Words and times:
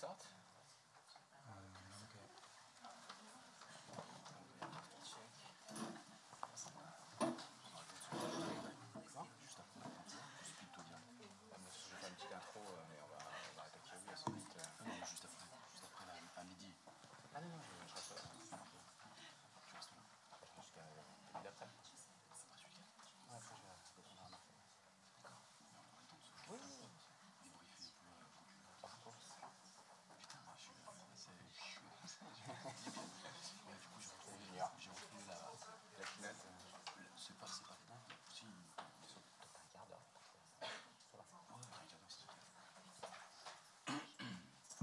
zat. 0.00 0.24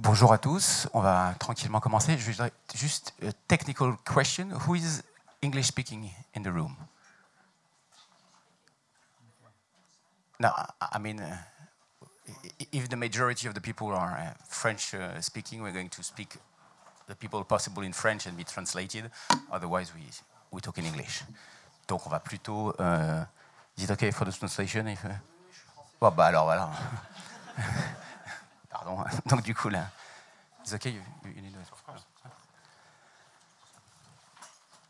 Bonjour 0.03 0.33
à 0.33 0.39
tous, 0.39 0.87
on 0.95 0.99
va 0.99 1.35
tranquillement 1.37 1.79
commencer. 1.79 2.17
Juste 2.17 3.13
a 3.21 3.31
technical 3.47 3.95
question. 4.03 4.47
Who 4.67 4.73
is 4.73 5.03
English 5.43 5.67
speaking 5.67 6.09
in 6.33 6.41
the 6.41 6.51
room? 6.51 6.75
No, 10.39 10.49
I 10.81 10.97
mean, 10.97 11.21
uh, 11.21 11.37
if 12.71 12.89
the 12.89 12.95
majority 12.95 13.47
of 13.47 13.53
the 13.53 13.61
people 13.61 13.89
are 13.89 14.17
uh, 14.17 14.33
French 14.49 14.95
uh, 14.95 15.21
speaking, 15.21 15.61
we're 15.61 15.71
going 15.71 15.91
to 15.91 16.01
speak 16.01 16.35
the 17.07 17.13
people 17.13 17.43
possible 17.43 17.83
in 17.83 17.93
French 17.93 18.25
and 18.25 18.35
be 18.35 18.43
translated. 18.43 19.11
Otherwise, 19.51 19.93
we, 19.93 20.01
we 20.49 20.61
talk 20.61 20.79
in 20.79 20.85
English. 20.85 21.21
Donc, 21.87 22.07
on 22.07 22.09
va 22.09 22.19
plutôt. 22.19 22.73
Uh, 22.79 23.25
is 23.77 23.83
it 23.83 23.91
okay 23.91 24.09
for 24.09 24.25
the 24.25 24.31
translation? 24.31 24.87
If, 24.87 25.05
oh, 26.01 26.09
bah 26.09 26.25
alors 26.25 26.45
voilà. 26.45 26.71
Donc 29.27 29.41
du 29.43 29.55
coup 29.55 29.69
là, 29.69 29.89
c'est 30.63 30.75
ok. 30.75 30.93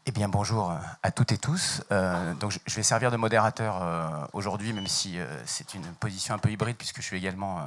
Eh 0.07 0.11
bien 0.11 0.27
bonjour 0.27 0.75
à 1.03 1.11
toutes 1.11 1.31
et 1.31 1.37
tous. 1.37 1.83
Euh, 1.91 2.33
donc 2.33 2.57
je 2.65 2.75
vais 2.75 2.81
servir 2.81 3.11
de 3.11 3.17
modérateur 3.17 3.83
euh, 3.83 4.09
aujourd'hui, 4.33 4.73
même 4.73 4.87
si 4.87 5.19
euh, 5.19 5.25
c'est 5.45 5.75
une 5.75 5.85
position 5.93 6.33
un 6.33 6.39
peu 6.39 6.49
hybride 6.49 6.75
puisque 6.75 6.97
je 6.97 7.05
suis 7.05 7.17
également 7.17 7.59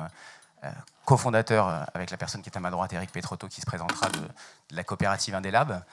cofondateur 1.05 1.87
avec 1.93 2.11
la 2.11 2.17
personne 2.17 2.41
qui 2.41 2.49
est 2.49 2.57
à 2.57 2.61
ma 2.61 2.71
droite, 2.71 2.91
Eric 2.95 3.13
Petrotto, 3.13 3.49
qui 3.49 3.61
se 3.61 3.67
présentera 3.67 4.09
de, 4.09 4.21
la 4.71 4.83
coopérative 4.83 5.35
Indélab. 5.35 5.85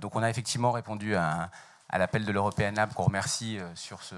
donc 0.00 0.16
on 0.16 0.22
a 0.22 0.28
effectivement 0.28 0.72
répondu 0.72 1.14
à, 1.14 1.48
l'appel 1.92 2.24
de 2.24 2.32
l'European 2.32 2.72
Lab 2.72 2.92
qu'on 2.92 3.04
remercie 3.04 3.60
sur 3.76 4.02
ce, 4.02 4.16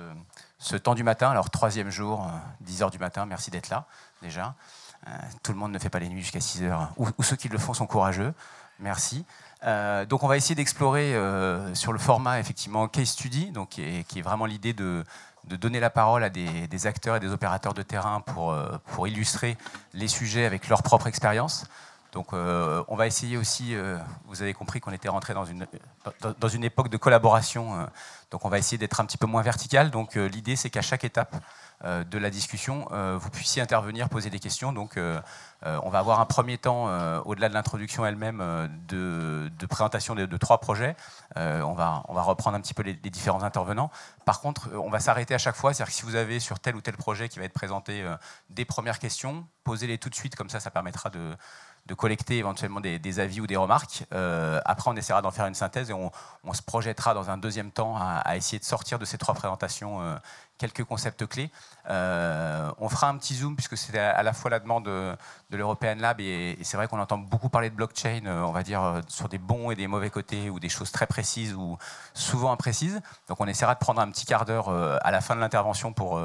ce, 0.59 0.77
temps 0.77 0.95
du 0.95 1.05
matin. 1.05 1.31
Alors 1.31 1.51
troisième 1.51 1.91
jour, 1.91 2.27
10 2.63 2.83
heures 2.83 2.91
du 2.91 2.99
matin, 2.99 3.27
merci 3.27 3.51
d'être 3.51 3.69
là 3.69 3.85
déjà. 4.23 4.55
Euh, 5.07 5.11
tout 5.43 5.53
le 5.53 5.59
monde 5.59 5.73
ne 5.73 5.79
fait 5.79 5.89
pas 5.89 5.99
les 5.99 6.09
nuits 6.09 6.23
jusqu'à 6.23 6.41
6 6.41 6.65
heures, 6.65 6.93
ou, 6.97 7.23
ceux 7.23 7.37
qui 7.37 7.49
le 7.49 7.59
font 7.59 7.75
sont 7.75 7.87
courageux. 7.87 8.35
Merci. 8.79 9.25
Euh, 9.65 10.07
donc 10.07 10.23
on 10.23 10.29
va 10.29 10.37
essayer 10.37 10.55
d'explorer 10.55 11.15
euh, 11.15 11.75
sur 11.75 11.93
le 11.93 11.99
format 11.99 12.41
effectivement 12.41 12.89
case 12.89 13.09
study, 13.09 13.51
donc 13.51 13.71
qui 13.71 13.83
est, 13.83 14.23
vraiment 14.23 14.47
l'idée 14.47 14.73
de, 14.73 15.05
donner 15.45 15.81
la 15.81 15.91
parole 15.91 16.23
à 16.25 16.31
des, 16.31 16.87
acteurs 16.87 17.17
et 17.17 17.21
des 17.21 17.31
opérateurs 17.31 17.75
de 17.75 17.83
terrain 17.83 18.21
pour, 18.21 19.07
illustrer 19.07 19.57
les 19.95 20.09
sujets 20.09 20.45
avec 20.45 20.69
leur 20.69 20.83
propre 20.83 21.07
expérience. 21.07 21.67
Donc 22.13 22.33
on 22.33 22.97
va 22.97 23.07
essayer 23.07 23.37
aussi, 23.37 23.75
vous 24.27 24.43
avez 24.43 24.55
compris 24.55 24.81
qu'on 24.81 24.93
était 24.93 25.09
rentré 25.09 25.35
dans 25.35 25.45
une, 25.45 25.67
dans, 26.39 26.49
une 26.49 26.65
époque 26.65 26.89
de 26.89 26.97
collaboration, 26.97 27.87
donc 28.31 28.45
on 28.45 28.49
va 28.49 28.59
essayer 28.59 28.79
d'être 28.79 29.01
un 29.01 29.05
petit 29.05 29.19
peu 29.19 29.27
moins 29.27 29.43
vertical. 29.43 29.91
Donc 29.91 30.15
l'idée 30.15 30.57
c'est 30.57 30.71
qu'à 30.71 30.83
chaque 30.83 31.05
étape, 31.05 31.37
de 31.83 32.19
la 32.19 32.29
discussion, 32.29 32.87
euh, 32.93 33.17
vous 33.19 33.31
puissiez 33.31 33.63
intervenir, 33.63 34.11
poser 34.11 34.29
des 34.29 34.39
questions. 34.39 34.73
Donc, 34.73 34.97
euh, 34.97 35.21
on 35.63 35.89
va 35.89 35.99
avoir 35.99 36.21
un 36.21 36.27
premier 36.27 36.59
temps, 36.59 36.87
au-delà 37.25 37.49
de 37.49 37.55
l'introduction 37.55 38.05
elle-même, 38.05 38.43
de, 38.89 39.51
présentation 39.67 40.15
de, 40.15 40.37
trois 40.37 40.59
projets. 40.59 40.97
on, 41.37 41.75
va, 41.75 42.03
on 42.09 42.15
va 42.15 42.23
reprendre 42.23 42.57
un 42.57 42.61
petit 42.61 42.75
peu 42.75 42.83
les, 42.83 42.95
différents 42.95 43.43
intervenants. 43.43 43.91
Par 44.25 44.41
contre, 44.41 44.71
on 44.75 44.91
va 44.91 45.01
s'arrêter 45.01 45.35
à 45.35 45.39
chaque 45.39 45.57
fois. 45.57 45.75
C'est-à-dire 45.75 45.93
que 45.93 45.99
si 45.99 46.05
vous 46.05 46.15
avez 46.15 46.41
sur 46.41 46.61
tel 46.61 46.77
ou 46.77 46.81
tel 46.81 46.97
projet 46.97 47.29
qui 47.29 47.39
va 47.39 47.45
être 47.45 47.53
présenté 47.53 48.05
des 48.49 48.65
premières 48.65 48.99
questions, 48.99 49.47
posez-les 49.65 49.99
tout 49.99 50.09
de 50.09 50.15
suite. 50.15 50.35
Comme 50.35 50.49
ça, 50.49 50.61
ça 50.61 50.71
permettra 50.71 51.11
de 51.11 51.37
de 51.87 51.95
collecter 51.95 52.37
éventuellement 52.37 52.81
des, 52.81 53.21
avis 53.21 53.41
ou 53.41 53.47
des 53.47 53.57
remarques. 53.57 54.05
après, 54.65 54.91
on 54.91 54.97
essaiera 54.97 55.23
d'en 55.23 55.31
faire 55.31 55.47
une 55.47 55.55
synthèse 55.55 55.91
et 55.91 55.95
on, 55.95 56.13
se 56.53 56.63
projettera 56.63 57.15
dans 57.15 57.31
un 57.31 57.39
deuxième 57.39 57.71
temps 57.71 57.97
à, 57.99 58.37
essayer 58.37 58.59
de 58.59 58.65
sortir 58.65 58.99
de 58.99 59.05
ces 59.05 59.19
trois 59.19 59.35
présentations 59.35 60.01
quelques 60.61 60.85
concepts 60.85 61.27
clés. 61.27 61.51
Euh, 61.89 62.71
on 62.79 62.89
fera 62.91 63.09
un 63.09 63.17
petit 63.17 63.35
zoom 63.35 63.57
puisque 63.57 63.77
c'est 63.79 63.99
à 63.99 64.23
la 64.23 64.33
fois 64.35 64.51
la 64.51 64.61
demande 64.61 64.85
de, 64.85 65.17
l'European 65.51 65.97
Lab 65.97 66.21
et, 66.21 66.59
c'est 66.63 66.77
vrai 66.77 66.87
qu'on 66.87 67.01
entend 67.01 67.17
beaucoup 67.17 67.49
parler 67.49 67.71
de 67.71 67.75
blockchain, 67.75 68.21
euh, 68.27 68.43
on 68.43 68.53
va 68.53 68.63
dire, 68.63 68.83
euh, 68.83 69.01
sur 69.09 69.29
des 69.29 69.39
bons 69.39 69.71
et 69.71 69.75
des 69.75 69.87
mauvais 69.87 70.11
côtés 70.11 70.51
ou 70.51 70.61
des 70.61 70.69
choses 70.69 70.93
très 70.93 71.07
précises 71.07 71.55
ou 71.55 71.79
souvent 72.13 72.53
imprécises. 72.53 73.01
Donc 73.29 73.41
on 73.41 73.47
essaiera 73.47 73.75
de 73.75 73.81
prendre 73.81 74.03
un 74.03 74.11
petit 74.11 74.27
quart 74.27 74.45
d'heure 74.45 74.69
à 74.69 75.11
la 75.11 75.21
fin 75.23 75.35
de 75.35 75.41
l'intervention 75.41 75.93
pour 75.93 76.21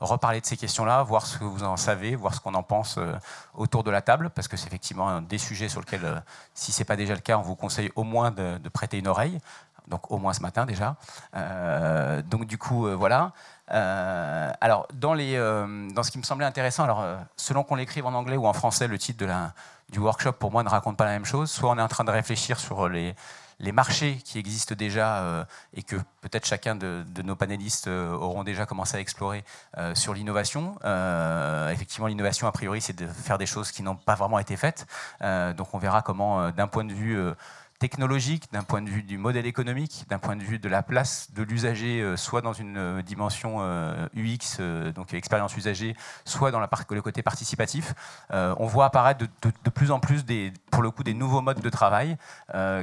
reparler 0.00 0.40
de 0.40 0.46
ces 0.46 0.56
questions-là, 0.56 1.02
voir 1.02 1.26
ce 1.26 1.38
que 1.38 1.44
vous 1.44 1.64
en 1.64 1.76
savez, 1.76 2.14
voir 2.14 2.34
ce 2.34 2.40
qu'on 2.40 2.54
en 2.54 2.62
pense 2.62 2.98
autour 3.54 3.84
de 3.84 3.90
la 3.90 4.02
table 4.02 4.30
parce 4.30 4.48
que 4.48 4.56
c'est 4.56 4.66
effectivement 4.66 5.22
des 5.22 5.38
sujets 5.38 5.68
sur 5.68 5.80
lesquels, 5.80 6.22
si 6.54 6.72
ce 6.72 6.80
n'est 6.80 6.84
pas 6.84 6.96
déjà 6.96 7.14
le 7.14 7.20
cas, 7.20 7.38
on 7.38 7.42
vous 7.42 7.56
conseille 7.56 7.90
au 7.96 8.04
moins 8.04 8.30
de, 8.30 8.68
prêter 8.68 8.98
une 8.98 9.08
oreille. 9.08 9.38
Donc 9.88 10.10
au 10.10 10.18
moins 10.18 10.34
ce 10.34 10.42
matin 10.42 10.66
déjà. 10.66 10.96
donc 12.28 12.44
du 12.44 12.58
coup, 12.58 12.86
voilà. 12.96 13.32
Euh, 13.70 14.52
alors, 14.60 14.86
dans, 14.94 15.14
les, 15.14 15.36
euh, 15.36 15.88
dans 15.90 16.02
ce 16.02 16.10
qui 16.10 16.18
me 16.18 16.22
semblait 16.22 16.46
intéressant, 16.46 16.84
alors, 16.84 17.00
euh, 17.00 17.16
selon 17.36 17.64
qu'on 17.64 17.74
l'écrive 17.74 18.06
en 18.06 18.14
anglais 18.14 18.36
ou 18.36 18.46
en 18.46 18.52
français, 18.52 18.88
le 18.88 18.98
titre 18.98 19.18
de 19.18 19.26
la, 19.26 19.52
du 19.90 19.98
workshop, 19.98 20.32
pour 20.32 20.50
moi, 20.50 20.62
ne 20.62 20.68
raconte 20.68 20.96
pas 20.96 21.04
la 21.04 21.12
même 21.12 21.24
chose. 21.24 21.50
Soit 21.50 21.70
on 21.70 21.78
est 21.78 21.82
en 21.82 21.88
train 21.88 22.04
de 22.04 22.10
réfléchir 22.10 22.58
sur 22.58 22.88
les, 22.88 23.14
les 23.60 23.72
marchés 23.72 24.16
qui 24.24 24.38
existent 24.38 24.74
déjà 24.74 25.46
et 25.74 25.82
que 25.82 25.96
peut-être 26.20 26.46
chacun 26.46 26.76
de, 26.76 27.04
nos 27.24 27.34
panélistes 27.34 27.88
auront 27.88 28.44
déjà 28.44 28.66
commencé 28.66 28.96
à 28.96 29.00
explorer 29.00 29.44
sur 29.94 30.14
l'innovation. 30.14 30.76
effectivement, 31.72 32.06
l'innovation, 32.06 32.46
a 32.46 32.52
priori, 32.52 32.80
c'est 32.80 32.96
de 32.96 33.06
faire 33.06 33.36
des 33.36 33.46
choses 33.46 33.72
qui 33.72 33.82
n'ont 33.82 33.96
pas 33.96 34.14
vraiment 34.14 34.38
été 34.38 34.56
faites. 34.56 34.86
donc 35.56 35.74
on 35.74 35.78
verra 35.78 36.02
comment, 36.02 36.50
d'un 36.50 36.68
point 36.68 36.84
de 36.84 36.92
vue 36.94 37.18
technologique, 37.78 38.52
d'un 38.52 38.64
point 38.64 38.82
de 38.82 38.88
vue 38.88 39.02
du 39.02 39.18
modèle 39.18 39.46
économique, 39.46 40.04
d'un 40.08 40.18
point 40.18 40.36
de 40.36 40.42
vue 40.42 40.58
de 40.58 40.68
la 40.68 40.82
place 40.82 41.28
de 41.32 41.42
l'usager, 41.42 42.00
euh, 42.00 42.16
soit 42.16 42.40
dans 42.40 42.52
une 42.52 42.76
euh, 42.76 43.02
dimension 43.02 43.60
UX, 44.14 44.58
euh, 44.58 44.92
donc 44.92 45.14
expérience 45.14 45.56
usagée, 45.56 45.96
soit 46.24 46.50
dans 46.50 46.60
le 46.60 47.02
côté 47.02 47.22
participatif, 47.22 47.94
on 48.30 48.66
voit 48.66 48.86
apparaître 48.86 49.24
de, 49.24 49.70
plus 49.70 49.90
en 49.90 50.00
plus, 50.00 50.24
pour 50.70 50.82
le 50.82 50.90
coup, 50.90 51.02
des 51.02 51.14
nouveaux 51.14 51.40
modes 51.40 51.60
de 51.60 51.70
travail 51.70 52.16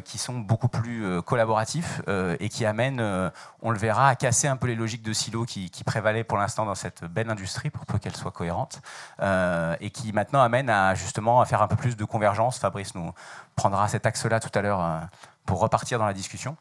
qui 0.03 0.17
sont 0.17 0.39
beaucoup 0.39 0.67
plus 0.67 1.21
collaboratifs 1.23 2.01
et 2.39 2.49
qui 2.49 2.65
amènent, 2.65 3.31
on 3.61 3.71
le 3.71 3.77
verra, 3.77 4.09
à 4.09 4.15
casser 4.15 4.47
un 4.47 4.57
peu 4.57 4.67
les 4.67 4.75
logiques 4.75 5.03
de 5.03 5.13
silos 5.13 5.45
qui, 5.45 5.69
qui 5.69 5.83
prévalaient 5.83 6.23
pour 6.23 6.37
l'instant 6.37 6.65
dans 6.65 6.75
cette 6.75 7.03
belle 7.05 7.29
industrie, 7.29 7.69
pour 7.69 7.85
peu 7.85 7.97
qu'elle 7.97 8.15
soit 8.15 8.31
cohérente, 8.31 8.81
et 9.21 9.89
qui 9.91 10.13
maintenant 10.13 10.41
amènent 10.41 10.69
à 10.69 10.95
justement 10.95 11.41
à 11.41 11.45
faire 11.45 11.61
un 11.61 11.67
peu 11.67 11.75
plus 11.75 11.95
de 11.95 12.05
convergence. 12.05 12.57
Fabrice 12.57 12.95
nous 12.95 13.11
prendra 13.55 13.87
cet 13.87 14.05
axe-là 14.05 14.39
tout 14.39 14.57
à 14.57 14.61
l'heure 14.61 14.81
euh, 14.81 14.99
pour 15.45 15.59
repartir 15.59 15.99
dans 15.99 16.05
la 16.05 16.13
discussion. 16.13 16.57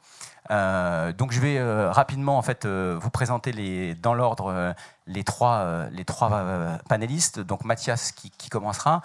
Euh, 0.50 1.12
donc 1.12 1.32
je 1.32 1.40
vais 1.40 1.56
euh, 1.56 1.90
rapidement 1.90 2.36
en 2.36 2.42
fait 2.42 2.66
vous 2.66 3.08
présenter 3.08 3.50
les, 3.50 3.94
dans 3.94 4.12
l'ordre 4.12 4.74
les 5.06 5.24
trois, 5.24 5.86
les 5.90 6.04
trois 6.04 6.78
panélistes. 6.88 7.40
Donc 7.40 7.64
Mathias 7.64 8.12
qui, 8.12 8.50
commencera, 8.50 9.00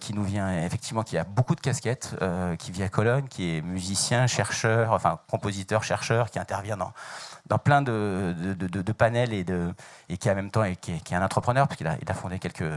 qui 0.00 0.14
nous 0.14 0.24
vient 0.24 0.62
effectivement, 0.62 1.02
qui 1.02 1.18
a 1.18 1.24
beaucoup 1.24 1.54
de 1.54 1.60
casquettes, 1.60 2.16
qui 2.58 2.72
vit 2.72 2.82
à 2.82 2.88
Cologne, 2.88 3.26
qui 3.28 3.56
est 3.56 3.60
musicien, 3.60 4.26
chercheur, 4.26 4.92
enfin 4.92 5.18
compositeur, 5.30 5.84
chercheur, 5.84 6.30
qui 6.30 6.38
intervient 6.38 6.78
dans, 6.78 6.92
dans 7.46 7.58
plein 7.58 7.82
de, 7.82 8.34
de, 8.54 8.92
panels 8.92 9.34
et, 9.34 9.44
et 10.08 10.16
qui 10.16 10.30
en 10.30 10.34
même 10.34 10.50
temps 10.50 10.64
est, 10.64 10.76
qui 10.76 10.92
est, 10.92 11.14
un 11.14 11.22
entrepreneur, 11.22 11.68
puisqu'il 11.68 11.86
a, 11.86 11.96
il 12.00 12.10
a 12.10 12.14
fondé 12.14 12.38
quelques, 12.38 12.72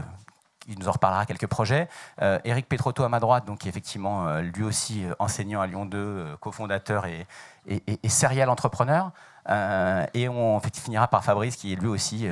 il 0.68 0.78
nous 0.78 0.88
en 0.88 0.92
reparlera 0.92 1.26
quelques 1.26 1.46
projets. 1.46 1.88
Euh, 2.22 2.38
Eric 2.44 2.68
Petrotto 2.68 3.04
à 3.04 3.08
ma 3.08 3.20
droite, 3.20 3.44
donc, 3.46 3.60
qui 3.60 3.68
est 3.68 3.70
effectivement 3.70 4.26
euh, 4.26 4.40
lui 4.40 4.62
aussi 4.62 5.04
euh, 5.04 5.14
enseignant 5.18 5.60
à 5.60 5.66
Lyon 5.66 5.86
2, 5.86 6.36
cofondateur 6.40 7.06
et, 7.06 7.26
et, 7.66 8.08
serial 8.08 8.50
entrepreneur. 8.50 9.10
et 10.14 10.28
on 10.28 10.60
finira 10.60 11.08
par 11.08 11.24
Fabrice, 11.24 11.56
qui 11.56 11.74
lui 11.76 11.88
aussi 11.88 12.28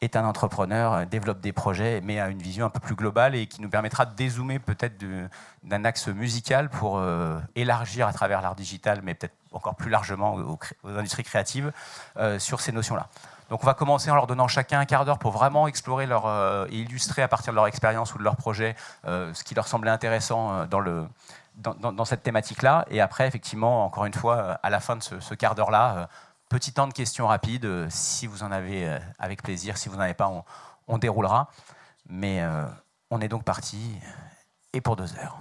est 0.00 0.16
un 0.16 0.24
entrepreneur, 0.24 1.06
développe 1.06 1.40
des 1.40 1.52
projets, 1.52 2.00
mais 2.02 2.18
a 2.18 2.28
une 2.28 2.42
vision 2.42 2.66
un 2.66 2.70
peu 2.70 2.80
plus 2.80 2.96
globale 2.96 3.36
et 3.36 3.46
qui 3.46 3.62
nous 3.62 3.68
permettra 3.68 4.04
de 4.04 4.14
dézoomer 4.14 4.58
peut-être 4.58 4.96
d'un 5.62 5.84
axe 5.84 6.08
musical 6.08 6.68
pour 6.70 7.00
élargir 7.54 8.08
à 8.08 8.12
travers 8.12 8.42
l'art 8.42 8.56
digital, 8.56 9.00
mais 9.04 9.14
peut-être 9.14 9.34
encore 9.52 9.76
plus 9.76 9.90
largement 9.90 10.34
aux, 10.34 10.58
industries 10.88 11.22
créatives, 11.22 11.72
sur 12.38 12.60
ces 12.60 12.72
notions-là. 12.72 13.08
Donc 13.50 13.62
on 13.62 13.66
va 13.66 13.74
commencer 13.74 14.10
en 14.10 14.14
leur 14.14 14.26
donnant 14.26 14.48
chacun 14.48 14.80
un 14.80 14.84
quart 14.84 15.04
d'heure 15.04 15.18
pour 15.18 15.32
vraiment 15.32 15.66
explorer 15.68 16.06
leur, 16.06 16.26
et 16.70 16.76
illustrer 16.76 17.22
à 17.22 17.28
partir 17.28 17.52
de 17.52 17.56
leur 17.56 17.66
expérience 17.66 18.14
ou 18.14 18.18
de 18.18 18.22
leur 18.22 18.36
projet 18.36 18.74
ce 19.04 19.44
qui 19.44 19.54
leur 19.54 19.68
semblait 19.68 19.90
intéressant 19.90 20.66
dans, 20.66 20.80
le, 20.80 21.06
dans, 21.56 22.04
cette 22.04 22.22
thématique-là. 22.22 22.86
Et 22.90 23.00
après, 23.00 23.26
effectivement, 23.26 23.84
encore 23.84 24.06
une 24.06 24.14
fois, 24.14 24.58
à 24.62 24.70
la 24.70 24.80
fin 24.80 24.96
de 24.96 25.02
ce, 25.02 25.34
quart 25.34 25.54
d'heure-là, 25.54 26.08
petit 26.48 26.72
temps 26.72 26.86
de 26.86 26.94
questions 26.94 27.26
rapides. 27.26 27.88
Si 27.90 28.26
vous 28.26 28.42
en 28.42 28.50
avez 28.50 28.98
avec 29.18 29.42
plaisir, 29.42 29.76
si 29.76 29.88
vous 29.88 29.96
n'en 29.96 30.02
avez 30.02 30.14
pas, 30.14 30.32
on, 30.88 30.98
déroulera. 30.98 31.50
Mais 32.08 32.42
on 33.10 33.20
est 33.20 33.28
donc 33.28 33.44
parti, 33.44 33.98
et 34.72 34.80
pour 34.80 34.96
deux 34.96 35.14
heures. 35.18 35.38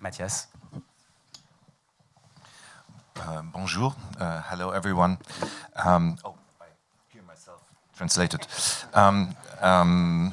Mathias. 0.00 0.50
Uh, 3.16 3.40
bonjour. 3.54 3.96
Uh, 4.20 4.42
hello, 4.50 4.74
everyone. 4.74 5.16
Um, 5.76 6.16
oh, 6.24 6.34
translated. 7.96 8.46
Um, 8.94 9.36
um, 9.60 10.32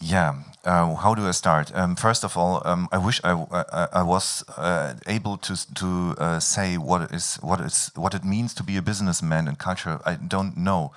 yeah, 0.00 0.34
uh, 0.64 0.94
how 0.94 1.14
do 1.14 1.26
I 1.26 1.32
start? 1.32 1.72
Um, 1.74 1.96
first 1.96 2.24
of 2.24 2.36
all, 2.36 2.62
um, 2.64 2.88
I 2.92 2.98
wish 2.98 3.20
I, 3.24 3.32
I, 3.32 3.88
I 3.92 4.02
was 4.02 4.44
uh, 4.56 4.94
able 5.06 5.36
to 5.38 5.56
to 5.74 6.14
uh, 6.18 6.40
say 6.40 6.76
what 6.76 7.12
is 7.12 7.36
what 7.42 7.60
is 7.60 7.90
what 7.94 8.14
it 8.14 8.24
means 8.24 8.54
to 8.54 8.62
be 8.62 8.76
a 8.76 8.82
businessman 8.82 9.48
in 9.48 9.56
culture. 9.56 9.98
I 10.06 10.14
don't 10.14 10.56
know, 10.56 10.92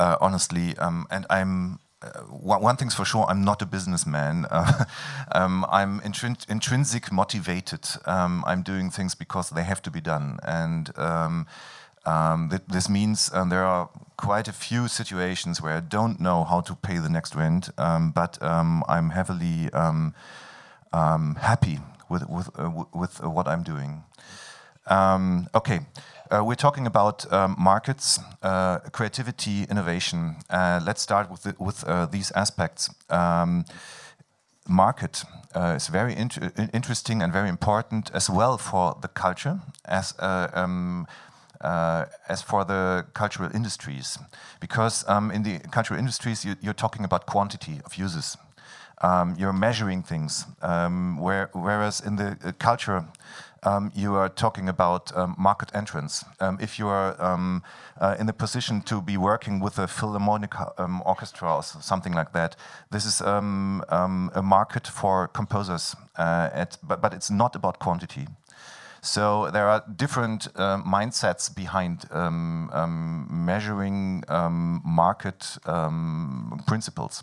uh, 0.00 0.16
honestly, 0.20 0.76
um, 0.78 1.06
and 1.10 1.26
I'm 1.30 1.78
uh, 2.02 2.20
one 2.22 2.76
thing's 2.76 2.94
for 2.94 3.04
sure, 3.04 3.24
I'm 3.28 3.44
not 3.44 3.62
a 3.62 3.66
businessman. 3.66 4.46
Uh, 4.52 4.84
um, 5.32 5.64
I'm 5.70 6.00
intrin 6.00 6.36
intrinsic 6.48 7.10
motivated. 7.10 7.86
Um, 8.06 8.44
I'm 8.46 8.62
doing 8.62 8.90
things 8.90 9.14
because 9.14 9.50
they 9.50 9.62
have 9.62 9.80
to 9.82 9.90
be 9.90 10.00
done. 10.00 10.38
And 10.42 10.90
um, 10.98 11.46
um 12.04 12.48
th 12.50 12.62
this 12.68 12.88
means 12.88 13.30
um, 13.32 13.48
there 13.48 13.64
are 13.64 13.88
quite 14.16 14.48
a 14.48 14.52
few 14.52 14.88
situations 14.88 15.60
where 15.62 15.76
I 15.76 15.80
don't 15.80 16.18
know 16.20 16.44
how 16.44 16.60
to 16.62 16.74
pay 16.74 16.98
the 16.98 17.08
next 17.08 17.34
rent, 17.34 17.70
um, 17.76 18.12
but 18.12 18.38
I'm 18.88 19.10
heavily 19.10 19.68
happy 21.34 21.78
with, 22.08 22.28
with, 22.28 22.48
uh, 22.58 22.70
with 22.94 23.20
what 23.22 23.48
I'm 23.48 23.62
doing. 23.62 24.04
okay. 25.54 25.80
Uh, 26.30 26.42
we're 26.42 26.54
talking 26.54 26.86
about 26.86 27.30
um, 27.30 27.54
markets, 27.58 28.18
uh, 28.42 28.78
creativity, 28.90 29.64
innovation. 29.64 30.36
Uh, 30.48 30.80
let's 30.82 31.02
start 31.02 31.30
with, 31.30 31.42
the, 31.42 31.54
with 31.58 31.84
uh, 31.84 32.06
these 32.06 32.30
aspects. 32.32 32.88
Um, 33.10 33.66
market 34.66 35.24
uh, 35.54 35.74
is 35.76 35.88
very 35.88 36.16
inter 36.16 36.50
interesting 36.72 37.20
and 37.20 37.32
very 37.32 37.50
important 37.50 38.10
as 38.14 38.30
well 38.30 38.56
for 38.56 38.96
the 39.02 39.08
culture 39.08 39.60
as 39.84 40.14
uh, 41.62 42.04
as 42.28 42.42
for 42.42 42.64
the 42.64 43.06
cultural 43.14 43.50
industries, 43.54 44.18
because 44.60 45.04
um, 45.08 45.30
in 45.30 45.42
the 45.42 45.58
cultural 45.70 45.98
industries 45.98 46.44
you, 46.44 46.56
are 46.70 46.74
talking 46.74 47.04
about 47.04 47.26
quantity 47.26 47.80
of 47.84 47.94
uses. 47.96 48.36
Um, 49.02 49.34
you're 49.36 49.52
measuring 49.52 50.04
things, 50.04 50.46
um, 50.60 51.18
where, 51.18 51.50
whereas 51.52 52.00
in 52.00 52.16
the 52.16 52.54
culture 52.58 53.04
um, 53.64 53.92
you 53.94 54.14
are 54.14 54.28
talking 54.28 54.68
about 54.68 55.16
um, 55.16 55.34
market 55.38 55.70
entrance. 55.74 56.24
Um, 56.40 56.58
if 56.60 56.78
you 56.78 56.88
are 56.88 57.20
um, 57.22 57.62
uh, 58.00 58.16
in 58.18 58.26
the 58.26 58.32
position 58.32 58.80
to 58.82 59.00
be 59.00 59.16
working 59.16 59.60
with 59.60 59.78
a 59.78 59.86
philharmonic 59.86 60.54
um, 60.78 61.02
orchestra 61.04 61.56
or 61.56 61.62
something 61.62 62.12
like 62.12 62.32
that, 62.32 62.56
this 62.90 63.04
is 63.04 63.20
a 63.20 63.40
market 64.42 64.86
for 64.86 65.28
composers, 65.28 65.96
uh, 66.16 66.50
at, 66.52 66.78
but, 66.82 67.00
but 67.00 67.14
it's 67.14 67.30
not 67.30 67.54
about 67.54 67.78
quantity. 67.78 68.26
So 69.02 69.50
there 69.50 69.68
are 69.68 69.82
different 69.96 70.46
uh, 70.54 70.78
mindsets 70.78 71.54
behind 71.54 72.06
measuring 73.28 74.22
market 74.84 75.58
principles. 76.66 77.22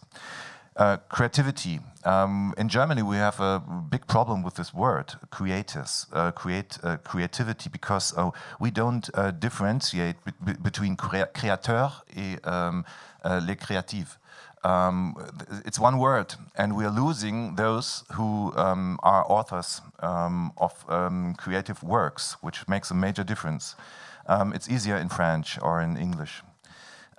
Uh, 0.79 0.95
creativity. 1.09 1.81
Um, 2.05 2.53
in 2.57 2.69
Germany, 2.69 3.01
we 3.01 3.17
have 3.17 3.41
a 3.41 3.61
big 3.89 4.07
problem 4.07 4.43
with 4.43 4.55
this 4.55 4.73
word, 4.73 5.13
creators, 5.29 6.07
uh, 6.13 6.31
create 6.31 6.77
uh, 6.83 6.95
creativity, 7.03 7.69
because 7.69 8.13
uh, 8.15 8.31
we 8.61 8.71
don't 8.71 9.09
uh, 9.13 9.31
differentiate 9.31 10.15
between 10.63 10.95
créateur 10.95 11.91
et 12.15 12.39
um, 12.47 12.85
uh, 13.25 13.41
les 13.45 13.57
créatifs. 13.57 14.18
Um, 14.63 15.15
it's 15.65 15.79
one 15.79 15.97
word, 15.97 16.35
and 16.55 16.75
we 16.75 16.85
are 16.85 16.91
losing 16.91 17.55
those 17.55 18.03
who 18.13 18.53
um, 18.57 18.99
are 19.03 19.25
authors 19.29 19.81
um, 19.99 20.51
of 20.57 20.73
um, 20.89 21.35
creative 21.35 21.81
works, 21.83 22.35
which 22.41 22.67
makes 22.67 22.91
a 22.91 22.95
major 22.95 23.23
difference. 23.23 23.75
it's 24.53 24.69
easier 24.69 24.97
in 24.97 25.09
French 25.09 25.57
or 25.61 25.81
in 25.81 25.97
English. 25.97 26.43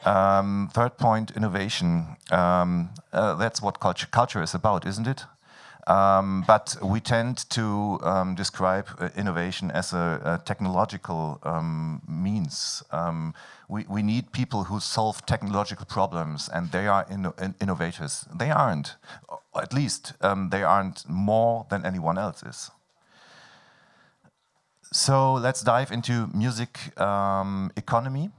Um, 0.05 0.71
third 0.73 0.97
point, 0.97 1.31
innovation. 1.37 2.17
Um, 2.31 2.91
uh, 3.13 3.35
that's 3.35 3.61
what 3.61 3.81
culture, 3.81 4.07
culture 4.11 4.43
is 4.43 4.55
about, 4.55 4.87
isn't 4.87 5.07
it? 5.07 5.25
Um, 5.91 6.45
but 6.47 6.77
we 6.81 7.01
tend 7.01 7.51
to 7.51 7.99
um, 8.05 8.37
describe 8.37 8.87
uh, 9.01 9.09
innovation 9.17 9.73
as 9.73 9.93
a, 9.93 10.21
a 10.25 10.47
technological 10.47 11.41
um, 11.43 12.01
means. 12.07 12.85
Um, 12.93 13.35
we, 13.69 13.85
we, 13.89 14.03
need 14.03 14.31
people 14.31 14.65
who 14.65 14.79
solve 14.79 15.27
technological 15.27 15.87
problems, 15.87 16.49
and 16.49 16.71
they 16.71 16.87
are 16.87 17.05
in, 17.11 17.33
in 17.43 17.57
innovators. 17.61 18.25
They 18.33 18.53
aren't, 18.53 18.95
at 19.61 19.73
least 19.73 20.13
they 20.21 20.63
aren't 20.63 21.09
more 21.09 21.67
than 21.71 21.85
anyone 21.85 22.19
else 22.19 22.45
is. 22.45 22.71
So 24.93 25.35
let's 25.35 25.63
dive 25.63 25.91
into 25.91 26.29
music 26.29 26.79
economy 27.77 28.31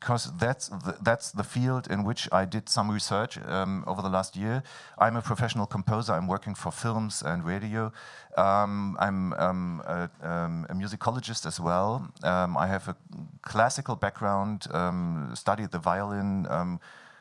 because 0.00 0.32
that's 0.38 0.68
the, 0.68 0.96
that's 1.02 1.32
the 1.32 1.42
field 1.42 1.90
in 1.90 2.04
which 2.04 2.28
I 2.32 2.44
did 2.44 2.68
some 2.68 2.90
research 2.90 3.38
um, 3.46 3.84
over 3.86 4.02
the 4.02 4.08
last 4.08 4.36
year. 4.36 4.62
I'm 4.98 5.16
a 5.16 5.22
professional 5.22 5.66
composer. 5.66 6.12
I'm 6.12 6.28
working 6.28 6.54
for 6.54 6.70
films 6.70 7.22
and 7.22 7.44
radio. 7.44 7.92
Um, 8.36 8.96
I'm 9.00 9.32
um, 9.34 9.82
a, 9.86 10.10
um, 10.22 10.66
a, 10.68 10.74
musicologist 10.74 11.46
as 11.46 11.58
well. 11.58 12.08
Um, 12.22 12.56
I 12.56 12.66
have 12.68 12.88
a 12.88 12.96
classical 13.42 13.96
background, 13.96 14.66
um, 14.70 15.32
studied 15.34 15.72
the 15.72 15.78
violin, 15.78 16.46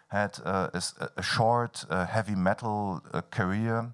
had 0.10 0.40
a, 0.40 0.82
a, 1.18 1.24
short 1.24 1.84
uh, 1.90 2.06
heavy 2.06 2.36
metal 2.36 3.02
uh, 3.14 3.22
career 3.30 3.92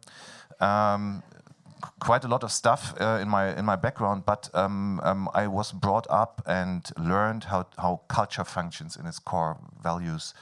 quite 2.04 2.26
a 2.26 2.28
lot 2.28 2.44
of 2.44 2.52
stuff 2.52 2.94
uh, 3.00 3.20
in 3.22 3.30
my 3.30 3.58
in 3.58 3.66
my 3.66 3.78
background, 3.78 4.26
but 4.26 4.50
um, 4.54 5.00
um, 5.04 5.30
I 5.34 5.48
was 5.48 5.72
brought 5.72 6.06
up 6.10 6.42
and 6.46 6.92
learned 6.98 7.46
how 7.46 7.66
how 7.78 8.02
culture 8.08 8.44
functions 8.44 8.98
in 8.98 9.06
its 9.06 9.20
core 9.20 9.58
values, 9.82 10.34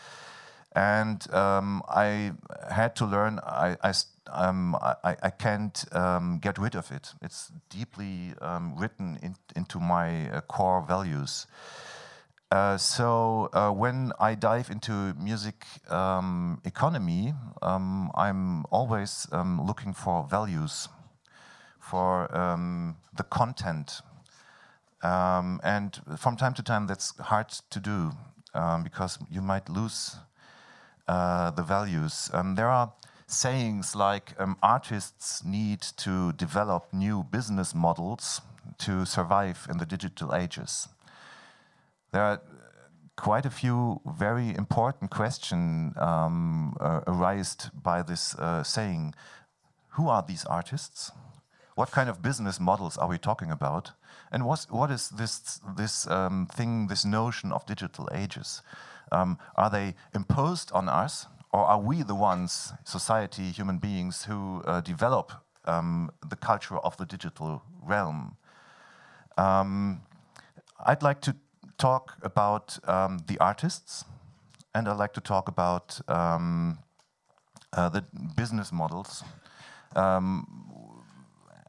and 0.76 1.32
um, 1.34 1.84
I 1.88 2.32
had 2.72 2.96
to 2.96 3.06
learn. 3.06 3.40
I 3.44 3.78
I, 3.84 3.94
um, 4.32 4.76
I, 4.76 5.16
I 5.22 5.30
can't 5.30 5.86
um, 5.92 6.40
get 6.40 6.58
rid 6.58 6.76
of 6.76 6.92
it. 6.92 7.14
It's 7.22 7.52
deeply 7.70 8.34
um, 8.42 8.76
written 8.76 9.20
in, 9.22 9.36
into 9.56 9.80
my 9.80 10.32
uh, 10.32 10.42
core 10.42 10.84
values. 10.88 11.48
Uh, 12.50 12.78
so 12.78 13.50
uh, 13.54 13.72
when 13.72 14.12
I 14.20 14.36
dive 14.36 14.70
into 14.70 15.14
music 15.14 15.66
economy, 16.66 17.34
I'm 17.62 18.66
always 18.72 19.28
looking 19.32 19.94
for 19.94 20.28
values 20.30 20.90
for 21.92 22.34
um, 22.36 22.96
the 23.18 23.24
content. 23.24 24.02
Um, 25.04 25.60
and 25.62 26.00
from 26.18 26.38
time 26.38 26.54
to 26.54 26.64
time, 26.64 26.88
that's 26.88 27.14
hard 27.20 27.50
to 27.70 27.80
do 27.80 28.12
um, 28.54 28.84
because 28.84 29.20
you 29.30 29.42
might 29.42 29.68
lose 29.68 30.16
uh, 31.08 31.52
the 31.52 31.64
values. 31.64 32.30
Um, 32.34 32.56
there 32.56 32.70
are 32.70 32.94
sayings 33.28 33.96
like 33.96 34.34
um, 34.40 34.56
artists 34.64 35.44
need 35.44 35.82
to 35.98 36.32
develop 36.34 36.94
new 36.94 37.24
business 37.30 37.76
models 37.76 38.42
to 38.78 39.06
survive 39.06 39.68
in 39.70 39.78
the 39.78 39.86
digital 39.86 40.34
ages. 40.34 40.88
There 42.14 42.24
are 42.24 42.42
quite 43.18 43.46
a 43.46 43.50
few 43.50 44.00
very 44.06 44.56
important 44.56 45.12
questions 45.12 45.94
um, 45.98 46.78
uh, 46.80 47.02
arised 47.06 47.70
by 47.74 48.02
this 48.02 48.36
uh, 48.36 48.64
saying. 48.64 49.14
Who 49.96 50.08
are 50.08 50.24
these 50.26 50.46
artists? 50.46 51.12
What 51.76 51.92
kind 51.92 52.10
of 52.10 52.22
business 52.22 52.60
models 52.60 52.98
are 52.98 53.08
we 53.08 53.18
talking 53.18 53.52
about? 53.52 53.92
And 54.32 54.46
what's, 54.46 54.70
what 54.70 54.92
is 54.92 55.10
this, 55.10 55.60
this 55.78 56.08
um, 56.08 56.48
thing, 56.52 56.88
this 56.88 57.06
notion 57.06 57.52
of 57.52 57.66
digital 57.66 58.10
ages? 58.14 58.62
Um, 59.12 59.38
are 59.56 59.70
they 59.70 59.96
imposed 60.14 60.72
on 60.72 60.88
us, 60.88 61.28
or 61.52 61.66
are 61.66 61.80
we 61.80 62.04
the 62.04 62.16
ones, 62.16 62.74
society, 62.84 63.52
human 63.52 63.78
beings, 63.78 64.26
who 64.26 64.62
uh, 64.66 64.82
develop 64.82 65.32
um, 65.66 66.12
the 66.30 66.36
culture 66.36 66.78
of 66.78 66.96
the 66.98 67.06
digital 67.06 67.62
realm? 67.84 68.38
Um, 69.38 70.02
I'd 70.86 71.04
like 71.04 71.22
to 71.22 71.36
talk 71.78 72.18
about 72.22 72.80
um, 72.88 73.20
the 73.28 73.38
artists, 73.40 74.06
and 74.74 74.88
I'd 74.88 74.98
like 74.98 75.14
to 75.14 75.22
talk 75.22 75.50
about 75.50 76.00
um, 76.08 76.80
uh, 77.74 77.90
the 77.90 78.04
business 78.36 78.72
models. 78.72 79.24
Um, 79.96 80.72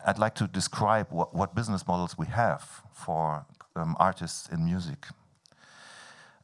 I'd 0.05 0.19
like 0.19 0.35
to 0.37 0.47
describe 0.47 1.07
what, 1.11 1.35
what 1.35 1.55
business 1.55 1.87
models 1.87 2.19
we 2.19 2.27
have 2.27 2.83
for 2.93 3.47
um, 3.77 3.97
artists 3.99 4.49
in 4.49 4.65
music. 4.65 5.07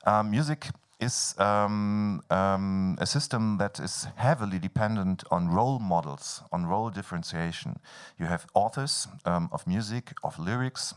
Uh, 0.05 0.23
music 0.23 0.69
is 1.00 1.35
um, 1.38 2.23
um, 2.31 2.97
a 2.99 3.07
system 3.07 3.59
that 3.59 3.79
is 3.79 4.09
heavily 4.17 4.59
dependent 4.59 5.23
on 5.31 5.49
role 5.49 5.79
models, 5.79 6.43
on 6.53 6.67
role 6.67 6.91
differentiation. 6.91 7.79
You 8.19 8.27
have 8.27 8.47
authors 8.55 9.07
um, 9.25 9.49
of 9.53 9.67
music, 9.67 10.12
of 10.25 10.38
lyrics, 10.38 10.95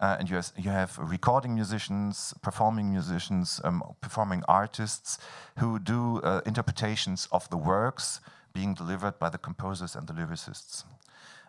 uh, 0.00 0.16
and 0.18 0.28
you, 0.28 0.36
has, 0.36 0.52
you, 0.56 0.70
have 0.70 0.98
recording 0.98 1.54
musicians, 1.54 2.34
performing 2.42 2.90
musicians, 2.90 3.60
um, 3.62 3.82
performing 4.00 4.42
artists 4.48 5.18
who 5.58 5.78
do 5.78 6.20
uh, 6.22 6.40
interpretations 6.44 7.28
of 7.30 7.48
the 7.50 7.56
works 7.56 8.20
being 8.52 8.74
delivered 8.74 9.18
by 9.18 9.28
the 9.28 9.38
composers 9.38 9.94
and 9.94 10.06
the 10.08 10.12
lyricists. 10.12 10.84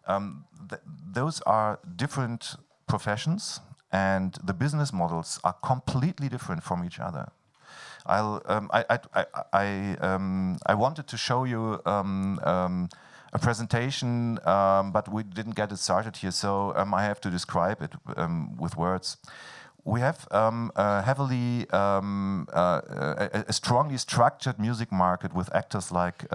Um, 0.07 0.45
th 0.69 0.81
those 1.13 1.41
are 1.45 1.79
different 1.95 2.57
professions, 2.88 3.62
and 3.91 4.38
the 4.43 4.53
business 4.53 4.91
models 4.91 5.39
are 5.43 5.55
completely 5.62 6.29
different 6.29 6.63
from 6.63 6.83
each 6.83 7.00
other. 7.00 7.25
Um, 8.05 8.69
I, 8.71 8.85
I, 8.89 9.00
I, 9.13 9.25
I, 9.53 9.97
um, 10.00 10.57
I, 10.67 10.75
wanted 10.75 11.07
to 11.07 11.17
show 11.17 11.43
you 11.45 11.81
um, 11.85 12.39
um 12.43 12.89
a 13.33 13.39
presentation, 13.39 14.39
um, 14.45 14.91
but 14.91 15.09
we 15.09 15.24
didn't 15.24 15.55
get 15.55 15.71
it 15.71 15.79
started 15.79 16.15
here, 16.17 16.31
so 16.31 16.74
um, 16.75 16.93
I 16.93 17.03
have 17.03 17.19
to 17.21 17.29
describe 17.29 17.81
it 17.81 17.93
with 18.59 18.77
words. 18.77 19.17
We 19.83 20.00
have 20.00 20.27
a 20.31 21.01
heavily, 21.01 21.67
uh, 21.74 22.01
a, 22.53 23.45
a, 23.47 23.53
strongly 23.53 23.97
structured 23.97 24.57
music 24.57 24.91
market 24.91 25.33
with 25.33 25.53
actors 25.53 25.91
like 25.91 26.25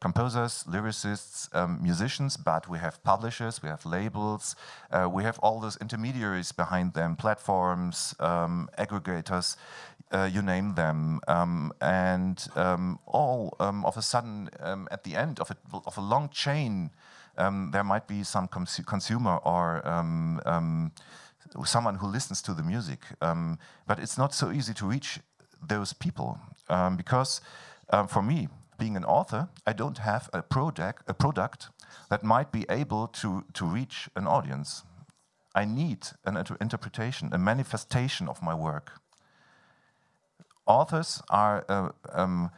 composers, 0.00 0.64
lyricists, 0.68 1.48
um, 1.54 1.82
musicians, 1.82 2.36
but 2.36 2.68
we 2.68 2.78
have 2.78 3.02
publishers, 3.02 3.62
we 3.62 3.68
have 3.68 3.84
labels, 3.84 4.54
uh, 4.92 5.08
we 5.10 5.24
have 5.24 5.38
all 5.40 5.60
those 5.60 5.76
intermediaries 5.78 6.52
behind 6.52 6.94
them, 6.94 7.16
platforms, 7.16 8.14
um, 8.20 8.68
aggregators, 8.78 9.56
uh, 10.12 10.28
you 10.32 10.40
name 10.40 10.74
them. 10.74 11.20
Um, 11.26 11.72
and 11.80 12.46
um, 12.54 12.98
all 13.06 13.56
um, 13.58 13.84
of 13.84 13.96
a 13.96 14.02
sudden, 14.02 14.50
um, 14.60 14.88
at 14.90 15.04
the 15.04 15.16
end 15.16 15.40
of 15.40 15.50
a, 15.50 15.56
of 15.86 15.98
a 15.98 16.00
long 16.00 16.28
chain, 16.28 16.90
there 17.36 17.84
might 17.84 18.08
be 18.08 18.24
some 18.24 18.48
cons 18.48 18.80
consumer 18.86 19.36
or 19.44 19.82
someone 21.64 21.94
who 21.96 22.06
listens 22.06 22.42
to 22.42 22.52
the 22.52 22.62
music. 22.62 23.00
but 23.20 23.98
it's 23.98 24.18
not 24.18 24.34
so 24.34 24.50
easy 24.50 24.74
to 24.74 24.86
reach 24.86 25.20
those 25.68 25.92
people 25.92 26.38
because 26.96 27.40
for 28.08 28.22
me, 28.22 28.48
being 28.78 28.96
an 28.96 29.04
author, 29.04 29.48
I 29.66 29.72
don't 29.72 29.98
have 29.98 30.30
a 30.32 30.42
product, 30.42 31.02
a 31.08 31.14
product 31.14 31.68
that 32.10 32.24
might 32.24 32.52
be 32.52 32.64
able 32.70 33.08
to, 33.08 33.44
to 33.54 33.66
reach 33.66 34.08
an 34.16 34.26
audience. 34.26 34.84
I 35.54 35.64
need 35.64 36.06
an 36.24 36.36
inter 36.36 36.56
interpretation, 36.60 37.30
a 37.32 37.38
manifestation 37.38 38.28
of 38.28 38.42
my 38.42 38.54
work. 38.54 38.92
Authors 40.66 41.22
are 41.28 41.64
uh, 41.68 41.88
um, 42.12 42.50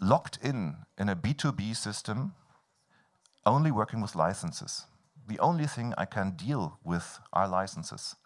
locked 0.00 0.38
in 0.42 0.76
in 0.96 1.08
a 1.08 1.16
B2B 1.16 1.76
system, 1.76 2.32
only 3.44 3.70
working 3.70 4.00
with 4.00 4.14
licenses. 4.14 4.86
The 5.28 5.38
only 5.40 5.66
thing 5.66 5.92
I 5.98 6.06
can 6.06 6.30
deal 6.30 6.78
with 6.84 7.18
are 7.32 7.48
licenses. 7.48 8.16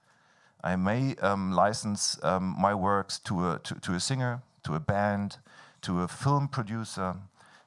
I 0.63 0.77
may 0.77 1.17
um, 1.17 1.51
license 1.51 2.23
um, 2.23 2.55
my 2.59 2.75
works 2.75 3.19
to 3.21 3.51
a, 3.51 3.59
to, 3.65 3.75
to 3.75 3.95
a 3.95 4.01
singer, 4.01 4.43
to 4.63 4.75
a 4.75 4.81
band, 4.81 5.39
to 5.81 6.03
a 6.03 6.09
film 6.09 6.47
producer, 6.47 7.17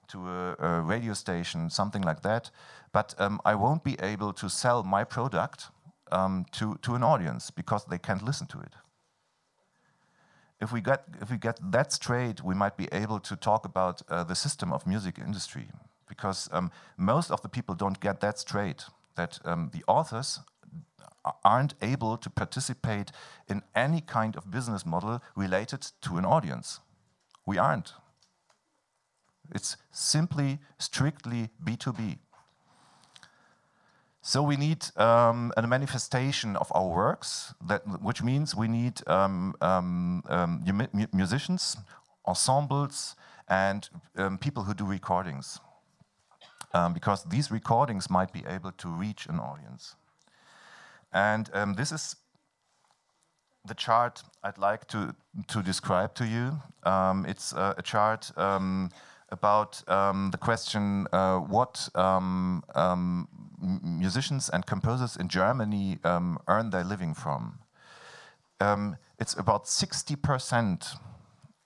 to 0.09 0.29
a, 0.29 0.55
a 0.59 0.81
radio 0.81 1.13
station, 1.13 1.69
something 1.69 2.01
like 2.01 2.21
that. 2.21 2.51
But 2.91 3.15
um, 3.17 3.39
I 3.45 3.55
won't 3.55 3.83
be 3.83 3.95
able 3.99 4.33
to 4.33 4.49
sell 4.49 4.83
my 4.83 5.03
product 5.03 5.67
um, 6.11 6.45
to, 6.53 6.77
to 6.81 6.95
an 6.95 7.03
audience 7.03 7.51
because 7.51 7.85
they 7.85 7.97
can't 7.97 8.23
listen 8.23 8.47
to 8.47 8.59
it. 8.59 8.73
If 10.61 10.71
we, 10.71 10.81
get, 10.81 11.03
if 11.21 11.29
we 11.29 11.37
get 11.37 11.59
that 11.71 11.91
straight, 11.91 12.43
we 12.43 12.55
might 12.55 12.77
be 12.77 12.87
able 12.91 13.19
to 13.19 13.35
talk 13.35 13.65
about 13.65 14.01
uh, 14.09 14.23
the 14.23 14.35
system 14.35 14.71
of 14.71 14.87
music 14.87 15.19
industry 15.19 15.67
because 16.07 16.47
um, 16.51 16.71
most 16.97 17.31
of 17.31 17.41
the 17.41 17.49
people 17.49 17.75
don't 17.75 17.99
get 17.99 18.21
that 18.21 18.39
straight, 18.39 18.85
that 19.15 19.39
um, 19.43 19.71
the 19.73 19.83
authors 19.87 20.39
aren't 21.43 21.73
able 21.81 22.17
to 22.17 22.29
participate 22.29 23.11
in 23.49 23.63
any 23.75 24.01
kind 24.01 24.35
of 24.35 24.51
business 24.51 24.85
model 24.85 25.21
related 25.35 25.81
to 26.01 26.17
an 26.17 26.25
audience. 26.25 26.79
We 27.45 27.57
aren't. 27.57 27.93
It's 29.53 29.77
simply, 29.91 30.59
strictly 30.77 31.49
B2B. 31.63 32.17
So 34.27 34.41
we 34.41 34.57
need 34.57 34.85
um, 34.97 35.53
a 35.55 35.67
manifestation 35.67 36.55
of 36.55 36.71
our 36.73 36.87
works, 36.87 37.53
that, 37.67 37.83
which 38.01 38.23
means 38.23 38.55
we 38.55 38.67
need 38.67 39.07
um, 39.07 39.53
um, 39.61 40.23
um 40.29 40.63
musicians, 41.13 41.77
ensembles, 42.25 43.15
and 43.47 43.87
um, 44.17 44.39
people 44.39 44.63
who 44.63 44.73
do 44.73 44.83
recordings. 44.83 45.59
Um, 46.73 46.91
because 46.93 47.23
these 47.25 47.51
recordings 47.51 48.09
might 48.09 48.33
be 48.33 48.43
able 48.47 48.71
to 48.71 48.89
reach 48.89 49.27
an 49.27 49.39
audience. 49.39 49.95
And 51.13 51.47
this 51.77 51.91
is 51.91 52.15
the 53.63 53.75
chart 53.75 54.23
I'd 54.43 54.57
like 54.57 54.87
to, 54.87 55.15
to 55.49 55.61
describe 55.61 56.15
to 56.15 56.25
you. 56.25 56.59
it's 57.27 57.53
uh, 57.53 57.75
a 57.77 57.83
chart 57.83 58.31
about 59.29 59.87
um, 59.89 60.29
the 60.31 60.37
question 60.37 61.07
uh, 61.11 61.37
what 61.37 61.89
um, 61.95 62.63
um, 62.75 63.27
musicians 63.83 64.49
and 64.49 64.65
composers 64.65 65.17
in 65.17 65.27
Germany 65.27 65.97
um, 66.03 66.37
earn 66.47 66.69
their 66.69 66.83
living 66.83 67.13
from. 67.13 67.59
Um, 68.59 68.97
it's 69.19 69.37
about 69.37 69.65
60% 69.65 70.97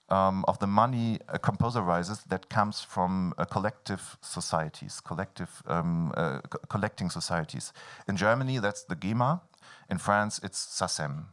um, 0.08 0.44
of 0.48 0.58
the 0.58 0.66
money 0.66 1.18
a 1.28 1.38
composer 1.38 1.82
raises 1.82 2.24
that 2.24 2.48
comes 2.48 2.82
from 2.82 3.32
uh, 3.38 3.44
collective 3.44 4.16
societies, 4.20 5.00
collective 5.00 5.62
uh, 5.68 6.40
co 6.48 6.58
collecting 6.68 7.10
societies. 7.10 7.72
In 8.08 8.16
Germany, 8.16 8.58
that's 8.58 8.84
the 8.84 8.96
GEMA. 8.96 9.42
In 9.88 9.98
France, 9.98 10.40
it's 10.42 10.58
SACEM. 10.58 11.26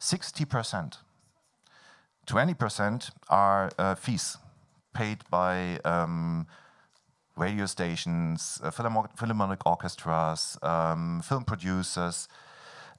60%. 0.00 0.96
20% 2.26 3.10
are 3.28 3.70
uh, 3.78 3.94
fees 3.94 4.38
paid 4.92 5.18
by 5.30 5.78
um, 5.84 6.46
radio 7.36 7.66
stations, 7.66 8.60
uh, 8.62 8.70
philharmonic, 8.70 9.66
orchestras, 9.66 10.58
um, 10.62 11.22
film 11.22 11.44
producers, 11.44 12.28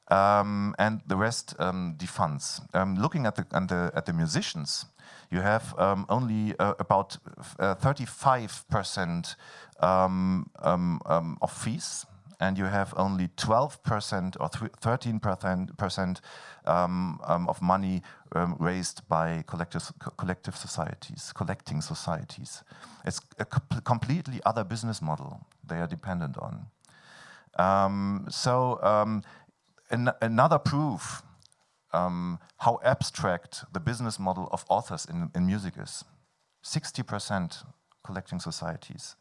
um, 0.10 0.76
and 0.78 1.02
the 1.08 1.16
rest 1.16 1.56
um, 1.60 1.96
defunds. 1.98 2.62
Um, 2.74 2.96
looking 2.96 3.26
at 3.26 3.36
the, 3.36 3.46
at 3.54 3.68
the, 3.68 3.92
at 3.96 4.06
the 4.06 4.14
musicians, 4.14 4.86
you 5.30 5.42
have 5.42 5.74
um, 5.78 6.06
only 6.10 6.54
uh, 6.60 6.74
about 6.80 7.18
35% 7.60 9.36
uh, 9.80 9.86
um, 9.86 11.38
of 11.42 11.52
fees 11.52 12.06
and 12.42 12.58
you 12.58 12.66
have 12.66 12.94
only 12.98 13.30
12% 13.38 14.36
or 14.40 14.50
13% 14.50 16.20
um, 16.66 17.20
um, 17.24 17.48
of 17.48 17.62
money 17.62 18.02
um, 18.36 18.56
raised 18.60 19.08
by 19.08 19.44
collective, 19.48 19.94
collective 20.18 20.58
societies, 20.58 21.32
collecting 21.34 21.82
societies. 21.82 22.64
It's 23.06 23.22
a 23.40 23.46
completely 23.46 24.42
other 24.46 24.64
business 24.64 25.02
model 25.02 25.46
they 25.64 25.78
are 25.78 25.88
dependent 25.88 26.38
on. 26.38 26.66
Um, 27.58 28.26
so 28.30 28.80
an 29.92 30.12
another 30.22 30.58
proof 30.58 31.22
um, 31.94 32.40
how 32.58 32.80
abstract 32.84 33.66
the 33.74 33.80
business 33.80 34.20
model 34.20 34.48
of 34.52 34.66
authors 34.70 35.06
in, 35.06 35.30
in 35.36 35.46
music 35.46 35.74
is. 35.78 36.04
60% 36.64 37.64
collecting 38.04 38.40
societies. 38.40 39.16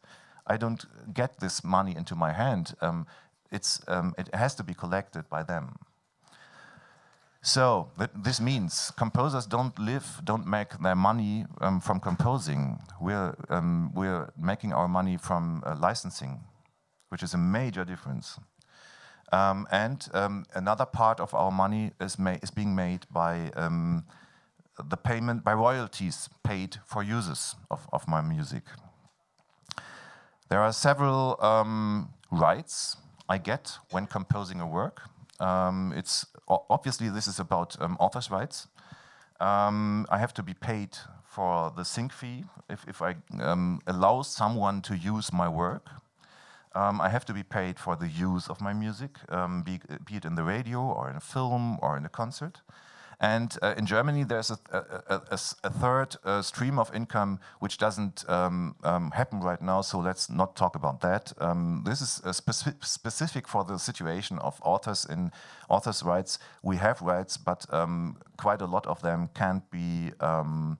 I 0.47 0.57
don't 0.57 0.85
get 1.13 1.39
this 1.39 1.63
money 1.63 1.95
into 1.95 2.15
my 2.15 2.31
hand. 2.31 2.73
Um, 2.81 3.05
it's, 3.51 3.81
um, 3.87 4.13
it 4.17 4.33
has 4.33 4.55
to 4.55 4.63
be 4.63 4.73
collected 4.73 5.29
by 5.29 5.43
them. 5.43 5.75
So 7.43 7.89
th 7.97 8.09
this 8.23 8.39
means 8.39 8.91
composers 8.95 9.47
don't 9.47 9.77
live, 9.79 10.05
don't 10.23 10.45
make 10.45 10.77
their 10.83 10.95
money 10.95 11.45
um, 11.59 11.81
from 11.81 11.99
composing. 11.99 12.79
We're, 12.99 13.33
um, 13.49 13.91
we're 13.95 14.29
making 14.37 14.73
our 14.73 14.87
money 14.87 15.17
from 15.17 15.63
uh, 15.65 15.75
licensing, 15.81 16.39
which 17.09 17.23
is 17.23 17.33
a 17.33 17.37
major 17.37 17.85
difference. 17.85 18.39
Um, 19.31 19.67
and 19.71 20.07
um, 20.13 20.45
another 20.53 20.85
part 20.85 21.19
of 21.19 21.33
our 21.33 21.51
money 21.51 21.91
is, 21.99 22.17
is 22.43 22.51
being 22.51 22.75
made 22.75 23.05
by 23.09 23.51
the 24.89 24.97
payment, 24.97 25.43
by 25.43 25.53
royalties 25.53 26.29
paid 26.43 26.77
for 26.85 27.03
uses 27.03 27.55
of, 27.69 27.87
of 27.91 28.07
my 28.07 28.21
music. 28.21 28.63
There 30.51 30.59
are 30.59 30.73
several 30.73 31.37
um, 31.39 32.09
rights 32.29 32.97
I 33.29 33.37
get 33.37 33.77
when 33.91 34.05
composing 34.05 34.59
a 34.59 34.67
work. 34.67 35.01
Um, 35.39 35.93
it's 35.95 36.25
obviously 36.45 37.07
this 37.07 37.25
is 37.25 37.39
about 37.39 37.77
um, 37.79 37.95
author's 38.01 38.29
rights. 38.29 38.67
Um, 39.39 40.05
I 40.09 40.17
have 40.17 40.33
to 40.33 40.43
be 40.43 40.53
paid 40.53 40.97
for 41.23 41.71
the 41.73 41.85
sync 41.85 42.11
fee 42.11 42.43
if, 42.69 42.85
if 42.85 43.01
I 43.01 43.15
um, 43.39 43.79
allow 43.87 44.23
someone 44.23 44.81
to 44.81 44.97
use 44.97 45.31
my 45.31 45.47
work. 45.47 45.87
Um, 46.75 46.99
I 46.99 47.07
have 47.07 47.23
to 47.27 47.33
be 47.33 47.43
paid 47.43 47.79
for 47.79 47.95
the 47.95 48.09
use 48.09 48.49
of 48.49 48.59
my 48.59 48.73
music, 48.73 49.11
be, 49.63 49.79
be, 50.05 50.17
it 50.17 50.25
in 50.25 50.35
the 50.35 50.43
radio 50.43 50.81
or 50.81 51.09
in 51.09 51.15
a 51.15 51.21
film 51.21 51.79
or 51.81 51.95
in 51.95 52.05
a 52.05 52.09
concert. 52.09 52.59
And 53.21 53.55
uh, 53.61 53.75
in 53.77 53.85
Germany, 53.85 54.23
there's 54.23 54.49
a, 54.49 54.57
a, 54.71 55.21
a, 55.29 55.39
a 55.63 55.69
third 55.69 56.15
uh, 56.25 56.41
stream 56.41 56.79
of 56.79 56.93
income 56.93 57.39
which 57.59 57.77
doesn't 57.77 58.27
um, 58.27 58.75
um, 58.83 59.11
happen 59.11 59.41
right 59.41 59.61
now, 59.61 59.81
so 59.81 59.99
let's 59.99 60.27
not 60.27 60.55
talk 60.55 60.75
about 60.75 61.01
that. 61.01 61.31
Um, 61.37 61.83
this 61.85 62.01
is 62.01 62.19
speci 62.25 62.73
specific 62.83 63.47
for 63.47 63.63
the 63.63 63.77
situation 63.77 64.39
of 64.39 64.59
authors 64.63 65.05
in 65.05 65.31
authors' 65.69 66.01
rights. 66.01 66.39
We 66.63 66.77
have 66.77 66.99
rights, 67.03 67.37
but 67.37 67.63
um, 67.71 68.17
quite 68.37 68.59
a 68.59 68.65
lot 68.65 68.87
of 68.87 69.03
them 69.03 69.29
can't 69.35 69.69
be 69.69 70.13
um, 70.19 70.79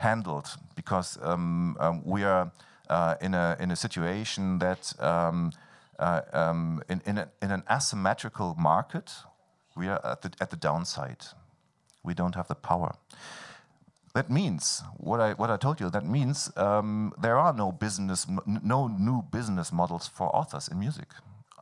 handled 0.00 0.48
because 0.74 1.18
um, 1.20 1.76
we 2.06 2.24
are 2.24 2.50
uh, 2.88 3.16
in, 3.20 3.34
a, 3.34 3.54
in 3.60 3.70
a 3.70 3.76
situation 3.76 4.60
that 4.60 4.94
uh, 4.98 5.42
in, 6.88 7.02
in, 7.04 7.18
in 7.42 7.50
an 7.50 7.62
asymmetrical 7.70 8.54
market, 8.58 9.12
we 9.76 9.88
are 9.88 10.00
at 10.06 10.22
the, 10.22 10.30
at 10.40 10.48
the 10.48 10.56
downside 10.56 11.26
we 12.02 12.14
don't 12.14 12.34
have 12.34 12.48
the 12.48 12.54
power. 12.54 12.94
That 14.14 14.30
means 14.30 14.82
what 14.98 15.20
I 15.20 15.32
what 15.32 15.50
I 15.50 15.56
told 15.56 15.80
you. 15.80 15.88
That 15.90 16.04
means 16.04 16.50
um, 16.56 17.12
there 17.20 17.38
are 17.38 17.54
no 17.54 17.72
business, 17.72 18.26
no 18.46 18.88
new 18.88 19.22
business 19.30 19.72
models 19.72 20.06
for 20.06 20.28
authors 20.36 20.68
in 20.68 20.78
music. 20.78 21.08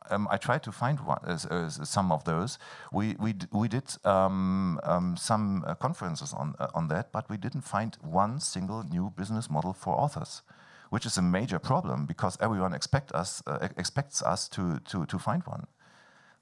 Um, 0.09 0.27
I 0.29 0.35
tried 0.35 0.61
to 0.63 0.71
find 0.73 0.99
one, 0.99 1.19
uh, 1.25 1.37
uh, 1.49 1.69
some 1.69 2.11
of 2.11 2.25
those. 2.25 2.59
We 2.91 3.15
we 3.19 3.35
we 3.51 3.69
did 3.69 3.83
um, 4.03 4.79
um 4.83 5.15
some 5.15 5.63
uh, 5.65 5.75
conferences 5.75 6.33
on 6.33 6.55
uh, 6.59 6.67
on 6.73 6.89
that, 6.89 7.13
but 7.13 7.29
we 7.29 7.37
didn't 7.37 7.61
find 7.61 7.97
one 8.01 8.39
single 8.41 8.83
new 8.83 9.13
business 9.15 9.49
model 9.49 9.73
for 9.73 9.95
authors, 9.95 10.41
which 10.89 11.05
is 11.05 11.17
a 11.17 11.21
major 11.21 11.59
problem 11.59 12.05
because 12.05 12.37
everyone 12.41 12.73
expect 12.75 13.13
us 13.13 13.41
uh, 13.47 13.69
expects 13.77 14.21
us 14.21 14.49
to 14.49 14.79
to 14.79 15.05
to 15.05 15.17
find 15.19 15.43
one. 15.43 15.67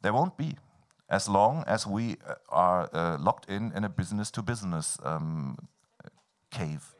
There 0.01 0.13
won't 0.13 0.38
be 0.38 0.56
as 1.10 1.28
long 1.28 1.63
as 1.68 1.88
we 1.88 2.18
uh, 2.28 2.36
are 2.50 2.89
uh, 2.94 3.18
locked 3.20 3.50
in 3.50 3.72
in 3.75 3.84
a 3.84 3.89
business 3.89 4.32
to 4.32 4.42
business 4.42 4.98
um, 5.04 5.58
cave. 6.51 6.94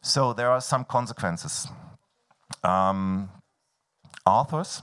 So 0.00 0.32
there 0.32 0.50
are 0.50 0.60
some 0.60 0.84
consequences. 0.84 1.66
Um, 2.62 3.30
authors, 4.26 4.82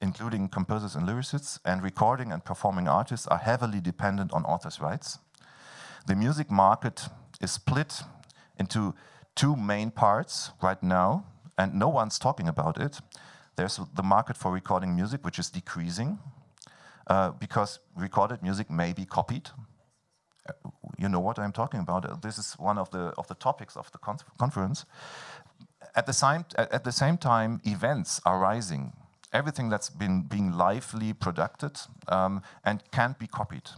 including 0.00 0.48
composers 0.48 0.94
and 0.96 1.08
lyricists, 1.08 1.58
and 1.64 1.82
recording 1.82 2.32
and 2.32 2.44
performing 2.44 2.88
artists 2.88 3.26
are 3.26 3.38
heavily 3.38 3.80
dependent 3.80 4.32
on 4.32 4.44
authors' 4.44 4.80
rights. 4.80 5.18
The 6.06 6.14
music 6.14 6.50
market 6.50 7.08
is 7.40 7.52
split 7.52 8.02
into 8.58 8.94
two 9.34 9.56
main 9.56 9.90
parts 9.90 10.50
right 10.62 10.82
now, 10.82 11.24
and 11.58 11.74
no 11.74 11.88
one's 11.88 12.18
talking 12.18 12.48
about 12.48 12.80
it. 12.80 13.00
There's 13.56 13.80
the 13.94 14.02
market 14.02 14.36
for 14.36 14.52
recording 14.52 14.94
music, 14.94 15.24
which 15.24 15.38
is 15.38 15.50
decreasing, 15.50 16.18
uh, 17.06 17.30
because 17.32 17.80
recorded 17.96 18.42
music 18.42 18.70
may 18.70 18.92
be 18.92 19.04
copied. 19.04 19.50
Uh, 20.48 20.52
you 20.98 21.08
know 21.08 21.20
what 21.20 21.38
I'm 21.38 21.52
talking 21.52 21.80
about. 21.80 22.04
Uh, 22.04 22.16
this 22.22 22.38
is 22.38 22.54
one 22.58 22.78
of 22.78 22.90
the 22.90 23.12
of 23.18 23.26
the 23.28 23.34
topics 23.34 23.76
of 23.76 23.90
the 23.92 23.98
conference. 24.38 24.84
At 25.94 26.06
the 26.06 26.12
same 26.12 26.44
at 26.56 26.84
the 26.84 26.92
same 26.92 27.16
time, 27.16 27.60
events 27.64 28.20
are 28.24 28.38
rising. 28.38 28.92
Everything 29.32 29.68
that's 29.68 29.90
been 29.90 30.22
being 30.22 30.52
lively 30.52 31.12
produced 31.12 31.88
um, 32.08 32.42
and 32.64 32.82
can't 32.92 33.18
be 33.18 33.26
copied. 33.26 33.68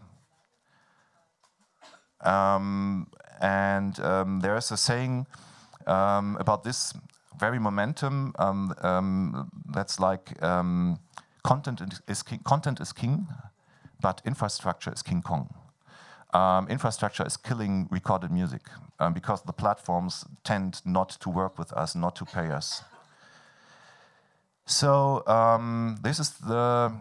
Um, 2.20 3.06
and 3.40 3.98
um, 4.00 4.40
there's 4.40 4.70
a 4.70 4.76
saying 4.76 5.26
um, 5.86 6.36
about 6.40 6.64
this 6.64 6.92
very 7.38 7.58
momentum 7.58 8.32
um, 8.38 8.74
um, 8.82 9.50
that's 9.74 10.00
like 10.00 10.42
um, 10.42 10.98
content 11.46 11.80
is 12.08 12.22
king, 12.22 12.40
content 12.44 12.80
is 12.80 12.92
king 12.92 13.26
but 14.00 14.20
infrastructure 14.24 14.92
is 14.92 15.02
King 15.02 15.22
Kong. 15.22 15.54
Um, 16.34 16.68
infrastructure 16.68 17.26
is 17.26 17.36
killing 17.36 17.88
recorded 17.90 18.30
music 18.30 18.62
um, 18.98 19.12
because 19.12 19.42
the 19.42 19.52
platforms 19.52 20.24
tend 20.44 20.82
not 20.84 21.08
to 21.20 21.30
work 21.30 21.58
with 21.58 21.72
us, 21.72 21.94
not 21.94 22.16
to 22.16 22.24
pay 22.24 22.48
us. 22.50 22.82
So 24.66 25.22
um, 25.26 25.98
this 26.02 26.18
is 26.18 26.30
the 26.30 26.92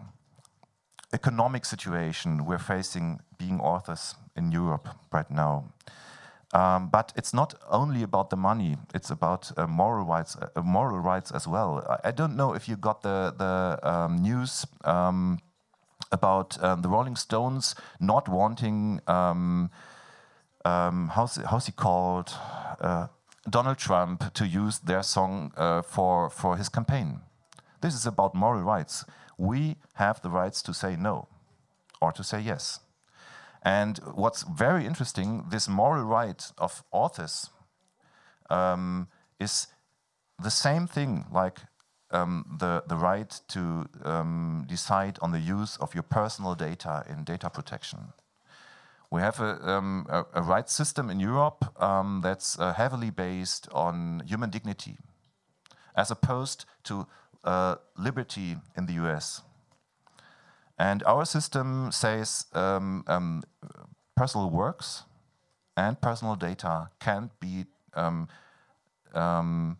economic 1.12 1.64
situation 1.64 2.46
we're 2.46 2.58
facing 2.58 3.20
being 3.38 3.60
authors 3.60 4.14
in 4.36 4.52
Europe 4.52 4.88
right 5.12 5.30
now. 5.30 5.64
Um, 6.56 6.88
but 6.88 7.12
it's 7.16 7.34
not 7.34 7.54
only 7.68 8.02
about 8.02 8.30
the 8.30 8.36
money; 8.36 8.76
it's 8.94 9.10
about 9.10 9.52
uh, 9.58 9.66
moral 9.66 10.06
rights, 10.06 10.36
uh, 10.36 10.62
moral 10.62 11.00
rights 11.00 11.30
as 11.30 11.46
well. 11.46 11.84
I, 11.86 12.08
I, 12.08 12.12
don't 12.12 12.34
know 12.34 12.54
if 12.54 12.66
you 12.66 12.76
got 12.76 13.02
the 13.02 13.34
the 13.36 13.78
um, 13.82 14.16
news 14.22 14.66
um, 14.84 15.38
about 16.10 16.56
um, 16.64 16.80
the 16.80 16.88
Rolling 16.88 17.16
Stones 17.16 17.74
not 18.00 18.26
wanting 18.28 19.00
um, 19.06 19.70
um, 20.64 21.10
how's 21.14 21.36
how's 21.50 21.66
he 21.66 21.72
called 21.72 22.32
uh, 22.80 23.08
Donald 23.50 23.76
Trump 23.76 24.32
to 24.32 24.46
use 24.46 24.78
their 24.78 25.02
song 25.02 25.52
uh, 25.58 25.82
for 25.82 26.30
for 26.30 26.56
his 26.56 26.70
campaign. 26.70 27.20
This 27.82 27.94
is 27.94 28.06
about 28.06 28.34
moral 28.34 28.62
rights. 28.62 29.04
We 29.36 29.76
have 29.94 30.22
the 30.22 30.30
rights 30.30 30.62
to 30.62 30.72
say 30.72 30.96
no 30.96 31.28
or 32.00 32.12
to 32.12 32.24
say 32.24 32.40
yes. 32.40 32.80
And 33.66 33.98
what's 34.14 34.44
very 34.44 34.86
interesting, 34.86 35.46
this 35.50 35.68
moral 35.68 36.04
right 36.04 36.52
of 36.56 36.84
authors 36.92 37.50
um, 38.48 39.08
is 39.40 39.66
the 40.40 40.52
same 40.52 40.86
thing 40.86 41.24
like 41.32 41.58
um, 42.12 42.44
the, 42.60 42.84
the 42.86 42.94
right 42.94 43.40
to 43.48 43.88
um, 44.04 44.66
decide 44.68 45.18
on 45.20 45.32
the 45.32 45.40
use 45.40 45.76
of 45.78 45.94
your 45.94 46.04
personal 46.04 46.54
data 46.54 47.04
in 47.10 47.24
data 47.24 47.50
protection. 47.50 48.12
We 49.10 49.20
have 49.20 49.40
a, 49.40 49.58
um, 49.68 50.06
a, 50.08 50.24
a 50.34 50.42
rights 50.42 50.72
system 50.72 51.10
in 51.10 51.18
Europe 51.18 51.64
um, 51.82 52.20
that's 52.22 52.56
uh, 52.60 52.72
heavily 52.72 53.10
based 53.10 53.68
on 53.72 54.22
human 54.24 54.50
dignity, 54.50 54.96
as 55.96 56.12
opposed 56.12 56.66
to 56.84 57.08
uh, 57.42 57.76
liberty 57.98 58.58
in 58.76 58.86
the 58.86 58.92
US. 58.92 59.42
And 60.78 61.02
our 61.04 61.24
system 61.24 61.90
says 61.90 62.46
um, 62.52 63.04
um, 63.06 63.42
personal 64.14 64.50
works 64.50 65.04
and 65.76 66.00
personal 66.00 66.36
data 66.36 66.90
can't 67.00 67.38
be 67.40 67.64
um, 67.94 68.28
um, 69.14 69.78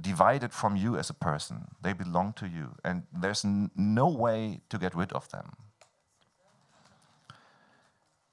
divided 0.00 0.52
from 0.52 0.76
you 0.76 0.96
as 0.96 1.10
a 1.10 1.14
person. 1.14 1.68
They 1.82 1.92
belong 1.92 2.32
to 2.34 2.46
you, 2.46 2.74
and 2.84 3.02
there's 3.12 3.44
no 3.44 4.08
way 4.08 4.60
to 4.70 4.78
get 4.78 4.94
rid 4.94 5.12
of 5.12 5.28
them. 5.30 5.56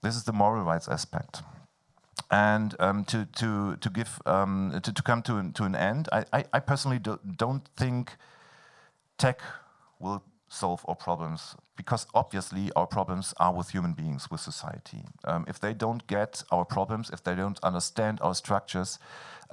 This 0.02 0.16
is 0.16 0.24
the 0.24 0.34
moral 0.34 0.64
rights 0.64 0.88
aspect. 0.88 1.42
And 2.32 2.76
um, 2.80 3.06
to, 3.06 3.26
to, 3.38 3.76
to, 3.78 3.90
give, 3.90 4.22
um, 4.26 4.80
to, 4.82 4.94
to 4.94 5.02
come 5.02 5.22
to, 5.24 5.52
to 5.52 5.64
an 5.64 5.76
end, 5.76 6.10
I, 6.12 6.26
I, 6.34 6.46
I 6.54 6.60
personally 6.60 7.00
do, 7.00 7.20
don't 7.38 7.68
think 7.76 8.14
tech 9.18 9.42
will 10.00 10.24
solve 10.48 10.86
our 10.88 10.96
problems 10.96 11.56
because 11.76 12.08
obviously 12.14 12.72
our 12.76 12.88
problems 12.88 13.34
are 13.38 13.54
with 13.54 13.70
human 13.70 13.94
beings, 13.94 14.32
with 14.32 14.42
society. 14.42 15.04
Um, 15.24 15.46
if 15.48 15.60
they 15.60 15.74
don't 15.74 16.06
get 16.08 16.44
our 16.52 16.66
problems, 16.66 17.10
if 17.10 17.24
they 17.24 17.36
don't 17.36 17.60
understand 17.64 18.20
our 18.22 18.34
structures, 18.36 19.00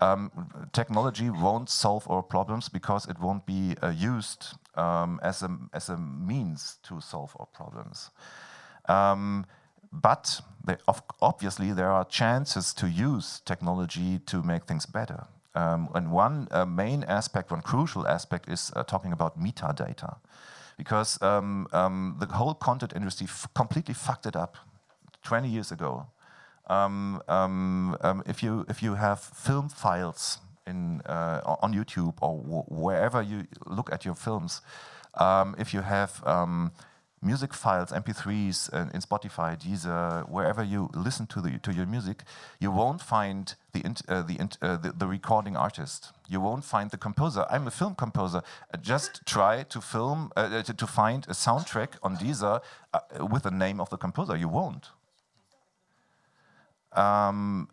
um, 0.01 0.31
technology 0.73 1.31
won't 1.31 1.69
solve 1.69 2.09
our 2.11 2.23
problems 2.23 2.69
because 2.69 3.07
it 3.09 3.19
won't 3.19 3.45
be 3.47 3.75
uh, 3.83 3.91
used 3.91 4.55
um, 4.75 5.21
as, 5.23 5.43
a, 5.43 5.57
as 5.73 5.89
a 5.89 5.97
means 5.97 6.79
to 6.85 7.01
solve 7.01 7.37
our 7.39 7.47
problems. 7.47 8.11
Um, 8.89 9.47
but 9.93 10.41
they, 10.65 10.77
obviously, 11.21 11.73
there 11.73 11.91
are 11.91 12.05
chances 12.05 12.73
to 12.75 12.89
use 12.89 13.41
technology 13.45 14.19
to 14.27 14.43
make 14.43 14.65
things 14.65 14.87
better. 14.87 15.27
Um, 15.55 15.91
and 15.95 16.11
one 16.11 16.49
uh, 16.51 16.65
main 16.65 17.05
aspect, 17.05 17.51
one 17.51 17.61
crucial 17.61 18.09
aspect, 18.09 18.49
is 18.49 18.73
uh, 18.75 18.85
talking 18.85 19.13
about 19.13 19.39
metadata 19.39 20.17
because 20.83 21.23
um, 21.23 21.69
um, 21.73 22.17
the 22.19 22.27
whole 22.27 22.55
content 22.55 22.93
industry 22.97 23.29
completely 23.55 23.95
fucked 23.95 24.27
it 24.27 24.35
up 24.35 24.57
20 25.23 25.49
years 25.49 25.71
ago. 25.71 26.07
Um, 26.67 27.23
um, 27.29 27.97
um, 28.01 28.23
if 28.27 28.43
you 28.43 28.65
if 28.69 28.83
you 28.83 28.95
have 28.95 29.21
film 29.21 29.69
files 29.69 30.39
in 30.67 31.01
uh, 31.07 31.57
on 31.63 31.73
YouTube 31.73 32.15
or 32.21 32.39
wherever 32.69 33.23
you 33.23 33.47
look 33.67 33.93
at 33.93 34.05
your 34.05 34.17
films, 34.17 34.61
if 35.59 35.73
you 35.75 35.83
have 35.83 36.13
music 37.23 37.55
files, 37.55 37.93
MP3s 37.93 38.73
in, 38.73 38.91
in 38.91 39.01
Spotify, 39.01 39.57
Deezer, 39.57 40.29
wherever 40.29 40.63
you 40.63 40.91
listen 40.93 41.27
to 41.29 41.41
the 41.41 41.59
to 41.59 41.73
your 41.73 41.87
music, 41.87 42.25
you 42.59 42.71
won't 42.71 43.01
find 43.01 43.55
the 43.73 43.83
uh, 44.09 44.23
the, 44.23 44.39
uh, 44.61 44.77
the, 44.77 44.93
the 44.93 45.07
recording 45.07 45.57
artist. 45.57 46.13
You 46.29 46.41
won't 46.41 46.65
find 46.65 46.91
the 46.91 46.97
composer. 46.97 47.47
I'm 47.49 47.67
a 47.67 47.71
film 47.71 47.95
composer. 47.95 48.43
Just 48.81 49.25
try 49.25 49.63
to 49.63 49.81
film 49.81 50.33
uh, 50.37 50.41
uh, 50.41 50.63
to, 50.65 50.75
to, 50.75 50.87
find 50.87 51.25
a 51.27 51.33
soundtrack 51.33 51.91
on 52.03 52.17
Deezer 52.17 52.61
uh, 52.93 53.27
with 53.27 53.45
the 53.45 53.51
name 53.51 53.81
of 53.81 53.89
the 53.91 53.97
composer. 53.97 54.37
You 54.37 54.49
won't. 54.49 54.91
Um, 56.93 57.69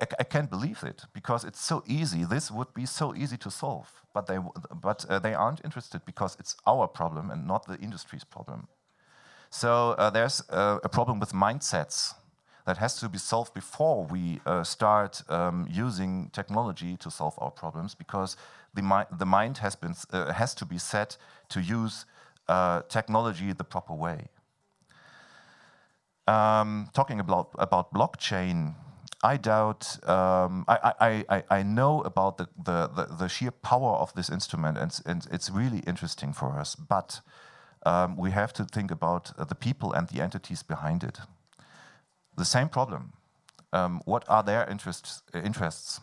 I, 0.00 0.06
I, 0.18 0.24
can't 0.24 0.50
believe 0.50 0.82
it 0.82 1.04
because 1.14 1.42
it's 1.44 1.60
so 1.60 1.82
easy. 1.86 2.24
This 2.24 2.50
would 2.50 2.74
be 2.74 2.84
so 2.84 3.14
easy 3.14 3.38
to 3.38 3.50
solve, 3.50 4.01
but 4.12 4.26
they 4.26 4.38
but 4.82 5.04
uh, 5.08 5.18
they 5.18 5.34
aren't 5.34 5.60
interested 5.64 6.04
because 6.04 6.36
it's 6.40 6.56
our 6.66 6.86
problem 6.86 7.30
and 7.30 7.46
not 7.46 7.66
the 7.66 7.78
industry's 7.78 8.24
problem. 8.24 8.68
So 9.50 9.92
uh, 9.98 10.10
there's 10.10 10.42
uh, 10.48 10.78
a 10.82 10.88
problem 10.88 11.20
with 11.20 11.32
mindsets 11.32 12.14
that 12.64 12.78
has 12.78 12.98
to 13.00 13.08
be 13.08 13.18
solved 13.18 13.52
before 13.54 14.04
we 14.04 14.40
uh, 14.46 14.62
start 14.62 15.22
um, 15.28 15.66
using 15.70 16.30
technology 16.32 16.96
to 16.96 17.10
solve 17.10 17.34
our 17.38 17.50
problems 17.50 17.94
because 17.94 18.36
the, 18.74 18.82
mi 18.82 19.02
the 19.18 19.26
mind 19.26 19.58
has, 19.58 19.76
been, 19.76 19.94
uh, 20.12 20.32
has 20.32 20.54
to 20.54 20.64
be 20.64 20.78
set 20.78 21.16
to 21.48 21.60
use 21.60 22.06
uh, 22.48 22.82
technology 22.88 23.52
the 23.52 23.64
proper 23.64 23.94
way. 23.94 24.28
Um, 26.28 26.88
talking 26.94 27.18
about, 27.18 27.50
about 27.58 27.92
blockchain, 27.92 28.74
I 29.22 29.36
doubt, 29.36 29.98
um, 30.08 30.64
I, 30.66 30.92
I, 31.00 31.24
I, 31.28 31.44
I, 31.58 31.62
know 31.62 32.00
about 32.02 32.38
the, 32.38 32.48
the, 32.56 32.88
the, 32.88 33.14
the, 33.14 33.28
sheer 33.28 33.52
power 33.52 33.94
of 33.96 34.12
this 34.14 34.28
instrument 34.28 34.76
and, 34.78 35.00
and 35.06 35.26
it's 35.30 35.48
really 35.48 35.78
interesting 35.86 36.32
for 36.32 36.58
us, 36.58 36.74
but 36.74 37.20
um, 37.86 38.16
we 38.16 38.32
have 38.32 38.52
to 38.54 38.64
think 38.64 38.90
about 38.90 39.32
uh, 39.38 39.44
the 39.44 39.54
people 39.54 39.92
and 39.92 40.08
the 40.08 40.20
entities 40.20 40.64
behind 40.64 41.04
it 41.04 41.20
the 42.36 42.44
same 42.44 42.68
problem. 42.68 43.12
Um, 43.72 44.02
what 44.04 44.24
are 44.28 44.42
their 44.42 44.68
interests? 44.68 45.22
interests? 45.34 46.00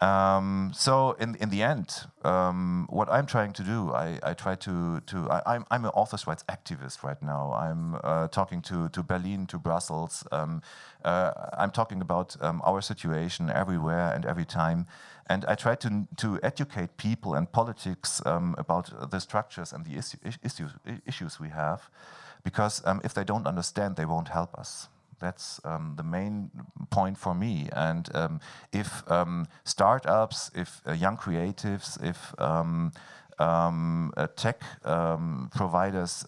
Um, 0.00 0.70
so 0.74 1.12
in 1.18 1.34
in 1.36 1.50
the 1.50 1.62
end, 1.62 2.06
um, 2.22 2.86
what 2.88 3.08
I'm 3.10 3.26
trying 3.26 3.52
to 3.54 3.64
do, 3.64 3.92
I, 3.92 4.18
I 4.22 4.34
try 4.34 4.54
to 4.54 5.00
to 5.00 5.28
I, 5.28 5.38
am 5.38 5.42
I'm, 5.46 5.64
I'm 5.70 5.84
an 5.86 5.90
authors' 5.94 6.26
rights 6.26 6.44
activist 6.48 7.02
right 7.02 7.20
now. 7.20 7.52
I'm 7.52 7.96
uh, 8.04 8.28
talking 8.28 8.62
to 8.62 8.88
to 8.90 9.02
Berlin, 9.02 9.46
to 9.46 9.58
Brussels. 9.58 10.24
Um, 10.30 10.62
uh, 11.04 11.32
I'm 11.58 11.72
talking 11.72 12.00
about 12.00 12.36
um, 12.40 12.62
our 12.64 12.80
situation 12.80 13.50
everywhere 13.50 14.12
and 14.14 14.24
every 14.24 14.44
time, 14.44 14.86
and 15.26 15.44
I 15.46 15.56
try 15.56 15.74
to 15.74 16.06
to 16.18 16.38
educate 16.44 16.96
people 16.96 17.34
and 17.34 17.50
politics 17.50 18.22
um, 18.24 18.54
about 18.56 19.10
the 19.10 19.18
structures 19.18 19.72
and 19.72 19.84
the 19.84 19.96
issue, 19.98 20.18
issues 20.42 20.70
issues 21.06 21.40
we 21.40 21.48
have 21.48 21.90
because 22.44 22.82
um, 22.86 23.00
if 23.04 23.14
they 23.14 23.24
don't 23.24 23.46
understand, 23.46 23.96
they 23.96 24.04
won't 24.04 24.28
help 24.28 24.54
us. 24.54 24.88
That's 25.18 25.60
um, 25.64 25.94
the 25.96 26.02
main 26.02 26.50
point 26.90 27.18
for 27.18 27.34
me. 27.34 27.68
And 27.72 28.08
um, 28.14 28.40
if 28.72 29.08
um, 29.10 29.46
startups, 29.64 30.50
if 30.54 30.80
uh, 30.86 30.92
young 30.92 31.16
creatives, 31.16 32.02
if 32.02 32.34
um, 32.38 32.92
um, 33.38 34.12
uh, 34.16 34.26
tech 34.36 34.62
providers 34.82 36.24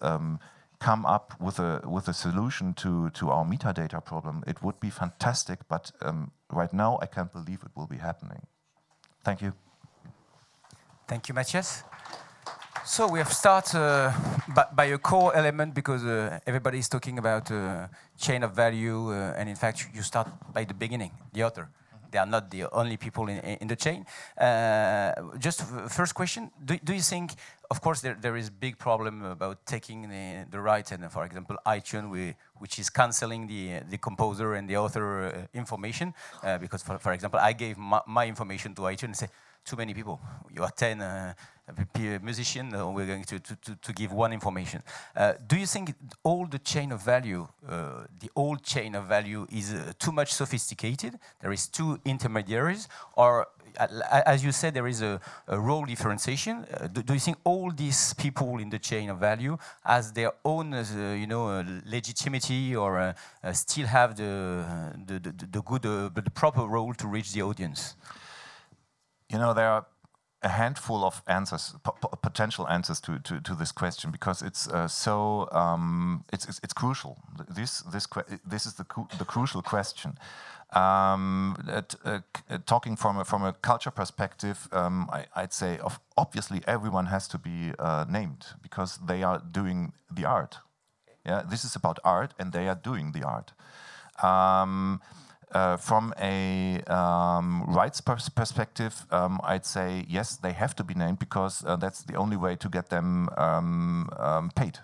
come 0.79 1.05
up 1.05 1.39
with 1.39 1.59
a 1.59 1.81
with 1.85 2.07
a 2.07 2.13
solution 2.13 2.73
to 2.73 3.09
to 3.11 3.29
our 3.29 3.45
metadata 3.45 4.03
problem, 4.03 4.43
it 4.47 4.63
would 4.63 4.79
be 4.79 4.89
fantastic. 4.89 5.59
But 5.67 5.91
right 6.51 6.73
now, 6.73 6.99
I 7.01 7.05
can't 7.05 7.31
believe 7.31 7.59
it 7.63 7.71
will 7.75 7.87
be 7.87 7.97
happening. 7.97 8.47
Thank 9.23 9.41
you. 9.41 9.53
Thank 11.07 11.27
you, 11.27 11.35
Matthias. 11.35 11.83
So 12.83 13.07
we 13.07 13.19
have 13.19 13.31
started 13.31 13.77
uh, 13.77 14.11
by, 14.55 14.65
by, 14.73 14.85
a 14.85 14.97
core 14.97 15.35
element 15.35 15.75
because 15.75 16.03
uh, 16.03 16.39
everybody 16.47 16.79
is 16.79 16.89
talking 16.89 17.19
about 17.19 17.51
uh, 17.51 17.87
chain 18.17 18.41
of 18.41 18.55
value, 18.55 19.11
uh, 19.11 19.35
and 19.37 19.47
in 19.47 19.55
fact, 19.55 19.87
you 19.93 20.01
start 20.01 20.27
by 20.51 20.63
the 20.63 20.73
beginning, 20.73 21.11
the 21.31 21.43
author. 21.43 21.61
Mm 21.61 21.69
-hmm. 21.69 22.09
They 22.11 22.19
are 22.19 22.29
not 22.29 22.49
the 22.49 22.69
only 22.71 22.97
people 22.97 23.31
in, 23.31 23.57
in 23.59 23.67
the 23.67 23.75
chain. 23.75 24.05
Uh, 24.37 25.37
just 25.39 25.63
first 25.87 26.13
question: 26.13 26.51
do, 26.57 26.73
do 26.83 26.93
you 26.93 27.03
think, 27.03 27.31
of 27.69 27.79
course, 27.79 28.01
there, 28.01 28.17
there 28.19 28.37
is 28.39 28.47
a 28.47 28.55
big 28.59 28.75
problem 28.77 29.25
about 29.25 29.57
taking 29.63 30.09
the, 30.09 30.45
the 30.49 30.59
rights, 30.59 30.91
and 30.91 31.11
for 31.11 31.23
example, 31.25 31.55
iTunes, 31.65 32.09
we, 32.09 32.35
which 32.59 32.79
is 32.79 32.89
canceling 32.89 33.47
the 33.47 33.83
the 33.89 33.97
composer 33.97 34.55
and 34.55 34.67
the 34.67 34.77
author 34.77 35.03
uh, 35.03 35.31
information, 35.53 36.13
because 36.59 36.83
for, 36.85 36.99
for 36.99 37.11
example, 37.13 37.39
I 37.49 37.53
gave 37.53 37.75
my, 37.77 37.99
my 38.05 38.27
information 38.27 38.73
to 38.73 38.81
iTunes 38.81 39.07
and 39.07 39.17
say 39.17 39.29
too 39.65 39.75
many 39.75 39.93
people. 39.93 40.19
You 40.53 40.63
are 40.63 40.71
10 40.71 41.01
uh, 41.01 41.33
musician, 42.21 42.73
uh, 42.73 42.89
we're 42.89 43.05
going 43.05 43.23
to, 43.23 43.39
to, 43.39 43.75
to, 43.81 43.93
give 43.93 44.11
one 44.11 44.33
information. 44.33 44.81
Uh, 45.15 45.33
do 45.47 45.55
you 45.57 45.65
think 45.65 45.93
all 46.23 46.45
the 46.45 46.59
chain 46.59 46.91
of 46.91 47.01
value, 47.01 47.47
uh, 47.67 48.03
the 48.19 48.29
old 48.35 48.63
chain 48.63 48.95
of 48.95 49.05
value 49.05 49.45
is 49.51 49.73
uh, 49.73 49.93
too 49.97 50.11
much 50.11 50.33
sophisticated? 50.33 51.17
There 51.39 51.51
is 51.51 51.67
two 51.67 51.99
intermediaries? 52.03 52.89
Or, 53.15 53.47
uh, 53.79 53.87
as 54.25 54.43
you 54.43 54.51
said, 54.51 54.73
there 54.73 54.87
is 54.87 55.01
a, 55.01 55.19
a 55.47 55.59
role 55.59 55.85
differentiation. 55.85 56.65
Do, 56.91 57.03
do, 57.03 57.13
you 57.13 57.19
think 57.19 57.37
all 57.43 57.71
these 57.71 58.13
people 58.15 58.57
in 58.57 58.69
the 58.69 58.79
chain 58.79 59.09
of 59.09 59.19
value 59.19 59.57
has 59.85 60.11
their 60.11 60.33
own, 60.43 60.73
you 61.17 61.27
know, 61.27 61.63
legitimacy 61.85 62.75
or 62.75 63.15
still 63.53 63.87
have 63.87 64.17
the, 64.17 64.65
the, 65.05 65.19
the, 65.19 65.47
the 65.51 65.61
good, 65.61 65.83
the 65.83 66.31
proper 66.33 66.63
role 66.63 66.93
to 66.95 67.07
reach 67.07 67.31
the 67.31 67.43
audience? 67.43 67.95
You 69.31 69.37
know, 69.37 69.53
there 69.53 69.69
are 69.69 69.85
a 70.43 70.49
handful 70.49 71.03
of 71.05 71.21
answers, 71.27 71.75
potential 72.21 72.67
answers 72.67 72.99
to, 73.01 73.19
to, 73.19 73.39
to, 73.39 73.55
this 73.55 73.71
question, 73.71 74.11
because 74.11 74.41
it's 74.41 74.67
uh, 74.67 74.87
so 74.87 75.47
um, 75.51 76.25
it's, 76.33 76.45
it's, 76.49 76.59
it's 76.63 76.73
crucial. 76.73 77.17
This 77.47 77.81
this 77.81 78.07
this 78.45 78.65
is 78.65 78.73
the 78.73 78.85
the 79.17 79.25
crucial 79.25 79.61
question. 79.61 80.17
Um, 80.73 81.57
at, 81.67 81.95
uh, 82.05 82.19
uh, 82.49 82.57
talking 82.65 82.95
from 82.95 83.17
a, 83.19 83.25
from 83.25 83.43
a 83.43 83.51
culture 83.51 83.91
perspective, 83.91 84.69
um, 84.71 85.09
I, 85.11 85.41
would 85.41 85.53
say 85.53 85.77
of 85.79 85.99
obviously 86.17 86.61
everyone 86.65 87.07
has 87.07 87.27
to 87.27 87.37
be 87.37 87.73
uh, 87.77 88.05
named 88.09 88.45
because 88.61 88.97
they 89.05 89.21
are 89.21 89.41
doing 89.51 89.91
the 90.09 90.25
art. 90.25 90.59
Yeah, 91.25 91.43
this 91.49 91.65
is 91.65 91.75
about 91.75 91.99
art, 92.03 92.33
and 92.39 92.51
they 92.51 92.67
are 92.67 92.79
doing 92.81 93.11
the 93.11 93.23
art. 93.23 93.51
Um, 94.23 95.01
uh, 95.51 95.77
from 95.77 96.13
a 96.19 96.81
um, 96.87 97.63
rights 97.67 98.01
pers 98.01 98.29
perspective, 98.29 99.05
um, 99.11 99.39
I'd 99.43 99.65
say 99.65 100.05
yes, 100.07 100.37
they 100.37 100.53
have 100.53 100.75
to 100.75 100.83
be 100.83 100.93
named 100.93 101.19
because 101.19 101.63
uh, 101.65 101.75
that's 101.75 102.03
the 102.03 102.15
only 102.15 102.37
way 102.37 102.55
to 102.55 102.69
get 102.69 102.89
them 102.89 103.29
um, 103.37 104.09
um 104.17 104.51
paid. 104.55 104.79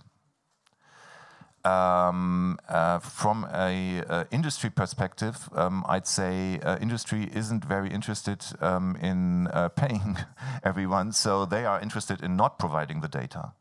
Um, 1.65 2.59
uh, 2.69 2.99
from 2.99 3.45
a 3.53 4.01
uh, 4.07 4.23
industry 4.31 4.69
perspective, 4.69 5.49
um, 5.53 5.83
I'd 5.89 6.07
say 6.07 6.59
uh, 6.63 6.77
industry 6.79 7.29
isn't 7.33 7.65
very 7.65 7.89
interested 7.89 8.45
in 9.01 9.47
uh, 9.47 9.69
paying 9.75 10.17
everyone, 10.63 11.11
so 11.11 11.45
they 11.45 11.65
are 11.65 11.81
interested 11.81 12.21
in 12.23 12.37
not 12.37 12.57
providing 12.57 13.01
the 13.01 13.09
data. 13.09 13.51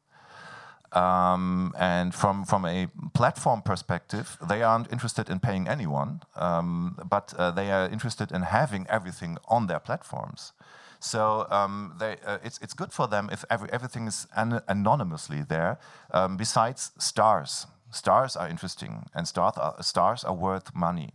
Um, 0.97 1.75
and 1.79 2.15
from, 2.15 2.45
from 2.45 2.65
a 2.65 2.89
platform 3.13 3.61
perspective, 3.61 4.39
they 4.49 4.63
aren't 4.63 4.91
interested 4.91 5.29
in 5.29 5.41
paying 5.41 5.69
anyone, 5.69 6.23
um, 6.37 6.97
but 7.11 7.35
uh, 7.37 7.51
they 7.51 7.71
are 7.71 7.87
interested 7.91 8.33
in 8.33 8.43
having 8.43 8.87
everything 8.89 9.37
on 9.47 9.67
their 9.67 9.79
platforms. 9.79 10.53
So 10.99 11.47
um, 11.51 11.95
they, 11.99 12.17
uh, 12.25 12.39
it's, 12.43 12.59
it's 12.63 12.73
good 12.73 12.93
for 12.93 13.07
them 13.09 13.29
if 13.31 13.45
every, 13.51 13.69
everything 13.71 14.07
is 14.07 14.27
an 14.35 14.63
anonymously 14.69 15.43
there, 15.43 15.79
um, 16.13 16.39
besides 16.39 16.93
stars. 16.99 17.67
Stars 17.91 18.35
are 18.35 18.49
interesting, 18.49 19.05
and 19.15 19.29
stars 19.29 19.55
are, 19.59 19.83
stars 19.83 20.25
are 20.25 20.35
worth 20.35 20.75
money. 20.75 21.11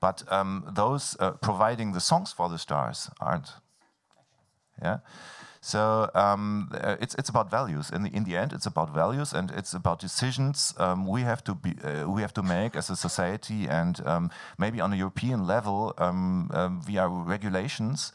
But 0.00 0.24
um, 0.32 0.64
those 0.74 1.16
uh, 1.20 1.32
providing 1.32 1.92
the 1.92 2.00
songs 2.00 2.32
for 2.32 2.48
the 2.48 2.58
stars 2.58 3.10
aren't. 3.20 3.52
Yeah. 4.82 4.98
So 5.60 6.10
um, 6.14 6.70
uh, 6.72 6.96
it's 7.00 7.14
it's 7.16 7.28
about 7.28 7.50
values. 7.50 7.90
In 7.90 8.02
the 8.02 8.10
in 8.16 8.24
the 8.24 8.36
end, 8.36 8.52
it's 8.52 8.66
about 8.66 8.94
values 8.94 9.34
and 9.34 9.50
it's 9.50 9.74
about 9.74 10.00
decisions 10.00 10.74
um, 10.78 11.06
we 11.06 11.20
have 11.22 11.44
to 11.44 11.54
be 11.54 11.74
uh, 11.84 12.08
we 12.08 12.22
have 12.22 12.32
to 12.34 12.42
make 12.42 12.76
as 12.76 12.88
a 12.88 12.96
society 12.96 13.68
and 13.68 14.00
um, 14.06 14.30
maybe 14.56 14.80
on 14.80 14.92
a 14.92 14.96
European 14.96 15.46
level 15.46 15.94
um, 15.98 16.50
um, 16.54 16.80
via 16.80 17.06
regulations. 17.08 18.12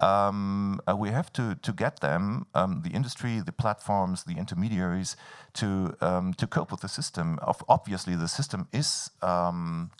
Um, 0.00 0.80
uh, 0.88 0.96
we 0.96 1.10
have 1.10 1.32
to 1.32 1.54
to 1.54 1.72
get 1.72 2.00
them 2.00 2.46
the 2.52 2.90
industry, 2.90 3.40
the 3.40 3.52
platforms, 3.52 4.24
the 4.24 4.36
intermediaries 4.38 5.16
to 5.54 5.96
to 6.36 6.46
cope 6.46 6.70
with 6.70 6.80
the 6.80 6.88
system. 6.88 7.38
Of 7.42 7.64
obviously, 7.68 8.16
the 8.16 8.28
system 8.28 8.66
is 8.72 9.10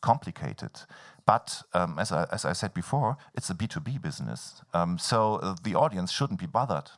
complicated. 0.00 0.87
But 1.26 1.62
um, 1.72 1.98
as, 1.98 2.12
I, 2.12 2.26
as 2.30 2.44
I 2.44 2.52
said 2.52 2.74
before, 2.74 3.16
it's 3.34 3.48
a 3.48 3.54
B2B 3.54 4.02
business. 4.02 4.62
Um, 4.74 4.98
so 4.98 5.37
uh, 5.37 5.56
the 5.62 5.74
audience 5.74 6.12
shouldn't 6.12 6.38
be 6.38 6.46
bothered. 6.46 6.90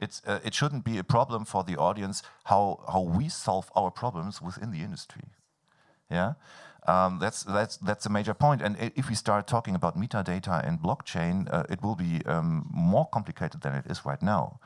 It's, 0.00 0.22
uh, 0.26 0.40
it 0.44 0.54
shouldn't 0.54 0.84
be 0.84 0.98
a 0.98 1.04
problem 1.04 1.44
for 1.44 1.62
the 1.62 1.76
audience 1.76 2.22
how, 2.44 2.80
how 2.90 3.00
we 3.00 3.28
solve 3.28 3.70
our 3.76 3.90
problems 3.90 4.42
within 4.42 4.72
the 4.72 4.80
industry. 4.80 5.24
Yeah, 6.10 6.34
um, 6.86 7.18
that's, 7.20 7.44
that's, 7.44 7.76
that's 7.78 8.06
a 8.06 8.10
major 8.10 8.34
point. 8.34 8.60
And 8.60 8.76
if 8.96 9.08
we 9.08 9.14
start 9.14 9.46
talking 9.46 9.74
about 9.74 9.96
metadata 9.96 10.66
and 10.66 10.80
blockchain, 10.80 11.48
uh, 11.52 11.64
it 11.70 11.82
will 11.82 11.94
be 11.94 12.22
um, 12.26 12.68
more 12.72 13.08
complicated 13.12 13.62
than 13.62 13.74
it 13.74 13.86
is 13.86 14.04
right 14.04 14.20
now 14.20 14.58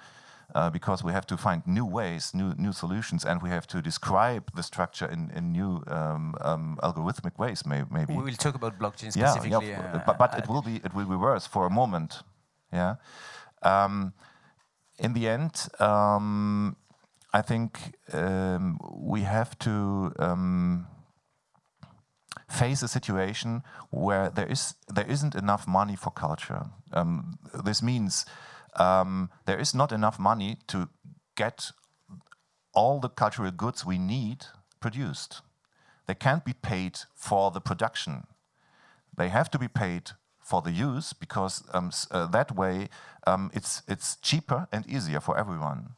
uh, 0.55 0.71
because 0.71 1.05
we 1.05 1.13
have 1.13 1.27
to 1.27 1.37
find 1.37 1.67
new 1.67 1.85
ways, 1.85 2.33
new 2.35 2.55
new 2.57 2.73
solutions, 2.73 3.25
and 3.25 3.43
we 3.43 3.51
have 3.51 3.67
to 3.67 3.83
describe 3.83 4.51
the 4.55 4.63
structure 4.63 5.07
in, 5.07 5.31
in 5.35 5.53
new 5.53 5.83
um, 5.89 6.35
um, 6.41 6.79
algorithmic 6.83 7.39
ways. 7.39 7.67
May, 7.67 7.85
maybe 7.91 8.15
we 8.15 8.23
will 8.23 8.33
talk 8.33 8.55
about 8.55 8.79
blockchain 8.79 9.13
specifically. 9.13 9.51
Yeah, 9.51 9.61
yeah 9.61 9.93
uh, 9.95 10.03
but, 10.07 10.19
but 10.19 10.39
it 10.39 10.49
will 10.49 10.63
be 10.63 10.77
it 10.77 10.95
will 10.95 11.07
be 11.07 11.17
worse 11.17 11.47
for 11.47 11.67
a 11.67 11.71
moment. 11.71 12.23
Yeah. 12.73 12.97
Um, 13.63 14.13
in 14.99 15.13
the 15.13 15.29
end, 15.29 15.69
um, 15.79 16.77
I 17.33 17.43
think 17.43 17.95
um, 18.13 18.79
we 18.95 19.23
have 19.23 19.59
to 19.61 20.13
um, 20.19 20.87
face 22.49 22.83
a 22.83 22.89
situation 22.89 23.63
where 23.91 24.31
there 24.31 24.47
is 24.47 24.75
there 24.89 25.07
isn't 25.07 25.35
enough 25.35 25.69
money 25.69 25.97
for 25.97 26.11
culture. 26.11 26.67
this 27.65 27.83
means 27.83 28.25
um, 28.77 29.31
there 29.47 29.59
is 29.59 29.75
not 29.75 29.93
enough 29.93 30.19
money 30.19 30.59
to 30.69 30.89
get 31.37 31.71
all 32.75 33.01
the 33.01 33.09
cultural 33.09 33.51
goods 33.51 33.85
we 33.85 33.99
need 33.99 34.47
produced. 34.81 35.43
They 36.07 36.15
can't 36.15 36.45
be 36.45 36.53
paid 36.53 36.99
for 37.15 37.51
the 37.51 37.61
production. 37.61 38.27
They 39.17 39.29
have 39.29 39.51
to 39.51 39.59
be 39.59 39.69
paid 39.69 40.11
for 40.41 40.63
the 40.63 40.73
use 40.73 41.13
because 41.13 41.63
um, 41.75 41.91
uh, 42.11 42.27
that 42.27 42.57
way 42.57 42.89
um, 43.27 43.51
it's 43.53 43.83
it's 43.87 44.17
cheaper 44.17 44.67
and 44.73 44.87
easier 44.87 45.21
for 45.21 45.37
everyone. 45.37 45.91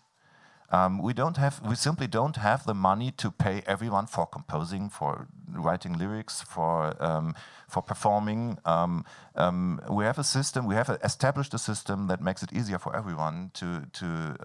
Um, 0.73 1.03
we 1.03 1.13
don't 1.13 1.37
have 1.37 1.61
we 1.67 1.75
simply 1.75 2.07
don't 2.07 2.37
have 2.37 2.65
the 2.65 2.75
money 2.75 3.11
to 3.13 3.31
pay 3.31 3.63
everyone 3.67 4.07
for 4.07 4.27
composing, 4.27 4.89
for 4.89 5.27
writing 5.53 5.99
lyrics, 5.99 6.43
for 6.43 6.95
um, 7.03 7.35
for 7.69 7.83
performing. 7.83 8.59
Um, 8.65 9.05
um, 9.35 9.81
we 9.91 10.05
have 10.05 10.19
a 10.19 10.25
system. 10.25 10.67
We 10.67 10.77
have 10.77 10.89
established 11.03 11.55
a 11.55 11.59
system 11.59 12.07
that 12.07 12.21
makes 12.21 12.43
it 12.43 12.53
easier 12.53 12.79
for 12.79 12.95
everyone 12.95 13.51
to 13.55 13.87
to 13.95 14.37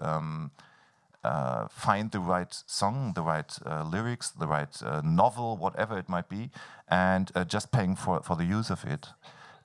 uh, 1.26 1.66
find 1.68 2.12
the 2.12 2.20
right 2.20 2.62
song, 2.66 3.12
the 3.14 3.22
right 3.22 3.58
uh, 3.66 3.82
lyrics, 3.82 4.30
the 4.30 4.46
right 4.46 4.80
uh, 4.82 5.00
novel, 5.04 5.56
whatever 5.56 5.98
it 5.98 6.08
might 6.08 6.28
be, 6.28 6.50
and 6.88 7.32
uh, 7.34 7.44
just 7.44 7.72
paying 7.72 7.96
for, 7.96 8.22
for 8.22 8.36
the 8.36 8.44
use 8.44 8.70
of 8.70 8.84
it. 8.84 9.08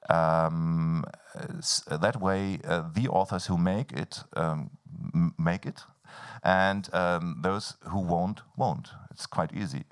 Um, 0.09 1.03
that 1.87 2.19
way, 2.19 2.59
uh, 2.67 2.83
the 2.91 3.07
authors 3.07 3.45
who 3.45 3.57
make 3.57 3.93
it 3.93 4.23
um, 4.35 4.71
make 5.37 5.67
it, 5.67 5.83
and 6.43 6.89
um, 6.93 7.41
those 7.41 7.77
who 7.89 7.99
won't, 7.99 8.43
won't. 8.57 8.93
It's 9.11 9.27
quite 9.27 9.51
easy. 9.53 9.85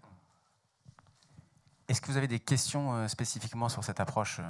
Est-ce 1.87 2.01
que 2.01 2.11
vous 2.11 2.17
avez 2.17 2.27
des 2.27 2.39
questions 2.39 2.93
euh, 2.93 3.07
spécifiquement 3.07 3.67
sur 3.67 3.83
cette 3.83 3.99
approche 3.99 4.39
euh? 4.39 4.43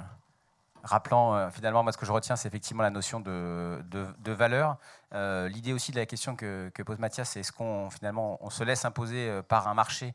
Rappelant 0.82 1.34
euh, 1.34 1.50
finalement, 1.50 1.82
moi 1.82 1.92
ce 1.92 1.98
que 1.98 2.06
je 2.06 2.12
retiens, 2.12 2.36
c'est 2.36 2.48
effectivement 2.48 2.82
la 2.82 2.90
notion 2.90 3.20
de, 3.20 3.82
de, 3.90 4.32
valeur. 4.32 4.76
Euh, 5.12 5.48
l'idée 5.48 5.72
aussi 5.72 5.90
de 5.92 5.98
la 5.98 6.06
question 6.06 6.36
que, 6.36 6.70
pose 6.84 6.98
Mathias, 6.98 7.30
c'est 7.30 7.40
est-ce 7.40 7.52
qu'on 7.52 7.90
finalement 7.90 8.38
on 8.40 8.50
se 8.50 8.62
laisse 8.62 8.84
imposer 8.84 9.28
euh, 9.28 9.42
par 9.42 9.68
un 9.68 9.74
marché 9.74 10.12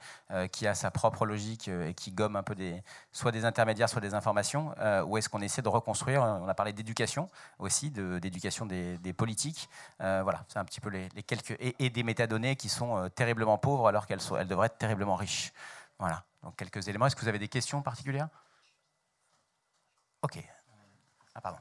qui 0.51 0.67
a 0.67 0.73
sa 0.73 0.91
propre 0.91 1.25
logique 1.25 1.67
et 1.67 1.93
qui 1.93 2.11
gomme 2.11 2.35
un 2.35 2.43
peu 2.43 2.55
des, 2.55 2.81
soit 3.11 3.31
des 3.31 3.45
intermédiaires, 3.45 3.89
soit 3.89 4.01
des 4.01 4.13
informations, 4.13 4.73
ou 5.05 5.17
est-ce 5.17 5.29
qu'on 5.29 5.41
essaie 5.41 5.61
de 5.61 5.69
reconstruire 5.69 6.21
On 6.23 6.47
a 6.47 6.53
parlé 6.53 6.73
d'éducation 6.73 7.29
aussi, 7.59 7.91
d'éducation 7.91 8.65
des, 8.65 9.13
politiques. 9.13 9.69
voilà, 9.99 10.45
c'est 10.47 10.59
un 10.59 10.65
petit 10.65 10.81
peu 10.81 10.89
les, 10.89 11.09
quelques 11.23 11.55
et, 11.59 11.89
des 11.89 12.03
métadonnées 12.03 12.55
qui 12.55 12.69
sont 12.69 13.09
terriblement 13.15 13.57
pauvres 13.57 13.87
alors 13.87 14.07
qu'elles 14.07 14.19
elles 14.39 14.47
devraient 14.47 14.67
être 14.67 14.77
terriblement 14.77 15.15
riches. 15.15 15.53
Voilà, 15.99 16.23
donc 16.43 16.55
quelques 16.55 16.87
éléments. 16.87 17.05
Est-ce 17.05 17.15
que 17.15 17.21
vous 17.21 17.29
avez 17.29 17.39
des 17.39 17.47
questions 17.47 17.81
particulières? 17.81 18.29
Ok. 20.25 20.54
Ah, 21.35 21.41
pardon. 21.41 21.59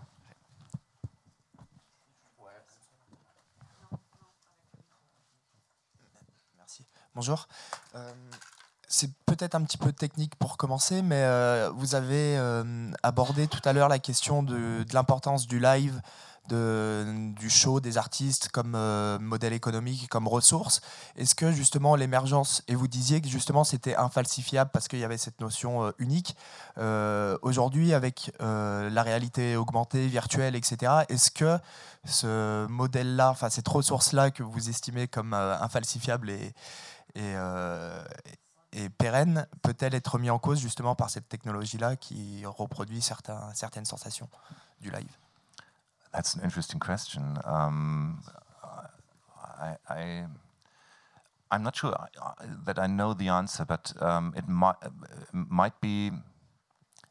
Merci. 6.56 6.86
Bonjour. 7.14 7.48
Euh, 7.96 8.12
c'est 8.86 9.10
peut-être 9.26 9.56
un 9.56 9.64
petit 9.64 9.76
peu 9.76 9.92
technique 9.92 10.36
pour 10.36 10.56
commencer, 10.56 11.02
mais 11.02 11.22
euh, 11.24 11.70
vous 11.74 11.96
avez 11.96 12.38
euh, 12.38 12.92
abordé 13.02 13.48
tout 13.48 13.60
à 13.64 13.72
l'heure 13.72 13.88
la 13.88 13.98
question 13.98 14.44
de, 14.44 14.84
de 14.84 14.94
l'importance 14.94 15.48
du 15.48 15.58
live 15.58 16.00
du 16.48 17.48
show 17.48 17.80
des 17.80 17.96
artistes 17.96 18.48
comme 18.48 18.74
euh, 18.74 19.18
modèle 19.18 19.52
économique, 19.52 20.08
comme 20.08 20.28
ressource. 20.28 20.80
Est-ce 21.16 21.34
que 21.34 21.52
justement 21.52 21.96
l'émergence, 21.96 22.62
et 22.68 22.74
vous 22.74 22.88
disiez 22.88 23.20
que 23.20 23.28
justement 23.28 23.64
c'était 23.64 23.96
infalsifiable 23.96 24.70
parce 24.72 24.88
qu'il 24.88 24.98
y 24.98 25.04
avait 25.04 25.16
cette 25.16 25.40
notion 25.40 25.84
euh, 25.84 25.90
unique, 25.98 26.36
euh, 26.78 27.38
aujourd'hui 27.42 27.94
avec 27.94 28.32
la 28.40 29.02
réalité 29.02 29.56
augmentée, 29.56 30.06
virtuelle, 30.06 30.54
etc., 30.54 30.92
est-ce 31.08 31.30
que 31.30 31.58
ce 32.04 32.66
modèle-là, 32.66 33.30
enfin 33.30 33.48
cette 33.48 33.68
ressource-là 33.68 34.30
que 34.30 34.42
vous 34.42 34.68
estimez 34.68 35.08
comme 35.08 35.34
infalsifiable 35.34 36.30
et, 36.30 36.54
et, 37.14 38.88
pérenne 38.98 39.46
peut-elle 39.62 39.94
être 39.94 40.18
mise 40.18 40.30
en 40.30 40.38
cause 40.38 40.60
justement 40.60 40.94
par 40.94 41.10
cette 41.10 41.28
technologie-là 41.28 41.96
qui 41.96 42.44
reproduit 42.44 43.02
certaines 43.02 43.84
sensations 43.86 44.28
du 44.80 44.90
live? 44.90 45.23
That's 46.14 46.34
an 46.34 46.42
interesting 46.44 46.78
question. 46.78 47.38
Um, 47.44 48.22
I, 49.60 49.76
I, 49.88 50.26
am 51.50 51.62
not 51.64 51.74
sure 51.74 51.92
that 52.66 52.78
I 52.78 52.86
know 52.86 53.14
the 53.14 53.28
answer, 53.28 53.64
but 53.64 53.92
um, 54.00 54.32
it 54.36 54.46
might 54.46 54.76
might 55.32 55.80
be 55.80 56.12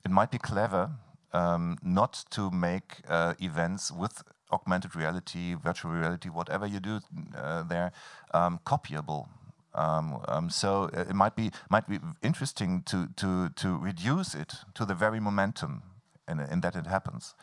it 0.06 0.12
might 0.12 0.32
be 0.32 0.38
clever 0.38 0.92
um, 1.34 1.78
not 1.84 2.24
to 2.32 2.50
make 2.50 3.02
uh, 3.10 3.34
events 3.42 3.92
with 3.92 4.24
augmented 4.54 4.96
reality, 4.96 5.54
virtual 5.54 5.92
reality, 5.92 6.30
whatever 6.30 6.66
you 6.66 6.80
do 6.80 7.02
uh, 7.36 7.64
there, 7.64 7.92
um, 8.34 8.60
copyable. 8.66 9.28
Um, 9.76 10.24
um, 10.30 10.50
so 10.50 10.90
uh, 10.94 11.02
it 11.10 11.16
might 11.16 11.36
be 11.36 11.52
might 11.70 11.90
be 11.90 12.00
interesting 12.22 12.84
to 12.84 13.10
to 13.18 13.50
to 13.50 13.78
reduce 13.78 14.34
it 14.34 14.54
to 14.76 14.86
the 14.86 14.96
very 14.96 15.20
momentum 15.20 15.84
in, 16.30 16.40
in 16.40 16.62
that 16.62 16.76
it 16.78 16.88
happens 16.88 17.36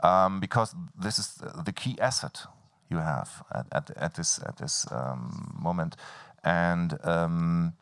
um, 0.00 0.40
because 0.40 0.74
this 1.00 1.18
is 1.18 1.40
the 1.64 1.72
key 1.72 1.96
asset 2.00 2.42
you 2.90 2.98
have 2.98 3.42
at, 3.52 3.66
at, 3.72 3.90
at 3.96 4.14
this 4.14 4.40
at 4.46 4.56
this 4.56 4.86
um, 4.90 5.56
moment, 5.60 5.96
and 6.44 6.98
um, 7.04 7.74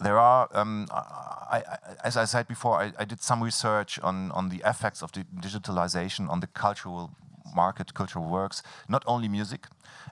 there 0.00 0.18
are. 0.18 0.48
Um, 0.52 0.86
I, 0.90 1.62
I, 1.66 1.78
as 2.04 2.16
I 2.16 2.24
said 2.24 2.48
before, 2.48 2.80
I, 2.80 2.92
I, 2.98 3.04
did 3.04 3.22
some 3.22 3.42
research 3.42 3.98
on 4.02 4.30
on 4.32 4.48
the 4.48 4.62
effects 4.64 5.02
of 5.02 5.12
the 5.12 5.24
digitalization 5.40 6.28
on 6.28 6.40
the 6.40 6.46
cultural 6.46 7.10
market, 7.54 7.94
cultural 7.94 8.28
works, 8.28 8.62
not 8.88 9.02
only 9.06 9.28
music. 9.28 9.66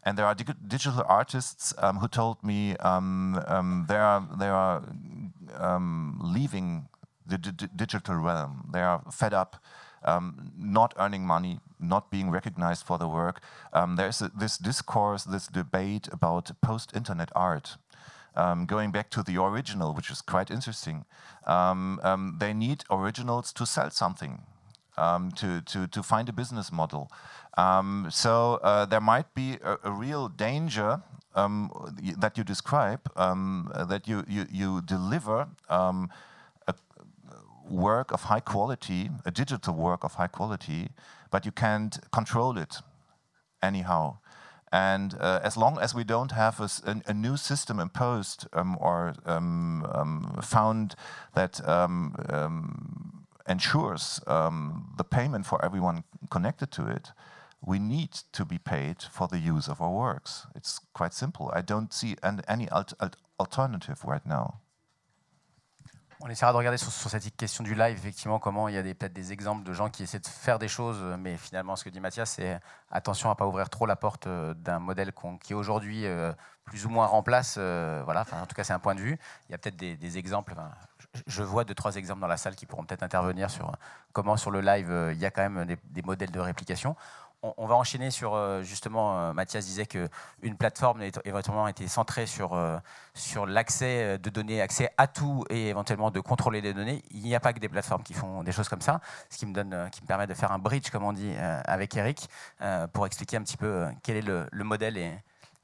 And 0.05 0.19
there 0.19 0.27
are 0.27 0.35
dig 0.35 0.55
digital 0.67 1.05
artists 1.07 1.75
um, 1.79 1.99
who 1.99 2.09
told 2.09 2.43
me 2.43 2.77
um, 2.79 3.85
they 3.89 3.97
are 3.97 4.27
they 4.39 4.49
are 4.49 4.83
leaving 6.21 6.89
the 7.27 7.39
digital 7.39 8.17
realm. 8.17 8.71
They 8.73 8.81
are 8.81 9.03
fed 9.11 9.33
up 9.33 9.57
um, 10.05 10.53
not 10.57 10.95
earning 10.99 11.27
money, 11.27 11.61
not 11.79 12.11
being 12.11 12.31
recognized 12.31 12.85
for 12.85 12.99
the 12.99 13.09
work. 13.09 13.41
Um, 13.73 13.97
there's 13.97 14.23
a, 14.23 14.31
this 14.35 14.59
discourse, 14.59 15.25
this 15.25 15.47
debate 15.47 16.09
about 16.13 16.51
post-internet 16.61 17.31
art. 17.35 17.77
Um, 18.35 18.65
going 18.65 18.93
back 18.93 19.11
to 19.11 19.23
the 19.23 19.37
original, 19.43 19.93
which 19.95 20.11
is 20.11 20.23
quite 20.23 20.51
interesting, 20.51 21.05
um, 21.47 22.01
um, 22.03 22.37
they 22.39 22.55
need 22.55 22.85
originals 22.91 23.53
to 23.53 23.67
sell 23.67 23.91
something, 23.91 24.43
um, 24.97 25.31
to, 25.33 25.61
to, 25.63 25.87
to 25.87 26.03
find 26.03 26.29
a 26.29 26.33
business 26.33 26.73
model. 26.73 27.11
so 28.09 28.59
uh, 28.63 28.87
there 28.87 29.03
might 29.03 29.35
be 29.35 29.59
a, 29.63 29.77
a 29.85 29.91
real 29.91 30.29
danger 30.29 31.03
that 31.35 32.33
you 32.37 32.45
describe, 32.45 33.01
that 33.15 34.03
you, 34.07 34.25
you, 34.27 34.47
you 34.51 34.81
deliver 34.83 35.49
work 37.69 38.13
of 38.13 38.25
high 38.25 38.41
quality, 38.41 39.11
a 39.25 39.31
digital 39.31 39.75
work 39.75 40.05
of 40.05 40.15
high 40.15 40.29
quality, 40.29 40.91
but 41.31 41.45
you 41.45 41.53
can't 41.53 41.99
control 42.13 42.59
it 42.59 42.77
anyhow. 43.63 44.19
And 44.73 45.15
uh, 45.21 45.41
as 45.45 45.57
long 45.57 45.79
as 45.79 45.95
we 45.95 46.03
don't 46.03 46.33
have 46.33 46.59
a, 46.59 47.03
a, 47.07 47.13
new 47.13 47.37
system 47.37 47.79
imposed 47.79 48.47
um, 48.55 48.79
or 48.81 49.15
um, 49.27 49.87
um, 49.93 50.39
found 50.43 50.95
that 51.35 51.67
um, 51.69 52.17
um, 52.31 53.27
ensures 53.47 54.21
the 54.27 55.05
payment 55.11 55.45
for 55.45 55.63
everyone 55.63 56.05
connected 56.31 56.71
to 56.73 56.87
it, 56.87 57.11
we 57.65 57.79
need 57.79 58.13
to 58.33 58.45
be 58.45 58.59
paid 58.59 59.03
for 59.03 59.29
the 59.29 59.39
use 59.39 59.69
of 59.69 59.81
our 59.81 59.93
works. 59.93 60.47
It's 60.55 60.81
quite 60.95 61.13
simple. 61.15 61.53
I 61.55 61.61
don't 61.61 61.93
see 61.93 62.17
an, 62.23 62.43
any 62.49 62.69
alt 62.71 62.95
alternative 63.39 64.05
right 64.05 64.25
now. 64.27 64.61
On 66.25 66.29
essaiera 66.29 66.53
de 66.53 66.57
regarder 66.57 66.79
sur, 66.79 66.93
cette 66.93 67.37
question 67.37 67.65
du 67.65 67.75
live, 67.75 67.97
effectivement, 67.99 68.39
comment 68.39 68.69
il 68.69 68.77
y 68.77 68.79
a 68.79 68.83
peut-être 68.83 69.13
des 69.13 69.33
exemples 69.33 69.65
de 69.65 69.73
gens 69.73 69.91
qui 69.91 70.05
essaient 70.05 70.21
de 70.21 70.27
faire 70.29 70.61
des 70.61 70.69
choses, 70.69 71.03
mais 71.19 71.37
finalement, 71.37 71.75
ce 71.75 71.83
que 71.83 71.91
dit 71.91 71.99
Mathias, 71.99 72.31
c'est 72.31 72.61
attention 72.93 73.29
à 73.29 73.33
ne 73.33 73.37
pas 73.37 73.47
ouvrir 73.49 73.69
trop 73.69 73.87
la 73.87 73.97
porte 73.97 74.29
euh, 74.29 74.55
d'un 74.55 74.79
modèle 74.79 75.13
qui 75.43 75.53
aujourd'hui 75.53 76.07
euh, 76.07 76.33
plus 76.65 76.87
ou 76.87 76.91
moins 76.91 77.07
remplace. 77.07 77.57
Euh, 77.59 78.03
voilà, 78.05 78.25
en 78.41 78.47
tout 78.47 78.55
cas, 78.55 78.63
c'est 78.63 78.73
un 78.73 78.79
point 78.79 78.95
de 78.95 79.01
vue. 79.01 79.19
Il 79.49 79.53
y 79.53 79.55
a 79.57 79.59
peut-être 79.59 79.75
des, 79.75 80.17
exemples. 80.17 80.55
je 81.27 81.43
vois 81.43 81.65
deux, 81.65 81.75
trois 81.75 81.97
exemples 81.97 82.21
dans 82.21 82.29
la 82.29 82.37
salle 82.37 82.55
qui 82.55 82.67
pourront 82.67 82.85
peut-être 82.85 83.03
intervenir 83.03 83.51
sur 83.51 83.73
comment, 84.13 84.37
sur 84.37 84.53
le 84.53 84.61
live, 84.61 85.11
il 85.13 85.19
y 85.19 85.27
a 85.27 85.33
quand 85.33 85.49
même 85.49 85.77
des 85.87 86.03
modèles 86.03 86.31
de 86.31 86.39
réplication 86.41 86.95
on, 87.43 87.67
va 87.67 87.75
enchaîner 87.75 88.11
sur 88.11 88.35
euh, 88.35 88.63
justement, 88.63 89.19
euh, 89.19 89.33
Mathias 89.33 89.65
disait 89.67 89.87
qu'une 89.87 90.57
plateforme 90.57 91.03
éventuellement 91.25 91.67
été 91.67 91.89
centrée 91.89 92.27
sur, 92.27 92.55
euh, 92.55 92.79
l'accès 93.47 94.19
de 94.19 94.31
données, 94.31 94.61
accès 94.61 94.91
à 94.97 95.09
tout 95.09 95.45
et 95.51 95.69
éventuellement 95.69 96.11
de 96.11 96.21
contrôler 96.21 96.61
les 96.61 96.73
données. 96.73 97.03
Il 97.11 97.23
n'y 97.23 97.35
a 97.35 97.41
pas 97.41 97.53
que 97.53 97.59
des 97.59 97.69
plateformes 97.69 98.03
qui 98.03 98.15
font 98.15 98.43
des 98.43 98.53
choses 98.53 98.69
comme 98.69 98.81
ça, 98.81 99.01
ce 99.29 99.39
qui 99.39 99.47
me, 99.47 99.53
donne, 99.53 99.91
permet 100.07 100.27
de 100.27 100.35
faire 100.35 100.53
un 100.53 100.59
bridge, 100.59 100.91
comme 100.91 101.05
on 101.05 101.13
dit, 101.13 101.35
avec 101.65 101.97
Eric, 101.97 102.29
pour 102.93 103.07
expliquer 103.07 103.37
un 103.37 103.43
petit 103.43 103.57
peu 103.57 103.87
quel 104.03 104.17
est 104.17 104.23
le, 104.23 104.65
modèle 104.65 104.97
et, 104.97 105.13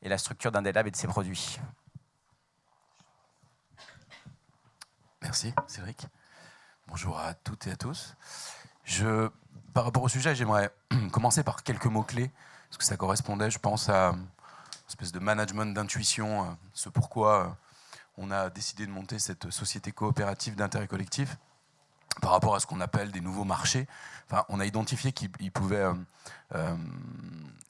et, 0.02 0.08
la 0.08 0.18
structure 0.18 0.50
d'un 0.50 0.62
des 0.62 0.72
labs 0.72 0.86
et 0.86 0.90
de 0.90 0.96
ses 0.96 1.06
produits. 1.06 1.58
Merci, 5.22 5.52
Cédric. 5.66 6.06
Bonjour 6.88 7.18
à 7.18 7.34
toutes 7.34 7.66
et 7.66 7.72
à 7.72 7.76
tous. 7.76 8.16
Je 8.84 9.28
par 9.74 9.84
rapport 9.84 10.02
au 10.02 10.08
sujet, 10.08 10.34
j'aimerais 10.34 10.70
commencer 11.12 11.42
par 11.42 11.62
quelques 11.62 11.86
mots-clés, 11.86 12.30
parce 12.68 12.78
que 12.78 12.84
ça 12.84 12.96
correspondait, 12.96 13.50
je 13.50 13.58
pense, 13.58 13.88
à 13.88 14.10
une 14.10 14.26
espèce 14.88 15.12
de 15.12 15.18
management 15.18 15.74
d'intuition, 15.74 16.44
euh, 16.44 16.48
ce 16.72 16.88
pourquoi 16.88 17.44
euh, 17.44 17.48
on 18.16 18.30
a 18.30 18.50
décidé 18.50 18.86
de 18.86 18.90
monter 18.90 19.18
cette 19.18 19.50
société 19.50 19.92
coopérative 19.92 20.54
d'intérêt 20.54 20.88
collectif 20.88 21.36
par 22.22 22.32
rapport 22.32 22.54
à 22.54 22.60
ce 22.60 22.66
qu'on 22.66 22.80
appelle 22.80 23.12
des 23.12 23.20
nouveaux 23.20 23.44
marchés. 23.44 23.86
On 24.48 24.58
a 24.58 24.66
identifié 24.66 25.12
qu'ils 25.12 25.52
pouvaient 25.52 25.86
euh, 26.54 26.76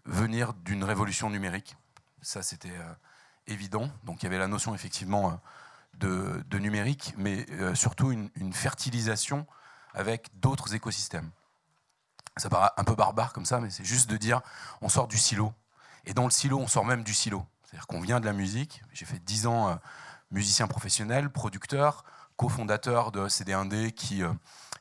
venir 0.06 0.54
d'une 0.54 0.84
révolution 0.84 1.28
numérique. 1.28 1.76
Ça, 2.22 2.42
c'était 2.42 2.72
évident. 3.46 3.90
Donc, 4.04 4.22
il 4.22 4.26
y 4.26 4.26
avait 4.26 4.38
la 4.38 4.48
notion 4.48 4.74
effectivement 4.74 5.38
de, 5.98 6.42
numérique, 6.58 7.12
mais 7.18 7.44
surtout 7.74 8.11
une, 8.11 8.52
fertilisation 8.54 9.46
avec 9.92 10.30
d'autres 10.40 10.74
écosystèmes. 10.74 11.30
Ça 12.38 12.48
paraît 12.48 12.70
un 12.77 12.85
peu 12.85 12.94
barbare 12.94 13.33
comme 13.33 13.44
ça, 13.44 13.61
mais 13.61 13.70
c'est 13.70 13.85
juste 13.85 14.09
de 14.09 14.16
dire 14.16 14.40
on 14.81 14.88
sort 14.88 15.09
du 15.09 15.18
silo. 15.18 15.53
Et 16.07 16.14
dans 16.14 16.24
le 16.24 16.31
silo, 16.31 16.59
on 16.59 16.66
sort 16.66 16.85
même 16.85 17.03
du 17.03 17.14
silo. 17.14 17.44
C'est-à-dire 17.64 17.87
qu'on 17.87 18.01
vient 18.01 18.20
de 18.20 18.27
la 18.27 18.33
musique. 18.33 18.83
J'ai 18.92 19.05
fait 19.05 19.18
10 19.18 19.46
ans 19.46 19.79
musicien 20.31 20.66
professionnel, 20.66 21.31
producteur, 21.31 22.05
cofondateur 22.37 23.12
de 23.12 23.29
CD1D 23.29 23.92
qui 23.92 24.22
euh, 24.22 24.33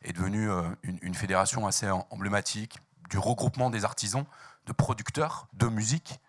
est 0.03 0.13
devenu 0.13 0.49
euh, 0.49 0.63
une, 0.83 1.15
fédération 1.15 1.67
assez 1.67 1.89
emblématique 2.09 2.79
du 3.09 3.17
regroupement 3.17 3.69
des 3.69 3.85
artisans, 3.85 4.25
de 4.65 4.73
producteurs 4.73 5.47
de 5.53 5.67
musique. 5.67 6.19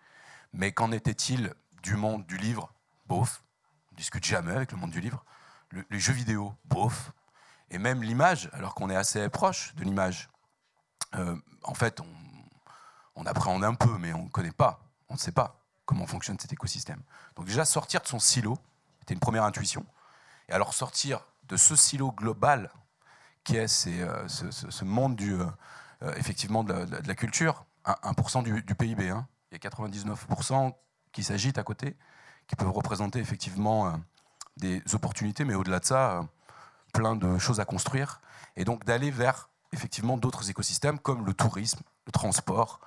Mais 0.53 0.71
qu'en 0.71 0.91
était-il 0.91 1.53
du 1.83 1.95
monde 1.95 2.25
du 2.25 2.37
livre? 2.37 2.73
Bof. 3.07 3.43
On 3.91 3.95
discute 3.95 4.23
jamais 4.23 4.53
avec 4.53 4.71
le 4.71 4.77
monde 4.77 4.91
du 4.91 5.01
livre. 5.01 5.23
les 5.89 5.99
jeux 5.99 6.13
vidéo 6.13 6.53
Bof. 6.65 7.11
Et 7.69 7.77
même 7.77 8.01
l'image, 8.01 8.49
alors 8.53 8.73
qu'on 8.73 8.89
est 8.89 8.95
assez 8.95 9.29
proche 9.29 9.75
de 9.75 9.83
l'image. 9.83 10.29
Euh, 11.15 11.35
en 11.63 11.73
fait, 11.73 11.99
on, 11.99 12.07
on 13.15 13.25
appréhende 13.25 13.63
un 13.63 13.75
peu, 13.75 13.97
mais 13.97 14.13
on 14.13 14.23
ne 14.23 14.29
connaît 14.29 14.51
pas, 14.51 14.79
on 15.09 15.15
ne 15.15 15.19
sait 15.19 15.31
pas 15.31 15.59
comment 15.85 16.05
fonctionne 16.05 16.39
cet 16.39 16.53
écosystème. 16.53 17.01
Donc 17.35 17.45
déjà, 17.45 17.65
sortir 17.65 18.01
de 18.01 18.07
son 18.07 18.19
silo, 18.19 18.57
c'était 18.99 19.13
une 19.13 19.19
première 19.19 19.43
intuition. 19.43 19.85
Et 20.47 20.53
alors 20.53 20.73
sortir 20.73 21.25
de 21.47 21.57
ce 21.57 21.75
silo 21.75 22.11
global 22.11 22.71
qui 23.43 23.57
est 23.57 23.87
euh, 23.87 24.27
ce, 24.27 24.85
monde 24.85 25.15
du, 25.15 25.33
euh, 25.33 26.13
effectivement 26.15 26.63
de 26.63 26.85
la, 27.07 27.15
culture, 27.15 27.65
1%, 27.85 28.43
du, 28.43 28.75
PIB. 28.75 29.09
Hein. 29.09 29.27
Il 29.51 29.55
y 29.63 29.67
a 29.67 29.69
99% 29.69 30.73
qui 31.11 31.23
s'agitent 31.23 31.57
à 31.57 31.63
côté, 31.63 31.97
qui 32.47 32.55
peuvent 32.55 32.69
représenter 32.69 33.19
effectivement 33.19 33.99
des 34.57 34.83
opportunités, 34.93 35.45
mais 35.45 35.55
au-delà 35.55 35.79
de 35.79 35.85
ça, 35.85 36.27
plein 36.93 37.15
de 37.15 37.39
choses 37.39 37.59
à 37.59 37.65
construire. 37.65 38.21
Et 38.55 38.65
donc 38.65 38.85
d'aller 38.85 39.09
vers 39.09 39.49
effectivement 39.71 40.17
d'autres 40.17 40.49
écosystèmes 40.49 40.99
comme 40.99 41.25
le 41.25 41.33
tourisme, 41.33 41.81
le 42.05 42.11
transport, 42.11 42.79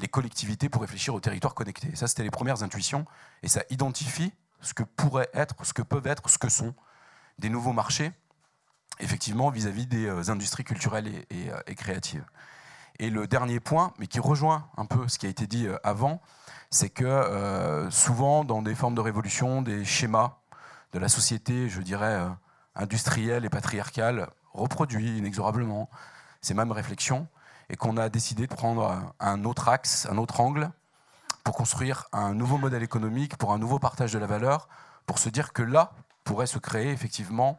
les 0.00 0.08
collectivités 0.08 0.68
pour 0.68 0.82
réfléchir 0.82 1.14
aux 1.14 1.20
territoires 1.20 1.54
connectés. 1.54 1.94
Ça, 1.94 2.08
c'était 2.08 2.22
les 2.22 2.30
premières 2.30 2.62
intuitions. 2.62 3.04
Et 3.42 3.48
ça 3.48 3.62
identifie 3.70 4.32
ce 4.60 4.74
que 4.74 4.82
pourraient 4.82 5.30
être, 5.34 5.64
ce 5.64 5.72
que 5.72 5.82
peuvent 5.82 6.06
être, 6.06 6.28
ce 6.28 6.38
que 6.38 6.48
sont 6.48 6.74
des 7.38 7.48
nouveaux 7.48 7.72
marchés, 7.72 8.12
effectivement, 8.98 9.50
vis-à-vis 9.50 9.86
des 9.86 10.06
euh, 10.06 10.30
industries 10.30 10.64
culturelles 10.64 11.24
euh, 11.32 11.60
et, 11.66 11.74
créatives. 11.74 12.24
Et 12.98 13.08
le 13.10 13.26
dernier 13.26 13.60
point, 13.60 13.94
mais 13.98 14.06
qui 14.06 14.20
rejoint 14.20 14.68
un 14.76 14.84
peu 14.84 15.08
ce 15.08 15.18
qui 15.18 15.26
a 15.26 15.30
été 15.30 15.46
dit 15.46 15.66
euh, 15.66 15.78
avant, 15.84 16.20
c'est 16.70 16.90
que 16.90 17.88
souvent, 17.90 18.44
dans 18.44 18.62
des 18.62 18.76
formes 18.76 18.94
de 18.94 19.00
révolution, 19.00 19.60
des 19.60 19.84
schémas 19.84 20.36
de 20.92 21.00
la 21.00 21.08
société, 21.08 21.68
je 21.68 21.80
dirais, 21.80 22.24
industrielle 22.76 23.44
et 23.44 23.48
patriarcale, 23.48 24.28
reproduit 24.52 25.18
inexorablement 25.18 25.90
ces 26.40 26.54
mêmes 26.54 26.72
réflexions, 26.72 27.28
et 27.68 27.76
qu'on 27.76 27.96
a 27.96 28.08
décidé 28.08 28.46
de 28.46 28.54
prendre 28.54 29.12
un 29.20 29.44
autre 29.44 29.68
axe, 29.68 30.06
un 30.10 30.18
autre 30.18 30.40
angle, 30.40 30.70
pour 31.44 31.54
construire 31.54 32.06
un 32.12 32.34
nouveau 32.34 32.58
modèle 32.58 32.82
économique, 32.82 33.36
pour 33.36 33.52
un 33.52 33.58
nouveau 33.58 33.78
partage 33.78 34.12
de 34.12 34.18
la 34.18 34.26
valeur, 34.26 34.68
pour 35.06 35.18
se 35.18 35.28
dire 35.28 35.52
que 35.52 35.62
là 35.62 35.92
pourrait 36.24 36.46
se 36.46 36.58
créer 36.58 36.90
effectivement 36.90 37.58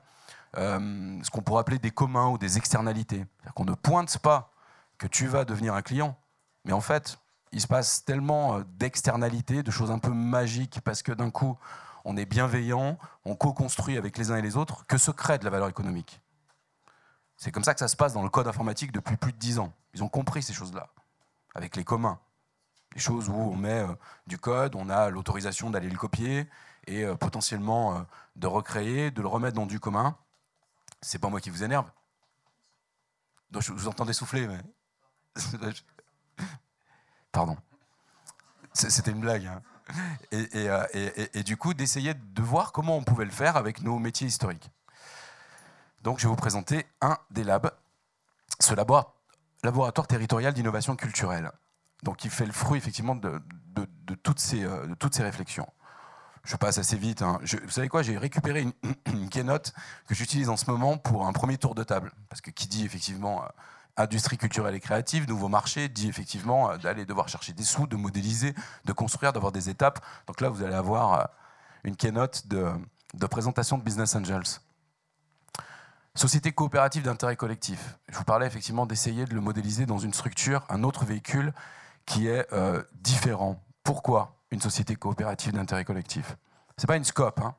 euh, 0.57 1.19
ce 1.23 1.29
qu'on 1.29 1.41
pourrait 1.41 1.61
appeler 1.61 1.79
des 1.79 1.91
communs 1.91 2.27
ou 2.27 2.37
des 2.37 2.57
externalités. 2.57 3.25
qu'on 3.55 3.65
ne 3.65 3.73
pointe 3.73 4.17
pas 4.19 4.51
que 4.97 5.07
tu 5.07 5.27
vas 5.27 5.45
devenir 5.45 5.73
un 5.73 5.81
client, 5.81 6.17
mais 6.65 6.73
en 6.73 6.81
fait, 6.81 7.17
il 7.51 7.61
se 7.61 7.67
passe 7.67 8.05
tellement 8.05 8.57
euh, 8.57 8.63
d'externalités, 8.77 9.63
de 9.63 9.71
choses 9.71 9.91
un 9.91 9.99
peu 9.99 10.11
magiques, 10.11 10.81
parce 10.83 11.01
que 11.01 11.11
d'un 11.11 11.31
coup, 11.31 11.57
on 12.05 12.17
est 12.17 12.25
bienveillant, 12.25 12.97
on 13.25 13.35
co-construit 13.35 13.97
avec 13.97 14.17
les 14.17 14.31
uns 14.31 14.37
et 14.37 14.41
les 14.41 14.57
autres, 14.57 14.85
que 14.87 14.97
se 14.97 15.11
crée 15.11 15.37
de 15.37 15.45
la 15.45 15.51
valeur 15.51 15.69
économique. 15.69 16.21
C'est 17.41 17.51
comme 17.51 17.63
ça 17.63 17.73
que 17.73 17.79
ça 17.79 17.87
se 17.87 17.95
passe 17.95 18.13
dans 18.13 18.21
le 18.21 18.29
code 18.29 18.47
informatique 18.47 18.91
depuis 18.91 19.17
plus 19.17 19.33
de 19.33 19.37
dix 19.37 19.57
ans. 19.59 19.73
Ils 19.93 20.03
ont 20.03 20.09
compris 20.09 20.43
ces 20.43 20.53
choses-là, 20.53 20.89
avec 21.55 21.75
les 21.75 21.83
communs 21.83 22.19
des 22.93 22.99
choses 22.99 23.29
où 23.29 23.33
on 23.33 23.55
met 23.55 23.81
euh, 23.81 23.95
du 24.27 24.37
code, 24.37 24.75
on 24.75 24.89
a 24.89 25.09
l'autorisation 25.09 25.69
d'aller 25.69 25.89
le 25.89 25.97
copier 25.97 26.47
et 26.87 27.03
euh, 27.03 27.15
potentiellement 27.15 27.95
euh, 27.95 28.01
de 28.35 28.47
recréer, 28.47 29.11
de 29.11 29.21
le 29.21 29.27
remettre 29.27 29.55
dans 29.55 29.65
du 29.65 29.79
commun. 29.79 30.17
C'est 31.01 31.19
pas 31.19 31.29
moi 31.29 31.39
qui 31.39 31.49
vous 31.49 31.63
énerve. 31.63 31.89
Donc, 33.49 33.63
je 33.63 33.71
vous 33.71 33.87
entendais 33.87 34.13
souffler, 34.13 34.47
mais. 34.47 34.61
Pardon. 37.31 37.57
C'était 38.73 39.11
une 39.11 39.21
blague. 39.21 39.45
Hein. 39.45 39.61
Et, 40.31 41.43
du 41.43 41.57
coup, 41.57 41.73
d'essayer 41.73 42.13
de 42.13 42.41
voir 42.41 42.71
comment 42.71 42.95
on 42.95 43.03
pouvait 43.03 43.25
le 43.25 43.31
faire 43.31 43.57
avec 43.57 43.81
nos 43.81 43.99
métiers 43.99 44.27
historiques. 44.27 44.71
Donc, 46.03 46.19
je 46.19 46.23
vais 46.23 46.29
vous 46.29 46.35
présenter 46.35 46.85
un 47.01 47.17
des 47.29 47.43
labs, 47.43 47.71
ce 48.59 48.73
laboratoire 48.73 50.07
territorial 50.07 50.53
d'innovation 50.53 50.95
culturelle 50.95 51.51
donc 52.03 52.25
il 52.25 52.31
fait 52.31 52.45
le 52.45 52.51
fruit 52.51 52.77
effectivement 52.77 53.15
de, 53.15 53.41
toutes, 54.23 54.39
ces, 54.39 54.63
euh, 54.63 54.87
toutes 54.99 55.15
ces 55.15 55.23
réflexions. 55.23 55.67
Je 56.43 56.55
passe 56.55 56.79
assez 56.79 56.97
vite. 56.97 57.21
Hein. 57.21 57.39
vous 57.63 57.69
savez 57.69 57.87
quoi 57.87 58.01
J'ai 58.01 58.17
récupéré 58.17 58.65
une, 59.05 59.29
keynote 59.29 59.73
que 60.07 60.15
j'utilise 60.15 60.49
en 60.49 60.57
ce 60.57 60.69
moment 60.69 60.97
pour 60.97 61.27
un 61.27 61.33
premier 61.33 61.57
tour 61.57 61.75
de 61.75 61.83
table. 61.83 62.11
Parce 62.29 62.41
que 62.41 62.49
qui 62.49 62.67
dit 62.67 62.83
effectivement 62.83 63.43
euh, 63.43 63.47
industrie 63.97 64.37
culturelle 64.37 64.73
et 64.73 64.79
créative, 64.79 65.27
nouveau 65.27 65.49
marché, 65.49 65.87
dit 65.87 66.07
effectivement 66.07 66.71
euh, 66.71 66.77
d'aller 66.77 67.05
devoir 67.05 67.29
chercher 67.29 67.53
des 67.53 67.63
sous, 67.63 67.85
de 67.85 67.95
modéliser, 67.95 68.55
de 68.85 68.93
construire, 68.93 69.33
d'avoir 69.33 69.51
des 69.51 69.69
étapes. 69.69 70.03
Donc 70.25 70.41
là, 70.41 70.49
vous 70.49 70.63
allez 70.63 70.75
avoir 70.75 71.29
une 71.83 71.95
keynote 71.95 72.47
de 72.47 73.27
présentation 73.27 73.77
de 73.77 73.83
Business 73.83 74.15
Angels. 74.15 74.61
Société 76.13 76.51
coopérative 76.51 77.03
d'intérêt 77.03 77.37
collectif. 77.37 77.97
Je 78.09 78.17
vous 78.17 78.25
parlais 78.25 78.45
effectivement 78.45 78.85
d'essayer 78.85 79.25
de 79.25 79.33
le 79.33 79.39
modéliser 79.39 79.85
dans 79.85 79.97
une 79.97 80.13
structure, 80.13 80.65
un 80.67 80.83
autre 80.83 81.05
véhicule 81.05 81.53
qui 82.05 82.27
est 82.27 82.51
euh, 82.51 82.83
différent. 82.95 83.63
Pourquoi 83.83 84.35
une 84.51 84.59
société 84.59 84.97
coopérative 84.97 85.53
d'intérêt 85.53 85.85
collectif? 85.85 86.35
C'est 86.75 86.87
pas 86.87 86.97
une 86.97 87.05
SCOP, 87.05 87.39
hein. 87.39 87.55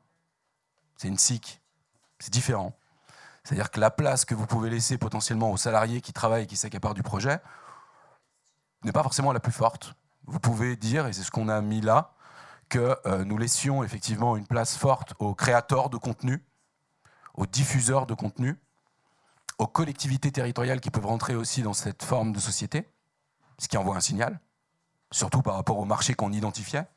c'est 0.97 1.07
une 1.07 1.17
SIC. 1.17 1.61
C'est 2.19 2.31
différent. 2.31 2.77
C'est-à-dire 3.43 3.71
que 3.71 3.79
la 3.79 3.89
place 3.89 4.23
que 4.23 4.35
vous 4.35 4.45
pouvez 4.45 4.69
laisser 4.69 4.99
potentiellement 4.99 5.51
aux 5.51 5.57
salariés 5.57 5.99
qui 6.01 6.13
travaillent 6.13 6.43
et 6.43 6.47
qui 6.47 6.55
s'accaparent 6.55 6.93
du 6.93 7.03
projet 7.03 7.39
n'est 8.83 8.91
pas 8.91 9.03
forcément 9.03 9.33
la 9.33 9.39
plus 9.39 9.51
forte. 9.51 9.95
Vous 10.27 10.39
pouvez 10.39 10.75
dire, 10.75 11.07
et 11.07 11.13
c'est 11.13 11.23
ce 11.23 11.31
qu'on 11.31 11.49
a 11.49 11.59
mis 11.61 11.81
là, 11.81 12.13
que 12.69 12.97
euh, 13.07 13.25
nous 13.25 13.37
laissions 13.39 13.83
effectivement 13.83 14.37
une 14.37 14.45
place 14.45 14.77
forte 14.77 15.15
aux 15.17 15.33
créateurs 15.33 15.89
de 15.89 15.97
contenu, 15.97 16.43
aux 17.33 17.45
diffuseurs 17.45 18.05
de 18.05 18.13
contenu, 18.13 18.59
aux 19.57 19.67
collectivités 19.67 20.31
territoriales 20.31 20.81
qui 20.81 20.91
peuvent 20.91 21.05
rentrer 21.05 21.35
aussi 21.35 21.61
dans 21.61 21.73
cette 21.73 22.03
forme 22.03 22.31
de 22.33 22.39
société, 22.39 22.89
ce 23.59 23.67
qui 23.67 23.77
envoie 23.77 23.95
un 23.95 24.01
signal, 24.01 24.39
surtout 25.11 25.41
par 25.41 25.55
rapport 25.55 25.77
au 25.77 25.85
marché 25.85 26.13
qu'on 26.13 26.31
identifiait, 26.31 26.87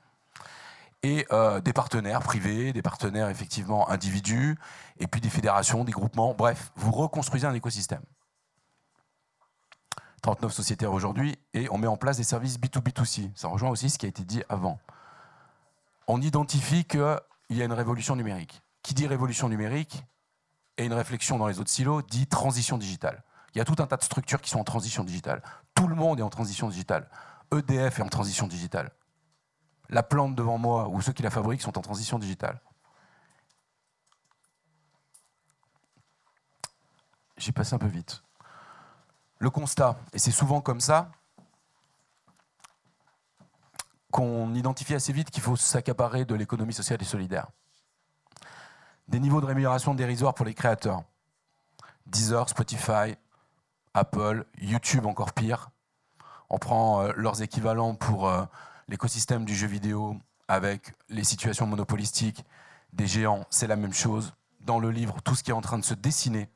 et 1.03 1.27
euh, 1.31 1.61
des 1.61 1.73
partenaires 1.73 2.21
privés, 2.21 2.73
des 2.73 2.83
partenaires 2.83 3.29
effectivement 3.29 3.89
individus, 3.89 4.59
et 4.99 5.07
puis 5.07 5.21
des 5.21 5.31
fédérations, 5.31 5.85
des 5.85 5.93
groupements, 5.93 6.35
bref, 6.35 6.73
vous 6.77 6.91
reconstruisez 6.91 7.47
un 7.47 7.55
écosystème. 7.55 8.03
39 10.23 10.53
sociétaires 10.53 10.93
aujourd'hui, 10.93 11.39
et 11.55 11.69
on 11.71 11.79
met 11.79 11.87
en 11.87 11.97
place 11.97 12.17
des 12.17 12.25
services 12.25 12.59
B2B2C. 12.59 13.31
Ça 13.37 13.49
rejoint 13.49 13.71
aussi 13.71 13.91
ce 13.91 13.99
qui 13.99 14.07
a 14.07 14.09
été 14.09 14.25
dit 14.25 14.43
avant. 14.49 14.81
On 16.09 16.21
identifie 16.21 16.85
qu'il 16.85 17.21
y 17.51 17.63
a 17.63 17.65
une 17.65 17.73
révolution 17.73 18.17
numérique. 18.17 18.63
Qui 18.83 18.95
dit 18.95 19.07
révolution 19.07 19.49
numérique 19.49 20.05
et 20.79 20.85
une 20.85 20.93
réflexion 20.93 21.39
dans 21.39 21.47
les 21.47 21.59
autres 21.59 21.71
silos 21.71 22.03
dit 22.03 22.27
transition 22.27 22.79
digitale. 22.79 23.23
Il 23.55 23.59
y 23.59 23.61
a 23.61 23.65
tout 23.65 23.83
un 23.83 23.87
tas 23.87 23.97
de 23.97 24.03
structures 24.03 24.41
qui 24.41 24.51
sont 24.51 24.61
en 24.61 24.65
transition 24.65 25.05
digitale. 25.05 25.43
Tout 25.75 25.89
le 25.89 25.95
monde 25.95 26.21
est 26.21 26.23
en 26.23 26.29
transition 26.29 26.69
digitale. 26.69 27.09
EDF 27.53 27.99
est 27.99 28.03
en 28.03 28.09
transition 28.09 28.47
digitale. 28.47 28.91
La 29.89 30.03
plante 30.03 30.35
devant 30.35 30.59
moi 30.59 30.89
ou 30.89 31.01
ceux 31.01 31.13
qui 31.13 31.23
la 31.23 31.31
fabriquent 31.31 31.63
sont 31.63 31.79
en 31.79 31.83
transition 31.83 32.19
digitale. 32.19 32.61
J'ai 37.39 37.53
passé 37.53 37.75
un 37.75 37.79
peu 37.79 37.87
vite. 37.87 38.23
Le 39.39 39.51
constat, 39.51 39.99
et 40.13 40.19
c'est 40.19 40.31
souvent 40.31 40.61
comme 40.61 40.81
ça 40.81 41.11
qu'on 44.11 44.55
identifie 44.55 44.95
assez 44.95 45.13
vite 45.13 45.31
qu'il 45.31 45.43
faut 45.43 45.57
s'accaparer 45.57 46.25
de 46.25 46.35
l'économie 46.35 46.73
sociale 46.73 47.03
et 47.03 47.05
solidaire. 47.05 47.49
Des 49.09 49.21
niveaux 49.21 49.41
de 49.41 49.47
rémunération 49.47 49.95
dérisoires 49.95 50.35
pour 50.35 50.45
les 50.47 50.55
créateurs. 50.55 51.03
Deezer, 52.07 52.49
Spotify, 52.49 53.17
Apple, 53.95 54.45
YouTube 54.61 55.07
encore 55.07 55.33
pire. 55.33 55.71
On 56.51 56.59
prend 56.59 57.03
euh, 57.03 57.13
leurs 57.17 57.41
équivalents 57.41 57.95
pour 57.95 58.29
euh, 58.29 58.45
l'écosystème 58.89 59.45
du 59.45 59.55
jeu 59.55 59.67
vidéo 59.67 60.17
avec 60.49 60.93
les 61.09 61.25
situations 61.25 61.67
monopolistiques. 61.67 62.45
des 62.93 63.07
géants, 63.07 63.47
c'est 63.51 63.67
la 63.67 63.77
même 63.77 63.93
chose. 63.93 64.35
Dans 64.61 64.79
le 64.81 64.91
livre, 64.91 65.21
tout 65.23 65.35
ce 65.35 65.43
qui 65.43 65.51
est 65.51 65.55
en 65.55 65.61
train 65.61 65.79
de 65.79 65.85
se 65.85 65.95
dessiner, 65.95 66.49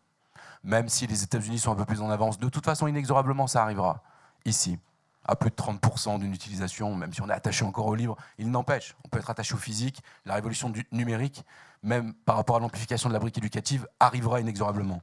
même 0.64 0.88
si 0.88 1.07
les 1.07 1.22
États-Unis 1.22 1.61
sont 1.61 1.72
un 1.72 1.76
peu 1.76 1.84
plus 1.84 2.01
en 2.01 2.11
avance, 2.11 2.38
de 2.38 2.48
toute 2.48 2.64
façon, 2.64 2.86
inexorablement, 2.86 3.46
ça 3.46 3.62
arrivera 3.62 4.03
ici, 4.44 4.78
à 5.24 5.36
plus 5.36 5.51
de 5.51 5.55
30% 5.55 6.18
d'une 6.18 6.34
utilisation, 6.34 6.94
même 6.94 7.12
si 7.12 7.22
on 7.22 7.28
est 7.28 7.32
attaché 7.32 7.64
encore 7.64 7.86
au 7.86 7.94
livre, 7.94 8.16
il 8.38 8.51
n'empêche, 8.51 8.96
on 9.05 9.09
peut 9.09 9.18
être 9.18 9.30
attaché 9.30 9.55
au 9.55 9.59
physique, 9.59 10.03
la 10.24 10.34
révolution 10.34 10.70
du 10.70 10.86
numérique, 10.92 11.44
même 11.83 12.14
par 12.14 12.37
rapport 12.37 12.57
à 12.57 12.61
l'amplification 12.61 13.09
de 13.09 13.14
la 13.14 13.20
brique 13.20 13.39
éducative, 13.39 13.87
arrivera 13.99 14.41
inexorablement. 14.41 15.03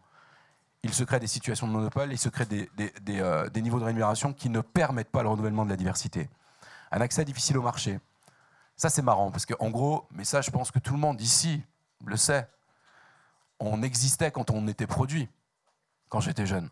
Il 0.84 0.93
se 0.93 1.03
crée 1.03 1.19
des 1.19 1.28
situations 1.28 1.67
de 1.67 1.71
monopole, 1.71 2.11
il 2.11 2.17
se 2.17 2.30
crée 2.30 2.45
des, 2.45 2.69
euh, 3.09 3.49
niveaux 3.55 3.80
de 3.80 3.86
rémunération 3.86 4.34
qui 4.34 4.49
ne 4.49 4.61
permettent 4.61 5.09
pas 5.09 5.23
le 5.23 5.30
renouvellement 5.30 5.65
de 5.65 5.69
la 5.69 5.75
diversité. 5.75 6.30
Un 6.91 7.01
accès 7.01 7.25
difficile 7.25 7.57
au 7.57 7.63
marché. 7.63 7.99
Ça, 8.75 8.89
c'est 8.89 9.01
marrant, 9.01 9.32
parce 9.32 9.45
qu'en 9.45 9.69
gros, 9.71 10.07
mais 10.11 10.23
ça, 10.23 10.41
je 10.41 10.51
pense 10.51 10.69
que 10.69 10.80
tout 10.80 10.93
le 10.93 10.99
monde 10.99 11.19
ici 11.19 11.63
le 12.05 12.15
sait, 12.15 12.47
on 13.59 13.82
existait 13.82 14.30
quand 14.30 14.51
on 14.51 14.67
était 14.67 14.86
produit, 14.86 15.28
quand 16.09 16.19
j'étais 16.19 16.45
jeune. 16.45 16.69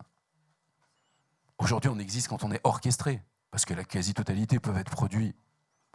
Aujourd'hui, 1.58 1.90
on 1.92 1.98
existe 1.98 2.28
quand 2.28 2.44
on 2.44 2.52
est 2.52 2.60
orchestré, 2.62 3.20
parce 3.50 3.64
que 3.64 3.74
la 3.74 3.82
quasi-totalité 3.82 4.60
peuvent 4.60 4.76
être 4.78 4.90
produits 4.90 5.34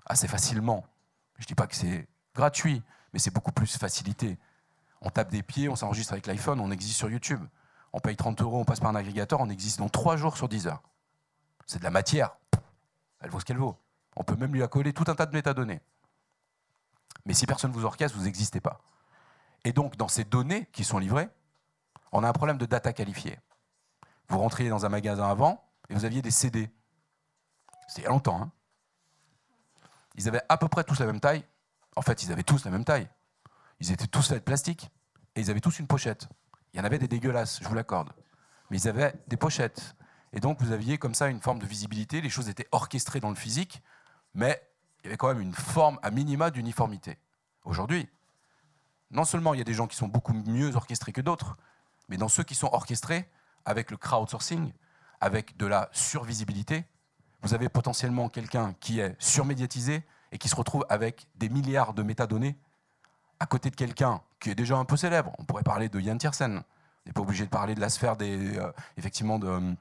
assez 0.06 0.28
facilement. 0.28 0.86
Je 1.38 1.44
ne 1.44 1.48
dis 1.48 1.56
pas 1.56 1.68
que 1.68 1.76
c'est 1.76 2.08
gratuit, 2.36 2.84
mais 3.14 3.20
c'est 3.20 3.34
beaucoup 3.34 3.52
plus 3.52 3.78
facilité. 3.78 4.38
On 5.02 5.10
tape 5.10 5.32
des 5.32 5.44
pieds, 5.44 5.70
on 5.70 5.76
s'enregistre 5.76 6.14
avec 6.14 6.28
l'iPhone, 6.28 6.60
on 6.60 6.72
existe 6.72 6.98
sur 6.98 7.10
YouTube. 7.10 7.44
On 7.94 8.00
paye 8.00 8.16
30 8.16 8.42
euros, 8.42 8.60
on 8.60 8.66
passe 8.66 8.80
par 8.80 8.92
un 8.92 8.96
agrégateur, 8.96 9.42
on 9.42 9.50
existe 9.50 9.80
dans 9.80 9.90
3 9.90 10.16
jours 10.16 10.38
sur 10.38 10.48
10 10.48 10.68
heures. 10.68 10.82
C'est 11.66 11.80
de 11.80 11.84
la 11.84 11.90
matière. 11.90 12.38
Elle 13.20 13.30
vaut 13.30 13.40
ce 13.40 13.46
qu'elle 13.46 13.58
vaut. 13.58 13.78
On 14.16 14.24
peut 14.24 14.36
même 14.36 14.54
lui 14.54 14.64
accoler 14.64 14.94
tout 14.94 15.06
un 15.08 15.16
tas 15.16 15.26
de 15.26 15.34
métadonnées. 15.34 15.82
Mais 17.26 17.34
si 17.34 17.46
personne 17.46 17.72
ne 17.72 17.76
vous 17.76 17.86
orchestre, 17.86 18.18
vous 18.18 18.24
n'existez 18.26 18.60
pas. 18.60 18.82
Et 19.64 19.74
donc, 19.74 19.96
dans 19.96 20.08
ces 20.08 20.24
données 20.24 20.68
qui 20.72 20.84
sont 20.84 20.98
livrées, 20.98 21.30
on 22.12 22.24
a 22.24 22.30
un 22.30 22.34
problème 22.34 22.58
de 22.58 22.66
data 22.66 22.94
qualifiée. 22.94 23.40
Vous 24.28 24.40
rentriez 24.40 24.70
dans 24.70 24.86
un 24.86 24.90
magasin 24.90 25.28
avant 25.28 25.64
et 25.90 25.94
vous 25.94 26.06
aviez 26.06 26.22
des 26.22 26.32
CD. 26.32 26.70
C'était 27.88 28.02
il 28.02 28.04
y 28.06 28.08
a 28.08 28.10
longtemps. 28.10 28.42
Hein. 28.42 28.52
ils 30.16 30.28
avaient 30.28 30.42
à 30.48 30.58
peu 30.58 30.68
près 30.68 30.84
tous 30.84 31.00
la 31.00 31.06
même 31.06 31.20
taille. 31.20 31.44
En 31.96 32.02
fait, 32.02 32.24
ils 32.24 32.32
avaient 32.32 32.44
tous 32.44 32.66
la 32.66 32.72
même 32.72 32.86
taille. 32.86 33.10
Ils 33.80 33.92
étaient 33.92 34.08
tous 34.08 34.28
faits 34.28 34.40
de 34.40 34.44
plastique 34.44 34.90
et 35.36 35.42
ils 35.42 35.50
avaient 35.50 35.60
tous 35.60 35.80
une 35.80 35.88
pochette. 35.88 36.28
Il 36.74 36.78
y 36.78 36.82
en 36.82 36.86
avait 36.86 37.00
des 37.00 37.08
dégueulasses, 37.08 37.60
je 37.62 37.68
vous 37.68 37.76
l'accorde. 37.76 38.12
Mais 38.70 38.78
ils 38.78 38.88
avaient 38.88 39.14
des 39.28 39.38
pochettes. 39.38 39.96
Et 40.34 40.40
donc, 40.40 40.62
vous 40.62 40.72
aviez 40.72 40.98
comme 40.98 41.14
ça 41.14 41.28
une 41.28 41.42
forme 41.42 41.60
de 41.60 41.66
visibilité. 41.66 42.22
Les 42.22 42.30
choses 42.30 42.48
étaient 42.48 42.68
orchestrées 42.72 43.20
dans 43.20 43.30
le 43.30 43.36
physique, 43.36 43.82
mais 44.34 44.62
il 45.00 45.06
y 45.06 45.08
avait 45.08 45.18
quand 45.18 45.28
même 45.28 45.42
une 45.42 45.54
forme 45.54 46.00
à 46.04 46.12
minima 46.12 46.52
d'uniformité. 46.52 47.18
Aujourd'hui, 47.66 48.08
non 49.10 49.26
seulement 49.26 49.54
il 49.54 49.58
y 49.58 49.62
a 49.62 49.66
des 49.66 49.74
gens 49.74 49.88
qui 49.88 49.98
sont 49.98 50.08
beaucoup 50.08 50.34
mieux 50.34 50.76
orchestrés 50.76 51.12
que 51.12 51.22
d'autres, 51.22 51.58
mais 52.08 52.18
dans 52.18 52.30
ceux 52.30 52.44
qui 52.44 52.56
sont 52.56 52.70
orchestrés, 52.72 53.30
avec 53.66 53.92
le 53.92 53.98
crowdsourcing, 53.98 54.72
avec 55.20 55.58
de 55.58 55.66
la 55.66 55.90
survisibilité, 55.92 56.86
vous 57.42 57.54
avez 57.54 57.70
potentiellement 57.70 58.30
quelqu'un 58.30 58.74
qui 58.80 59.00
est 59.00 59.16
surmédiatisé 59.20 60.04
et 60.32 60.38
qui 60.38 60.50
se 60.50 60.56
retrouve 60.56 60.86
avec 60.90 61.28
des 61.36 61.50
milliards 61.50 61.94
de 61.94 62.04
métadonnées 62.04 62.58
à 63.40 63.46
côté 63.46 63.70
de 63.70 63.76
quelqu'un 63.76 64.22
qui 64.40 64.50
est 64.50 64.56
déjà 64.56 64.78
un 64.78 64.86
peu 64.86 64.98
célèbre. 64.98 65.34
On 65.40 65.46
pourrait 65.46 65.64
parler 65.64 65.90
de 65.90 66.00
Yann 66.00 66.18
Tiersen. 66.18 66.58
On 66.58 67.10
n'est 67.10 67.14
pas 67.14 67.22
obligé 67.22 67.46
de 67.46 67.50
parler 67.50 67.74
de 67.74 67.82
la 67.82 67.90
sphère 67.90 68.16
des, 68.16 68.58
euh, 68.58 68.72
effectivement 68.98 69.40
de, 69.40 69.76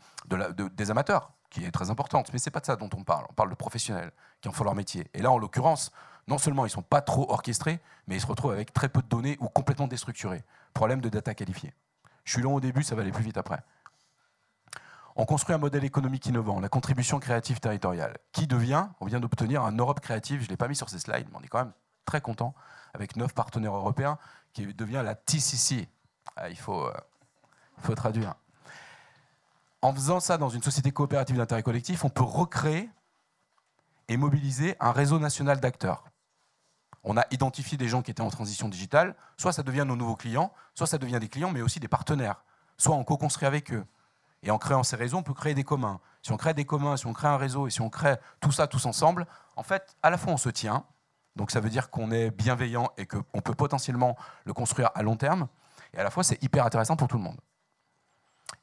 des 0.68 0.90
amateurs 0.90 1.32
qui 1.50 1.64
est 1.64 1.70
très 1.70 1.90
importante, 1.90 2.32
mais 2.32 2.38
c'est 2.38 2.50
pas 2.50 2.60
de 2.60 2.66
ça 2.66 2.76
dont 2.76 2.88
on 2.96 3.04
parle. 3.04 3.26
On 3.28 3.34
parle 3.34 3.50
de 3.50 3.54
professionnels 3.54 4.12
qui 4.40 4.48
en 4.48 4.52
font 4.52 4.64
leur 4.64 4.74
métier. 4.74 5.06
Et 5.12 5.20
là, 5.20 5.30
en 5.30 5.38
l'occurrence, 5.38 5.90
non 6.28 6.38
seulement 6.38 6.64
ils 6.64 6.70
sont 6.70 6.82
pas 6.82 7.02
trop 7.02 7.30
orchestrés, 7.30 7.80
mais 8.06 8.16
ils 8.16 8.20
se 8.20 8.26
retrouvent 8.26 8.52
avec 8.52 8.72
très 8.72 8.88
peu 8.88 9.02
de 9.02 9.08
données 9.08 9.36
ou 9.40 9.48
complètement 9.48 9.88
déstructurés. 9.88 10.42
Problème 10.72 11.00
de 11.00 11.08
data 11.08 11.34
qualifiée. 11.34 11.74
Je 12.24 12.32
suis 12.32 12.42
long 12.42 12.54
au 12.54 12.60
début, 12.60 12.82
ça 12.82 12.94
va 12.94 13.02
aller 13.02 13.12
plus 13.12 13.24
vite 13.24 13.36
après. 13.36 13.62
On 15.16 15.24
construit 15.24 15.54
un 15.54 15.58
modèle 15.58 15.84
économique 15.84 16.26
innovant, 16.26 16.60
la 16.60 16.68
contribution 16.68 17.18
créative 17.18 17.60
territoriale, 17.60 18.16
qui 18.32 18.46
devient, 18.46 18.86
on 19.00 19.06
vient 19.06 19.20
d'obtenir 19.20 19.64
un 19.64 19.72
Europe 19.72 20.00
créative, 20.00 20.40
je 20.40 20.46
ne 20.46 20.50
l'ai 20.50 20.56
pas 20.56 20.68
mis 20.68 20.76
sur 20.76 20.88
ces 20.88 20.98
slides, 20.98 21.26
mais 21.30 21.38
on 21.38 21.42
est 21.42 21.48
quand 21.48 21.58
même 21.58 21.72
très 22.04 22.20
content, 22.20 22.54
avec 22.94 23.16
neuf 23.16 23.34
partenaires 23.34 23.74
européens, 23.74 24.18
qui 24.52 24.66
devient 24.74 25.02
la 25.04 25.14
TCC. 25.14 25.88
Ah, 26.36 26.48
il, 26.48 26.56
faut, 26.56 26.86
euh, 26.86 26.92
faut 27.78 27.94
traduire 27.94 28.34
en 29.82 29.94
faisant 29.94 30.20
ça 30.20 30.38
dans 30.38 30.48
une 30.48 30.62
société 30.62 30.90
coopérative 30.90 31.36
d'intérêt 31.36 31.62
collectif, 31.62 32.04
on 32.04 32.10
peut 32.10 32.22
recréer 32.22 32.90
et 34.08 34.16
mobiliser 34.16 34.76
un 34.80 34.92
réseau 34.92 35.18
national 35.18 35.60
d'acteurs. 35.60 36.04
On 37.02 37.16
a 37.16 37.24
identifié 37.30 37.78
des 37.78 37.88
gens 37.88 38.02
qui 38.02 38.10
étaient 38.10 38.20
en 38.20 38.30
transition 38.30 38.68
digitale, 38.68 39.14
soit 39.38 39.52
ça 39.52 39.62
devient 39.62 39.84
nos 39.86 39.96
nouveaux 39.96 40.16
clients, 40.16 40.52
soit 40.74 40.86
ça 40.86 40.98
devient 40.98 41.18
des 41.18 41.28
clients, 41.28 41.50
mais 41.50 41.62
aussi 41.62 41.80
des 41.80 41.88
partenaires, 41.88 42.44
soit 42.76 42.94
on 42.94 43.04
co-construit 43.04 43.46
avec 43.46 43.72
eux. 43.72 43.84
Et 44.42 44.50
en 44.50 44.58
créant 44.58 44.82
ces 44.82 44.96
réseaux, 44.96 45.18
on 45.18 45.22
peut 45.22 45.34
créer 45.34 45.54
des 45.54 45.64
communs. 45.64 46.00
Si 46.22 46.32
on 46.32 46.36
crée 46.36 46.54
des 46.54 46.64
communs, 46.64 46.96
si 46.96 47.06
on 47.06 47.12
crée 47.12 47.28
un 47.28 47.36
réseau 47.36 47.66
et 47.66 47.70
si 47.70 47.80
on 47.80 47.90
crée 47.90 48.16
tout 48.40 48.52
ça 48.52 48.66
tous 48.66 48.86
ensemble, 48.86 49.26
en 49.56 49.62
fait, 49.62 49.96
à 50.02 50.10
la 50.10 50.18
fois 50.18 50.32
on 50.32 50.38
se 50.38 50.48
tient, 50.48 50.84
donc 51.36 51.50
ça 51.50 51.60
veut 51.60 51.70
dire 51.70 51.90
qu'on 51.90 52.10
est 52.10 52.30
bienveillant 52.30 52.90
et 52.96 53.06
qu'on 53.06 53.40
peut 53.40 53.54
potentiellement 53.54 54.16
le 54.44 54.52
construire 54.52 54.90
à 54.94 55.02
long 55.02 55.16
terme, 55.16 55.48
et 55.94 55.98
à 55.98 56.04
la 56.04 56.10
fois 56.10 56.24
c'est 56.24 56.42
hyper 56.42 56.64
intéressant 56.64 56.96
pour 56.96 57.08
tout 57.08 57.16
le 57.16 57.22
monde 57.22 57.40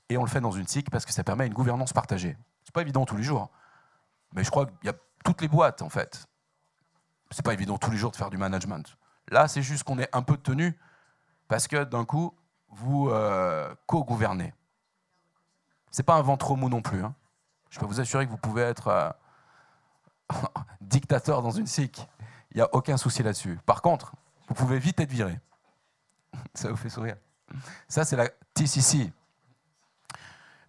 et 0.09 0.17
on 0.17 0.23
le 0.23 0.29
fait 0.29 0.41
dans 0.41 0.51
une 0.51 0.67
SIC 0.67 0.89
parce 0.89 1.05
que 1.05 1.11
ça 1.11 1.23
permet 1.23 1.47
une 1.47 1.53
gouvernance 1.53 1.93
partagée. 1.93 2.37
C'est 2.63 2.73
pas 2.73 2.81
évident 2.81 3.05
tous 3.05 3.17
les 3.17 3.23
jours, 3.23 3.49
mais 4.33 4.43
je 4.43 4.49
crois 4.49 4.65
qu'il 4.65 4.85
y 4.85 4.89
a 4.89 4.95
toutes 5.23 5.41
les 5.41 5.47
boîtes 5.47 5.81
en 5.81 5.89
fait. 5.89 6.27
C'est 7.31 7.43
pas 7.43 7.53
évident 7.53 7.77
tous 7.77 7.91
les 7.91 7.97
jours 7.97 8.11
de 8.11 8.15
faire 8.15 8.29
du 8.29 8.37
management. 8.37 8.97
Là, 9.29 9.47
c'est 9.47 9.61
juste 9.61 9.83
qu'on 9.83 9.99
est 9.99 10.13
un 10.15 10.21
peu 10.21 10.37
tenu 10.37 10.77
parce 11.49 11.67
que 11.67 11.83
d'un 11.83 12.05
coup, 12.05 12.33
vous 12.69 13.09
euh, 13.09 13.73
co-gouvernez. 13.85 14.53
C'est 15.97 16.03
pas 16.03 16.13
un 16.13 16.21
ventre 16.21 16.55
mou 16.55 16.69
non 16.69 16.83
plus. 16.83 17.03
Hein. 17.03 17.15
Je 17.71 17.79
peux 17.79 17.87
vous 17.87 17.99
assurer 17.99 18.27
que 18.27 18.29
vous 18.29 18.37
pouvez 18.37 18.61
être 18.61 18.87
euh, 18.87 19.09
dictateur 20.79 21.41
dans 21.41 21.49
une 21.49 21.65
SIC. 21.65 22.07
Il 22.51 22.57
n'y 22.57 22.61
a 22.61 22.69
aucun 22.71 22.97
souci 22.97 23.23
là-dessus. 23.23 23.57
Par 23.65 23.81
contre, 23.81 24.13
vous 24.47 24.53
pouvez 24.53 24.77
vite 24.77 24.99
être 24.99 25.09
viré. 25.09 25.39
Ça 26.53 26.69
vous 26.69 26.75
fait 26.75 26.89
sourire. 26.89 27.15
Ça, 27.87 28.05
c'est 28.05 28.15
la 28.15 28.29
TCC, 28.53 29.11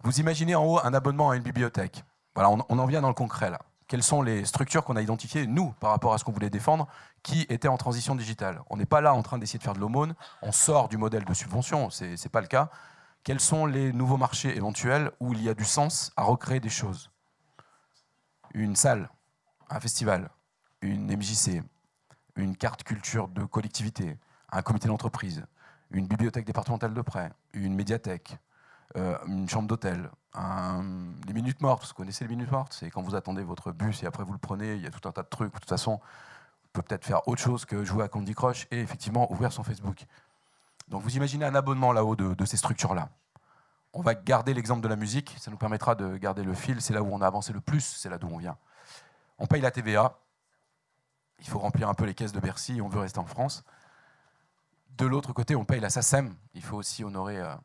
vous 0.03 0.19
imaginez 0.19 0.55
en 0.55 0.65
haut 0.65 0.79
un 0.83 0.95
abonnement 0.95 1.29
à 1.29 1.35
une 1.35 1.43
bibliothèque. 1.43 2.03
Voilà, 2.33 2.49
on, 2.49 2.79
en 2.79 2.85
vient 2.87 3.01
dans 3.01 3.09
le 3.09 3.13
concret 3.13 3.51
là. 3.51 3.59
Quelles 3.87 4.01
sont 4.01 4.23
les 4.23 4.45
structures 4.45 4.83
qu'on 4.83 4.95
a 4.95 5.01
identifiées, 5.01 5.45
nous, 5.45 5.73
par 5.73 5.91
rapport 5.91 6.15
à 6.15 6.17
ce 6.17 6.23
qu'on 6.23 6.31
voulait 6.31 6.49
défendre, 6.49 6.87
qui 7.21 7.41
étaient 7.49 7.67
en 7.67 7.77
transition 7.77 8.15
digitale? 8.15 8.61
On 8.71 8.77
n'est 8.77 8.87
pas 8.87 9.01
là 9.01 9.13
en 9.13 9.21
train 9.21 9.37
d'essayer 9.37 9.59
de 9.59 9.63
faire 9.63 9.73
de 9.73 9.79
l'aumône, 9.79 10.15
on 10.41 10.51
sort 10.51 10.89
du 10.89 10.97
modèle 10.97 11.23
de 11.23 11.33
subvention, 11.35 11.91
ce 11.91 12.05
n'est 12.05 12.29
pas 12.31 12.41
le 12.41 12.47
cas. 12.47 12.71
Quels 13.23 13.39
sont 13.39 13.65
les 13.65 13.91
nouveaux 13.93 14.17
marchés 14.17 14.55
éventuels 14.55 15.11
où 15.19 15.33
il 15.33 15.41
y 15.41 15.49
a 15.49 15.53
du 15.53 15.65
sens 15.65 16.11
à 16.15 16.23
recréer 16.23 16.59
des 16.59 16.69
choses? 16.69 17.11
Une 18.53 18.75
salle, 18.75 19.09
un 19.69 19.79
festival, 19.79 20.29
une 20.81 21.05
MJC, 21.05 21.61
une 22.35 22.55
carte 22.55 22.83
culture 22.83 23.27
de 23.27 23.43
collectivité, 23.43 24.17
un 24.51 24.61
comité 24.61 24.87
d'entreprise, 24.87 25.45
une 25.91 26.07
bibliothèque 26.07 26.45
départementale 26.45 26.93
de 26.93 27.01
prêt, 27.01 27.31
une 27.53 27.75
médiathèque, 27.75 28.37
euh, 28.97 29.17
une 29.27 29.47
chambre 29.49 29.67
d'hôtel, 29.67 30.09
les 31.27 31.33
minutes 31.33 31.61
mortes, 31.61 31.87
vous 31.87 31.93
connaissez 31.93 32.25
les 32.25 32.35
minutes 32.35 32.51
mortes? 32.51 32.73
C'est 32.73 32.89
quand 32.89 33.01
vous 33.01 33.15
attendez 33.15 33.43
votre 33.43 33.71
bus 33.71 34.03
et 34.03 34.05
après 34.05 34.23
vous 34.23 34.33
le 34.33 34.39
prenez, 34.39 34.75
il 34.75 34.81
y 34.81 34.87
a 34.87 34.91
tout 34.91 35.07
un 35.07 35.11
tas 35.11 35.23
de 35.23 35.27
trucs. 35.27 35.53
De 35.53 35.59
toute 35.59 35.69
façon, 35.69 35.99
on 36.01 36.67
peut 36.73 36.81
peut-être 36.81 37.05
faire 37.05 37.27
autre 37.27 37.41
chose 37.41 37.65
que 37.65 37.83
jouer 37.83 38.03
à 38.03 38.07
Candy 38.07 38.33
Crush 38.33 38.67
et 38.71 38.79
effectivement 38.79 39.31
ouvrir 39.31 39.51
son 39.51 39.63
Facebook. 39.63 40.05
Donc 40.89 41.03
vous 41.03 41.15
imaginez 41.15 41.45
un 41.45 41.55
abonnement 41.55 41.93
là-haut 41.93 42.15
de, 42.15 42.45
ces 42.45 42.57
structures-là. 42.57 43.09
On 43.93 44.01
va 44.01 44.15
garder 44.15 44.53
l'exemple 44.53 44.81
de 44.81 44.87
la 44.87 44.95
musique, 44.95 45.35
ça 45.39 45.49
nous 45.51 45.57
permettra 45.57 45.95
de 45.95 46.17
garder 46.17 46.43
le 46.43 46.53
fil, 46.53 46.81
c'est 46.81 46.93
là 46.93 47.01
où 47.01 47.11
on 47.11 47.21
a 47.21 47.27
avancé 47.27 47.53
le 47.53 47.61
plus, 47.61 47.81
c'est 47.81 48.09
là 48.09 48.17
d'où 48.17 48.27
on 48.27 48.37
vient. 48.37 48.57
On 49.37 49.47
paye 49.47 49.61
la 49.61 49.71
TVA, 49.71 50.19
il 51.39 51.47
faut 51.47 51.59
remplir 51.59 51.89
un 51.89 51.93
peu 51.93 52.05
les 52.05 52.13
caisses 52.13 52.31
de 52.31 52.39
Bercy, 52.39 52.81
on 52.81 52.89
veut 52.89 52.99
rester 52.99 53.19
en 53.19 53.25
France. 53.25 53.63
De 54.97 55.05
l'autre 55.05 55.33
côté, 55.33 55.55
on 55.55 55.65
paye 55.65 55.79
la 55.79 55.89
SACEM, 55.89 56.35
il 56.53 56.61
faut 56.61 56.77
aussi 56.77 57.03
honorer 57.03 57.39
euh, 57.39 57.55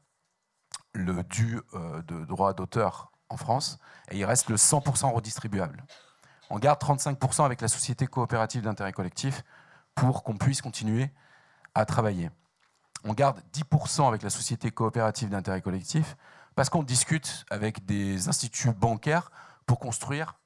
le 0.92 1.22
dû 1.24 1.60
euh, 1.74 2.00
de 2.02 2.24
droit 2.24 2.54
d'auteur 2.54 3.10
en 3.28 3.36
France, 3.36 3.78
et 4.10 4.18
il 4.18 4.24
reste 4.24 4.48
le 4.48 4.56
100% 4.56 5.12
redistribuable. 5.12 5.84
On 6.50 6.58
garde 6.58 6.80
35% 6.80 7.44
avec 7.44 7.60
la 7.60 7.68
société 7.68 8.06
coopérative 8.06 8.62
d'intérêt 8.62 8.92
collectif 8.92 9.42
pour 9.94 10.22
qu'on 10.22 10.36
puisse 10.36 10.62
continuer 10.62 11.10
à 11.74 11.84
travailler. 11.84 12.30
On 13.04 13.12
garde 13.12 13.40
10% 13.52 14.08
avec 14.08 14.22
la 14.22 14.30
société 14.30 14.70
coopérative 14.70 15.28
d'intérêt 15.28 15.60
collectif 15.60 16.16
parce 16.54 16.70
qu'on 16.70 16.82
discute 16.82 17.44
avec 17.50 17.84
des 17.84 18.28
instituts 18.28 18.72
bancaires 18.72 19.30
pour 19.66 19.78
construire 19.78 20.38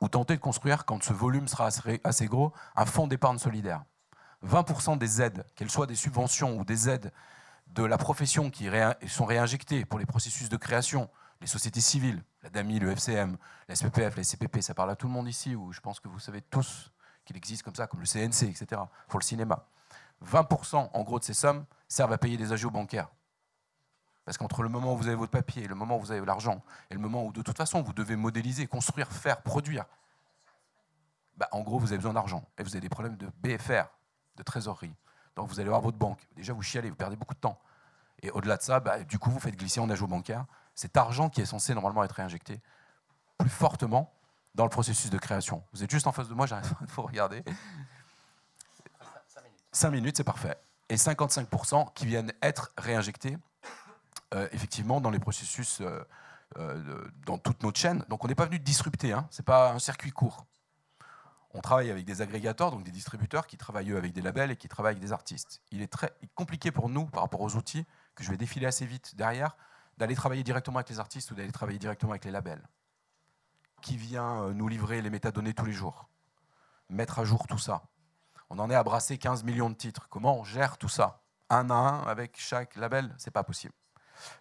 ou 0.00 0.08
tenter 0.08 0.36
de 0.36 0.40
construire, 0.40 0.84
quand 0.84 1.02
ce 1.02 1.12
volume 1.12 1.46
sera 1.46 1.68
assez 2.04 2.26
gros, 2.26 2.52
un 2.74 2.86
fonds 2.86 3.06
d'épargne 3.06 3.38
solidaire. 3.38 3.84
20% 4.44 4.98
des 4.98 5.22
aides, 5.22 5.44
qu'elles 5.54 5.70
soient 5.70 5.86
des 5.86 5.94
subventions 5.94 6.58
ou 6.58 6.64
des 6.64 6.88
aides 6.88 7.12
de 7.68 7.84
la 7.84 7.98
profession 7.98 8.50
qui 8.50 8.68
sont 9.06 9.24
réinjectés 9.24 9.84
pour 9.84 10.00
les 10.00 10.06
processus 10.06 10.48
de 10.48 10.56
création, 10.56 11.08
les 11.40 11.46
sociétés 11.46 11.80
civiles, 11.80 12.22
la 12.42 12.50
DAMI, 12.50 12.80
le 12.80 12.90
FCM, 12.90 13.36
la 13.68 13.74
SPPF, 13.76 14.16
la 14.16 14.24
SCPP, 14.24 14.60
ça 14.60 14.74
parle 14.74 14.90
à 14.90 14.96
tout 14.96 15.06
le 15.06 15.12
monde 15.12 15.28
ici, 15.28 15.54
où 15.54 15.72
je 15.72 15.80
pense 15.80 16.00
que 16.00 16.08
vous 16.08 16.18
savez 16.18 16.42
tous 16.42 16.92
qu'il 17.24 17.36
existe 17.36 17.62
comme 17.62 17.74
ça, 17.74 17.86
comme 17.86 18.00
le 18.00 18.06
CNC, 18.06 18.48
etc., 18.50 18.82
pour 19.08 19.20
le 19.20 19.24
cinéma. 19.24 19.66
20% 20.22 20.90
en 20.92 21.02
gros 21.02 21.18
de 21.18 21.24
ces 21.24 21.34
sommes 21.34 21.64
servent 21.88 22.12
à 22.12 22.18
payer 22.18 22.36
des 22.36 22.52
agios 22.52 22.70
bancaires. 22.70 23.08
Parce 24.24 24.38
qu'entre 24.38 24.62
le 24.62 24.68
moment 24.68 24.94
où 24.94 24.96
vous 24.96 25.08
avez 25.08 25.16
votre 25.16 25.32
papier, 25.32 25.66
le 25.66 25.74
moment 25.74 25.96
où 25.96 26.00
vous 26.00 26.12
avez 26.12 26.24
l'argent, 26.24 26.62
et 26.90 26.94
le 26.94 27.00
moment 27.00 27.26
où 27.26 27.32
de 27.32 27.42
toute 27.42 27.56
façon 27.56 27.82
vous 27.82 27.92
devez 27.92 28.16
modéliser, 28.16 28.66
construire, 28.66 29.10
faire, 29.10 29.42
produire, 29.42 29.84
bah, 31.36 31.48
en 31.52 31.60
gros 31.62 31.78
vous 31.78 31.88
avez 31.88 31.98
besoin 31.98 32.12
d'argent. 32.12 32.44
Et 32.58 32.62
vous 32.62 32.70
avez 32.70 32.80
des 32.80 32.88
problèmes 32.88 33.16
de 33.16 33.28
BFR, 33.42 33.86
de 34.36 34.42
trésorerie. 34.42 34.94
Donc 35.34 35.48
vous 35.48 35.58
allez 35.58 35.68
voir 35.68 35.80
votre 35.80 35.98
banque. 35.98 36.20
Déjà 36.36 36.52
vous 36.52 36.62
chialez, 36.62 36.90
vous 36.90 36.96
perdez 36.96 37.16
beaucoup 37.16 37.34
de 37.34 37.40
temps. 37.40 37.58
Et 38.22 38.30
au-delà 38.30 38.56
de 38.56 38.62
ça, 38.62 38.78
bah, 38.78 39.02
du 39.02 39.18
coup 39.18 39.30
vous 39.30 39.40
faites 39.40 39.56
glisser 39.56 39.80
en 39.80 39.90
agio 39.90 40.06
bancaire 40.06 40.46
cet 40.74 40.96
argent 40.96 41.28
qui 41.28 41.40
est 41.40 41.46
censé 41.46 41.74
normalement 41.74 42.04
être 42.04 42.12
réinjecté 42.12 42.60
plus 43.38 43.50
fortement 43.50 44.14
dans 44.54 44.64
le 44.64 44.70
processus 44.70 45.10
de 45.10 45.18
création. 45.18 45.62
Vous 45.72 45.82
êtes 45.82 45.90
juste 45.90 46.06
en 46.06 46.12
face 46.12 46.28
de 46.28 46.34
moi, 46.34 46.46
j'arrive 46.46 46.72
de 46.80 46.92
vous 46.92 47.02
regarder. 47.02 47.42
5 49.72 49.90
minutes, 49.90 50.16
c'est 50.18 50.24
parfait. 50.24 50.56
Et 50.88 50.96
55% 50.96 51.92
qui 51.94 52.06
viennent 52.06 52.32
être 52.42 52.72
réinjectés 52.76 53.38
euh, 54.34 54.48
effectivement 54.52 55.00
dans 55.00 55.10
les 55.10 55.18
processus, 55.18 55.80
euh, 55.82 56.02
euh, 56.56 57.10
dans 57.26 57.36
toute 57.36 57.62
notre 57.62 57.78
chaîne. 57.78 58.04
Donc 58.08 58.24
on 58.24 58.28
n'est 58.28 58.34
pas 58.34 58.46
venu 58.46 58.58
disrupter, 58.58 59.12
hein. 59.12 59.26
ce 59.30 59.42
n'est 59.42 59.44
pas 59.44 59.72
un 59.72 59.78
circuit 59.78 60.10
court. 60.10 60.46
On 61.52 61.60
travaille 61.60 61.90
avec 61.90 62.06
des 62.06 62.22
agrégateurs, 62.22 62.70
donc 62.70 62.82
des 62.82 62.90
distributeurs 62.90 63.46
qui 63.46 63.58
travaillent 63.58 63.92
avec 63.92 64.12
des 64.12 64.22
labels 64.22 64.50
et 64.50 64.56
qui 64.56 64.68
travaillent 64.68 64.92
avec 64.92 65.02
des 65.02 65.12
artistes. 65.12 65.60
Il 65.70 65.82
est 65.82 65.92
très 65.92 66.14
compliqué 66.34 66.70
pour 66.70 66.88
nous, 66.88 67.04
par 67.04 67.22
rapport 67.22 67.42
aux 67.42 67.56
outils, 67.56 67.84
que 68.14 68.24
je 68.24 68.30
vais 68.30 68.38
défiler 68.38 68.64
assez 68.64 68.86
vite 68.86 69.16
derrière, 69.16 69.54
d'aller 69.98 70.14
travailler 70.14 70.42
directement 70.42 70.78
avec 70.78 70.88
les 70.88 70.98
artistes 70.98 71.30
ou 71.30 71.34
d'aller 71.34 71.52
travailler 71.52 71.78
directement 71.78 72.12
avec 72.12 72.24
les 72.24 72.30
labels. 72.30 72.66
Qui 73.82 73.98
vient 73.98 74.50
nous 74.52 74.68
livrer 74.68 75.02
les 75.02 75.10
métadonnées 75.10 75.52
tous 75.52 75.66
les 75.66 75.72
jours 75.72 76.08
Mettre 76.88 77.18
à 77.18 77.24
jour 77.24 77.46
tout 77.46 77.58
ça. 77.58 77.82
On 78.54 78.58
en 78.58 78.68
est 78.68 78.74
à 78.74 78.82
brasser 78.82 79.16
15 79.16 79.44
millions 79.44 79.70
de 79.70 79.74
titres. 79.74 80.10
Comment 80.10 80.38
on 80.38 80.44
gère 80.44 80.76
tout 80.76 80.90
ça? 80.90 81.22
Un 81.48 81.70
à 81.70 81.74
un 81.74 82.02
avec 82.02 82.38
chaque 82.38 82.76
label 82.76 83.14
C'est 83.16 83.30
pas 83.30 83.44
possible. 83.44 83.72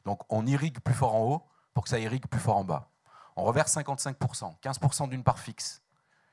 Donc 0.03 0.22
on 0.28 0.45
irrigue 0.45 0.82
plus 0.82 0.93
fort 0.93 1.16
en 1.16 1.24
haut 1.24 1.47
pour 1.74 1.86
que 1.86 1.89
ça 1.89 1.97
irrigue 1.97 2.28
plus 2.28 2.41
fort 2.41 2.57
en 2.57 2.66
bas. 2.66 2.89
On 3.38 3.45
reverse 3.45 3.74
55%, 3.74 4.59
15% 4.59 5.07
d'une 5.07 5.24
part 5.24 5.39
fixe. 5.39 5.82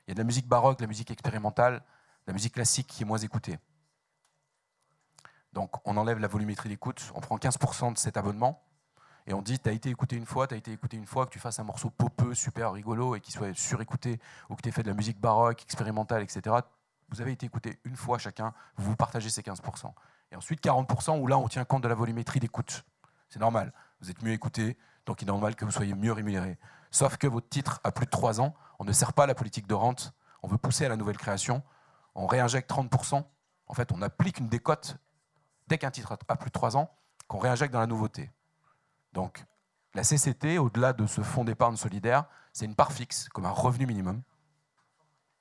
Il 0.05 0.09
y 0.09 0.11
a 0.11 0.15
de 0.15 0.19
la 0.19 0.25
musique 0.25 0.45
baroque, 0.45 0.77
de 0.79 0.83
la 0.83 0.89
musique 0.89 1.09
expérimentale, 1.09 1.75
de 1.75 1.83
la 2.27 2.33
musique 2.33 2.55
classique 2.55 2.87
qui 2.87 3.03
est 3.03 3.05
moins 3.05 3.17
écoutée. 3.17 3.57
Donc 5.53 5.71
on 5.87 5.95
enlève 5.95 6.19
la 6.19 6.27
volumétrie 6.27 6.67
d'écoute, 6.67 7.09
on 7.15 7.21
prend 7.21 7.37
15% 7.37 7.93
de 7.93 7.97
cet 7.97 8.17
abonnement 8.17 8.61
et 9.25 9.33
on 9.33 9.41
dit, 9.41 9.57
tu 9.57 9.69
as 9.69 9.71
été 9.71 9.89
écouté 9.89 10.17
une 10.17 10.25
fois, 10.25 10.47
tu 10.47 10.53
as 10.53 10.57
été 10.57 10.73
écouté 10.73 10.97
une 10.97 11.05
fois, 11.05 11.25
que 11.27 11.31
tu 11.31 11.39
fasses 11.39 11.59
un 11.59 11.63
morceau 11.63 11.89
popeux, 11.91 12.33
super 12.33 12.73
rigolo 12.73 13.15
et 13.15 13.21
qui 13.21 13.31
soit 13.31 13.53
surécouté, 13.53 14.19
ou 14.49 14.55
que 14.55 14.61
tu 14.63 14.69
aies 14.69 14.71
fait 14.71 14.83
de 14.83 14.89
la 14.89 14.95
musique 14.95 15.19
baroque, 15.19 15.61
expérimentale, 15.63 16.23
etc. 16.23 16.57
Vous 17.11 17.21
avez 17.21 17.31
été 17.31 17.45
écouté 17.45 17.79
une 17.83 17.95
fois 17.95 18.17
chacun, 18.17 18.53
vous 18.77 18.95
partagez 18.95 19.29
ces 19.29 19.41
15%. 19.41 19.93
Et 20.31 20.35
ensuite 20.35 20.63
40% 20.63 21.19
où 21.19 21.27
là 21.27 21.37
on 21.37 21.47
tient 21.47 21.65
compte 21.65 21.83
de 21.83 21.87
la 21.87 21.95
volumétrie 21.95 22.39
d'écoute. 22.39 22.85
C'est 23.29 23.39
normal. 23.39 23.73
Vous 24.01 24.09
êtes 24.09 24.21
mieux 24.21 24.31
écouté, 24.31 24.77
donc 25.05 25.21
il 25.21 25.25
est 25.25 25.31
normal 25.31 25.55
que 25.55 25.65
vous 25.65 25.71
soyez 25.71 25.93
mieux 25.93 26.13
rémunéré. 26.13 26.57
Sauf 26.91 27.17
que 27.17 27.27
votre 27.27 27.49
titre 27.49 27.79
a 27.83 27.91
plus 27.91 28.05
de 28.05 28.11
3 28.11 28.41
ans, 28.41 28.55
on 28.79 28.85
ne 28.85 28.91
sert 28.91 29.13
pas 29.13 29.25
la 29.27 29.35
politique 29.35 29.67
de 29.67 29.73
rente, 29.73 30.13
on 30.41 30.47
veut 30.47 30.57
pousser 30.57 30.85
à 30.85 30.89
la 30.89 30.95
nouvelle 30.95 31.17
création, 31.17 31.63
on 32.15 32.27
réinjecte 32.27 32.69
30%. 32.69 33.23
En 33.67 33.73
fait, 33.73 33.91
on 33.91 34.01
applique 34.01 34.39
une 34.39 34.47
décote 34.47 34.97
dès 35.67 35.77
qu'un 35.77 35.91
titre 35.91 36.17
a 36.27 36.35
plus 36.35 36.49
de 36.49 36.53
3 36.53 36.77
ans, 36.77 36.89
qu'on 37.27 37.37
réinjecte 37.37 37.71
dans 37.71 37.79
la 37.79 37.87
nouveauté. 37.87 38.31
Donc, 39.13 39.45
la 39.93 40.03
CCT, 40.03 40.57
au-delà 40.57 40.93
de 40.93 41.05
ce 41.05 41.21
fonds 41.21 41.43
d'épargne 41.43 41.75
solidaire, 41.75 42.25
c'est 42.53 42.65
une 42.65 42.75
part 42.75 42.91
fixe, 42.91 43.29
comme 43.29 43.45
un 43.45 43.51
revenu 43.51 43.85
minimum, 43.85 44.21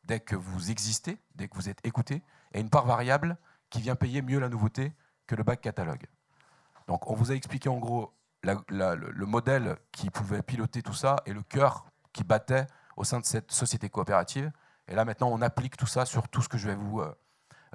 dès 0.08 0.20
que 0.20 0.34
vous 0.34 0.70
existez, 0.70 1.18
dès 1.36 1.46
que 1.46 1.54
vous 1.54 1.68
êtes 1.68 1.86
écouté, 1.86 2.24
et 2.52 2.60
une 2.60 2.70
part 2.70 2.86
variable 2.86 3.36
qui 3.70 3.80
vient 3.80 3.94
payer 3.94 4.22
mieux 4.22 4.40
la 4.40 4.48
nouveauté 4.48 4.92
que 5.26 5.36
le 5.36 5.44
bac 5.44 5.60
catalogue. 5.60 6.06
Donc 6.88 7.08
on 7.08 7.14
vous 7.14 7.30
a 7.30 7.34
expliqué 7.34 7.68
en 7.68 7.76
gros 7.76 8.14
le, 8.42 9.24
modèle 9.26 9.76
qui 9.92 10.10
pouvait 10.10 10.42
piloter 10.42 10.82
tout 10.82 10.94
ça 10.94 11.16
et 11.26 11.32
le 11.34 11.42
cœur 11.42 11.84
qui 12.12 12.24
battait 12.24 12.66
au 12.96 13.04
sein 13.04 13.20
de 13.20 13.26
cette 13.26 13.52
société 13.52 13.90
coopérative. 13.90 14.50
Et 14.88 14.94
là 14.94 15.04
maintenant 15.04 15.28
on 15.28 15.42
applique 15.42 15.76
tout 15.76 15.86
ça 15.86 16.06
sur 16.06 16.28
tout 16.28 16.40
ce 16.40 16.48
que 16.48 16.56
je 16.56 16.68
vais 16.68 16.74
vous 16.74 17.00
euh, 17.00 17.14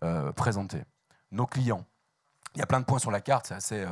euh, 0.03 0.31
présenter. 0.31 0.83
Nos 1.31 1.45
clients. 1.45 1.85
Il 2.55 2.59
y 2.59 2.61
a 2.63 2.65
plein 2.65 2.79
de 2.79 2.85
points 2.85 2.99
sur 2.99 3.11
la 3.11 3.21
carte, 3.21 3.47
c'est 3.47 3.55
assez, 3.55 3.85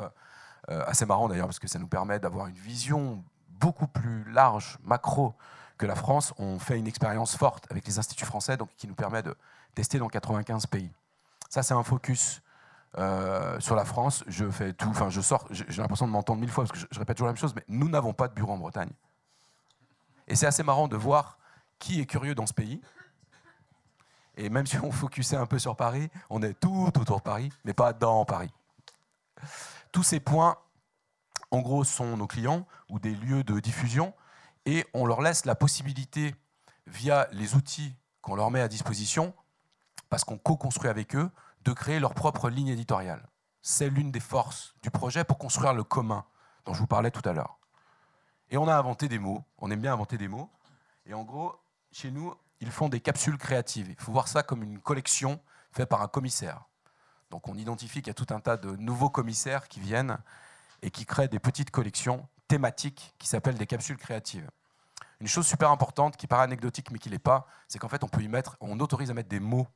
euh, 0.70 0.84
assez 0.88 1.06
marrant 1.06 1.28
d'ailleurs 1.28 1.48
parce 1.48 1.60
que 1.60 1.68
ça 1.68 1.78
nous 1.78 1.88
permet 1.88 2.20
d'avoir 2.20 2.48
une 2.48 2.56
vision 2.56 3.24
beaucoup 3.50 3.88
plus 3.88 4.24
large, 4.32 4.80
macro 4.84 5.36
que 5.82 5.88
la 5.88 5.96
France. 5.96 6.34
On 6.38 6.60
fait 6.60 6.78
une 6.78 6.88
expérience 6.88 7.36
forte 7.36 7.66
avec 7.72 7.86
les 7.88 7.98
instituts 7.98 8.26
français 8.26 8.56
donc, 8.56 8.70
qui 8.78 8.88
nous 8.88 8.94
permet 8.94 9.24
de 9.24 9.36
tester 9.74 9.98
dans 9.98 10.08
95 10.08 10.68
pays. 10.68 10.92
Ça 11.50 11.64
c'est 11.64 11.74
un 11.74 11.84
focus 11.84 12.42
euh, 12.98 13.60
sur 13.60 13.76
la 13.76 13.86
France, 13.86 14.24
je 14.28 14.50
fais 14.50 14.74
tout, 14.74 14.90
enfin 14.90 15.10
je 15.10 15.22
sors, 15.22 15.48
j'ai 15.50 15.82
l'impression 15.82 16.06
de 16.06 16.12
m'entendre 16.12 16.42
mille 16.42 16.50
fois 16.52 16.66
parce 16.66 16.78
que 16.78 16.88
je, 16.92 17.00
répète 17.00 17.16
toujours 17.16 17.28
la 17.28 17.34
même 17.34 17.40
chose, 17.40 17.56
mais 17.56 17.64
nous 17.70 17.88
n'avons 17.88 18.12
pas 18.12 18.28
de 18.28 18.34
bureau 18.34 18.52
en 18.52 18.58
Bretagne. 18.58 18.92
Et 20.28 20.36
c'est 20.36 20.46
assez 20.46 20.62
marrant 20.62 20.90
de 20.90 20.98
voir 20.98 21.40
qui 21.80 22.02
est 22.02 22.06
curieux 22.06 22.36
dans 22.36 22.46
ce 22.46 22.54
pays. 22.54 22.82
Et 24.36 24.50
même 24.50 24.68
si 24.68 24.78
on 24.78 24.92
focusait 24.92 25.38
un 25.38 25.46
peu 25.46 25.58
sur 25.58 25.76
Paris, 25.76 26.10
on 26.30 26.44
est 26.44 26.54
tout 26.54 26.92
autour 26.96 27.18
de 27.18 27.24
Paris, 27.24 27.50
mais 27.64 27.74
pas 27.74 27.94
dans 27.94 28.26
Paris. 28.26 28.54
Tous 29.92 30.04
ces 30.04 30.20
points, 30.20 30.58
en 31.50 31.60
gros, 31.62 31.84
sont 31.84 32.18
nos 32.18 32.28
clients 32.28 32.68
ou 32.90 33.00
des 33.00 33.16
lieux 33.16 33.44
de 33.44 33.60
diffusion, 33.60 34.14
et 34.66 34.86
on 34.94 35.06
leur 35.06 35.22
laisse 35.22 35.46
la 35.46 35.56
possibilité, 35.56 36.36
via 36.88 37.28
les 37.32 37.56
outils 37.56 37.96
qu'on 38.22 38.36
leur 38.36 38.52
met 38.52 38.62
à 38.62 38.68
disposition, 38.68 39.34
parce 40.10 40.24
qu'on 40.24 40.38
co-construit 40.38 40.90
avec 40.90 41.16
eux, 41.16 41.30
de 41.64 41.74
créer 41.74 42.00
leur 42.00 42.14
propre 42.14 42.50
ligne 42.50 42.68
éditoriale. 42.68 43.28
C'est 43.62 43.90
l'une 43.90 44.12
des 44.12 44.20
forces 44.20 44.76
du 44.82 44.90
projet 44.90 45.24
pour 45.24 45.38
construire 45.38 45.74
le 45.74 45.84
commun 45.84 46.26
dont 46.66 46.74
je 46.74 46.80
vous 46.80 46.88
parlais 46.88 47.12
tout 47.12 47.28
à 47.28 47.34
l'heure. 47.34 47.60
Et 48.50 48.58
on 48.58 48.68
a 48.68 48.76
inventé 48.76 49.08
des 49.08 49.20
mots, 49.20 49.44
on 49.58 49.72
aime 49.72 49.82
bien 49.82 49.94
inventer 49.94 50.18
des 50.18 50.28
mots, 50.28 50.50
et 51.06 51.14
en 51.14 51.24
gros, 51.24 51.56
chez 51.92 52.12
nous, 52.12 52.34
ils 52.60 52.72
font 52.72 52.90
des 52.90 53.00
capsules 53.00 53.38
créatives. 53.38 53.90
Il 53.90 54.00
faut 54.00 54.12
voir 54.12 54.28
ça 54.28 54.44
comme 54.44 54.64
une 54.64 54.80
collection 54.80 55.42
faite 55.72 55.90
par 55.90 56.02
un 56.02 56.08
commissaire. 56.08 56.66
Donc 57.32 57.48
on 57.48 57.56
identifie 57.56 58.00
qu'il 58.00 58.08
y 58.08 58.12
a 58.12 58.14
tout 58.14 58.34
un 58.34 58.40
tas 58.40 58.58
de 58.58 58.76
nouveaux 58.76 59.10
commissaires 59.10 59.68
qui 59.68 59.80
viennent 59.80 60.18
et 60.82 60.92
qui 60.92 61.06
créent 61.06 61.30
des 61.30 61.40
petites 61.40 61.72
collections 61.72 62.28
thématiques 62.52 63.14
qui 63.18 63.28
s'appellent 63.28 63.58
des 63.58 63.68
capsules 63.68 63.98
créatives. 63.98 64.50
Une 65.20 65.28
chose 65.28 65.48
super 65.48 65.72
importante 65.72 66.18
qui 66.18 66.28
paraît 66.28 66.44
anecdotique 66.44 66.92
mais 66.92 67.00
qui 67.00 67.10
l'est 67.10 67.20
pas, 67.20 67.46
c'est 67.68 67.80
qu'en 67.80 67.90
fait 67.90 68.04
on 68.04 68.08
peut 68.08 68.22
y 68.22 68.28
mettre, 68.28 68.58
on 68.60 68.80
autorise 68.80 69.10
à 69.10 69.14
mettre 69.14 69.30
des 69.30 69.40
mots 69.40 69.68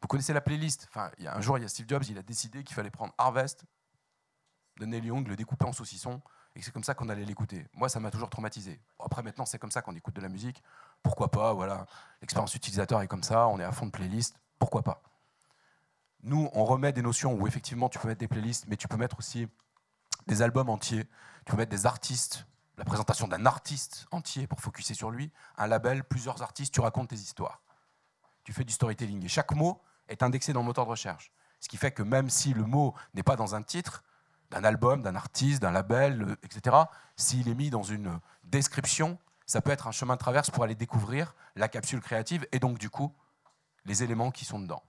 vous 0.00 0.08
connaissez 0.08 0.32
la 0.32 0.40
playlist? 0.40 0.86
Enfin, 0.88 1.10
il 1.18 1.24
y 1.24 1.28
a 1.28 1.36
Un 1.36 1.40
jour, 1.40 1.58
il 1.58 1.62
y 1.62 1.64
a 1.64 1.68
Steve 1.68 1.86
Jobs, 1.88 2.04
il 2.08 2.18
a 2.18 2.22
décidé 2.22 2.64
qu'il 2.64 2.74
fallait 2.74 2.90
prendre 2.90 3.12
Harvest 3.18 3.64
de 4.78 4.86
Neil 4.86 5.04
Young, 5.04 5.28
le 5.28 5.36
découper 5.36 5.66
en 5.66 5.72
saucisson, 5.72 6.22
et 6.56 6.62
c'est 6.62 6.72
comme 6.72 6.84
ça 6.84 6.94
qu'on 6.94 7.10
allait 7.10 7.24
l'écouter. 7.24 7.66
Moi, 7.74 7.90
ça 7.90 8.00
m'a 8.00 8.10
toujours 8.10 8.30
traumatisé. 8.30 8.80
Après, 8.98 9.22
maintenant, 9.22 9.44
c'est 9.44 9.58
comme 9.58 9.70
ça 9.70 9.82
qu'on 9.82 9.94
écoute 9.94 10.14
de 10.14 10.22
la 10.22 10.30
musique. 10.30 10.62
Pourquoi 11.02 11.30
pas 11.30 11.52
Voilà, 11.52 11.86
l'expérience 12.22 12.54
utilisateur 12.54 13.02
est 13.02 13.08
comme 13.08 13.22
ça, 13.22 13.46
on 13.48 13.60
est 13.60 13.64
à 13.64 13.72
fond 13.72 13.86
de 13.86 13.90
playlist. 13.90 14.36
Pourquoi 14.58 14.82
pas? 14.82 15.02
Nous, 16.22 16.48
on 16.54 16.64
remet 16.64 16.92
des 16.92 17.02
notions 17.02 17.34
où 17.34 17.46
effectivement, 17.46 17.90
tu 17.90 17.98
peux 17.98 18.08
mettre 18.08 18.20
des 18.20 18.28
playlists, 18.28 18.66
mais 18.68 18.76
tu 18.76 18.88
peux 18.88 18.96
mettre 18.96 19.18
aussi 19.18 19.48
des 20.26 20.42
albums 20.42 20.68
entiers. 20.68 21.04
Tu 21.44 21.52
peux 21.52 21.56
mettre 21.56 21.70
des 21.70 21.86
artistes, 21.86 22.46
la 22.76 22.84
présentation 22.84 23.28
d'un 23.28 23.46
artiste 23.46 24.06
entier 24.10 24.46
pour 24.46 24.60
focuser 24.60 24.94
sur 24.94 25.10
lui, 25.10 25.30
un 25.56 25.66
label, 25.66 26.04
plusieurs 26.04 26.42
artistes, 26.42 26.72
tu 26.72 26.80
racontes 26.80 27.08
tes 27.08 27.16
histoires. 27.16 27.62
Tu 28.44 28.52
fais 28.52 28.64
du 28.64 28.72
storytelling. 28.72 29.24
Et 29.24 29.28
chaque 29.28 29.52
mot 29.52 29.80
est 30.08 30.22
indexé 30.22 30.52
dans 30.52 30.60
le 30.60 30.66
moteur 30.66 30.84
de 30.86 30.90
recherche. 30.90 31.32
Ce 31.60 31.68
qui 31.68 31.76
fait 31.76 31.92
que 31.92 32.02
même 32.02 32.30
si 32.30 32.54
le 32.54 32.64
mot 32.64 32.94
n'est 33.14 33.22
pas 33.22 33.36
dans 33.36 33.54
un 33.54 33.62
titre, 33.62 34.02
d'un 34.50 34.64
album, 34.64 35.02
d'un 35.02 35.14
artiste, 35.14 35.62
d'un 35.62 35.70
label, 35.70 36.22
euh, 36.22 36.36
etc., 36.42 36.76
s'il 37.16 37.48
est 37.48 37.54
mis 37.54 37.70
dans 37.70 37.82
une 37.82 38.18
description, 38.44 39.18
ça 39.46 39.60
peut 39.60 39.70
être 39.70 39.86
un 39.86 39.92
chemin 39.92 40.14
de 40.14 40.18
traverse 40.18 40.50
pour 40.50 40.64
aller 40.64 40.74
découvrir 40.74 41.34
la 41.56 41.68
capsule 41.68 42.00
créative 42.00 42.46
et 42.52 42.58
donc 42.58 42.78
du 42.78 42.90
coup 42.90 43.12
les 43.84 44.02
éléments 44.02 44.30
qui 44.30 44.44
sont 44.44 44.60
dedans. 44.60 44.82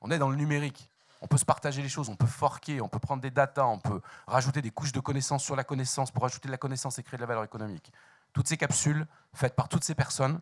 On 0.00 0.10
est 0.10 0.18
dans 0.18 0.28
le 0.28 0.36
numérique. 0.36 0.90
On 1.20 1.26
peut 1.26 1.38
se 1.38 1.44
partager 1.44 1.82
les 1.82 1.88
choses, 1.88 2.08
on 2.08 2.16
peut 2.16 2.26
forquer, 2.26 2.80
on 2.80 2.88
peut 2.88 2.98
prendre 2.98 3.22
des 3.22 3.30
datas, 3.30 3.64
on 3.64 3.78
peut 3.78 4.00
rajouter 4.26 4.62
des 4.62 4.70
couches 4.70 4.92
de 4.92 5.00
connaissances 5.00 5.42
sur 5.42 5.56
la 5.56 5.64
connaissance 5.64 6.10
pour 6.10 6.24
ajouter 6.24 6.48
de 6.48 6.52
la 6.52 6.58
connaissance 6.58 6.98
et 6.98 7.02
créer 7.02 7.16
de 7.16 7.22
la 7.22 7.26
valeur 7.26 7.44
économique. 7.44 7.92
Toutes 8.32 8.48
ces 8.48 8.56
capsules, 8.56 9.06
faites 9.32 9.54
par 9.54 9.68
toutes 9.68 9.84
ces 9.84 9.94
personnes, 9.94 10.40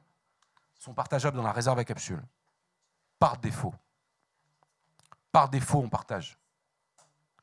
sont 0.79 0.95
partageables 0.95 1.37
dans 1.37 1.43
la 1.43 1.53
réserve 1.53 1.79
à 1.79 1.85
capsules 1.85 2.23
par 3.19 3.39
défaut. 3.39 3.75
Par 5.33 5.49
défaut, 5.49 5.79
on 5.79 5.89
partage. 5.89 6.37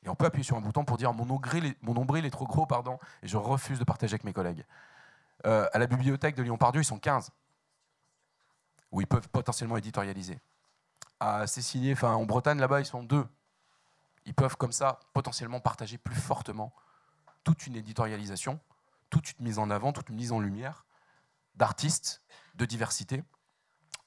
Et 0.03 0.09
on 0.09 0.15
peut 0.15 0.25
appuyer 0.25 0.43
sur 0.43 0.57
un 0.57 0.61
bouton 0.61 0.85
pour 0.85 0.97
dire 0.97 1.13
mon 1.13 1.25
nombril 1.25 2.25
est, 2.25 2.29
trop 2.29 2.45
gros, 2.45 2.65
pardon, 2.65 2.99
et 3.23 3.27
je 3.27 3.37
refuse 3.37 3.79
de 3.79 3.83
partager 3.83 4.13
avec 4.13 4.23
mes 4.23 4.33
collègues. 4.33 4.65
Euh, 5.45 5.67
à 5.73 5.79
la 5.79 5.87
bibliothèque 5.87 6.35
de 6.35 6.43
Lyon-Pardieu, 6.43 6.81
ils 6.81 6.85
sont 6.85 6.99
15, 6.99 7.31
où 8.91 9.01
ils 9.01 9.07
peuvent 9.07 9.27
potentiellement 9.29 9.77
éditorialiser. 9.77 10.39
À 11.23 11.45
Cécilier, 11.45 11.93
enfin 11.93 12.15
en 12.15 12.25
Bretagne, 12.25 12.59
là-bas, 12.59 12.79
ils 12.79 12.85
sont 12.85 13.03
deux. 13.03 13.27
Ils 14.25 14.33
peuvent 14.33 14.57
comme 14.57 14.71
ça 14.71 14.99
potentiellement 15.13 15.59
partager 15.59 15.99
plus 15.99 16.15
fortement 16.15 16.73
toute 17.43 17.67
une 17.67 17.75
éditorialisation, 17.75 18.59
toute 19.11 19.33
une 19.37 19.45
mise 19.45 19.59
en 19.59 19.69
avant, 19.69 19.93
toute 19.93 20.09
une 20.09 20.15
mise 20.15 20.31
en 20.31 20.39
lumière 20.39 20.83
d'artistes, 21.53 22.23
de 22.55 22.65
diversité, 22.65 23.23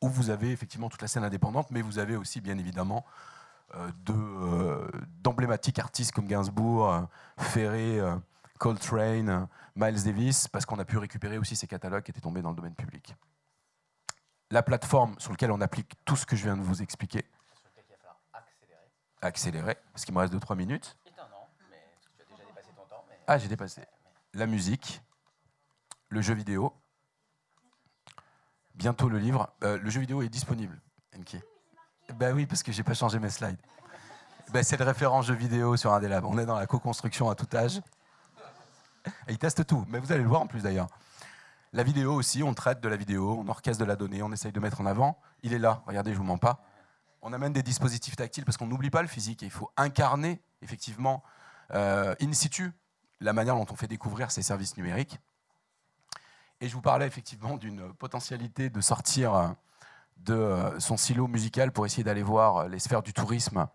où 0.00 0.08
vous 0.08 0.30
avez 0.30 0.50
effectivement 0.50 0.88
toute 0.88 1.02
la 1.02 1.08
scène 1.08 1.22
indépendante, 1.22 1.70
mais 1.70 1.82
vous 1.82 2.00
avez 2.00 2.16
aussi 2.16 2.40
bien 2.40 2.58
évidemment 2.58 3.06
d'emblématiques 5.22 5.78
artistes 5.78 6.10
comme 6.10 6.26
Gainsbourg, 6.26 7.06
Ferré, 7.38 8.00
Coltrane, 8.58 9.46
Miles 9.76 10.02
Davis, 10.02 10.48
parce 10.48 10.66
qu'on 10.66 10.80
a 10.80 10.84
pu 10.84 10.98
récupérer 10.98 11.38
aussi 11.38 11.54
ces 11.54 11.68
catalogues 11.68 12.02
qui 12.02 12.10
étaient 12.10 12.20
tombés 12.20 12.42
dans 12.42 12.50
le 12.50 12.56
domaine 12.56 12.74
public. 12.74 13.14
La 14.55 14.62
plateforme 14.62 15.16
sur 15.18 15.32
laquelle 15.32 15.50
on 15.50 15.61
applique 15.61 15.94
tout 16.05 16.14
ce 16.14 16.24
que 16.24 16.36
je 16.36 16.44
viens 16.44 16.57
de 16.57 16.62
vous 16.62 16.80
expliquer. 16.80 17.24
Accélérer. 18.32 18.86
Accélérer, 19.20 19.78
parce 19.92 20.05
qu'il 20.05 20.14
me 20.14 20.20
reste 20.20 20.32
2-3 20.32 20.57
minutes. 20.57 20.96
Ah, 23.26 23.36
j'ai 23.36 23.48
dépassé. 23.48 23.82
La 24.32 24.46
musique, 24.46 25.02
le 26.09 26.20
jeu 26.20 26.34
vidéo, 26.34 26.72
bientôt 28.76 29.09
le 29.09 29.18
livre. 29.18 29.52
Euh, 29.64 29.76
le 29.76 29.90
jeu 29.90 29.98
vidéo 29.98 30.22
est 30.22 30.28
disponible, 30.28 30.80
Enki. 31.18 31.40
Ben 32.14 32.32
oui, 32.32 32.46
parce 32.46 32.62
que 32.62 32.70
j'ai 32.70 32.84
pas 32.84 32.94
changé 32.94 33.18
mes 33.18 33.30
slides. 33.30 33.59
Ben, 34.52 34.62
c'est 34.62 34.76
le 34.76 34.84
référent 34.84 35.20
jeu 35.22 35.34
vidéo 35.34 35.76
sur 35.76 35.92
Indelab. 35.92 36.24
On 36.26 36.38
est 36.38 36.46
dans 36.46 36.57
la 36.57 36.68
co-construction 36.68 37.28
à 37.28 37.34
tout 37.34 37.48
âge. 37.57 37.80
Et 39.26 39.32
ils 39.32 39.38
testent 39.38 39.66
tout, 39.66 39.84
mais 39.88 39.98
vous 39.98 40.12
allez 40.12 40.22
le 40.22 40.28
voir 40.28 40.42
en 40.42 40.46
plus 40.46 40.62
d'ailleurs. 40.62 40.86
La 41.74 41.82
vidéo 41.82 42.14
aussi, 42.14 42.44
on 42.44 42.54
traite 42.54 42.80
de 42.80 42.88
la 42.88 42.94
vidéo, 42.94 43.36
on 43.36 43.48
orchestre 43.48 43.80
de 43.80 43.84
la 43.84 43.96
donnée, 43.96 44.22
on 44.22 44.30
essaye 44.30 44.52
de 44.52 44.60
mettre 44.60 44.80
en 44.80 44.86
avant. 44.86 45.18
Il 45.42 45.52
est 45.52 45.58
là, 45.58 45.82
regardez, 45.88 46.12
je 46.12 46.18
vous 46.18 46.22
mens 46.22 46.38
pas. 46.38 46.62
On 47.20 47.32
amène 47.32 47.52
des 47.52 47.64
dispositifs 47.64 48.14
tactiles 48.14 48.44
parce 48.44 48.56
qu'on 48.56 48.68
n'oublie 48.68 48.90
pas 48.90 49.02
le 49.02 49.08
physique 49.08 49.42
et 49.42 49.46
il 49.46 49.50
faut 49.50 49.72
incarner 49.76 50.40
effectivement 50.62 51.24
euh, 51.72 52.14
in 52.22 52.32
situ 52.32 52.70
la 53.18 53.32
manière 53.32 53.56
dont 53.56 53.66
on 53.68 53.74
fait 53.74 53.88
découvrir 53.88 54.30
ces 54.30 54.40
services 54.40 54.76
numériques. 54.76 55.18
Et 56.60 56.68
je 56.68 56.74
vous 56.74 56.80
parlais 56.80 57.08
effectivement 57.08 57.56
d'une 57.56 57.92
potentialité 57.94 58.70
de 58.70 58.80
sortir 58.80 59.34
euh, 59.34 59.48
de 60.18 60.34
euh, 60.34 60.78
son 60.78 60.96
silo 60.96 61.26
musical 61.26 61.72
pour 61.72 61.86
essayer 61.86 62.04
d'aller 62.04 62.22
voir 62.22 62.68
les 62.68 62.78
sphères 62.78 63.02
du 63.02 63.12
tourisme 63.12 63.66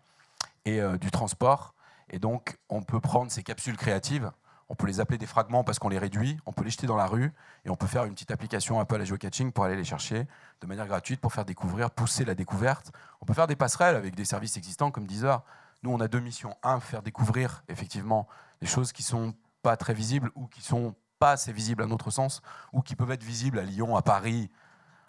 et 0.64 0.80
du 0.98 1.10
transport. 1.10 1.74
Et 2.08 2.18
donc, 2.18 2.56
on 2.70 2.82
peut 2.82 3.00
prendre 3.00 3.30
ces 3.30 3.42
capsules 3.42 3.76
créatives 3.76 4.30
on 4.70 4.76
peut 4.76 4.86
les 4.86 5.00
appeler 5.00 5.18
des 5.18 5.26
fragments 5.26 5.64
parce 5.64 5.80
qu'on 5.80 5.88
les 5.88 5.98
réduit, 5.98 6.38
on 6.46 6.52
peut 6.52 6.62
les 6.62 6.70
jeter 6.70 6.86
dans 6.86 6.96
la 6.96 7.06
rue 7.06 7.32
et 7.64 7.70
on 7.70 7.76
peut 7.76 7.88
faire 7.88 8.04
une 8.04 8.14
petite 8.14 8.30
application 8.30 8.78
un 8.78 8.84
peu 8.84 8.94
à 8.94 9.04
geocaching 9.04 9.50
pour 9.50 9.64
aller 9.64 9.74
les 9.74 9.84
chercher 9.84 10.28
de 10.60 10.66
manière 10.68 10.86
gratuite 10.86 11.20
pour 11.20 11.32
faire 11.32 11.44
découvrir, 11.44 11.90
pousser 11.90 12.24
la 12.24 12.36
découverte. 12.36 12.92
On 13.20 13.26
peut 13.26 13.34
faire 13.34 13.48
des 13.48 13.56
passerelles 13.56 13.96
avec 13.96 14.14
des 14.14 14.24
services 14.24 14.56
existants 14.56 14.92
comme 14.92 15.08
Deezer. 15.08 15.42
Nous, 15.82 15.90
on 15.90 15.98
a 15.98 16.06
deux 16.06 16.20
missions. 16.20 16.56
Un, 16.62 16.78
faire 16.78 17.02
découvrir 17.02 17.64
effectivement 17.68 18.28
des 18.60 18.68
choses 18.68 18.92
qui 18.92 19.02
sont 19.02 19.34
pas 19.60 19.76
très 19.76 19.92
visibles 19.92 20.30
ou 20.36 20.46
qui 20.46 20.62
sont 20.62 20.94
pas 21.18 21.32
assez 21.32 21.52
visibles 21.52 21.82
à 21.82 21.86
notre 21.86 22.12
sens 22.12 22.40
ou 22.72 22.80
qui 22.80 22.94
peuvent 22.94 23.10
être 23.10 23.24
visibles 23.24 23.58
à 23.58 23.64
Lyon, 23.64 23.96
à 23.96 24.02
Paris, 24.02 24.50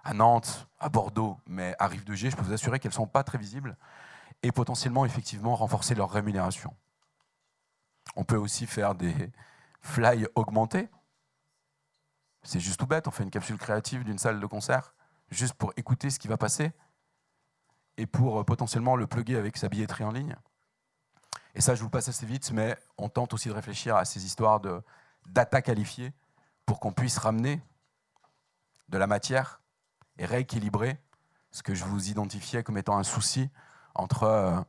à 0.04 0.16
Nantes, 0.16 0.68
à 0.80 0.90
Bordeaux, 0.90 1.38
mais 1.46 1.76
à 1.78 1.86
Rive 1.86 2.04
de 2.04 2.16
G, 2.16 2.32
je 2.32 2.36
peux 2.36 2.44
vous 2.44 2.54
assurer 2.54 2.80
qu'elles 2.80 2.94
sont 2.94 3.06
pas 3.06 3.24
très 3.24 3.38
visibles 3.38 3.78
et 4.42 4.52
potentiellement 4.52 5.06
effectivement 5.06 5.54
renforcer 5.54 5.94
leur 5.94 6.10
rémunération. 6.10 6.74
On 8.16 8.24
peut 8.24 8.38
aussi 8.38 8.66
faire 8.66 8.96
des, 8.96 9.32
fly 9.82 10.28
augmenté. 10.36 10.90
C'est 12.44 12.60
juste 12.60 12.80
tout 12.80 12.88
bête, 12.88 13.08
on 13.08 13.12
fait 13.12 13.24
une 13.24 13.32
capsule 13.32 13.58
créative 13.58 14.04
d'une 14.04 14.18
salle 14.18 14.40
de 14.40 14.46
concert, 14.46 14.96
juste 15.30 15.54
pour 15.54 15.74
écouter 15.78 16.10
ce 16.10 16.20
qui 16.20 16.28
va 16.28 16.38
passer 16.38 16.72
et 17.98 18.06
pour 18.06 18.40
euh, 18.40 18.44
potentiellement 18.44 18.96
le 18.96 19.06
plugger 19.06 19.38
avec 19.38 19.58
sa 19.58 19.70
billetterie 19.70 20.04
en 20.04 20.12
ligne. 20.12 20.36
Et 21.54 21.62
ça, 21.62 21.76
je 21.76 21.84
vous 21.84 21.90
passe 21.90 22.08
assez 22.08 22.26
vite, 22.26 22.52
mais 22.52 22.78
on 22.98 23.10
tente 23.10 23.34
aussi 23.34 23.50
de 23.50 23.54
réfléchir 23.54 23.96
à 23.96 24.06
ces 24.06 24.26
histoires 24.26 24.60
de 24.60 24.82
data 25.28 25.62
qualifiée 25.62 26.14
pour 26.66 26.80
qu'on 26.80 26.94
puisse 26.94 27.18
ramener 27.18 27.62
de 28.90 28.98
la 28.98 29.08
matière 29.08 29.62
et 30.18 30.26
rééquilibrer 30.26 31.00
ce 31.52 31.64
que 31.64 31.74
je 31.74 31.84
vous 31.84 32.10
identifiais 32.10 32.64
comme 32.64 32.78
étant 32.78 32.98
un 32.98 33.04
souci 33.04 33.50
entre 33.94 34.24
euh, 34.24 34.60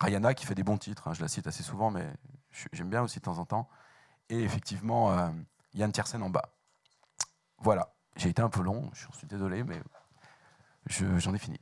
Rihanna, 0.00 0.34
qui 0.34 0.46
fait 0.46 0.54
des 0.54 0.62
bons 0.62 0.78
titres, 0.78 1.08
hein, 1.08 1.12
je 1.12 1.20
la 1.20 1.28
cite 1.28 1.46
assez 1.46 1.62
souvent, 1.62 1.90
mais 1.90 2.06
j'aime 2.72 2.88
bien 2.88 3.02
aussi 3.02 3.18
de 3.18 3.24
temps 3.24 3.38
en 3.38 3.44
temps, 3.44 3.68
et 4.30 4.42
effectivement 4.42 5.12
euh, 5.12 5.28
Yann 5.74 5.92
Tiersen 5.92 6.22
en 6.22 6.30
bas. 6.30 6.54
Voilà, 7.58 7.92
j'ai 8.16 8.30
été 8.30 8.40
un 8.40 8.48
peu 8.48 8.62
long, 8.62 8.90
je 8.94 9.06
suis 9.18 9.26
désolé, 9.26 9.64
mais 9.64 9.80
j'en 11.18 11.34
ai 11.34 11.38
fini. 11.38 11.60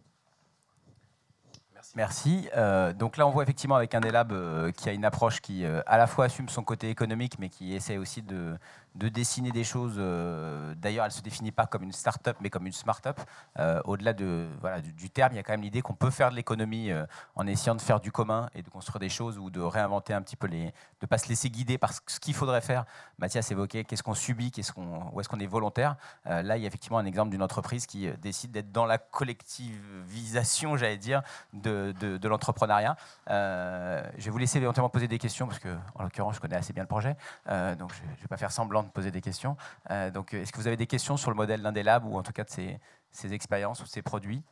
Merci. 1.96 2.48
Euh, 2.54 2.92
donc 2.92 3.16
là, 3.16 3.26
on 3.26 3.30
voit 3.30 3.42
effectivement 3.42 3.74
avec 3.74 3.94
un 3.94 4.00
des 4.00 4.10
labs 4.10 4.32
euh, 4.32 4.70
qui 4.70 4.88
a 4.88 4.92
une 4.92 5.06
approche 5.06 5.40
qui 5.40 5.64
à 5.64 5.96
la 5.96 6.06
fois 6.06 6.26
assume 6.26 6.48
son 6.48 6.62
côté 6.62 6.90
économique, 6.90 7.38
mais 7.38 7.48
qui 7.48 7.74
essaie 7.74 7.96
aussi 7.96 8.22
de, 8.22 8.56
de 8.94 9.08
dessiner 9.08 9.52
des 9.52 9.64
choses. 9.64 9.96
Euh, 9.98 10.74
d'ailleurs, 10.76 11.04
elle 11.04 11.12
ne 11.12 11.16
se 11.16 11.22
définit 11.22 11.52
pas 11.52 11.66
comme 11.66 11.82
une 11.82 11.92
start-up, 11.92 12.36
mais 12.40 12.50
comme 12.50 12.66
une 12.66 12.72
smart-up. 12.72 13.20
Euh, 13.58 13.80
au-delà 13.84 14.12
de, 14.12 14.48
voilà, 14.60 14.80
du, 14.80 15.10
terme, 15.10 15.32
il 15.32 15.36
y 15.36 15.38
a 15.38 15.42
quand 15.42 15.52
même 15.52 15.62
l'idée 15.62 15.82
qu'on 15.82 15.94
peut 15.94 16.10
faire 16.10 16.30
de 16.30 16.36
l'économie 16.36 16.90
euh, 16.90 17.06
en 17.36 17.46
essayant 17.46 17.74
de 17.74 17.80
faire 17.80 18.00
du 18.00 18.10
commun 18.10 18.48
et 18.54 18.62
de 18.62 18.68
construire 18.68 18.98
des 18.98 19.08
choses 19.08 19.38
ou 19.38 19.50
de 19.50 19.60
réinventer 19.60 20.14
un 20.14 20.22
petit 20.22 20.36
peu 20.36 20.46
les. 20.46 20.66
de 20.66 20.72
ne 21.02 21.06
pas 21.06 21.18
se 21.18 21.28
laisser 21.28 21.50
guider 21.50 21.78
par 21.78 21.92
ce 21.92 22.20
qu'il 22.20 22.34
faudrait 22.34 22.60
faire. 22.60 22.84
Mathias 23.18 23.50
évoquait 23.50 23.84
qu'est-ce 23.84 24.02
qu'on 24.02 24.14
subit, 24.14 24.50
qu'est-ce 24.50 24.72
qu'on, 24.72 25.10
où 25.12 25.20
est-ce 25.20 25.28
qu'on 25.28 25.40
est 25.40 25.46
volontaire. 25.46 25.96
là, 26.24 26.56
il 26.56 26.62
y 26.62 26.64
a 26.64 26.68
effectivement 26.68 26.98
un 26.98 27.06
exemple 27.06 27.30
d'une 27.30 27.42
entreprise 27.42 27.86
qui 27.86 28.08
décide 28.18 28.50
d'être 28.50 28.72
dans 28.72 28.84
la 28.84 28.98
collectivisation, 28.98 30.76
j'allais 30.76 30.98
dire, 30.98 31.22
de, 31.52 31.92
de, 31.92 32.28
l'entrepreneuriat. 32.28 32.96
je 33.26 34.24
vais 34.24 34.30
vous 34.30 34.38
laisser 34.38 34.58
éventuellement 34.58 34.88
poser 34.88 35.08
des 35.08 35.18
questions 35.18 35.46
parce 35.46 35.58
que, 35.58 35.74
en 35.94 36.02
l'occurrence, 36.02 36.36
je 36.36 36.40
connais 36.40 36.56
assez 36.56 36.72
bien 36.72 36.82
le 36.82 36.88
projet. 36.88 37.16
donc, 37.46 37.92
je 37.94 38.02
ne 38.02 38.16
vais 38.20 38.28
pas 38.28 38.36
faire 38.36 38.52
semblant 38.52 38.77
poser 38.84 39.10
des 39.10 39.20
questions. 39.20 39.56
Euh, 39.90 40.10
donc, 40.10 40.34
est-ce 40.34 40.52
que 40.52 40.58
vous 40.58 40.66
avez 40.66 40.76
des 40.76 40.86
questions 40.86 41.16
sur 41.16 41.30
le 41.30 41.36
modèle 41.36 41.62
d'un 41.62 41.72
des 41.72 41.82
labs 41.82 42.04
ou 42.04 42.16
en 42.16 42.22
tout 42.22 42.32
cas 42.32 42.44
de 42.44 42.50
ces 42.50 43.32
expériences 43.32 43.80
ou 43.82 43.86
ces 43.86 44.02
produits? 44.02 44.42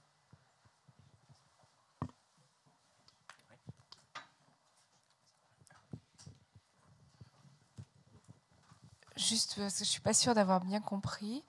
Juste 9.16 9.56
parce 9.58 9.72
que 9.72 9.78
je 9.78 9.88
ne 9.88 9.92
suis 9.92 10.00
pas 10.00 10.12
sûre 10.12 10.34
d'avoir 10.34 10.60
bien 10.60 10.80
compris. 10.80 11.42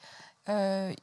Euh, 0.47 0.93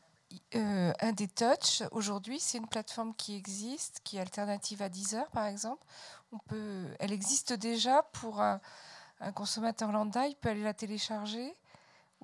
euh, 0.55 0.93
un 0.99 1.13
des 1.13 1.29
touch, 1.29 1.83
aujourd'hui, 1.93 2.41
c'est 2.41 2.59
une 2.59 2.67
plateforme 2.67 3.15
qui 3.15 3.37
existe, 3.37 4.01
qui 4.03 4.17
est 4.17 4.21
alternative 4.21 4.83
à 4.83 4.89
Deezer, 4.89 5.31
par 5.31 5.47
exemple. 5.47 5.87
Elle 6.99 7.13
existe 7.13 7.53
déjà 7.53 8.03
pour 8.15 8.41
un 8.41 8.61
consommateur 9.35 9.93
lambda, 9.93 10.27
il 10.27 10.37
peut 10.37 10.49
aller 10.49 10.63
la 10.63 10.75
télécharger 10.75 11.55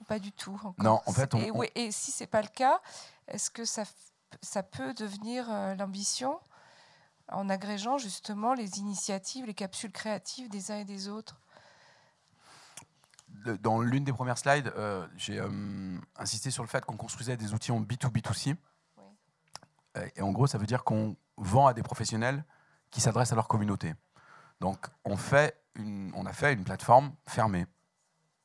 pas 0.05 0.19
du 0.19 0.33
tout 0.33 0.61
Non, 0.79 1.01
en 1.07 1.13
fait, 1.13 1.35
et, 1.75 1.91
si 1.93 2.11
c'est 2.11 2.27
pas 2.27 2.43
le 2.43 2.49
cas, 2.49 2.81
est-ce 3.29 3.51
que 3.51 3.65
ça, 3.65 3.85
ça 4.43 4.63
peut 4.63 4.95
devenir 4.95 5.47
euh, 5.51 5.75
l'ambition 5.75 6.39
en 7.29 7.49
agrégeant 7.49 7.99
justement 7.99 8.55
les 8.55 8.79
initiatives, 8.79 9.47
les 9.47 9.55
capsules 9.55 9.93
créatives 9.93 10.49
des 10.49 10.71
uns 10.71 10.79
et 10.79 10.85
des 10.85 11.09
autres? 11.09 11.41
Dans 13.61 13.81
l'une 13.81 14.05
des 14.05 14.13
premières 14.13 14.39
slides, 14.39 14.73
euh, 14.77 15.07
j'ai 15.17 15.39
euh, 15.39 15.99
insisté 16.17 16.51
sur 16.51 16.65
le 16.65 16.69
fait 16.69 16.85
qu'on 16.85 16.97
construisait 16.97 17.37
des 17.37 17.55
outils 17.55 17.73
en 17.73 17.81
B2B2C. 17.81 18.57
Et 20.17 20.23
en 20.23 20.31
gros, 20.31 20.47
ça 20.47 20.59
veut 20.59 20.67
dire 20.67 20.85
qu'on 20.85 21.17
vend 21.37 21.67
à 21.67 21.75
des 21.75 21.83
professionnels 21.83 22.45
qui 22.91 23.01
s'adressent 23.01 23.33
à 23.33 23.35
leur 23.35 23.49
communauté. 23.49 23.95
Donc, 24.61 24.87
on, 25.05 25.17
fait 25.17 25.61
une, 25.75 26.13
on 26.15 26.27
a 26.27 26.33
fait 26.33 26.53
une 26.53 26.65
plateforme 26.65 27.13
fermée. 27.27 27.67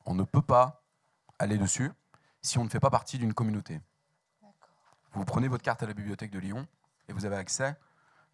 On 0.06 0.16
ne 0.16 0.24
peut 0.24 0.42
pas 0.42 0.85
aller 1.40 1.58
dessus 1.58 1.92
si 2.42 2.58
on 2.58 2.64
ne 2.64 2.70
fait 2.70 2.80
pas 2.80 2.90
partie 2.90 3.18
d'une 3.18 3.34
communauté. 3.34 3.82
Vous 5.14 5.26
prenez 5.26 5.48
votre 5.48 5.64
carte 5.64 5.82
à 5.84 5.88
la 5.88 5.94
bibliothèque 5.94 6.32
de 6.32 6.40
Lyon 6.40 6.68
et 7.08 7.14
vous 7.14 7.26
avez 7.26 7.38
accès, 7.38 7.76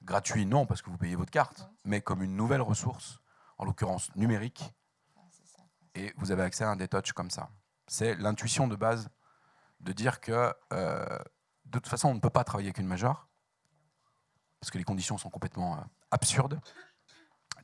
gratuit 0.03 0.45
non 0.45 0.65
parce 0.65 0.81
que 0.81 0.89
vous 0.89 0.97
payez 0.97 1.15
votre 1.15 1.31
carte, 1.31 1.69
mais 1.85 2.01
comme 2.01 2.23
une 2.23 2.35
nouvelle 2.35 2.61
ressource, 2.61 3.19
en 3.57 3.65
l'occurrence 3.65 4.13
numérique, 4.15 4.73
et 5.93 6.13
vous 6.17 6.31
avez 6.31 6.43
accès 6.43 6.63
à 6.63 6.69
un 6.69 6.75
détouch 6.75 7.11
comme 7.13 7.29
ça. 7.29 7.49
C'est 7.87 8.15
l'intuition 8.15 8.67
de 8.67 8.75
base 8.75 9.09
de 9.81 9.93
dire 9.93 10.21
que 10.21 10.53
euh, 10.73 11.05
de 11.65 11.79
toute 11.79 11.87
façon 11.87 12.09
on 12.09 12.15
ne 12.15 12.19
peut 12.19 12.29
pas 12.29 12.43
travailler 12.43 12.69
avec 12.69 12.79
une 12.79 12.87
majeure, 12.87 13.27
parce 14.59 14.71
que 14.71 14.77
les 14.77 14.83
conditions 14.83 15.17
sont 15.17 15.29
complètement 15.29 15.75
euh, 15.75 15.81
absurdes, 16.11 16.59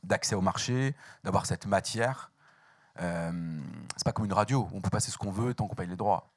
d'accès 0.02 0.34
au 0.34 0.40
marché, 0.40 0.94
d'avoir 1.24 1.46
cette 1.46 1.66
matière 1.66 2.30
euh, 3.00 3.60
c'est 3.96 4.04
pas 4.04 4.12
comme 4.12 4.24
une 4.24 4.32
radio, 4.32 4.68
où 4.70 4.76
on 4.76 4.80
peut 4.80 4.90
passer 4.90 5.10
ce 5.10 5.18
qu'on 5.18 5.30
veut 5.30 5.54
tant 5.54 5.66
qu'on 5.66 5.74
paye 5.74 5.88
les 5.88 5.96
droits. 5.96 6.30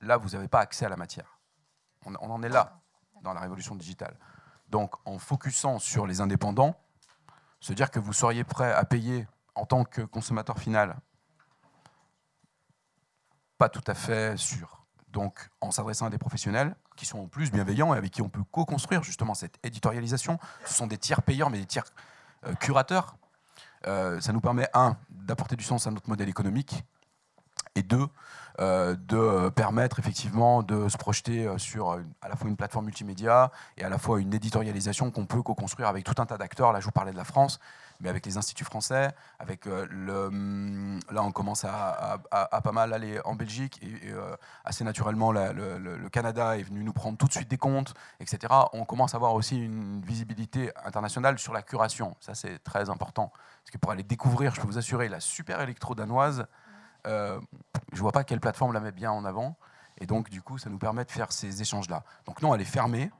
Là, 0.00 0.16
vous 0.16 0.30
n'avez 0.30 0.48
pas 0.48 0.60
accès 0.60 0.86
à 0.86 0.88
la 0.88 0.96
matière. 0.96 1.38
On, 2.06 2.14
en 2.14 2.42
est 2.42 2.48
là, 2.48 2.80
dans 3.22 3.34
la 3.34 3.40
révolution 3.40 3.74
digitale. 3.74 4.16
Donc, 4.68 4.94
en 5.04 5.18
focusant 5.18 5.78
sur 5.78 6.06
les 6.06 6.20
indépendants, 6.20 6.74
se 7.60 7.74
dire 7.74 7.90
que 7.90 7.98
vous 7.98 8.14
seriez 8.14 8.44
prêt 8.44 8.72
à 8.72 8.84
payer 8.84 9.28
en 9.54 9.66
tant 9.66 9.84
que 9.84 10.00
consommateur 10.00 10.58
final, 10.58 10.96
pas 13.58 13.68
tout 13.68 13.84
à 13.86 13.94
fait 13.94 14.38
sûr. 14.38 14.86
Donc, 15.08 15.50
en 15.60 15.70
s'adressant 15.70 16.06
à 16.06 16.10
des 16.10 16.18
professionnels 16.18 16.74
qui 16.96 17.04
sont 17.04 17.18
en 17.18 17.26
plus 17.26 17.50
bienveillants 17.50 17.94
et 17.94 17.98
avec 17.98 18.12
qui 18.12 18.22
on 18.22 18.28
peut 18.28 18.44
co-construire 18.50 19.02
justement 19.02 19.34
cette 19.34 19.58
éditorialisation, 19.62 20.38
ce 20.64 20.74
sont 20.74 20.86
des 20.86 20.98
tiers 20.98 21.22
payeurs, 21.22 21.50
mais 21.50 21.58
des 21.58 21.66
tiers 21.66 21.84
euh, 22.46 22.54
curateurs. 22.54 23.16
Euh, 23.86 24.20
ça 24.20 24.32
nous 24.32 24.40
permet, 24.40 24.68
un, 24.74 24.96
d'apporter 25.10 25.56
du 25.56 25.64
sens 25.64 25.86
à 25.86 25.90
notre 25.90 26.08
modèle 26.08 26.28
économique 26.28 26.84
et 27.74 27.82
deux, 27.82 28.06
euh, 28.58 28.96
de 28.96 29.48
permettre 29.50 29.98
effectivement 29.98 30.62
de 30.62 30.88
se 30.88 30.98
projeter 30.98 31.46
euh, 31.46 31.56
sur 31.56 31.92
à 32.20 32.28
la 32.28 32.36
fois 32.36 32.48
une 32.48 32.56
plateforme 32.56 32.86
multimédia 32.86 33.50
et 33.76 33.84
à 33.84 33.88
la 33.88 33.96
fois 33.96 34.20
une 34.20 34.34
éditorialisation 34.34 35.10
qu'on 35.10 35.24
peut 35.24 35.42
co-construire 35.42 35.88
avec 35.88 36.04
tout 36.04 36.20
un 36.20 36.26
tas 36.26 36.36
d'acteurs. 36.36 36.72
Là, 36.72 36.80
je 36.80 36.84
vous 36.84 36.90
parlais 36.90 37.12
de 37.12 37.16
la 37.16 37.24
France, 37.24 37.60
mais 38.00 38.08
avec 38.08 38.26
les 38.26 38.36
instituts 38.36 38.64
français, 38.64 39.10
avec 39.38 39.66
euh, 39.66 39.86
le, 39.90 40.26
hum, 40.26 41.00
là 41.10 41.22
on 41.22 41.32
commence 41.32 41.64
à, 41.64 42.20
pas 42.30 42.72
mal 42.72 42.92
aller 42.92 43.20
en 43.24 43.34
Belgique 43.34 43.80
et, 43.82 44.12
assez 44.64 44.84
naturellement 44.84 45.32
le, 45.32 46.08
Canada 46.08 46.58
est 46.58 46.62
venu 46.62 46.82
nous 46.82 46.92
prendre 46.92 47.16
tout 47.16 47.26
de 47.26 47.32
suite 47.32 47.48
des 47.48 47.58
comptes, 47.58 47.94
etc. 48.18 48.52
On 48.72 48.84
commence 48.84 49.14
à 49.14 49.16
avoir 49.16 49.34
aussi 49.34 49.56
une 49.56 50.02
visibilité 50.02 50.72
internationale 50.84 51.38
sur 51.38 51.52
la 51.52 51.62
curation. 51.62 52.16
Ça 52.20 52.34
c'est 52.34 52.58
très 52.62 52.90
important 52.90 53.28
parce 53.28 53.70
que 53.72 53.78
pour 53.78 53.92
aller 53.92 54.02
découvrir, 54.02 54.54
je 54.54 54.60
peux 54.60 54.66
vous 54.66 54.78
assurer, 54.78 55.08
la 55.08 55.20
super 55.20 55.60
électro 55.60 55.94
danoise 55.94 56.46
euh, 57.06 57.40
je 57.92 58.00
vois 58.00 58.12
pas 58.12 58.24
quelle 58.24 58.40
plateforme 58.40 58.72
la 58.72 58.80
met 58.80 58.92
bien 58.92 59.10
en 59.10 59.24
avant. 59.24 59.56
Et 59.98 60.06
donc, 60.06 60.30
du 60.30 60.42
coup, 60.42 60.58
ça 60.58 60.70
nous 60.70 60.78
permet 60.78 61.04
de 61.04 61.10
faire 61.10 61.32
ces 61.32 61.60
échanges-là. 61.60 62.04
Donc, 62.26 62.42
non, 62.42 62.54
elle 62.54 62.60
est 62.60 62.64
fermée, 62.64 63.10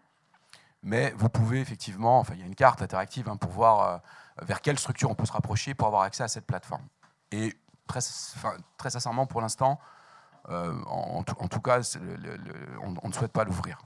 mais 0.83 1.13
vous 1.17 1.29
pouvez 1.29 1.61
effectivement, 1.61 2.19
enfin, 2.19 2.35
il 2.35 2.41
y 2.41 2.43
a 2.43 2.47
une 2.47 2.55
carte 2.55 2.81
interactive 2.83 3.29
hein, 3.29 3.37
pour 3.37 3.51
voir 3.51 3.81
euh, 3.81 3.99
vers 4.43 4.61
quelle 4.61 4.79
structure 4.79 5.11
on 5.11 5.15
peut 5.15 5.27
se 5.27 5.33
rapprocher 5.33 5.75
pour 5.75 5.87
avoir 5.87 6.03
accès 6.03 6.23
à 6.23 6.29
cette 6.29 6.47
plateforme. 6.47 6.87
Et 7.33 7.55
très, 7.87 8.01
sincèrement, 8.91 9.27
pour 9.27 9.41
l'instant, 9.41 9.79
euh, 10.49 10.73
en, 10.87 11.23
tout 11.23 11.61
cas, 11.61 11.81
on, 12.83 12.95
on 13.03 13.09
ne 13.09 13.13
souhaite 13.13 13.33
pas 13.33 13.45
l'ouvrir. 13.45 13.79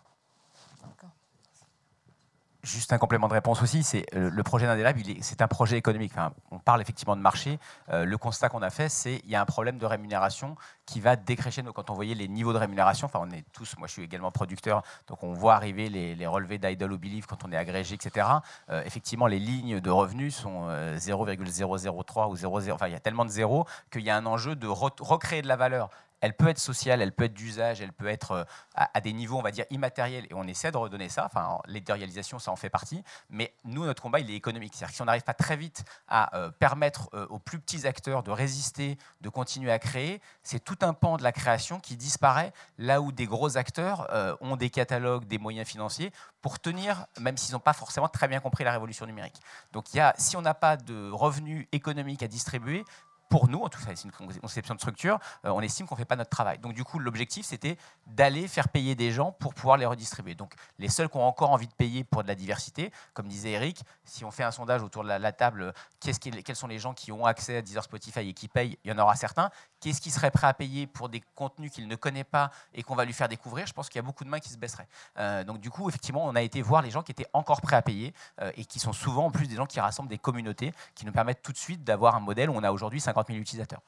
Juste 2.64 2.94
un 2.94 2.98
complément 2.98 3.28
de 3.28 3.34
réponse 3.34 3.60
aussi, 3.62 3.82
c'est 3.82 4.06
euh, 4.14 4.30
le 4.30 4.42
projet 4.42 4.64
d'Indelab, 4.64 4.96
c'est 5.20 5.42
un 5.42 5.48
projet 5.48 5.76
économique. 5.76 6.14
on 6.50 6.58
parle 6.58 6.80
effectivement 6.80 7.14
de 7.14 7.20
marché. 7.20 7.58
Euh, 7.90 8.06
le 8.06 8.16
constat 8.16 8.48
qu'on 8.48 8.62
a 8.62 8.70
fait, 8.70 8.88
c'est 8.88 9.18
qu'il 9.18 9.28
y 9.30 9.34
a 9.34 9.42
un 9.42 9.44
problème 9.44 9.76
de 9.76 9.84
rémunération 9.84 10.56
qui 10.86 11.00
va 11.00 11.16
décrécher. 11.16 11.62
Quand 11.74 11.90
on 11.90 11.94
voyait 11.94 12.14
les 12.14 12.28
niveaux 12.28 12.52
de 12.52 12.58
rémunération, 12.58 13.06
enfin 13.06 13.20
on 13.22 13.30
est 13.30 13.44
tous, 13.52 13.76
moi 13.78 13.88
je 13.88 13.92
suis 13.92 14.02
également 14.02 14.30
producteur, 14.30 14.82
donc 15.06 15.22
on 15.22 15.32
voit 15.32 15.54
arriver 15.54 15.88
les, 15.88 16.26
relevés 16.26 16.58
d'Idle 16.58 16.92
ou 16.92 16.98
Believe 16.98 17.26
quand 17.26 17.44
on 17.44 17.52
est 17.52 17.56
agrégé, 17.56 17.94
etc. 17.94 18.26
Euh, 18.70 18.82
effectivement, 18.84 19.26
les 19.26 19.38
lignes 19.38 19.80
de 19.80 19.90
revenus 19.90 20.34
sont 20.34 20.68
0,003 20.96 22.28
ou 22.28 22.34
0,0. 22.34 22.72
Enfin, 22.72 22.88
il 22.88 22.92
y 22.92 22.96
a 22.96 23.00
tellement 23.00 23.24
de 23.24 23.30
zéros 23.30 23.66
qu'il 23.90 24.02
y 24.02 24.10
a 24.10 24.16
un 24.16 24.26
enjeu 24.26 24.56
de 24.56 24.66
recréer 24.66 25.42
de 25.42 25.48
la 25.48 25.56
valeur 25.56 25.90
elle 26.24 26.32
peut 26.32 26.48
être 26.48 26.58
sociale, 26.58 27.02
elle 27.02 27.12
peut 27.12 27.24
être 27.24 27.34
d'usage, 27.34 27.82
elle 27.82 27.92
peut 27.92 28.08
être 28.08 28.30
euh, 28.30 28.44
à, 28.74 28.98
des 29.02 29.12
niveaux, 29.12 29.36
on 29.36 29.42
va 29.42 29.50
dire, 29.50 29.66
immatériels, 29.68 30.26
et 30.30 30.34
on 30.34 30.44
essaie 30.44 30.70
de 30.70 30.76
redonner 30.78 31.10
ça. 31.10 31.26
Enfin, 31.26 31.58
l'éditorialisation, 31.66 32.38
ça 32.38 32.50
en 32.50 32.56
fait 32.56 32.70
partie. 32.70 33.04
Mais 33.28 33.52
nous, 33.64 33.84
notre 33.84 34.00
combat, 34.00 34.20
il 34.20 34.30
est 34.30 34.34
économique. 34.34 34.72
C'est-à-dire 34.74 34.92
que 34.92 34.96
si 34.96 35.02
on 35.02 35.04
n'arrive 35.04 35.22
pas 35.22 35.34
très 35.34 35.58
vite 35.58 35.84
à 36.08 36.34
euh, 36.34 36.50
permettre 36.50 37.10
euh, 37.12 37.26
aux 37.28 37.38
plus 37.38 37.58
petits 37.58 37.86
acteurs 37.86 38.22
de 38.22 38.30
résister, 38.30 38.96
de 39.20 39.28
continuer 39.28 39.70
à 39.70 39.78
créer, 39.78 40.22
c'est 40.42 40.64
tout 40.64 40.73
un 40.82 40.92
pan 40.92 41.16
de 41.16 41.22
la 41.22 41.32
création 41.32 41.80
qui 41.80 41.96
disparaît 41.96 42.52
là 42.78 43.00
où 43.00 43.12
des 43.12 43.26
gros 43.26 43.56
acteurs 43.56 44.08
ont 44.40 44.56
des 44.56 44.70
catalogues, 44.70 45.26
des 45.26 45.38
moyens 45.38 45.68
financiers 45.68 46.12
pour 46.40 46.58
tenir, 46.58 47.06
même 47.20 47.36
s'ils 47.36 47.54
n'ont 47.54 47.60
pas 47.60 47.72
forcément 47.72 48.08
très 48.08 48.28
bien 48.28 48.40
compris 48.40 48.64
la 48.64 48.72
révolution 48.72 49.06
numérique. 49.06 49.40
Donc, 49.72 49.94
il 49.94 49.98
y 49.98 50.00
a, 50.00 50.14
si 50.18 50.36
on 50.36 50.42
n'a 50.42 50.54
pas 50.54 50.76
de 50.76 51.10
revenus 51.10 51.66
économiques 51.72 52.22
à 52.22 52.28
distribuer, 52.28 52.84
pour 53.28 53.48
nous, 53.48 53.60
en 53.60 53.68
tout 53.68 53.78
cas, 53.84 53.92
c'est 53.94 54.04
une 54.04 54.12
conception 54.40 54.74
de 54.74 54.80
structure, 54.80 55.18
euh, 55.44 55.50
on 55.50 55.60
estime 55.60 55.86
qu'on 55.86 55.94
ne 55.94 55.98
fait 55.98 56.04
pas 56.04 56.16
notre 56.16 56.30
travail. 56.30 56.58
Donc, 56.58 56.74
du 56.74 56.84
coup, 56.84 56.98
l'objectif, 56.98 57.46
c'était 57.46 57.76
d'aller 58.06 58.46
faire 58.48 58.68
payer 58.68 58.94
des 58.94 59.10
gens 59.10 59.32
pour 59.32 59.54
pouvoir 59.54 59.76
les 59.76 59.86
redistribuer. 59.86 60.34
Donc, 60.34 60.54
les 60.78 60.88
seuls 60.88 61.08
qui 61.08 61.16
ont 61.16 61.26
encore 61.26 61.50
envie 61.50 61.66
de 61.66 61.72
payer 61.72 62.04
pour 62.04 62.22
de 62.22 62.28
la 62.28 62.34
diversité, 62.34 62.92
comme 63.12 63.28
disait 63.28 63.52
Eric, 63.52 63.82
si 64.04 64.24
on 64.24 64.30
fait 64.30 64.44
un 64.44 64.50
sondage 64.50 64.82
autour 64.82 65.02
de 65.02 65.08
la, 65.08 65.32
table, 65.32 65.72
quels 66.00 66.56
sont 66.56 66.66
les 66.66 66.78
gens 66.78 66.94
qui 66.94 67.12
ont 67.12 67.26
accès 67.26 67.56
à 67.56 67.62
Deezer 67.62 67.82
Spotify 67.82 68.20
et 68.20 68.34
qui 68.34 68.48
payent 68.48 68.78
Il 68.84 68.90
y 68.90 68.94
en 68.94 68.98
aura 68.98 69.16
certains. 69.16 69.50
Qu'est-ce 69.80 70.00
qui 70.00 70.10
serait 70.10 70.30
prêt 70.30 70.46
à 70.46 70.54
payer 70.54 70.86
pour 70.86 71.08
des 71.08 71.20
contenus 71.34 71.70
qu'il 71.70 71.88
ne 71.88 71.96
connaît 71.96 72.24
pas 72.24 72.50
et 72.72 72.82
qu'on 72.82 72.94
va 72.94 73.04
lui 73.04 73.12
faire 73.12 73.28
découvrir? 73.28 73.66
Je 73.66 73.72
pense 73.72 73.88
qu'il 73.88 73.98
y 73.98 74.00
a 74.00 74.02
beaucoup 74.02 74.24
de 74.24 74.28
mains 74.28 74.40
qui 74.40 74.50
se 74.50 74.58
baisseraient. 74.58 74.88
Euh, 75.18 75.44
donc, 75.44 75.60
du 75.60 75.70
coup, 75.70 75.88
effectivement, 75.88 76.24
on 76.24 76.34
a 76.36 76.42
été 76.42 76.62
voir 76.62 76.82
les 76.82 76.90
gens 76.90 77.02
qui 77.02 77.12
étaient 77.12 77.26
encore 77.32 77.60
prêts 77.60 77.76
à 77.76 77.82
payer 77.82 78.14
euh, 78.40 78.52
et 78.56 78.64
qui 78.64 78.78
sont 78.78 78.92
souvent, 78.92 79.26
en 79.26 79.30
plus, 79.30 79.48
des 79.48 79.56
gens 79.56 79.66
qui 79.66 79.80
rassemblent 79.80 80.08
des 80.08 80.18
communautés 80.18 80.72
qui 80.94 81.04
nous 81.04 81.12
permettent 81.12 81.42
tout 81.42 81.52
de 81.52 81.58
suite 81.58 81.84
d'avoir 81.84 82.14
un 82.14 82.20
modèle 82.20 82.48
où 82.48 82.54
on 82.54 82.62
a 82.62 82.70
aujourd'hui 82.70 83.00
50 83.00 83.23
000 83.26 83.38
utilisateurs. 83.38 83.82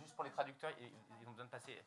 juste 0.00 0.14
pour 0.14 0.24
les 0.24 0.30
traducteurs, 0.30 0.70
ils, 0.78 0.90
ils 1.20 1.26
nous 1.26 1.34
donnent 1.34 1.48
passer. 1.48 1.82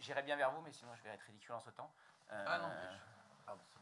J'irai 0.00 0.22
bien 0.22 0.36
vers 0.36 0.50
vous, 0.52 0.62
mais 0.62 0.72
sinon 0.72 0.92
je 0.96 1.02
vais 1.02 1.10
être 1.10 1.22
ridicule 1.22 1.52
en 1.52 1.60
ce 1.60 1.70
temps. 1.70 1.92
Euh, 2.30 2.44
ah 2.46 2.58
non. 2.58 3.56
je 3.80 3.81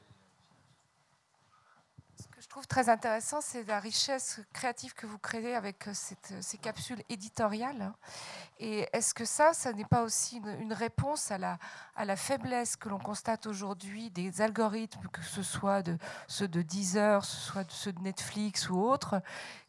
trouve 2.51 2.67
très 2.67 2.89
intéressant, 2.89 3.41
c'est 3.41 3.63
la 3.63 3.79
richesse 3.79 4.41
créative 4.53 4.93
que 4.95 5.07
vous 5.07 5.19
créez 5.19 5.55
avec 5.55 5.87
euh, 5.87 5.93
cette, 5.95 6.35
ces 6.41 6.59
capsules 6.59 7.01
éditoriales. 7.09 7.93
Et 8.59 8.89
est-ce 8.93 9.15
que 9.15 9.25
ça, 9.25 9.53
ça 9.53 9.73
n'est 9.73 9.85
pas 9.85 10.03
aussi 10.03 10.43
une, 10.61 10.73
réponse 10.73 11.31
à 11.31 11.39
la, 11.39 12.17
faiblesse 12.17 12.75
que 12.75 12.89
l'on 12.89 12.99
constate 12.99 13.47
aujourd'hui 13.47 14.11
des 14.11 14.41
algorithmes, 14.41 15.07
que 15.13 15.23
ce 15.23 15.45
soit 15.45 15.85
ceux 16.27 16.49
de 16.49 16.61
Deezer, 16.61 17.25
ce 17.25 17.37
soit 17.37 17.71
ceux 17.71 17.93
de 17.93 18.01
Netflix 18.01 18.69
ou 18.69 18.83
autres, 18.83 19.23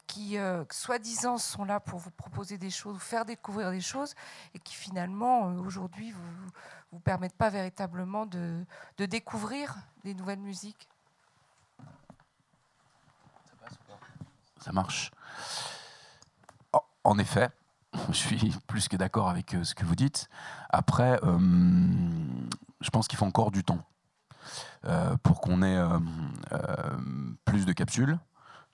qui, 0.07 0.39
euh, 0.39 0.65
soi-disant, 0.71 1.37
sont 1.37 1.63
là 1.63 1.79
pour 1.79 1.99
vous 1.99 2.11
proposer 2.11 2.57
des 2.57 2.71
choses, 2.71 2.95
vous 2.95 2.99
faire 2.99 3.25
découvrir 3.25 3.69
des 3.69 3.79
choses, 3.79 4.15
et 4.55 4.59
qui 4.59 4.73
finalement, 4.73 5.49
euh, 5.49 5.59
aujourd'hui, 5.59 6.11
vous 6.11 6.49
vous 6.91 6.99
permettent 6.99 7.37
pas 7.37 7.49
véritablement 7.49 8.25
de 8.25 8.65
découvrir 8.97 9.77
des 10.03 10.15
nouvelles 10.15 10.39
musiques? 10.39 10.90
Ça 14.61 14.71
marche. 14.71 15.11
En 17.03 17.17
effet, 17.17 17.49
je 18.09 18.13
suis 18.13 18.55
plus 18.67 18.87
que 18.87 18.95
d'accord 18.95 19.29
avec 19.29 19.53
euh, 19.53 19.63
ce 19.63 19.75
que 19.75 19.85
vous 19.85 19.95
dites. 19.95 20.29
Après, 20.69 21.19
euh, 21.23 21.37
je 22.79 22.89
pense 22.89 23.07
qu'il 23.07 23.17
faut 23.17 23.25
encore 23.25 23.51
du 23.51 23.63
temps 23.63 23.79
euh, 24.85 25.15
pour 25.23 25.41
qu'on 25.41 25.61
ait 25.61 25.79
plus 27.45 27.65
de 27.65 27.73
capsules, 27.73 28.17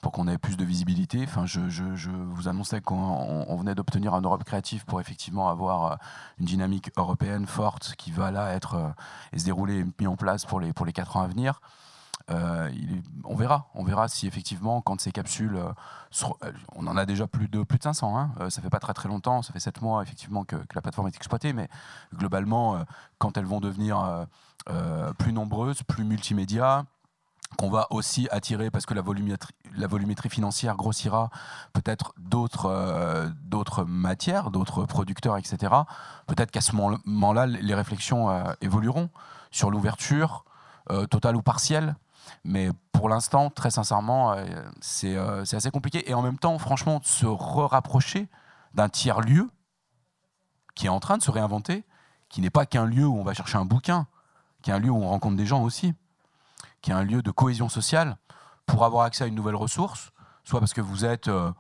pour 0.01 0.11
qu'on 0.11 0.27
ait 0.27 0.37
plus 0.37 0.57
de 0.57 0.63
visibilité. 0.63 1.23
Enfin, 1.23 1.45
je, 1.45 2.09
vous 2.09 2.47
annonçais 2.47 2.81
qu'on 2.81 3.55
venait 3.57 3.75
d'obtenir 3.75 4.13
un 4.13 4.21
Europe 4.21 4.43
créatif 4.43 4.85
pour 4.85 5.01
effectivement 5.01 5.49
avoir 5.49 5.97
une 6.39 6.45
dynamique 6.45 6.91
européenne 6.95 7.47
forte 7.47 7.95
qui 7.97 8.11
va 8.11 8.31
là 8.31 8.53
être 8.53 8.93
et 9.33 9.39
se 9.39 9.45
dérouler 9.45 9.85
mis 9.99 10.07
en 10.07 10.15
place 10.15 10.45
pour 10.45 10.59
les, 10.59 10.73
pour 10.73 10.85
les 10.85 10.93
quatre 10.93 11.17
ans 11.17 11.23
à 11.23 11.27
venir. 11.27 11.59
Euh, 12.29 12.69
on 13.23 13.35
verra, 13.35 13.69
on 13.73 13.83
verra 13.83 14.09
si 14.09 14.27
effectivement, 14.27 14.81
quand 14.81 14.99
ces 14.99 15.11
capsules, 15.11 15.55
euh, 15.55 15.71
euh, 16.43 16.51
on 16.75 16.85
en 16.87 16.97
a 16.97 17.05
déjà 17.05 17.25
plus 17.25 17.47
de 17.47 17.63
plus 17.63 17.77
de 17.77 17.83
500. 17.83 18.17
Hein, 18.17 18.49
ça 18.49 18.61
fait 18.61 18.69
pas 18.69 18.79
très 18.79 18.93
très 18.93 19.07
longtemps, 19.07 19.41
ça 19.41 19.53
fait 19.53 19.59
7 19.59 19.81
mois 19.81 20.01
effectivement 20.03 20.43
que, 20.43 20.57
la 20.75 20.81
plateforme 20.81 21.07
est 21.07 21.15
exploitée, 21.15 21.53
mais 21.53 21.69
globalement, 22.13 22.83
quand 23.17 23.37
elles 23.37 23.45
vont 23.45 23.59
devenir 23.59 24.27
plus 25.17 25.33
nombreuses, 25.33 25.83
plus 25.83 26.03
multimédia, 26.03 26.85
qu'on 27.57 27.69
va 27.69 27.87
aussi 27.91 28.27
attirer 28.29 28.69
parce 28.69 28.85
que 28.85 28.93
la 28.93 29.01
volumétrie, 29.01 30.29
financière 30.29 30.75
grossira 30.75 31.29
peut-être 31.71 32.13
d'autres 32.17 33.85
matières, 33.85 34.51
d'autres 34.51 34.85
producteurs, 34.85 35.37
etc. 35.37 35.73
Peut-être 36.27 36.51
qu'à 36.51 36.61
ce 36.61 36.75
moment-là, 36.75 37.45
les 37.45 37.73
réflexions 37.73 38.29
évolueront 38.61 39.09
sur 39.49 39.71
l'ouverture 39.71 40.43
totale 41.09 41.37
ou 41.37 41.41
partielle 41.41 41.95
mais 42.43 42.69
pour 42.91 43.09
l'instant, 43.09 43.49
très 43.49 43.71
sincèrement, 43.71 44.33
euh, 44.33 44.45
euh, 45.03 45.45
c'est 45.45 45.55
assez 45.55 45.71
compliqué. 45.71 46.09
Et 46.09 46.13
en 46.13 46.21
même 46.21 46.37
temps, 46.37 46.57
franchement, 46.57 46.99
se 47.03 47.25
rapprocher 47.25 48.27
d'un 48.73 48.89
tiers-lieu 48.89 49.49
qui 50.75 50.85
est 50.85 50.89
en 50.89 50.99
train 50.99 51.17
de 51.17 51.23
se 51.23 51.31
réinventer, 51.31 51.83
qui 52.29 52.41
n'est 52.41 52.49
pas 52.49 52.65
qu'un 52.65 52.85
lieu 52.85 53.05
où 53.05 53.17
on 53.17 53.23
va 53.23 53.33
chercher 53.33 53.57
un 53.57 53.65
bouquin, 53.65 54.07
qui 54.61 54.69
est 54.69 54.73
un 54.73 54.79
lieu 54.79 54.89
où 54.89 54.97
on 54.97 55.09
rencontre 55.09 55.35
des 55.37 55.45
gens 55.45 55.63
aussi, 55.63 55.93
qui 56.81 56.91
est 56.91 56.93
un 56.93 57.03
lieu 57.03 57.21
de 57.21 57.31
cohésion 57.31 57.69
sociale 57.69 58.17
pour 58.65 58.83
avoir 58.85 59.05
accès 59.05 59.23
à 59.23 59.27
une 59.27 59.35
nouvelle 59.35 59.55
ressource, 59.55 60.11
soit 60.43 60.59
parce 60.59 60.73
que 60.73 60.81
vous 60.81 61.05
êtes 61.05 61.29
euh, 61.29 61.51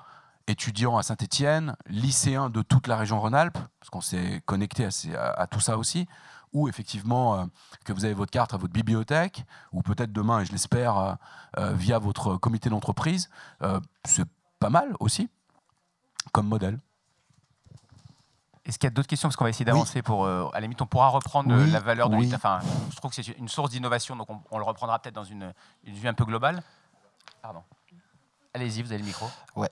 étudiant 0.47 0.97
à 0.97 1.03
Saint-Étienne, 1.03 1.75
lycéen 1.87 2.49
de 2.49 2.61
toute 2.61 2.87
la 2.87 2.95
région 2.95 3.19
Rhône-Alpes, 3.19 3.57
parce 3.79 3.89
qu'on 3.89 4.01
s'est 4.01 4.41
connecté 4.45 4.87
à, 5.15 5.47
tout 5.47 5.59
ça 5.59 5.77
aussi, 5.77 6.07
ou 6.53 6.67
effectivement 6.67 7.35
euh, 7.35 7.45
que 7.85 7.93
vous 7.93 8.05
avez 8.05 8.13
votre 8.13 8.31
carte 8.31 8.53
à 8.53 8.57
votre 8.57 8.73
bibliothèque, 8.73 9.45
ou 9.71 9.81
peut-être 9.81 10.11
demain, 10.11 10.41
et 10.41 10.45
je 10.45 10.51
l'espère, 10.51 10.97
euh, 10.97 11.13
euh, 11.57 11.73
via 11.73 11.99
votre 11.99 12.37
comité 12.37 12.69
d'entreprise, 12.69 13.29
c'est 14.03 14.27
pas 14.59 14.69
mal 14.69 14.95
aussi 14.99 15.29
comme 16.31 16.47
modèle. 16.47 16.79
Est-ce 18.65 18.77
qu'il 18.77 18.87
y 18.87 18.91
a 18.91 18.93
d'autres 18.93 19.07
questions? 19.07 19.29
Parce 19.29 19.37
qu'on 19.37 19.45
va 19.45 19.49
essayer 19.49 19.65
d'avancer 19.65 20.01
pour. 20.01 20.27
à 20.27 20.51
la 20.53 20.59
limite, 20.59 20.81
on 20.81 20.87
pourra 20.87 21.07
reprendre 21.07 21.55
la 21.55 21.79
valeur 21.79 22.09
de 22.09 22.35
Enfin, 22.35 22.59
je 22.91 22.95
trouve 22.97 23.11
que 23.11 23.21
c'est 23.21 23.31
une 23.37 23.47
source 23.47 23.69
d'innovation, 23.69 24.15
donc 24.17 24.27
on, 24.51 24.57
le 24.57 24.63
reprendra 24.63 24.99
peut-être 24.99 25.15
dans 25.15 25.23
une, 25.23 25.53
une, 25.85 25.93
vue 25.93 26.07
un 26.07 26.13
peu 26.13 26.25
globale. 26.25 26.61
Pardon. 27.41 27.63
Allez-y, 28.53 28.81
vous 28.81 28.91
avez 28.91 28.99
le 28.99 29.07
micro. 29.07 29.27
Ouais. 29.55 29.69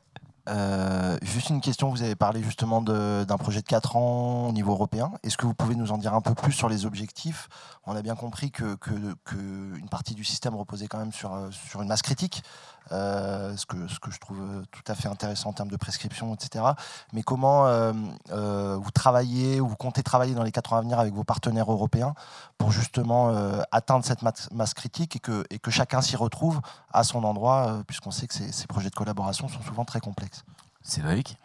Euh, 0.48 1.18
juste 1.24 1.50
une 1.50 1.62
question, 1.62 1.89
vous 1.89 2.04
avez 2.04 2.16
parlé 2.16 2.43
justement 2.43 2.82
d'un 2.82 3.38
projet 3.38 3.62
de 3.62 3.66
4 3.66 3.96
ans 3.96 4.48
au 4.48 4.52
niveau 4.52 4.72
européen. 4.72 5.12
Est-ce 5.24 5.38
que 5.38 5.46
vous 5.46 5.54
pouvez 5.54 5.76
nous 5.76 5.91
en 5.91 5.98
dire 5.98 6.14
un 6.14 6.22
peu 6.22 6.36
plus 6.36 6.52
sur 6.52 6.70
les 6.70 6.86
objectifs? 6.86 7.50
On 7.86 7.96
a 7.96 8.02
bien 8.02 8.16
compris 8.16 8.52
que, 8.52 8.78
une 9.34 9.89
partie 9.89 10.14
du 10.14 10.24
système 10.24 10.56
reposait 10.56 10.88
quand 10.88 11.00
même 11.00 11.12
sur, 11.12 11.34
euh, 11.34 11.50
sur 11.52 11.82
une 11.82 11.88
masse 11.88 12.02
critique, 12.02 12.43
euh, 12.92 13.56
ce, 13.58 13.66
que, 13.66 13.88
ce 13.88 14.00
que 14.00 14.12
je 14.12 14.20
trouve 14.20 14.64
tout 14.72 14.84
à 14.88 14.96
fait 14.96 15.08
intéressant 15.08 15.50
en 15.50 15.54
termes 15.54 15.70
de 15.70 15.78
prescription, 15.78 16.34
etc. 16.34 16.66
Mais 17.14 17.24
comment 17.24 17.66
vous 18.30 18.92
travaillez 18.92 19.62
ou 19.62 19.68
vous 19.68 19.76
comptez 19.76 20.04
travailler 20.04 20.34
dans 20.34 20.44
les 20.44 20.52
4 20.52 20.74
ans 20.74 20.78
à 20.78 20.82
venir 20.82 21.00
avec 21.00 21.14
vos 21.14 21.24
partenaires 21.24 21.72
européens 21.72 22.14
pour 22.58 22.72
justement 22.72 23.34
atteindre 23.72 24.06
cette 24.06 24.22
masse, 24.22 24.74
critique 24.74 25.16
et 25.16 25.20
que, 25.20 25.46
et 25.50 25.60
que 25.60 25.72
chacun 25.72 26.02
s'y 26.02 26.16
retrouve 26.16 26.62
à 26.92 27.04
son 27.04 27.24
endroit, 27.24 27.82
puisqu'on 27.88 28.12
sait 28.12 28.28
que 28.28 28.34
ces, 28.34 28.52
ces 28.52 28.68
projets 28.68 28.90
de 28.90 28.96
collaboration 28.96 29.48
sont 29.48 29.62
souvent 29.62 29.86
très 29.86 30.00
complexes 30.00 30.44
Cédric, 30.86 31.38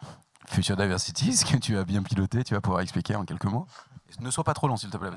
Future 0.47 0.77
Diversity, 0.77 1.35
ce 1.35 1.45
que 1.45 1.57
tu 1.57 1.77
as 1.77 1.83
bien 1.83 2.03
piloté, 2.03 2.43
tu 2.43 2.53
vas 2.53 2.61
pouvoir 2.61 2.81
expliquer 2.81 3.15
en 3.15 3.25
quelques 3.25 3.45
mots? 3.45 3.65
Ne 4.19 4.29
sois 4.29 4.43
pas 4.43 4.53
trop 4.53 4.67
long, 4.67 4.77
s'il 4.77 4.89
te 4.89 4.97
plaît, 4.97 5.09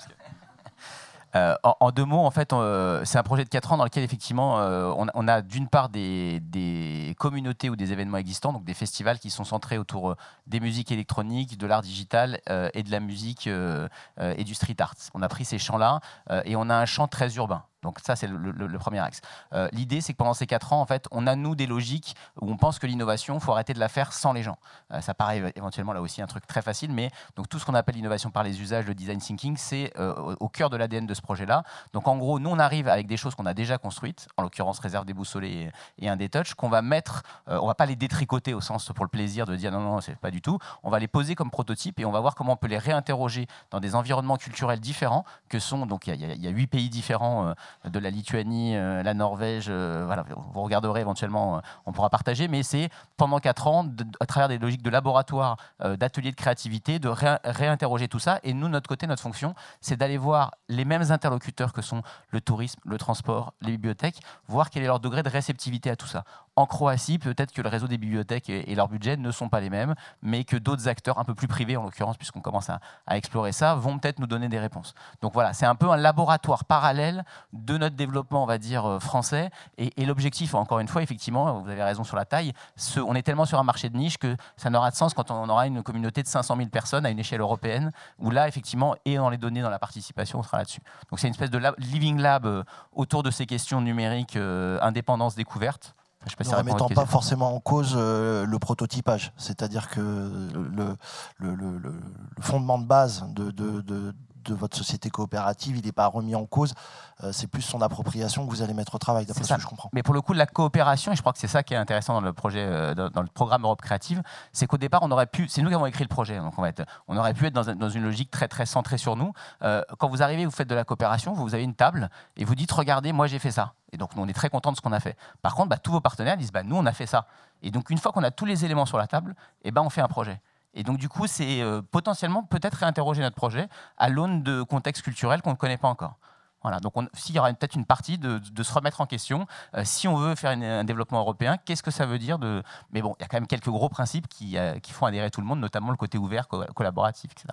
euh, 1.37 1.55
en, 1.63 1.91
deux 1.91 2.05
mots, 2.05 2.25
en 2.25 2.31
fait, 2.31 2.53
euh, 2.53 3.03
c'est 3.05 3.19
un 3.19 3.23
projet 3.23 3.45
de 3.45 3.49
4 3.49 3.73
ans 3.73 3.77
dans 3.77 3.85
lequel 3.85 4.05
effectivement 4.05 4.61
euh, 4.61 4.93
on, 4.97 5.29
a 5.29 5.43
d'une 5.43 5.69
part 5.69 5.89
des, 5.89 6.41
des, 6.41 7.15
communautés 7.19 7.71
ou 7.71 7.77
des 7.77 7.93
événements 7.93 8.19
existants, 8.19 8.53
donc 8.53 8.65
des 8.65 8.75
festivals 8.75 9.19
qui 9.19 9.31
sont 9.31 9.45
centrés 9.45 9.79
autour 9.79 10.17
des 10.47 10.61
musiques 10.61 10.93
électroniques, 10.93 11.59
de 11.59 11.67
l'art 11.67 11.83
digital 11.83 12.41
et 12.75 12.83
de 12.83 12.91
la 12.91 13.01
musique 13.01 13.49
et 13.49 14.45
du 14.45 14.55
street 14.55 14.77
art. 14.79 14.95
On 15.15 15.23
a 15.23 15.29
pris 15.29 15.45
ces 15.45 15.59
champs-là 15.59 16.01
et 16.45 16.57
on 16.57 16.69
a 16.71 16.75
un 16.75 16.87
champ 16.87 17.09
très 17.09 17.35
urbain. 17.37 17.65
Donc 17.85 18.01
ça, 18.03 18.17
c'est 18.17 18.27
le, 18.27 18.79
premier 18.79 18.99
axe. 18.99 19.21
Euh, 19.53 19.69
l'idée, 19.73 20.01
c'est 20.01 20.15
que 20.15 20.19
pendant 20.19 20.35
ces 20.35 20.47
quatre 20.47 20.73
ans, 20.73 20.81
en 20.81 20.87
fait, 20.87 21.07
on 21.11 21.27
a, 21.27 21.37
nous, 21.37 21.55
des 21.55 21.67
logiques 21.67 22.17
où 22.41 22.51
on 22.51 22.57
pense 22.57 22.79
que 22.79 22.87
l'innovation, 22.87 23.39
faut 23.39 23.53
arrêter 23.53 23.75
de 23.75 23.79
la 23.79 23.89
faire 23.89 24.13
sans 24.13 24.33
les 24.33 24.43
gens. 24.43 24.57
Euh, 24.91 25.03
ça 25.03 25.13
paraît 25.13 25.53
éventuellement 25.55 25.93
là 25.93 26.01
aussi 26.01 26.23
un 26.23 26.27
truc 26.27 26.47
très 26.47 26.63
facile, 26.63 26.93
mais 26.93 27.11
donc 27.37 27.49
tout 27.49 27.59
ce 27.59 27.67
qu'on 27.67 27.75
appelle 27.75 27.95
l'innovation 27.95 28.31
par 28.31 28.43
les 28.43 28.61
usages, 28.63 28.87
le 28.87 28.95
design 28.95 29.19
thinking, 29.19 29.57
c'est 29.59 29.93
euh, 29.99 30.35
au 30.41 30.49
cœur 30.49 30.71
de 30.71 30.79
l'ADN 30.79 31.07
de 31.07 31.13
ce 31.13 31.21
projet-là. 31.21 31.63
Donc 31.93 32.09
en 32.09 32.17
gros, 32.17 32.39
nous, 32.39 32.49
on 32.49 32.59
arrive 32.59 32.89
avec 32.89 33.07
des 33.07 33.19
choses 33.19 33.35
qu'on 33.35 33.47
a 33.47 33.55
déjà 33.55 33.77
construites, 33.77 34.29
en 34.39 34.43
l'occurrence 34.43 34.79
réserve 34.79 35.05
des 35.05 35.15
boussolets 35.15 35.71
et, 35.99 36.09
un 36.09 36.17
des 36.17 36.31
qu'on 36.57 36.69
va 36.69 36.83
mettre, 36.83 37.23
on 37.47 37.67
va 37.67 37.75
pas 37.75 37.87
les 37.87 37.97
détricoter 37.97 38.55
au 38.55 38.61
sens 38.61 38.91
pour 38.95 39.05
le 39.05 39.09
plaisir 39.09 39.47
de 39.47 39.55
dire 39.55 39.71
non, 39.71 39.81
non, 39.81 40.01
c'est 40.01 40.17
pas 40.17 40.31
du 40.31 40.43
tout. 40.43 40.59
On 40.83 40.91
va 40.91 40.99
les 40.99 41.07
poser 41.07 41.35
comme 41.35 41.51
prototype 41.51 42.01
et 42.01 42.05
on 42.05 42.11
va 42.11 42.21
voir 42.21 42.35
comment 42.35 42.55
on 42.55 42.57
peut 42.57 42.67
les 42.67 42.79
réinterroger 42.79 43.47
dans 43.71 43.79
des 43.79 43.95
environnements 43.95 44.37
culturels 44.37 44.81
différents 44.81 45.25
que 45.49 45.59
sont, 45.59 45.87
donc 45.87 46.09
il 46.09 46.15
y, 46.17 46.47
a 46.47 46.51
huit 46.51 46.67
pays 46.67 46.89
différents 46.89 47.55
de 47.85 47.99
la 47.99 48.11
Lituanie, 48.11 48.77
euh, 48.77 49.03
la 49.03 49.15
Norvège, 49.15 49.67
euh, 49.69 50.07
vous 50.53 50.63
regarderez 50.63 51.01
éventuellement, 51.01 51.57
euh, 51.57 51.61
on 51.87 51.93
pourra 51.93 52.11
partager, 52.11 52.49
mais 52.49 52.63
c'est 52.63 52.89
pendant 53.17 53.39
quatre 53.39 53.67
ans, 53.67 53.87
à 54.21 54.27
travers 54.27 54.49
des 54.49 54.59
logiques 54.59 54.83
de 54.83 54.91
laboratoire, 54.91 55.57
d'ateliers 55.81 56.31
de 56.31 56.37
créativité, 56.37 56.99
de 56.99 57.09
réinterroger 57.09 58.09
tout 58.09 58.19
ça. 58.19 58.41
Et 58.43 58.53
nous, 58.53 58.69
notre 58.69 58.89
côté, 58.89 59.07
notre 59.07 59.23
fonction, 59.23 59.55
c'est 59.81 59.97
d'aller 59.97 60.17
voir 60.17 60.53
les 60.69 60.85
mêmes 60.85 61.11
interlocuteurs 61.11 61.73
que 61.73 61.83
sont 61.83 62.03
le 62.31 62.41
tourisme, 62.41 62.81
le 62.85 62.99
transport, 62.99 63.55
les 63.61 63.73
bibliothèques, 63.73 64.21
voir 64.49 64.71
quel 64.71 64.83
est 64.83 64.87
leur 64.87 65.01
degré 65.01 65.23
de 65.23 65.29
réceptivité 65.29 65.91
à 65.91 65.97
tout 65.97 66.07
ça. 66.07 66.25
En 66.57 66.67
Croatie, 66.67 67.19
peut-être 67.19 67.53
que 67.53 67.63
le 67.63 67.69
réseau 67.69 67.89
des 67.89 67.99
bibliothèques 67.99 68.49
et, 68.49 68.75
leur 68.75 68.89
budget 68.89 69.17
ne 69.17 69.31
sont 69.31 69.49
pas 69.49 69.61
les 69.61 69.71
mêmes, 69.71 69.95
mais 70.23 70.45
que 70.45 70.57
d'autres 70.57 70.89
acteurs, 70.89 71.19
un 71.19 71.25
peu 71.25 71.35
plus 71.35 71.49
privés 71.49 71.77
en 71.77 71.83
l'occurrence, 71.83 72.17
puisqu'on 72.17 72.41
commence 72.41 72.71
à, 72.71 72.81
explorer 73.11 73.53
ça, 73.53 73.75
vont 73.75 73.99
peut-être 73.99 74.19
nous 74.19 74.27
donner 74.27 74.49
des 74.49 74.59
réponses. 74.59 74.95
Donc 75.21 75.33
voilà, 75.35 75.53
c'est 75.53 75.67
un 75.67 75.75
peu 75.75 75.91
un 75.91 75.97
laboratoire 75.97 76.65
parallèle 76.65 77.25
de 77.53 77.77
notre 77.77 77.97
développement, 77.97 78.43
on 78.43 78.47
va 78.47 78.59
dire, 78.59 78.87
euh, 78.87 78.99
français. 79.01 79.51
Et, 79.79 80.05
l'objectif, 80.05 80.55
encore 80.55 80.79
une 80.79 80.89
fois, 80.89 81.03
effectivement, 81.03 81.61
vous 81.61 81.71
avez 81.71 81.83
raison 81.83 82.05
sur 82.05 82.17
la 82.17 82.25
taille, 82.25 82.53
on 82.97 83.15
est 83.15 83.23
tellement 83.23 83.47
sur 83.47 83.59
un 83.59 83.65
marché 83.65 83.89
de 83.89 83.97
niche 83.97 84.19
que 84.19 84.37
ça 84.57 84.71
n'aura 84.71 84.91
de 84.91 84.97
sens 84.97 85.15
quand 85.15 85.31
on 85.31 85.49
aura 85.49 85.67
une 85.67 85.83
communauté 85.83 86.23
de 86.23 86.29
500 86.29 86.57
000 86.57 86.69
personnes 86.69 87.07
à 87.07 87.11
une 87.11 87.19
échelle 87.19 87.41
européenne, 87.41 87.91
où 88.19 88.31
là, 88.31 88.47
effectivement, 88.49 88.95
et 89.05 89.17
dans 89.17 89.31
les 89.31 89.39
données, 89.39 89.63
dans 89.63 89.71
la 89.71 89.79
participation, 89.79 90.39
on 90.39 90.43
sera 90.43 90.59
là-dessus. 90.59 90.81
Donc 91.11 91.19
c'est 91.19 91.27
une 91.27 91.33
espèce 91.33 91.51
de 91.51 91.61
living 91.79 92.19
lab 92.19 92.47
euh, 92.47 92.63
autour 92.93 93.23
de 93.23 93.31
ces 93.31 93.47
questions 93.47 93.81
numériques, 93.81 94.37
euh, 94.37 94.79
indépendance, 94.83 95.35
découverte. 95.35 95.95
Je 96.27 96.49
ne 96.49 96.55
remettant 96.55 96.89
pas 96.89 97.07
forcément 97.07 97.55
en 97.55 97.61
cause 97.61 97.95
euh, 97.97 98.47
le 98.47 98.59
prototypage. 98.59 99.33
C'est-à-dire 99.37 99.89
que 99.89 100.01
le, 100.01 100.97
le, 101.39 101.55
le, 101.55 101.79
le, 101.79 101.93
fondement 102.41 102.79
de 102.79 102.87
base 102.87 103.27
de, 103.35 103.51
de, 103.51 103.81
de, 103.83 104.15
de 104.45 104.55
votre 104.55 104.77
société 104.77 105.11
coopérative, 105.11 105.77
il 105.77 105.85
n'est 105.85 105.93
pas 105.93 106.07
remis 106.07 106.35
en 106.35 106.47
cause. 106.47 106.75
Euh, 107.23 107.33
c'est 107.33 107.47
plus 107.47 107.63
son 107.63 107.81
appropriation 107.81 108.47
que 108.47 108.51
vous 108.51 108.63
allez 108.63 108.75
mettre 108.75 108.95
au 108.95 108.99
travail, 108.99 109.27
d'après 109.27 109.45
ce 109.45 109.55
que 109.55 109.61
je 109.61 109.67
comprends. 109.67 109.91
Mais 109.93 110.03
pour 110.03 110.15
le 110.15 110.21
coup, 110.21 110.33
la 110.33 110.47
coopération, 110.47 111.13
et 111.13 111.17
je 111.17 111.21
crois 111.21 111.33
que 111.33 111.39
c'est 111.39 111.49
ça 111.49 111.63
qui 111.63 111.75
est 111.75 111.77
intéressant 111.77 112.15
dans 112.15 112.21
le 112.21 112.33
projet, 112.33 112.65
euh, 112.65 112.95
dans, 112.95 113.23
le 113.23 113.29
programme 113.29 113.63
Europe 113.63 113.83
Créative, 113.83 114.23
c'est 114.53 114.67
qu'au 114.67 114.79
départ, 114.79 115.03
on 115.03 115.11
aurait 115.11 115.27
pu, 115.27 115.49
c'est 115.49 115.63
nous 115.63 115.69
qui 115.69 115.75
avons 115.75 115.87
écrit 115.87 116.05
le 116.05 116.09
projet, 116.09 116.39
donc 116.39 116.55
on, 116.59 116.63
va 116.63 116.69
être, 116.69 116.85
on 117.09 117.17
aurait 117.17 117.35
pu 117.35 117.47
être 117.47 117.55
dans, 117.55 117.75
dans, 117.75 117.89
une 117.89 118.05
logique 118.05 118.31
très 118.31 118.49
très 118.49 118.67
centrée 118.67 118.99
sur 118.99 119.17
nous. 119.17 119.33
Euh, 119.63 119.83
quand 119.99 120.09
vous 120.09 120.23
arrivez, 120.23 120.45
vous 120.45 120.51
faites 120.51 120.69
de 120.69 120.75
la 120.75 120.85
coopération, 120.85 121.33
vous 121.33 121.55
avez 121.55 121.65
une 121.65 121.75
table 121.75 122.11
et 122.37 122.45
vous 122.45 122.55
dites, 122.55 122.73
regardez, 122.73 123.13
moi 123.13 123.27
j'ai 123.27 123.39
fait 123.39 123.51
ça. 123.51 123.75
Et 123.95 123.97
donc, 123.97 124.17
nous, 124.17 124.23
on 124.25 124.27
est 124.27 124.35
très 124.35 124.51
content 124.51 124.73
de 124.73 124.77
ce 124.77 124.83
qu'on 124.83 124.93
a 124.93 124.99
fait. 124.99 125.17
Par 125.41 125.55
contre, 125.55 125.69
bah, 125.69 125.79
tous 125.79 125.93
vos 125.93 126.01
partenaires 126.01 126.37
disent, 126.37 126.51
bah, 126.51 126.65
nous, 126.65 126.75
on 126.75 126.85
a 126.85 126.93
fait 126.93 127.07
ça. 127.07 127.27
Et 127.63 127.71
donc, 127.71 127.91
une 127.91 127.99
fois 127.99 128.11
qu'on 128.11 128.25
a 128.25 128.33
tous 128.33 128.45
les 128.45 128.65
éléments 128.65 128.87
sur 128.87 128.99
la 128.99 129.07
table, 129.07 129.37
et 129.63 129.69
eh 129.69 129.71
ben, 129.71 129.83
on 129.83 129.89
fait 129.89 130.01
un 130.01 130.09
projet. 130.09 130.41
Et 130.75 130.83
donc, 130.83 130.99
du 130.99 131.09
coup, 131.09 131.27
c'est 131.27 131.63
euh, 131.63 131.83
potentiellement 131.83 132.43
peut-être 132.43 132.75
réinterroger 132.75 133.23
notre 133.23 133.37
projet 133.37 133.69
à 133.97 134.09
l'aune 134.09 134.43
de 134.43 134.63
contextes 134.63 135.03
culturels 135.03 135.41
qu'on 135.41 135.53
ne 135.53 135.57
connaît 135.57 135.79
pas 135.79 135.89
encore. 135.89 136.19
Voilà, 136.63 136.81
donc 136.81 136.95
s'il 137.13 137.35
y 137.35 137.39
aura 137.39 137.53
peut-être 137.53 137.75
une 137.75 137.85
partie 137.85 138.17
de, 138.17 138.41
se 138.63 138.73
remettre 138.73 139.03
en 139.03 139.07
question, 139.07 139.47
euh, 139.77 139.83
si 139.85 140.09
on 140.09 140.17
veut 140.17 140.35
faire 140.35 140.51
un 140.51 140.85
développement 140.85 141.21
européen, 141.21 141.59
qu'est-ce 141.59 141.83
que 141.83 141.91
ça 141.91 142.07
veut 142.07 142.19
dire 142.19 142.39
de... 142.39 142.63
Mais 142.91 143.03
bon, 143.03 143.15
il 143.19 143.23
y 143.23 143.25
a 143.25 143.29
quand 143.29 143.37
même 143.37 143.47
quelques 143.47 143.69
gros 143.69 143.91
principes 143.91 144.29
qui, 144.29 144.57
euh, 144.57 144.79
qui, 144.79 144.93
font 144.93 145.05
adhérer 145.05 145.31
tout 145.31 145.43
le 145.43 145.47
monde, 145.47 145.61
notamment 145.61 145.91
le 145.91 145.99
côté 145.99 146.17
ouvert, 146.17 146.49
collaboratif, 146.49 147.31
etc. 147.33 147.49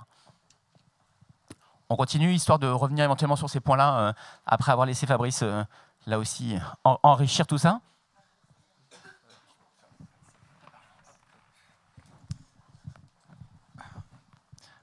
On 1.90 1.98
continue, 1.98 2.32
histoire 2.32 2.58
de 2.58 2.68
revenir 2.68 3.04
éventuellement 3.04 3.36
sur 3.36 3.50
ces 3.50 3.60
points-là, 3.60 4.16
après 4.46 4.72
avoir 4.72 4.88
laissé 4.88 5.06
Fabrice, 5.06 5.44
là 6.06 6.18
aussi, 6.18 6.56
enrichir 6.86 7.46
tout 7.46 7.58
ça. 7.58 7.82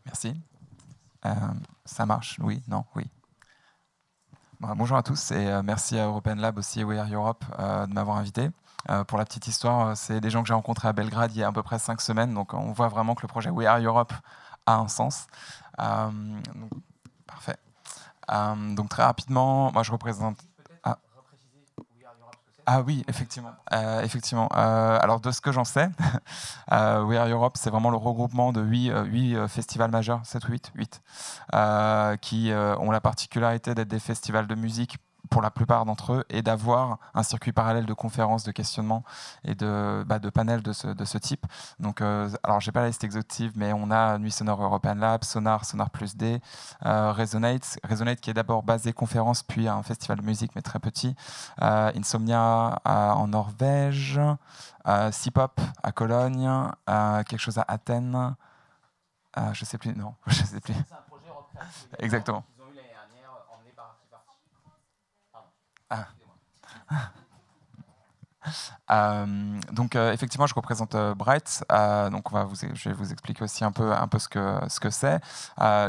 Merci. 0.09 0.35
Euh, 1.27 1.35
ça 1.85 2.07
marche, 2.07 2.39
oui, 2.41 2.63
non, 2.67 2.87
oui. 2.97 3.05
bonjour 4.61 4.97
à 4.97 5.03
tous 5.03 5.33
et 5.33 5.49
euh, 5.49 5.63
merci 5.63 5.99
à 5.99 6.07
European 6.07 6.37
Lab 6.37 6.57
aussi 6.57 6.81
et 6.81 6.85
We 6.85 6.99
Are 6.99 7.13
Europe 7.13 7.45
euh, 7.59 7.87
de 7.87 7.93
m'avoir 7.93 8.17
invité. 8.17 8.49
pour 9.07 9.19
la 9.19 9.27
petite 9.27 9.49
histoire, 9.49 9.95
c'est 9.99 10.21
des 10.23 10.31
gens 10.31 10.41
que 10.41 10.49
j'ai 10.49 10.55
rencontrés 10.55 10.89
à 10.89 10.95
Belgrade 10.95 11.33
il 11.35 11.41
y 11.41 11.43
a 11.43 11.49
à 11.49 11.53
peu 11.53 11.63
près 11.63 11.79
cinq 11.79 12.01
semaines, 12.01 12.33
donc 12.33 12.55
on 12.55 12.73
voit 12.73 12.89
vraiment 12.89 13.15
que 13.15 13.21
le 13.21 13.29
projet 13.29 13.51
We 13.51 13.67
Are 13.67 13.81
Europe 13.81 14.15
a 14.65 14.77
un 14.77 14.89
sens. 14.89 15.27
parfait. 15.77 17.59
donc 18.31 18.89
très 18.89 19.03
rapidement, 19.03 19.71
moi 19.73 19.83
je 19.83 19.93
représente 19.93 20.39
ah 22.71 22.83
oui, 22.83 23.03
effectivement. 23.09 23.53
Euh, 23.73 24.03
effectivement. 24.03 24.47
Euh, 24.55 24.99
alors 25.01 25.21
de 25.21 25.31
ce 25.31 25.41
que 25.41 25.53
j'en 25.53 25.65
sais, 25.65 25.89
euh, 26.73 27.03
We 27.03 27.17
Are 27.17 27.27
Europe, 27.27 27.57
c'est 27.57 27.71
vraiment 27.71 27.89
le 27.89 27.97
regroupement 27.97 28.53
de 28.53 28.61
huit, 28.61 28.93
festivals 29.49 29.91
majeurs, 29.91 30.21
7 30.25 30.47
ou 30.47 30.53
8, 30.53 30.73
8 30.75 31.03
qui 32.21 32.53
ont 32.53 32.91
la 32.91 33.01
particularité 33.01 33.75
d'être 33.75 33.89
des 33.89 33.99
festivals 33.99 34.47
de 34.47 34.55
musique 34.55 34.99
pour 35.31 35.43
la 35.43 35.51
plupart 35.51 35.85
d'entre 35.85 36.15
eux 36.15 36.25
et 36.31 36.43
d'avoir 36.43 36.99
un 37.15 37.23
circuit 37.23 37.53
parallèle 37.53 37.87
de 37.87 37.93
conférences, 37.93 38.45
de 38.45 38.53
questionnements 38.53 39.05
et 39.45 39.55
de, 39.55 40.05
bah, 40.07 40.19
de 40.19 40.31
panels 40.31 40.63
de 40.63 40.73
ce, 40.73 40.89
de 40.89 41.05
ce 41.05 41.19
type. 41.19 41.47
Donc, 41.79 42.01
euh, 42.01 42.31
alors, 42.43 42.61
j'ai 42.61 42.73
pas 42.73 42.81
la 42.81 42.89
liste 42.89 43.05
exhaustive, 43.05 43.53
mais 43.57 43.73
on 43.73 43.91
a 43.91 44.19
Nuit 44.19 44.31
Sonore 44.31 44.63
European 44.63 44.95
Lab, 44.95 45.25
Sonar, 45.25 45.65
Sonar 45.65 45.91
Plus 45.91 46.17
D, 46.17 46.41
euh, 46.87 47.13
Resonate, 47.13 47.79
Resonate 47.85 48.21
qui 48.21 48.31
est 48.31 48.35
d'abord 48.35 48.63
basé 48.63 48.93
conférence, 48.93 49.43
puis 49.43 49.69
un 49.69 49.83
festival 49.83 50.19
de 50.19 50.25
musique, 50.25 50.53
mais 50.55 50.63
très 50.63 50.79
petit, 50.79 51.15
euh, 51.63 51.93
Insomnia 51.95 52.81
en 52.85 53.29
Norvège, 53.29 54.21
C-Pop 55.11 55.61
à 55.83 55.93
Cologne, 55.93 56.51
quelque 56.87 57.39
chose 57.39 57.59
à 57.59 57.65
Athènes, 57.69 58.35
je 59.53 59.65
sais 59.65 59.79
plus, 59.79 59.95
non, 59.95 60.15
je 60.27 60.45
sais 60.45 60.61
plus. 60.61 60.75
Exactement. 61.99 62.45
Ah. 65.91 66.09
Euh, 68.91 69.61
donc 69.73 69.97
euh, 69.97 70.13
effectivement, 70.13 70.47
je 70.47 70.55
représente 70.55 70.95
euh, 70.95 71.15
Bright. 71.15 71.65
donc 72.11 72.33
vous, 72.33 72.55
je 72.75 72.89
vais 72.89 72.95
vous 72.95 73.13
expliquer 73.13 73.43
aussi 73.45 73.65
un 73.65 73.73
peu, 73.73 73.93
ce 74.19 74.29
que 74.29 74.59
ce 74.69 74.81
que 74.81 74.91
c'est. 74.91 75.21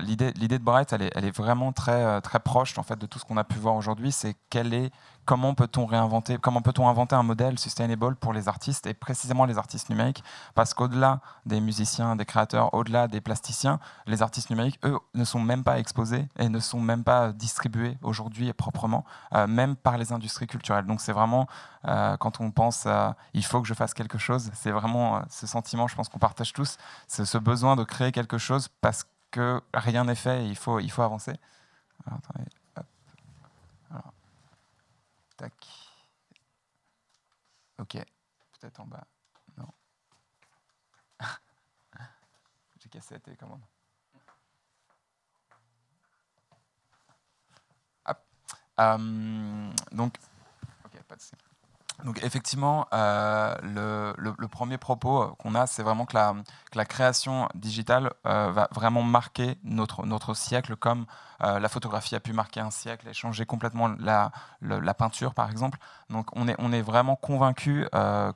l'idée, 0.01 0.31
l'idée 0.33 0.59
de 0.59 0.63
Bright, 0.63 0.91
elle 0.93 1.03
est, 1.03 1.11
elle 1.15 1.25
est 1.25 1.35
vraiment 1.35 1.71
très 1.71 2.21
très 2.21 2.39
proche 2.39 2.77
en 2.77 2.83
fait 2.83 2.97
de 2.97 3.05
tout 3.05 3.19
ce 3.19 3.25
qu'on 3.25 3.37
a 3.37 3.43
pu 3.43 3.57
voir 3.59 3.75
aujourd'hui. 3.75 4.11
C'est 4.11 4.35
quelle 4.49 4.73
est 4.73 4.91
comment 5.29 5.53
peut-on 5.53 5.85
réinventer, 5.85 6.39
comment 6.39 6.63
peut-on 6.63 6.89
inventer 6.89 7.13
un 7.13 7.21
modèle 7.21 7.59
sustainable 7.59 8.15
pour 8.15 8.33
les 8.33 8.47
artistes 8.47 8.87
et 8.87 8.95
précisément 8.95 9.45
les 9.45 9.59
artistes 9.59 9.91
numériques? 9.91 10.23
Parce 10.55 10.73
qu'au-delà 10.73 11.19
des 11.45 11.61
musiciens, 11.61 12.15
des 12.15 12.25
créateurs, 12.25 12.73
au-delà 12.73 13.07
des 13.07 13.21
plasticiens, 13.21 13.79
les 14.07 14.23
artistes 14.23 14.49
numériques, 14.49 14.79
eux, 14.83 14.97
ne 15.13 15.23
sont 15.23 15.39
même 15.39 15.63
pas 15.63 15.77
exposés 15.77 16.27
et 16.39 16.49
ne 16.49 16.59
sont 16.59 16.79
même 16.79 17.03
pas 17.03 17.31
distribués 17.31 17.95
aujourd'hui 18.01 18.51
proprement, 18.53 19.05
euh, 19.35 19.45
même 19.45 19.75
par 19.75 19.99
les 19.99 20.11
industries 20.11 20.47
culturelles. 20.47 20.87
Donc 20.87 20.99
c'est 20.99 21.13
vraiment, 21.13 21.45
euh, 21.87 22.17
quand 22.17 22.41
on 22.41 22.49
pense 22.49 22.87
il 23.35 23.45
faut 23.45 23.61
que 23.61 23.67
je 23.67 23.75
fasse 23.75 23.93
quelque 23.93 24.17
chose. 24.17 24.49
C'est 24.55 24.71
vraiment 24.71 25.21
ce 25.29 25.45
sentiment, 25.45 25.87
je 25.87 25.95
pense 25.95 26.09
qu'on 26.09 26.17
partage 26.17 26.53
tous, 26.53 26.77
c'est 27.05 27.25
ce 27.25 27.37
besoin 27.37 27.75
de 27.75 27.83
créer 27.83 28.11
quelque 28.11 28.39
chose 28.39 28.67
parce 28.81 29.05
que 29.29 29.61
rien 29.75 30.05
n'est 30.05 30.15
fait 30.15 30.43
et 30.43 30.47
il 30.47 30.55
faut, 30.55 30.79
il 30.79 30.89
faut 30.89 31.03
avancer. 31.03 31.33
Attendez, 32.07 32.49
tac. 35.39 35.53
Ok, 37.77 37.93
peut-être 38.59 38.79
en 38.81 38.85
bas. 38.85 39.07
Non. 39.57 39.71
J'ai 42.83 42.89
cassé 42.89 43.13
la 43.13 43.19
télécommande. 43.21 43.61
Euh, 48.79 49.71
donc, 49.91 50.13
donc 52.05 52.23
effectivement, 52.23 52.87
euh, 52.93 53.53
le, 54.17 54.47
premier 54.47 54.77
propos 54.77 55.21
euh, 55.21 55.27
qu'on 55.37 55.53
a, 55.55 55.67
c'est 55.67 55.83
vraiment 55.83 56.05
que 56.05 56.15
la, 56.15 56.85
création 56.85 57.49
digitale 57.55 58.11
euh, 58.25 58.51
va 58.51 58.69
vraiment 58.71 59.03
marquer 59.03 59.57
notre, 59.63 60.33
siècle 60.33 60.75
comme 60.75 61.05
la 61.41 61.69
photographie 61.69 62.15
a 62.15 62.19
pu 62.19 62.33
marquer 62.33 62.59
un 62.59 62.69
siècle 62.69 63.07
et 63.07 63.13
changer 63.13 63.45
complètement 63.45 63.87
la, 63.99 64.31
la 64.61 64.93
peinture, 64.93 65.33
par 65.33 65.49
exemple. 65.49 65.79
Donc 66.09 66.27
on 66.35 66.49
est, 66.49 66.55
on 66.59 66.73
est 66.73 66.81
vraiment 66.81 67.15
convaincu 67.15 67.87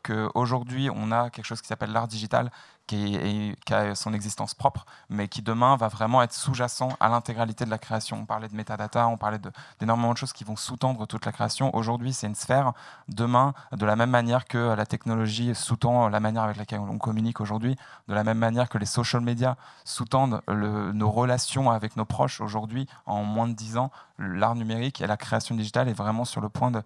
qu'aujourd'hui, 0.03 0.89
on 0.89 1.11
a 1.11 1.29
quelque 1.29 1.45
chose 1.45 1.61
qui 1.61 1.67
s'appelle 1.67 1.91
l'art 1.91 2.07
digital 2.07 2.49
qui, 2.87 3.55
a 3.71 3.95
son 3.95 4.13
existence 4.13 4.53
propre, 4.53 4.85
mais 5.09 5.27
qui 5.27 5.41
demain 5.41 5.75
va 5.77 5.87
vraiment 5.87 6.21
être 6.21 6.33
sous-jacent 6.33 6.89
à 6.99 7.09
l'intégralité 7.09 7.65
de 7.65 7.69
la 7.69 7.77
création. 7.77 8.17
On 8.17 8.25
parlait 8.25 8.49
de 8.49 8.55
metadata, 8.55 9.07
on 9.07 9.17
parlait 9.17 9.39
d'énormément 9.79 10.13
de, 10.13 10.17
choses 10.17 10.33
qui 10.33 10.43
vont 10.43 10.55
sous-tendre 10.55 11.07
toute 11.07 11.25
la 11.25 11.31
création. 11.31 11.75
Aujourd'hui, 11.75 12.13
c'est 12.13 12.27
une 12.27 12.35
sphère. 12.35 12.73
Demain, 13.07 13.53
de 13.71 13.85
la 13.85 13.95
même 13.95 14.09
manière 14.09 14.45
que 14.45 14.73
la 14.75 14.85
technologie 14.85 15.55
sous-tend 15.55 16.09
la 16.09 16.19
manière 16.19 16.43
avec 16.43 16.57
laquelle 16.57 16.79
on 16.79 16.97
communique 16.97 17.41
aujourd'hui, 17.41 17.75
de 18.07 18.13
la 18.13 18.23
même 18.23 18.37
manière 18.37 18.69
que 18.69 18.77
les 18.77 18.85
social 18.85 19.21
media 19.21 19.57
sous-tendent 19.85 20.41
nos 20.47 21.11
relations 21.11 21.71
avec 21.71 21.95
nos 21.95 22.05
proches 22.05 22.41
aujourd'hui, 22.41 22.87
en 23.05 23.23
moins 23.23 23.47
de 23.47 23.53
10 23.53 23.77
ans, 23.77 23.91
l'art 24.19 24.55
numérique 24.55 25.01
et 25.01 25.07
la 25.07 25.17
création 25.17 25.55
digitale 25.55 25.89
est 25.89 25.93
vraiment 25.93 26.25
sur 26.25 26.41
le 26.41 26.49
point 26.49 26.71
de 26.71 26.81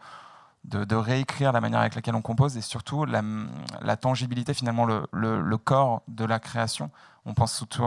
de, 0.68 0.96
réécrire 0.96 1.52
la 1.52 1.62
manière 1.62 1.80
avec 1.80 1.96
laquelle 1.96 2.16
on 2.16 2.22
compose 2.22 2.58
et 2.58 2.62
surtout 2.62 3.06
la, 3.06 3.98
tangibilité, 3.98 4.54
finalement, 4.54 4.86
le, 4.86 5.58
corps 5.58 6.04
de 6.08 6.26
la 6.26 6.40
création. 6.40 6.92
On 7.26 7.34
pense 7.34 7.54
surtout 7.54 7.86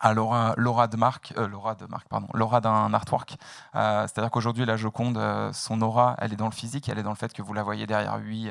à 0.00 0.14
l'aura, 0.14 0.54
de 0.86 0.96
marque, 0.96 1.32
euh, 1.36 1.48
l'aura 1.48 1.74
de 1.74 1.86
marque, 1.86 2.08
pardon, 2.08 2.28
l'aura 2.34 2.60
d'un 2.60 2.92
artwork. 2.92 3.36
Euh, 3.74 4.02
c'est-à-dire 4.02 4.30
qu'aujourd'hui, 4.30 4.64
la 4.64 4.76
Joconde, 4.76 5.18
euh, 5.18 5.52
son 5.52 5.80
aura, 5.82 6.14
elle 6.18 6.32
est 6.32 6.36
dans 6.36 6.46
le 6.46 6.52
physique, 6.52 6.88
elle 6.88 6.98
est 6.98 7.02
dans 7.02 7.10
le 7.10 7.16
fait 7.16 7.32
que 7.32 7.42
vous 7.42 7.54
la 7.54 7.62
voyez 7.62 7.86
derrière 7.86 8.16
huit, 8.18 8.50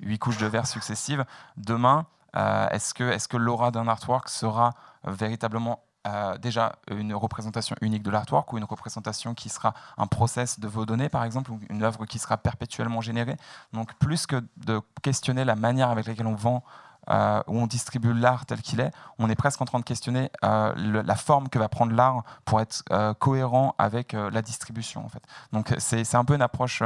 huit 0.00 0.18
couches 0.18 0.38
de 0.38 0.46
verre 0.46 0.66
successives. 0.66 1.24
Demain, 1.56 2.06
est-ce 2.34 2.94
que, 2.94 3.04
est-ce 3.04 3.28
que 3.28 3.36
l'aura 3.36 3.70
d'un 3.70 3.88
artwork 3.88 4.28
sera 4.28 4.72
véritablement 5.04 5.82
euh, 6.06 6.38
déjà 6.38 6.76
une 6.90 7.14
représentation 7.14 7.76
unique 7.82 8.02
de 8.02 8.10
l'artwork 8.10 8.52
ou 8.52 8.58
une 8.58 8.64
représentation 8.64 9.34
qui 9.34 9.48
sera 9.48 9.74
un 9.98 10.06
process 10.06 10.58
de 10.58 10.66
vos 10.66 10.86
données, 10.86 11.08
par 11.08 11.24
exemple, 11.24 11.50
ou 11.50 11.60
une 11.68 11.82
œuvre 11.82 12.06
qui 12.06 12.18
sera 12.18 12.38
perpétuellement 12.38 13.00
générée. 13.00 13.36
Donc, 13.72 13.94
plus 13.94 14.26
que 14.26 14.42
de 14.56 14.80
questionner 15.02 15.44
la 15.44 15.56
manière 15.56 15.90
avec 15.90 16.06
laquelle 16.06 16.26
on 16.26 16.34
vend 16.34 16.62
euh, 17.10 17.42
ou 17.48 17.58
on 17.58 17.66
distribue 17.66 18.14
l'art 18.14 18.46
tel 18.46 18.62
qu'il 18.62 18.80
est, 18.80 18.92
on 19.18 19.28
est 19.28 19.34
presque 19.34 19.60
en 19.60 19.64
train 19.64 19.78
de 19.78 19.84
questionner 19.84 20.30
euh, 20.44 21.02
la 21.02 21.16
forme 21.16 21.48
que 21.48 21.58
va 21.58 21.68
prendre 21.68 21.92
l'art 21.92 22.22
pour 22.44 22.60
être 22.60 22.82
cohérent 23.18 23.74
avec 23.78 24.12
la 24.12 24.42
distribution. 24.42 25.04
En 25.04 25.08
fait. 25.08 25.22
Donc, 25.52 25.74
c'est 25.78 26.14
un 26.14 26.24
peu 26.24 26.34
une 26.34 26.42
approche 26.42 26.82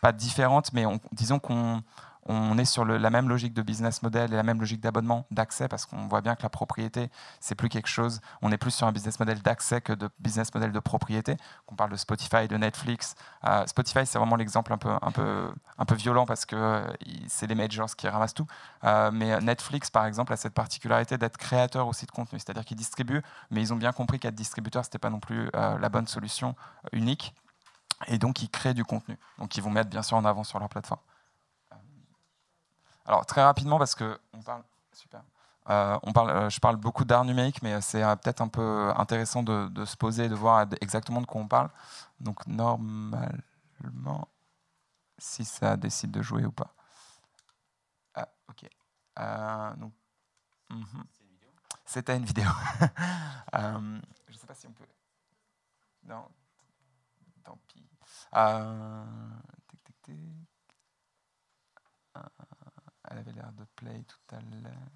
pas 0.00 0.12
différente, 0.12 0.72
mais 0.72 0.84
disons 1.12 1.38
qu'on 1.38 1.82
on 2.26 2.56
est 2.56 2.64
sur 2.64 2.84
la 2.84 3.10
même 3.10 3.28
logique 3.28 3.52
de 3.52 3.62
business 3.62 4.02
model 4.02 4.32
et 4.32 4.36
la 4.36 4.42
même 4.42 4.60
logique 4.60 4.80
d'abonnement, 4.80 5.26
d'accès, 5.30 5.66
parce 5.66 5.86
qu'on 5.86 6.06
voit 6.06 6.20
bien 6.20 6.36
que 6.36 6.42
la 6.42 6.48
propriété, 6.48 7.10
c'est 7.40 7.56
plus 7.56 7.68
quelque 7.68 7.88
chose. 7.88 8.20
On 8.42 8.52
est 8.52 8.58
plus 8.58 8.70
sur 8.70 8.86
un 8.86 8.92
business 8.92 9.18
model 9.18 9.42
d'accès 9.42 9.80
que 9.80 9.92
de 9.92 10.08
business 10.20 10.54
model 10.54 10.70
de 10.70 10.78
propriété. 10.78 11.36
On 11.68 11.74
parle 11.74 11.90
de 11.90 11.96
Spotify, 11.96 12.46
de 12.46 12.56
Netflix. 12.56 13.16
Euh, 13.44 13.66
Spotify, 13.66 14.06
c'est 14.06 14.18
vraiment 14.18 14.36
l'exemple 14.36 14.72
un 14.72 14.78
peu, 14.78 15.94
violent 15.94 16.24
parce 16.24 16.46
que 16.46 16.56
euh, 16.56 16.92
c'est 17.28 17.46
les 17.46 17.54
majors 17.54 17.94
qui 17.96 18.08
ramassent 18.08 18.34
tout. 18.34 18.46
Euh, 18.84 19.10
mais 19.12 19.38
Netflix, 19.40 19.90
par 19.90 20.06
exemple, 20.06 20.32
a 20.32 20.36
cette 20.36 20.54
particularité 20.54 21.18
d'être 21.18 21.36
créateur 21.36 21.88
aussi 21.88 22.06
de 22.06 22.12
contenu, 22.12 22.38
c'est-à-dire 22.38 22.64
qu'ils 22.64 22.76
distribuent, 22.76 23.22
mais 23.50 23.60
ils 23.60 23.72
ont 23.72 23.76
bien 23.76 23.92
compris 23.92 24.18
qu'être 24.18 24.34
distributeur, 24.34 24.84
c'était 24.84 24.98
pas 24.98 25.10
non 25.10 25.20
plus 25.20 25.50
la 25.52 25.88
bonne 25.88 26.06
solution 26.06 26.54
unique. 26.92 27.34
Et 28.08 28.18
donc, 28.18 28.42
ils 28.42 28.48
créent 28.48 28.74
du 28.74 28.84
contenu. 28.84 29.16
Donc, 29.38 29.56
ils 29.56 29.62
vont 29.62 29.70
mettre 29.70 29.90
bien 29.90 30.02
sûr 30.02 30.16
en 30.16 30.24
avant 30.24 30.44
sur 30.44 30.58
leur 30.58 30.68
plateforme. 30.68 31.00
Alors 33.06 33.26
très 33.26 33.42
rapidement 33.42 33.78
parce 33.78 33.94
que 33.94 34.18
on 34.32 34.42
parle, 34.42 34.62
super. 34.92 35.22
Euh, 35.70 35.98
on 36.02 36.12
parle, 36.12 36.30
euh, 36.30 36.50
je 36.50 36.58
parle 36.58 36.76
beaucoup 36.76 37.04
d'art 37.04 37.24
numérique, 37.24 37.62
mais 37.62 37.80
c'est 37.80 38.02
euh, 38.02 38.16
peut-être 38.16 38.40
un 38.40 38.48
peu 38.48 38.92
intéressant 38.96 39.42
de, 39.42 39.84
se 39.84 39.96
poser 39.96 40.24
et 40.24 40.28
de 40.28 40.34
voir 40.34 40.66
exactement 40.80 41.20
de 41.20 41.26
quoi 41.26 41.40
on 41.40 41.48
parle. 41.48 41.70
Donc 42.20 42.46
normalement, 42.46 44.28
si 45.18 45.44
ça 45.44 45.76
décide 45.76 46.10
de 46.10 46.22
jouer 46.22 46.44
ou 46.44 46.52
pas. 46.52 46.74
Ah, 48.14 48.28
ok. 48.48 48.68
donc, 49.78 49.92
mhm. 50.70 51.04
C'était 51.84 52.16
une 52.16 52.24
vidéo. 52.24 52.48
je 53.52 53.58
ne 54.32 54.38
sais 54.38 54.46
pas 54.46 54.54
si 54.54 54.66
on 54.66 54.72
peut. 54.72 54.84
Non, 56.04 56.26
tant 57.44 57.58
pis. 57.68 57.86
tic, 59.68 59.84
tic, 59.84 60.02
tic. 60.02 60.41
Elle 63.12 63.18
avait 63.18 63.32
l'air 63.32 63.52
de 63.52 63.64
play 63.76 64.04
tout 64.04 64.34
à 64.34 64.40
l'heure. 64.40 64.90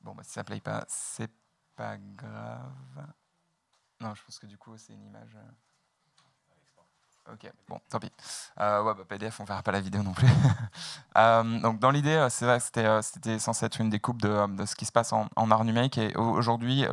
Bon, 0.00 0.12
bah, 0.14 0.24
si 0.24 0.32
ça 0.32 0.42
play 0.42 0.60
pas, 0.60 0.84
c'est 0.88 1.30
pas 1.76 1.96
grave. 1.96 3.14
Non, 4.00 4.12
je 4.14 4.24
pense 4.24 4.40
que 4.40 4.46
du 4.46 4.58
coup, 4.58 4.76
c'est 4.76 4.92
une 4.94 5.04
image. 5.04 5.38
Euh, 7.28 7.34
Ok, 7.34 7.50
bon, 7.68 7.78
tant 7.90 7.98
pis. 8.00 8.10
Euh, 8.60 8.82
ouais, 8.82 8.94
bah, 8.94 9.04
PDF, 9.06 9.38
on 9.40 9.44
verra 9.44 9.62
pas 9.62 9.72
la 9.72 9.80
vidéo 9.80 10.02
non 10.02 10.12
plus. 10.12 10.26
euh, 11.18 11.60
donc, 11.60 11.78
dans 11.78 11.90
l'idée, 11.90 12.14
euh, 12.14 12.28
c'est 12.30 12.46
vrai 12.46 12.58
que 12.58 12.80
euh, 12.80 13.02
c'était 13.02 13.38
censé 13.38 13.66
être 13.66 13.80
une 13.80 13.90
découpe 13.90 14.22
de, 14.22 14.56
de 14.56 14.64
ce 14.64 14.74
qui 14.74 14.86
se 14.86 14.92
passe 14.92 15.12
en, 15.12 15.28
art 15.36 15.64
numérique. 15.64 15.98
Et 15.98 16.16
aujourd'hui, 16.16 16.84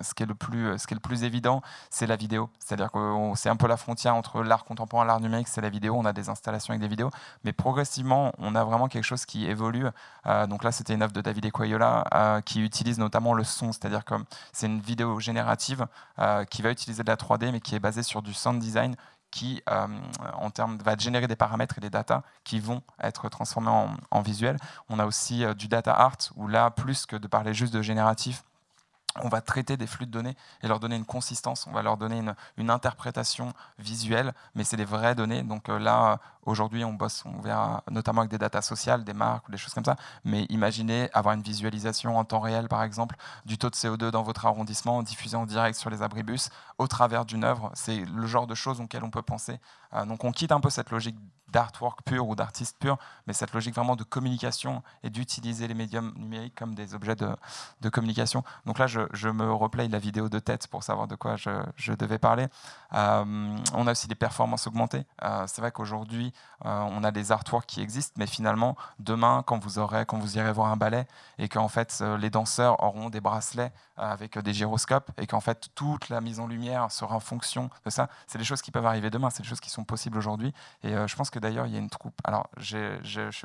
ce, 0.00 0.14
qui 0.14 0.22
est 0.22 0.26
le 0.26 0.34
plus, 0.34 0.78
ce 0.78 0.86
qui 0.86 0.94
est 0.94 0.96
le 0.96 1.00
plus 1.00 1.24
évident, 1.24 1.60
c'est 1.90 2.06
la 2.06 2.16
vidéo. 2.16 2.50
C'est-à-dire 2.60 2.90
que 2.92 3.32
c'est 3.34 3.48
un 3.48 3.56
peu 3.56 3.66
la 3.66 3.76
frontière 3.76 4.14
entre 4.14 4.42
l'art 4.42 4.64
contemporain 4.64 5.04
et 5.04 5.06
l'art 5.08 5.20
numérique, 5.20 5.48
c'est 5.48 5.60
la 5.60 5.70
vidéo. 5.70 5.94
On 5.96 6.04
a 6.04 6.12
des 6.12 6.28
installations 6.28 6.72
avec 6.72 6.80
des 6.80 6.88
vidéos. 6.88 7.10
Mais 7.42 7.52
progressivement, 7.52 8.32
on 8.38 8.54
a 8.54 8.64
vraiment 8.64 8.88
quelque 8.88 9.04
chose 9.04 9.24
qui 9.24 9.46
évolue. 9.46 9.86
Euh, 10.26 10.46
donc 10.46 10.62
là, 10.62 10.70
c'était 10.72 10.94
une 10.94 11.02
œuvre 11.02 11.12
de 11.12 11.20
David 11.20 11.46
Equayola 11.46 12.42
qui 12.44 12.60
utilise 12.62 12.98
notamment 12.98 13.34
le 13.34 13.44
son. 13.44 13.72
C'est-à-dire 13.72 14.04
que 14.04 14.14
c'est 14.52 14.66
une 14.66 14.80
vidéo 14.80 15.18
générative 15.18 15.86
qui 16.50 16.62
va 16.62 16.70
utiliser 16.70 17.02
de 17.02 17.08
la 17.08 17.16
3D, 17.16 17.50
mais 17.50 17.60
qui 17.60 17.74
est 17.74 17.80
basée 17.80 18.02
sur 18.02 18.22
du 18.22 18.32
sound 18.32 18.60
design 18.60 18.94
qui, 19.34 19.60
euh, 19.68 19.86
va 20.84 20.96
générer 20.96 21.26
des 21.26 21.34
paramètres 21.34 21.78
et 21.78 21.80
des 21.80 21.90
datas 21.90 22.22
qui 22.44 22.60
vont 22.60 22.82
être 23.02 23.28
transformés 23.28 23.68
en, 23.68 23.96
en 24.12 24.22
visuel. 24.22 24.56
On 24.88 25.00
a 25.00 25.06
aussi 25.06 25.44
euh, 25.44 25.54
du 25.54 25.66
data 25.66 25.92
art, 25.92 26.18
où 26.36 26.46
là, 26.46 26.70
plus 26.70 27.04
que 27.04 27.16
de 27.16 27.26
parler 27.26 27.52
juste 27.52 27.74
de 27.74 27.82
génératif, 27.82 28.44
on 29.22 29.28
va 29.28 29.40
traiter 29.40 29.76
des 29.76 29.86
flux 29.86 30.06
de 30.06 30.10
données 30.10 30.36
et 30.62 30.68
leur 30.68 30.80
donner 30.80 30.96
une 30.96 31.04
consistance, 31.04 31.66
on 31.66 31.72
va 31.72 31.82
leur 31.82 31.96
donner 31.96 32.22
une, 32.56 32.70
interprétation 32.70 33.52
visuelle, 33.78 34.34
mais 34.54 34.64
c'est 34.64 34.76
des 34.76 34.84
vraies 34.84 35.14
données. 35.14 35.42
Donc 35.42 35.68
euh, 35.68 35.78
là, 35.78 36.18
aujourd'hui, 36.46 36.84
on 36.84 36.92
bosse, 36.92 37.24
on 37.26 37.40
verra 37.40 37.84
notamment 37.90 38.22
avec 38.22 38.30
des 38.30 38.38
datas 38.38 38.62
sociales, 38.62 39.04
des 39.04 39.12
marques 39.12 39.46
ou 39.48 39.52
des 39.52 39.58
choses 39.58 39.74
comme 39.74 39.84
ça. 39.84 39.96
Mais 40.24 40.44
imaginez 40.48 41.08
avoir 41.12 41.34
une 41.34 41.42
visualisation 41.42 42.18
en 42.18 42.24
temps 42.24 42.40
réel, 42.40 42.68
par 42.68 42.82
exemple, 42.82 43.16
du 43.44 43.58
taux 43.58 43.70
de 43.70 43.76
CO2 43.76 44.10
dans 44.10 44.22
votre 44.22 44.46
arrondissement, 44.46 45.02
diffusé 45.02 45.36
en 45.36 45.46
direct 45.46 45.78
sur 45.78 45.90
les 45.90 46.02
abribus, 46.02 46.50
au 46.78 46.88
travers 46.88 47.24
d'une 47.24 47.44
œuvre. 47.44 47.70
C'est 47.74 48.04
le 48.04 48.26
genre 48.26 48.46
de 48.46 48.54
choses 48.54 48.80
auxquelles 48.80 49.04
on 49.04 49.10
peut 49.10 49.22
penser. 49.22 49.60
Euh, 49.92 50.04
donc 50.06 50.24
on 50.24 50.32
quitte 50.32 50.52
un 50.52 50.60
peu 50.60 50.70
cette 50.70 50.90
logique 50.90 51.16
d'artwork 51.48 52.02
pur 52.02 52.28
ou 52.28 52.34
d'artiste 52.34 52.76
pur, 52.78 52.98
mais 53.26 53.32
cette 53.32 53.52
logique 53.52 53.74
vraiment 53.74 53.96
de 53.96 54.04
communication 54.04 54.82
et 55.02 55.10
d'utiliser 55.10 55.68
les 55.68 55.74
médiums 55.74 56.12
numériques 56.16 56.54
comme 56.54 56.74
des 56.74 56.94
objets 56.94 57.16
de, 57.16 57.88
communication. 57.90 58.42
Donc 58.66 58.78
là, 58.78 58.86
je, 58.86 59.28
me 59.28 59.52
replay 59.52 59.88
la 59.88 59.98
vidéo 59.98 60.28
de 60.28 60.38
tête 60.38 60.66
pour 60.68 60.82
savoir 60.82 61.06
de 61.06 61.14
quoi 61.14 61.36
je, 61.36 61.50
je 61.76 61.92
devais 61.92 62.18
parler. 62.18 62.46
Euh, 62.94 63.56
on 63.74 63.86
a 63.86 63.92
aussi 63.92 64.08
des 64.08 64.14
performances 64.14 64.66
augmentées. 64.66 65.04
Euh, 65.22 65.44
c'est 65.46 65.60
vrai 65.60 65.72
qu'aujourd'hui, 65.72 66.32
euh, 66.64 66.80
on 66.90 67.04
a 67.04 67.10
des 67.10 67.32
artworks 67.32 67.66
qui 67.66 67.80
existent, 67.80 68.14
mais 68.18 68.26
finalement, 68.26 68.76
demain, 68.98 69.42
quand 69.46 69.58
vous, 69.58 69.78
aurez, 69.78 70.06
quand 70.06 70.18
vous 70.18 70.38
irez 70.38 70.52
voir 70.52 70.68
un 70.70 70.76
ballet 70.76 71.06
et 71.38 71.48
qu'en 71.48 71.68
fait, 71.68 72.02
les 72.18 72.30
danseurs 72.30 72.82
auront 72.82 73.10
des 73.10 73.20
bracelets 73.20 73.72
avec 73.96 74.38
des 74.38 74.52
gyroscopes 74.52 75.10
et 75.18 75.26
qu'en 75.26 75.40
fait, 75.40 75.68
toute 75.74 76.08
la 76.08 76.20
mise 76.20 76.40
en 76.40 76.46
lumière 76.46 76.90
sera 76.90 77.16
en 77.16 77.20
fonction 77.20 77.70
de 77.84 77.90
ça, 77.90 78.08
c'est 78.26 78.38
des 78.38 78.44
choses 78.44 78.62
qui 78.62 78.70
peuvent 78.70 78.86
arriver 78.86 79.10
demain, 79.10 79.30
c'est 79.30 79.42
des 79.42 79.48
choses 79.48 79.60
qui 79.60 79.70
sont 79.70 79.84
possibles 79.84 80.18
aujourd'hui. 80.18 80.52
Et 80.82 80.94
je 81.06 81.16
pense 81.16 81.30
que 81.30 81.33
d'ailleurs, 81.38 81.66
il 81.66 81.72
y 81.72 81.76
a 81.76 81.78
une 81.78 81.90
troupe. 81.90 82.14
Alors, 82.24 82.48
je, 82.56 82.98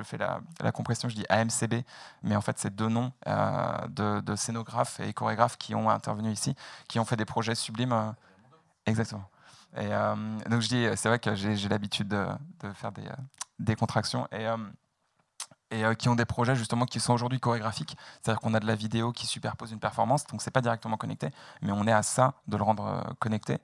fais 0.03 0.17
la, 0.17 0.71
compression, 0.71 1.09
je 1.09 1.15
dis 1.15 1.25
AMCB, 1.29 1.83
mais 2.23 2.35
en 2.35 2.41
fait, 2.41 2.57
c'est 2.59 2.75
deux 2.75 2.89
noms 2.89 3.11
euh, 3.27 4.21
de, 4.21 4.35
scénographes 4.35 4.99
et 4.99 5.13
chorégraphes 5.13 5.57
qui 5.57 5.75
ont 5.75 5.89
intervenu 5.89 6.31
ici, 6.31 6.55
qui 6.87 6.99
ont 6.99 7.05
fait 7.05 7.15
des 7.15 7.25
projets 7.25 7.55
sublimes. 7.55 7.93
Euh, 7.93 8.11
exactement. 8.85 9.25
Et 9.75 9.87
euh, 9.93 10.15
donc, 10.49 10.61
je 10.61 10.67
dis, 10.67 10.87
c'est 10.95 11.09
vrai 11.09 11.19
que 11.19 11.35
j'ai 11.35 11.69
l'habitude 11.69 12.07
de, 12.07 12.27
faire 12.73 12.91
des, 13.59 13.75
contractions. 13.75 14.27
Et 14.31 14.47
et 15.71 15.83
qui 15.97 16.09
ont 16.09 16.15
des 16.15 16.25
projets 16.25 16.55
justement 16.55 16.85
qui 16.85 16.99
sont 16.99 17.13
aujourd'hui 17.13 17.39
chorégraphiques. 17.39 17.95
C'est-à-dire 18.23 18.39
qu'on 18.39 18.55
a 18.55 18.59
de 18.59 18.65
la 18.65 18.73
vidéo 18.73 19.11
qui 19.11 19.27
superpose 19.27 19.71
une 19.71 19.79
performance, 19.79 20.25
donc 20.25 20.41
c'est 20.41 20.49
pas 20.49 20.61
directement 20.61 20.97
connecté, 20.97 21.29
mais 21.61 21.71
on 21.71 21.85
est 21.85 21.91
à 21.91 22.01
ça 22.01 22.33
de 22.47 22.57
le 22.57 22.63
rendre 22.63 23.03
connecté. 23.19 23.59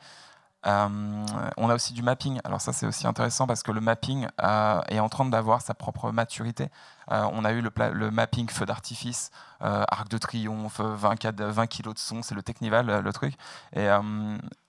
Euh, 0.68 1.26
on 1.58 1.70
a 1.70 1.76
aussi 1.76 1.94
du 1.94 2.02
mapping. 2.02 2.40
Alors 2.44 2.62
ça 2.62 2.74
c'est 2.74 2.88
aussi 2.88 3.08
intéressant 3.08 3.48
parce 3.48 3.64
que 3.64 3.72
le 3.72 3.82
mapping 3.82 4.28
euh, 4.44 4.82
est 4.90 5.00
en 5.00 5.10
train 5.10 5.26
d'avoir 5.26 5.62
sa 5.62 5.74
propre 5.74 6.12
maturité. 6.12 6.70
Euh, 7.12 7.28
on 7.34 7.46
a 7.46 7.52
eu 7.52 7.62
le, 7.62 8.12
mapping 8.12 8.50
feu 8.50 8.66
d'artifice, 8.66 9.30
arc 9.60 10.10
de 10.10 10.18
triomphe, 10.18 10.80
20, 10.80 11.24
20 11.40 11.68
kg 11.68 11.94
de 11.94 12.00
son, 12.00 12.24
c'est 12.24 12.34
le 12.34 12.42
Technival 12.42 12.88
le 12.88 13.14
truc. 13.14 13.36
Et, 13.76 13.88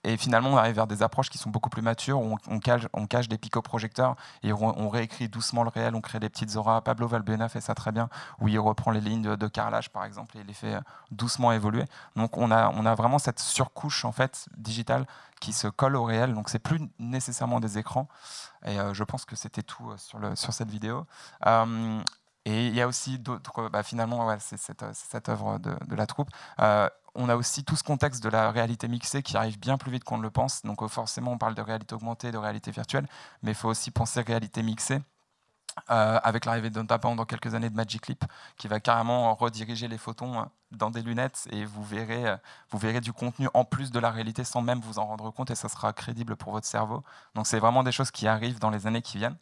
et, 0.03 0.17
finalement 0.17 0.51
on 0.51 0.57
arrive 0.57 0.75
vers 0.75 0.85
des 0.85 1.01
approches 1.01 1.31
qui 1.31 1.39
sont 1.39 1.49
beaucoup 1.49 1.71
plus 1.71 1.81
matures, 1.81 2.21
où 2.21 2.37
on, 2.47 2.59
cache, 2.59 2.87
on 2.93 3.07
cache, 3.07 3.27
des 3.27 3.39
picoprojecteurs 3.39 4.15
et 4.43 4.53
on, 4.53 4.89
réécrit 4.89 5.29
doucement 5.29 5.63
le 5.63 5.69
réel, 5.69 5.95
on 5.95 6.01
crée 6.01 6.19
des 6.19 6.29
petites 6.29 6.55
auras. 6.57 6.81
Pablo 6.81 7.07
Valbuena 7.07 7.49
fait 7.49 7.61
ça 7.61 7.73
très 7.73 7.91
bien, 7.91 8.07
où 8.39 8.47
il 8.47 8.59
reprend 8.59 8.91
les 8.91 9.01
lignes 9.01 9.35
de, 9.35 9.47
carrelage 9.47 9.89
par 9.89 10.05
exemple 10.05 10.37
et 10.37 10.41
il 10.41 10.45
les 10.45 10.53
fait 10.53 10.77
doucement 11.09 11.51
évoluer. 11.51 11.85
Donc 12.15 12.37
on 12.37 12.51
a, 12.51 12.69
on 12.69 12.85
a 12.85 12.93
vraiment 12.93 13.17
cette 13.17 13.39
surcouche 13.39 14.05
en 14.05 14.11
fait 14.11 14.47
digitale 14.57 15.07
qui 15.39 15.53
se 15.53 15.67
colle 15.67 15.95
au 15.95 16.03
réel. 16.03 16.33
Donc 16.33 16.49
c'est 16.49 16.59
plus 16.59 16.79
nécessairement 16.99 17.59
des 17.59 17.77
écrans. 17.77 18.07
Et 18.65 18.79
euh, 18.79 18.93
je 18.93 19.03
pense 19.03 19.25
que 19.25 19.35
c'était 19.35 19.63
tout 19.63 19.89
euh, 19.91 19.97
sur, 19.97 20.19
sur 20.37 20.53
cette 20.53 20.69
vidéo. 20.69 21.05
Euh, 21.45 22.01
et 22.45 22.67
il 22.67 22.75
y 22.75 22.81
a 22.81 22.87
aussi 22.87 23.19
d'autres, 23.19 23.69
bah, 23.69 23.83
finalement, 23.83 24.37
c'est 24.39 24.57
cette, 24.57 25.29
œuvre 25.29 25.59
de, 25.59 25.75
de 25.85 25.95
la 25.95 26.05
troupe. 26.07 26.29
on 26.57 27.29
a 27.29 27.35
aussi 27.35 27.65
tout 27.65 27.75
ce 27.75 27.83
contexte 27.83 28.23
de 28.23 28.29
la 28.29 28.51
réalité 28.51 28.87
mixée 28.87 29.21
qui 29.21 29.35
arrive 29.35 29.59
bien 29.59 29.77
plus 29.77 29.91
vite 29.91 30.05
qu'on 30.05 30.17
ne 30.17 30.23
le 30.23 30.31
pense. 30.31 30.61
Donc 30.63 30.85
forcément, 30.87 31.33
on 31.33 31.37
parle 31.37 31.55
de 31.55 31.61
réalité 31.61 31.93
augmentée, 31.95 32.31
de 32.31 32.37
réalité 32.37 32.71
virtuelle, 32.71 33.07
mais 33.43 33.51
il 33.51 33.55
faut 33.55 33.67
aussi 33.67 33.91
penser 33.91 34.21
réalité 34.21 34.63
mixée. 34.63 35.01
Avec 35.87 36.45
l'arrivée 36.45 36.69
notamment 36.71 37.15
dans 37.15 37.25
quelques 37.25 37.53
années 37.53 37.69
de 37.69 37.75
Magic 37.75 38.07
Leap, 38.07 38.25
qui 38.57 38.67
va 38.67 38.79
carrément 38.79 39.35
rediriger 39.35 39.87
les 39.87 39.97
photons 39.97 40.39
euh, 40.39 40.43
dans 40.71 40.89
des 40.89 41.01
lunettes 41.01 41.47
et 41.51 41.65
vous 41.65 41.83
verrez, 41.83 42.27
euh, 42.27 42.37
vous 42.71 42.77
verrez 42.77 43.01
du 43.01 43.13
contenu 43.13 43.47
en 43.53 43.63
plus 43.63 43.91
de 43.91 43.99
la 43.99 44.11
réalité 44.11 44.43
sans 44.43 44.61
même 44.61 44.79
vous 44.79 44.99
en 44.99 45.05
rendre 45.05 45.31
compte 45.31 45.51
et 45.51 45.55
ça 45.55 45.69
sera 45.69 45.93
crédible 45.93 46.35
pour 46.35 46.51
votre 46.51 46.67
cerveau. 46.67 47.03
Donc 47.35 47.47
c'est 47.47 47.59
vraiment 47.59 47.83
des 47.83 47.91
choses 47.91 48.11
qui 48.11 48.27
arrivent 48.27 48.59
dans 48.59 48.69
les 48.69 48.87
années 48.87 49.01
qui 49.01 49.17
viennent. 49.17 49.37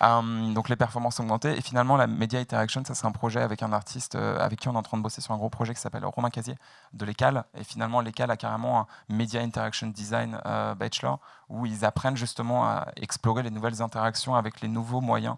donc 0.00 0.68
les 0.68 0.76
performances 0.76 1.20
augmentées 1.20 1.56
et 1.56 1.60
finalement 1.60 1.96
la 1.96 2.06
Media 2.06 2.40
Interaction, 2.40 2.82
ça 2.84 2.94
c'est 2.94 3.06
un 3.06 3.12
projet 3.12 3.40
avec 3.40 3.62
un 3.62 3.72
artiste 3.72 4.14
avec 4.14 4.60
qui 4.60 4.68
on 4.68 4.74
est 4.74 4.78
en 4.78 4.82
train 4.82 4.96
de 4.96 5.02
bosser 5.02 5.20
sur 5.20 5.34
un 5.34 5.38
gros 5.38 5.50
projet 5.50 5.74
qui 5.74 5.80
s'appelle 5.80 6.04
Romain 6.04 6.30
Casier 6.30 6.56
de 6.92 7.04
l'ECAL 7.04 7.44
et 7.54 7.64
finalement 7.64 8.00
l'ECAL 8.00 8.30
a 8.30 8.36
carrément 8.36 8.80
un 8.80 8.86
Media 9.08 9.40
Interaction 9.42 9.88
Design 9.88 10.40
Bachelor 10.78 11.20
où 11.48 11.66
ils 11.66 11.84
apprennent 11.84 12.16
justement 12.16 12.64
à 12.64 12.88
explorer 12.96 13.42
les 13.42 13.50
nouvelles 13.50 13.82
interactions 13.82 14.34
avec 14.34 14.60
les 14.60 14.68
nouveaux 14.68 15.00
moyens 15.00 15.36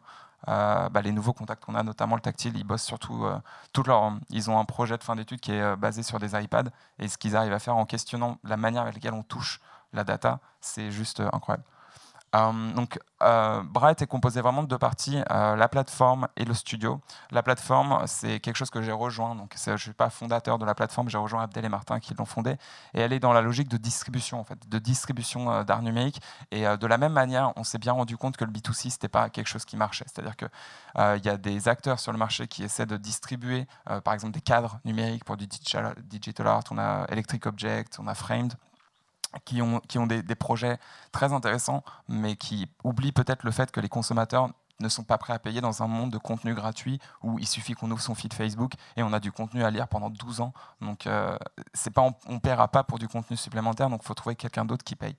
euh, 0.48 0.88
bah, 0.88 1.02
les 1.02 1.12
nouveaux 1.12 1.32
contacts 1.32 1.64
qu'on 1.64 1.74
a, 1.74 1.82
notamment 1.82 2.16
le 2.16 2.20
tactile, 2.20 2.56
ils 2.56 2.64
bossent 2.64 2.84
surtout, 2.84 3.24
euh, 3.24 3.38
leur, 3.86 4.12
ils 4.30 4.50
ont 4.50 4.58
un 4.58 4.64
projet 4.64 4.98
de 4.98 5.02
fin 5.02 5.16
d'études 5.16 5.40
qui 5.40 5.52
est 5.52 5.60
euh, 5.60 5.76
basé 5.76 6.02
sur 6.02 6.18
des 6.18 6.40
iPads 6.40 6.70
et 6.98 7.08
ce 7.08 7.18
qu'ils 7.18 7.36
arrivent 7.36 7.52
à 7.52 7.58
faire 7.58 7.76
en 7.76 7.86
questionnant 7.86 8.38
la 8.44 8.56
manière 8.56 8.82
avec 8.82 8.94
laquelle 8.94 9.14
on 9.14 9.22
touche 9.22 9.60
la 9.92 10.04
data, 10.04 10.40
c'est 10.60 10.90
juste 10.90 11.20
incroyable. 11.32 11.64
Euh, 12.34 12.72
donc, 12.72 12.98
euh, 13.22 13.62
Bright 13.62 14.02
est 14.02 14.06
composé 14.06 14.40
vraiment 14.40 14.62
de 14.62 14.68
deux 14.68 14.78
parties, 14.78 15.22
euh, 15.30 15.56
la 15.56 15.68
plateforme 15.68 16.28
et 16.36 16.44
le 16.44 16.52
studio. 16.52 17.00
La 17.30 17.42
plateforme, 17.42 18.02
c'est 18.06 18.40
quelque 18.40 18.56
chose 18.56 18.70
que 18.70 18.82
j'ai 18.82 18.92
rejoint. 18.92 19.34
Donc, 19.34 19.54
je 19.56 19.70
ne 19.70 19.76
suis 19.76 19.92
pas 19.92 20.10
fondateur 20.10 20.58
de 20.58 20.64
la 20.64 20.74
plateforme, 20.74 21.08
j'ai 21.08 21.18
rejoint 21.18 21.42
Abdel 21.42 21.64
et 21.64 21.68
Martin 21.68 22.00
qui 22.00 22.14
l'ont 22.14 22.24
fondée. 22.24 22.56
Et 22.94 23.00
elle 23.00 23.12
est 23.12 23.20
dans 23.20 23.32
la 23.32 23.40
logique 23.40 23.68
de 23.68 23.76
distribution, 23.76 24.40
en 24.40 24.44
fait, 24.44 24.68
de 24.68 24.78
distribution 24.78 25.62
d'art 25.64 25.82
numérique. 25.82 26.20
Et 26.50 26.64
de 26.64 26.86
la 26.86 26.98
même 26.98 27.12
manière, 27.12 27.52
on 27.56 27.64
s'est 27.64 27.78
bien 27.78 27.92
rendu 27.92 28.16
compte 28.16 28.36
que 28.36 28.44
le 28.44 28.50
B2C, 28.50 28.74
ce 28.74 28.86
n'était 28.88 29.08
pas 29.08 29.30
quelque 29.30 29.48
chose 29.48 29.64
qui 29.64 29.76
marchait. 29.76 30.04
C'est-à-dire 30.06 30.36
qu'il 30.36 30.50
il 30.96 31.24
y 31.24 31.28
a 31.28 31.36
des 31.36 31.68
acteurs 31.68 32.00
sur 32.00 32.12
le 32.12 32.18
marché 32.18 32.46
qui 32.48 32.64
essaient 32.64 32.86
de 32.86 32.96
distribuer, 32.96 33.66
par 34.04 34.14
exemple, 34.14 34.34
des 34.34 34.40
cadres 34.40 34.78
numériques 34.84 35.24
pour 35.24 35.36
du 35.36 35.46
digital, 35.46 35.94
digital 36.04 36.46
art. 36.46 36.64
On 36.70 36.78
a 36.78 37.06
Electric 37.08 37.46
Object, 37.46 37.98
on 38.00 38.06
a 38.06 38.14
Framed 38.14 38.54
qui 39.44 39.62
ont, 39.62 40.06
des, 40.06 40.34
projets 40.34 40.78
très 41.12 41.32
intéressants, 41.32 41.82
mais 42.08 42.36
qui 42.36 42.68
oublient 42.82 43.12
peut-être 43.12 43.44
le 43.44 43.50
fait 43.50 43.70
que 43.70 43.80
les 43.80 43.88
consommateurs 43.88 44.50
ne 44.80 44.88
sont 44.88 45.04
pas 45.04 45.18
prêts 45.18 45.32
à 45.32 45.38
payer 45.38 45.60
dans 45.60 45.82
un 45.82 45.86
monde 45.86 46.10
de 46.10 46.18
contenu 46.18 46.54
gratuit 46.54 46.98
où 47.22 47.38
il 47.38 47.46
suffit 47.46 47.74
qu'on 47.74 47.90
ouvre 47.90 48.00
son 48.00 48.14
feed 48.14 48.34
Facebook 48.34 48.72
et 48.96 49.02
on 49.02 49.12
a 49.12 49.20
du 49.20 49.32
contenu 49.32 49.64
à 49.64 49.70
lire 49.70 49.88
pendant 49.88 50.10
12 50.10 50.40
ans. 50.40 50.52
Donc, 50.80 51.06
euh, 51.06 51.36
c'est 51.72 51.90
pas, 51.90 52.02
on 52.26 52.34
ne 52.34 52.38
paiera 52.38 52.68
pas 52.68 52.82
pour 52.82 52.98
du 52.98 53.08
contenu 53.08 53.36
supplémentaire, 53.36 53.88
donc 53.88 54.00
il 54.02 54.06
faut 54.06 54.14
trouver 54.14 54.34
quelqu'un 54.34 54.64
d'autre 54.64 54.84
qui 54.84 54.96
paye. 54.96 55.16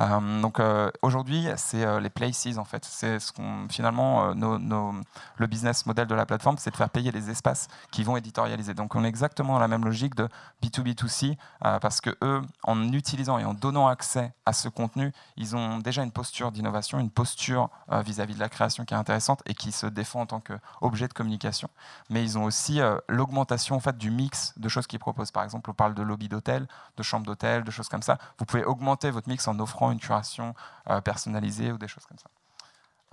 Euh, 0.00 0.40
donc, 0.40 0.60
euh, 0.60 0.90
aujourd'hui, 1.02 1.48
c'est 1.56 2.00
les 2.00 2.10
places, 2.10 2.46
en 2.56 2.64
fait. 2.64 2.84
C'est 2.84 3.18
ce 3.20 3.32
qu'on, 3.32 3.66
finalement, 3.68 4.34
nos, 4.34 4.94
le 5.36 5.46
business 5.46 5.86
model 5.86 6.06
de 6.06 6.14
la 6.14 6.26
plateforme, 6.26 6.56
c'est 6.58 6.70
de 6.70 6.76
faire 6.76 6.90
payer 6.90 7.12
les 7.12 7.30
espaces 7.30 7.68
qui 7.90 8.04
vont 8.04 8.16
éditorialiser. 8.16 8.74
Donc, 8.74 8.94
on 8.94 9.04
est 9.04 9.08
exactement 9.08 9.54
dans 9.54 9.58
la 9.58 9.68
même 9.68 9.84
logique 9.84 10.14
de 10.14 10.28
B2B2C, 10.62 11.36
parce 11.60 12.00
que 12.00 12.16
eux, 12.22 12.42
en 12.62 12.92
utilisant 12.92 13.38
et 13.38 13.44
en 13.44 13.54
donnant 13.54 13.88
accès 13.88 14.32
à 14.46 14.52
ce 14.52 14.68
contenu, 14.68 15.12
ils 15.36 15.56
ont 15.56 15.78
déjà 15.78 16.02
une 16.02 16.12
posture 16.12 16.52
d'innovation, 16.52 16.98
une 16.98 17.10
posture 17.10 17.70
vis-à-vis 17.90 18.32
-vis 18.32 18.36
de 18.36 18.40
la 18.40 18.48
création 18.48 18.84
qui 18.84 18.93
intéressante 18.96 19.42
et 19.46 19.54
qui 19.54 19.72
se 19.72 19.86
défend 19.86 20.22
en 20.22 20.26
tant 20.26 20.40
qu'objet 20.40 21.08
de 21.08 21.12
communication. 21.12 21.68
Mais 22.10 22.22
ils 22.22 22.38
ont 22.38 22.44
aussi 22.44 22.80
euh, 22.80 22.98
l'augmentation 23.08 23.76
en 23.76 23.80
fait, 23.80 23.96
du 23.96 24.10
mix 24.10 24.52
de 24.56 24.68
choses 24.68 24.86
qu'ils 24.86 24.98
proposent. 24.98 25.30
Par 25.30 25.44
exemple, 25.44 25.70
on 25.70 25.74
parle 25.74 25.94
de 25.94 26.02
lobby 26.02 26.28
d'hôtel, 26.28 26.66
de 26.96 27.02
chambre 27.02 27.26
d'hôtel, 27.26 27.64
de 27.64 27.70
choses 27.70 27.88
comme 27.88 28.02
ça. 28.02 28.18
Vous 28.38 28.44
pouvez 28.44 28.64
augmenter 28.64 29.10
votre 29.10 29.28
mix 29.28 29.46
en 29.48 29.58
offrant 29.58 29.90
une 29.90 30.00
curation 30.00 30.54
euh, 30.90 31.00
personnalisée 31.00 31.72
ou 31.72 31.78
des 31.78 31.88
choses 31.88 32.06
comme 32.06 32.18
ça. 32.18 32.28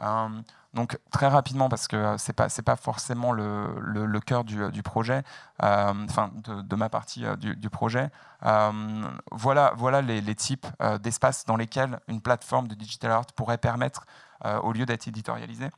Euh, 0.02 0.42
donc 0.74 0.98
très 1.12 1.28
rapidement, 1.28 1.70
parce 1.70 1.88
que 1.88 2.16
c'est 2.18 2.34
pas 2.34 2.50
c'est 2.50 2.64
pas 2.64 2.76
forcément 2.76 3.34
le, 3.34 4.20
cœur 4.26 4.44
du, 4.44 4.82
projet, 4.82 5.22
enfin 5.60 6.32
de, 6.34 6.76
ma 6.76 6.90
partie 6.90 7.26
du, 7.38 7.70
projet. 7.70 8.10
voilà 8.42 9.74
voilà 9.76 10.02
les, 10.02 10.22
les 10.22 10.36
types 10.36 10.66
d'espaces 11.02 11.46
dans 11.46 11.58
lesquels 11.58 12.00
une 12.08 12.22
plateforme 12.22 12.70
de 12.70 12.74
digital 12.74 13.12
art 13.12 13.26
pourrait 13.36 13.58
permettre 13.58 14.06
euh, 14.06 14.31
au 14.44 14.72
lieu 14.74 14.86
d'être 14.86 15.08
éditorialisé. 15.08 15.70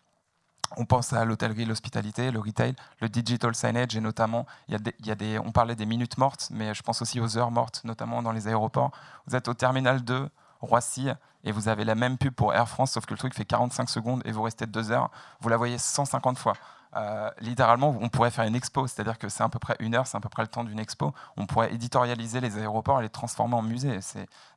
On 0.78 0.86
pense 0.86 1.14
à 1.14 1.24
l'hôtellerie, 1.26 1.66
l'hospitalité, 1.66 2.32
le 2.32 2.40
retail, 2.40 2.76
le 3.00 3.10
digital 3.10 3.54
signage 3.54 3.96
et 3.96 4.02
notamment, 4.02 4.46
y, 4.70 4.76
a 4.76 5.16
des, 5.16 5.40
on 5.40 5.52
parlait 5.52 5.76
des 5.76 5.86
minutes 5.86 6.18
mortes, 6.18 6.50
mais 6.52 6.74
je 6.74 6.82
pense 6.82 7.02
aussi 7.02 7.20
aux 7.20 7.38
heures 7.38 7.52
mortes, 7.52 7.82
notamment 7.84 8.24
dans 8.24 8.32
les 8.32 8.48
aéroports. 8.48 8.92
Vous 9.28 9.36
êtes 9.36 9.48
au 9.48 9.54
terminal 9.54 10.04
2, 10.04 10.30
Roissy, 10.62 11.10
et 11.44 11.52
vous 11.52 11.68
avez 11.68 11.84
la 11.84 11.96
même 11.96 12.18
pub 12.18 12.34
pour 12.34 12.54
Air 12.54 12.70
France, 12.70 12.94
sauf 12.94 13.06
que 13.06 13.14
le 13.14 13.18
truc 13.18 13.36
fait 13.36 13.46
45 13.46 13.90
secondes 13.90 14.22
et 14.26 14.32
vous 14.32 14.42
restez 14.42 14.66
deux 14.66 14.92
heures. 14.92 15.12
Vous 15.42 15.50
la 15.50 15.58
voyez 15.58 15.78
150 15.78 16.38
fois. 16.38 16.54
Euh, 16.96 17.30
littéralement, 17.40 17.96
on 18.00 18.10
pourrait 18.10 18.32
faire 18.32 18.46
une 18.46 18.56
expo, 18.56 18.88
c'est-à-dire 18.88 19.18
que 19.18 19.28
c'est 19.28 19.44
à 19.44 19.50
peu 19.50 19.60
près 19.60 19.76
une 19.80 19.96
heure, 19.96 20.08
c'est 20.08 20.18
à 20.18 20.20
peu 20.22 20.30
près 20.30 20.44
le 20.44 20.48
temps 20.48 20.64
d'une 20.64 20.80
expo. 20.80 21.14
On 21.38 21.46
pourrait 21.46 21.74
éditorialiser 21.74 22.40
les 22.40 22.58
aéroports 22.58 23.00
et 23.00 23.04
les 23.04 23.10
transformer 23.10 23.56
en 23.56 23.62
musée. 23.62 24.00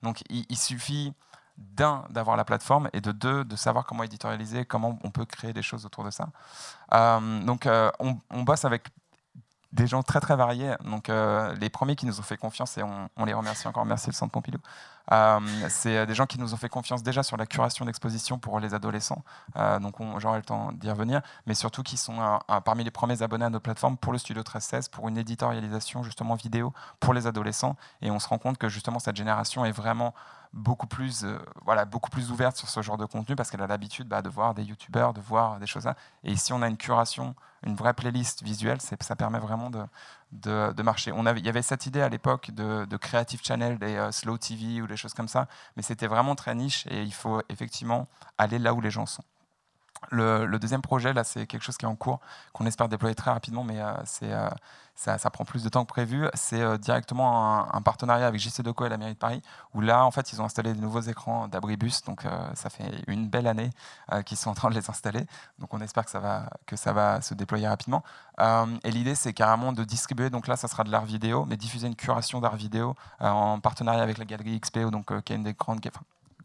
Donc 0.02 0.22
il 0.30 0.56
suffit 0.56 1.12
d'un, 1.58 2.04
d'avoir 2.10 2.36
la 2.36 2.44
plateforme, 2.44 2.88
et 2.92 3.00
de 3.00 3.12
deux, 3.12 3.44
de 3.44 3.56
savoir 3.56 3.86
comment 3.86 4.02
éditorialiser, 4.02 4.64
comment 4.64 4.98
on 5.04 5.10
peut 5.10 5.24
créer 5.24 5.52
des 5.52 5.62
choses 5.62 5.86
autour 5.86 6.04
de 6.04 6.10
ça. 6.10 6.28
Euh, 6.92 7.42
donc, 7.42 7.66
euh, 7.66 7.90
on, 7.98 8.42
bosse 8.42 8.64
avec 8.64 8.88
des 9.72 9.86
gens 9.86 10.02
très 10.02 10.20
très 10.20 10.36
variés. 10.36 10.74
Donc 10.84 11.08
euh, 11.08 11.54
les 11.56 11.68
premiers 11.68 11.96
qui 11.96 12.06
nous 12.06 12.20
ont 12.20 12.22
fait 12.22 12.36
confiance 12.36 12.78
et 12.78 12.82
on, 12.82 13.24
les 13.24 13.34
remercie 13.34 13.66
encore, 13.68 13.84
merci 13.84 14.06
le 14.06 14.14
Centre 14.14 14.32
Pompidou. 14.32 14.58
C'est 15.68 16.06
des 16.06 16.14
gens 16.14 16.26
qui 16.26 16.38
nous 16.38 16.54
ont 16.54 16.56
fait 16.56 16.68
confiance 16.68 17.02
déjà 17.02 17.22
sur 17.22 17.36
la 17.36 17.44
curation 17.44 17.84
d'exposition 17.84 18.38
pour 18.38 18.58
les 18.58 18.72
adolescents. 18.72 19.22
Donc 19.80 19.96
j'aurai 20.18 20.38
le 20.38 20.44
temps 20.44 20.72
d'y 20.72 20.88
revenir, 20.88 21.20
mais 21.46 21.54
surtout 21.54 21.82
qui 21.82 21.96
sont 21.96 22.38
parmi 22.64 22.84
les 22.84 22.90
premiers 22.90 23.22
abonnés 23.22 23.44
à 23.44 23.50
nos 23.50 23.60
plateformes 23.60 23.98
pour 23.98 24.12
le 24.12 24.18
Studio 24.18 24.40
1316 24.40 24.88
pour 24.88 25.08
une 25.08 25.18
éditorialisation 25.18 26.02
justement 26.02 26.36
vidéo 26.36 26.72
pour 26.98 27.12
les 27.12 27.26
adolescents. 27.26 27.76
Et 28.00 28.10
on 28.10 28.18
se 28.18 28.28
rend 28.28 28.38
compte 28.38 28.58
que 28.58 28.68
justement 28.68 28.98
cette 28.98 29.16
génération 29.16 29.64
est 29.64 29.72
vraiment 29.72 30.14
beaucoup 30.52 30.86
plus, 30.86 31.26
voilà, 31.64 31.84
beaucoup 31.84 32.10
plus 32.10 32.30
ouverte 32.30 32.56
sur 32.56 32.68
ce 32.68 32.82
genre 32.82 32.96
de 32.96 33.04
contenu 33.04 33.36
parce 33.36 33.50
qu'elle 33.50 33.62
a 33.62 33.66
l'habitude 33.66 34.08
bah, 34.08 34.22
de 34.22 34.28
voir 34.28 34.54
des 34.54 34.62
youtubeurs, 34.62 35.12
de 35.12 35.20
voir 35.20 35.58
des 35.58 35.66
choses 35.66 35.84
là. 35.84 35.96
Et 36.24 36.36
si 36.36 36.52
on 36.52 36.62
a 36.62 36.68
une 36.68 36.76
curation 36.76 37.34
une 37.66 37.74
vraie 37.74 37.94
playlist 37.94 38.42
visuelle, 38.42 38.78
ça 38.80 39.16
permet 39.16 39.38
vraiment 39.38 39.70
de, 39.70 40.72
de, 40.72 40.82
marcher. 40.82 41.12
On 41.12 41.26
avait, 41.26 41.40
il 41.40 41.46
y 41.46 41.48
avait 41.48 41.62
cette 41.62 41.86
idée 41.86 42.00
à 42.00 42.08
l'époque 42.08 42.50
de, 42.52 42.84
de, 42.84 42.96
Creative 42.96 43.40
Channel, 43.42 43.78
des 43.78 43.96
euh, 43.96 44.12
Slow 44.12 44.38
TV 44.38 44.80
ou 44.80 44.86
des 44.86 44.96
choses 44.96 45.14
comme 45.14 45.28
ça, 45.28 45.48
mais 45.76 45.82
c'était 45.82 46.06
vraiment 46.06 46.34
très 46.34 46.54
niche 46.54 46.86
et 46.88 47.02
il 47.02 47.14
faut 47.14 47.42
effectivement 47.48 48.08
aller 48.38 48.58
là 48.58 48.72
où 48.72 48.80
les 48.80 48.90
gens 48.90 49.06
sont. 49.06 49.24
Le, 50.10 50.58
deuxième 50.58 50.82
projet, 50.82 51.12
là, 51.12 51.24
c'est 51.24 51.46
quelque 51.46 51.62
chose 51.62 51.76
qui 51.76 51.84
est 51.84 51.88
en 51.88 51.96
cours, 51.96 52.20
qu'on 52.52 52.66
espère 52.66 52.88
déployer 52.88 53.14
très 53.14 53.30
rapidement, 53.30 53.64
mais 53.64 53.80
euh, 53.80 53.92
c'est, 54.04 54.32
euh, 54.32 54.48
ça, 54.94 55.18
prend 55.30 55.44
plus 55.44 55.62
de 55.62 55.68
temps 55.68 55.84
que 55.84 55.88
prévu. 55.88 56.26
C'est 56.34 56.60
euh, 56.60 56.78
directement 56.78 57.74
un, 57.74 57.82
partenariat 57.82 58.26
avec 58.26 58.40
JC 58.40 58.62
Deco 58.62 58.86
et 58.86 58.88
la 58.88 58.98
mairie 58.98 59.14
de 59.14 59.18
Paris, 59.18 59.42
où 59.74 59.80
là, 59.80 60.04
en 60.04 60.10
fait, 60.10 60.32
ils 60.32 60.40
ont 60.40 60.44
installé 60.44 60.72
des 60.72 60.80
nouveaux 60.80 61.00
écrans 61.00 61.48
d'abribus. 61.48 62.02
Donc, 62.04 62.24
ça 62.54 62.70
fait 62.70 62.90
une 63.06 63.28
belle 63.28 63.46
année 63.46 63.70
qu'ils 64.24 64.36
sont 64.36 64.50
en 64.50 64.54
train 64.54 64.70
de 64.70 64.74
les 64.74 64.90
installer. 64.90 65.26
Donc, 65.58 65.72
on 65.74 65.80
espère 65.80 66.04
que 66.04 66.10
ça 66.10 66.20
va, 66.20 66.48
que 66.66 66.76
ça 66.76 66.92
va 66.92 67.20
se 67.20 67.34
déployer 67.34 67.68
rapidement. 67.68 68.02
et 68.40 68.90
l'idée, 68.90 69.14
c'est 69.14 69.32
carrément 69.32 69.72
de 69.72 69.84
distribuer. 69.84 70.30
Donc 70.30 70.46
là, 70.48 70.56
ça 70.56 70.68
sera 70.68 70.84
de 70.84 70.90
l'art 70.90 71.04
vidéo, 71.04 71.44
mais 71.46 71.56
diffuser 71.56 71.86
une 71.86 71.96
curation 71.96 72.40
d'art 72.40 72.56
vidéo 72.56 72.94
en 73.20 73.60
partenariat 73.60 74.02
avec 74.02 74.18
la 74.18 74.24
galerie 74.24 74.58
XPO, 74.60 74.90
donc, 74.90 75.22
qui 75.22 75.32
est 75.32 75.36
une 75.36 75.44
des 75.44 75.54
grandes, 75.54 75.80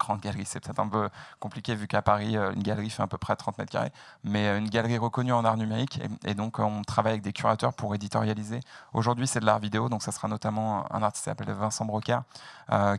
grande 0.02 0.20
galerie, 0.20 0.44
c'est 0.44 0.60
peut-être 0.60 0.80
un 0.80 0.88
peu 0.88 1.08
compliqué 1.40 1.74
vu 1.74 1.86
qu'à 1.86 2.02
Paris, 2.02 2.36
une 2.36 2.62
galerie 2.62 2.90
fait 2.90 3.02
à 3.02 3.06
peu 3.06 3.18
près 3.18 3.36
30 3.36 3.58
mètres 3.58 3.72
carrés, 3.72 3.92
mais 4.24 4.58
une 4.58 4.68
galerie 4.68 4.98
reconnue 4.98 5.32
en 5.32 5.44
art 5.44 5.56
numérique. 5.56 6.00
Et, 6.24 6.34
donc, 6.34 6.58
on 6.58 6.82
travaille 6.82 7.12
avec 7.12 7.22
des 7.22 7.32
curateurs 7.32 7.72
pour 7.72 7.94
éditorialiser. 7.94 8.60
Aujourd'hui, 8.92 9.26
c'est 9.26 9.40
de 9.40 9.46
l'art 9.46 9.58
vidéo, 9.58 9.88
donc 9.88 10.02
ça 10.02 10.12
sera 10.12 10.28
notamment 10.28 10.84
un 10.92 11.02
artiste 11.02 11.24
qui 11.24 11.30
s'appelle 11.30 11.52
Vincent 11.52 11.84
Broca, 11.84 12.24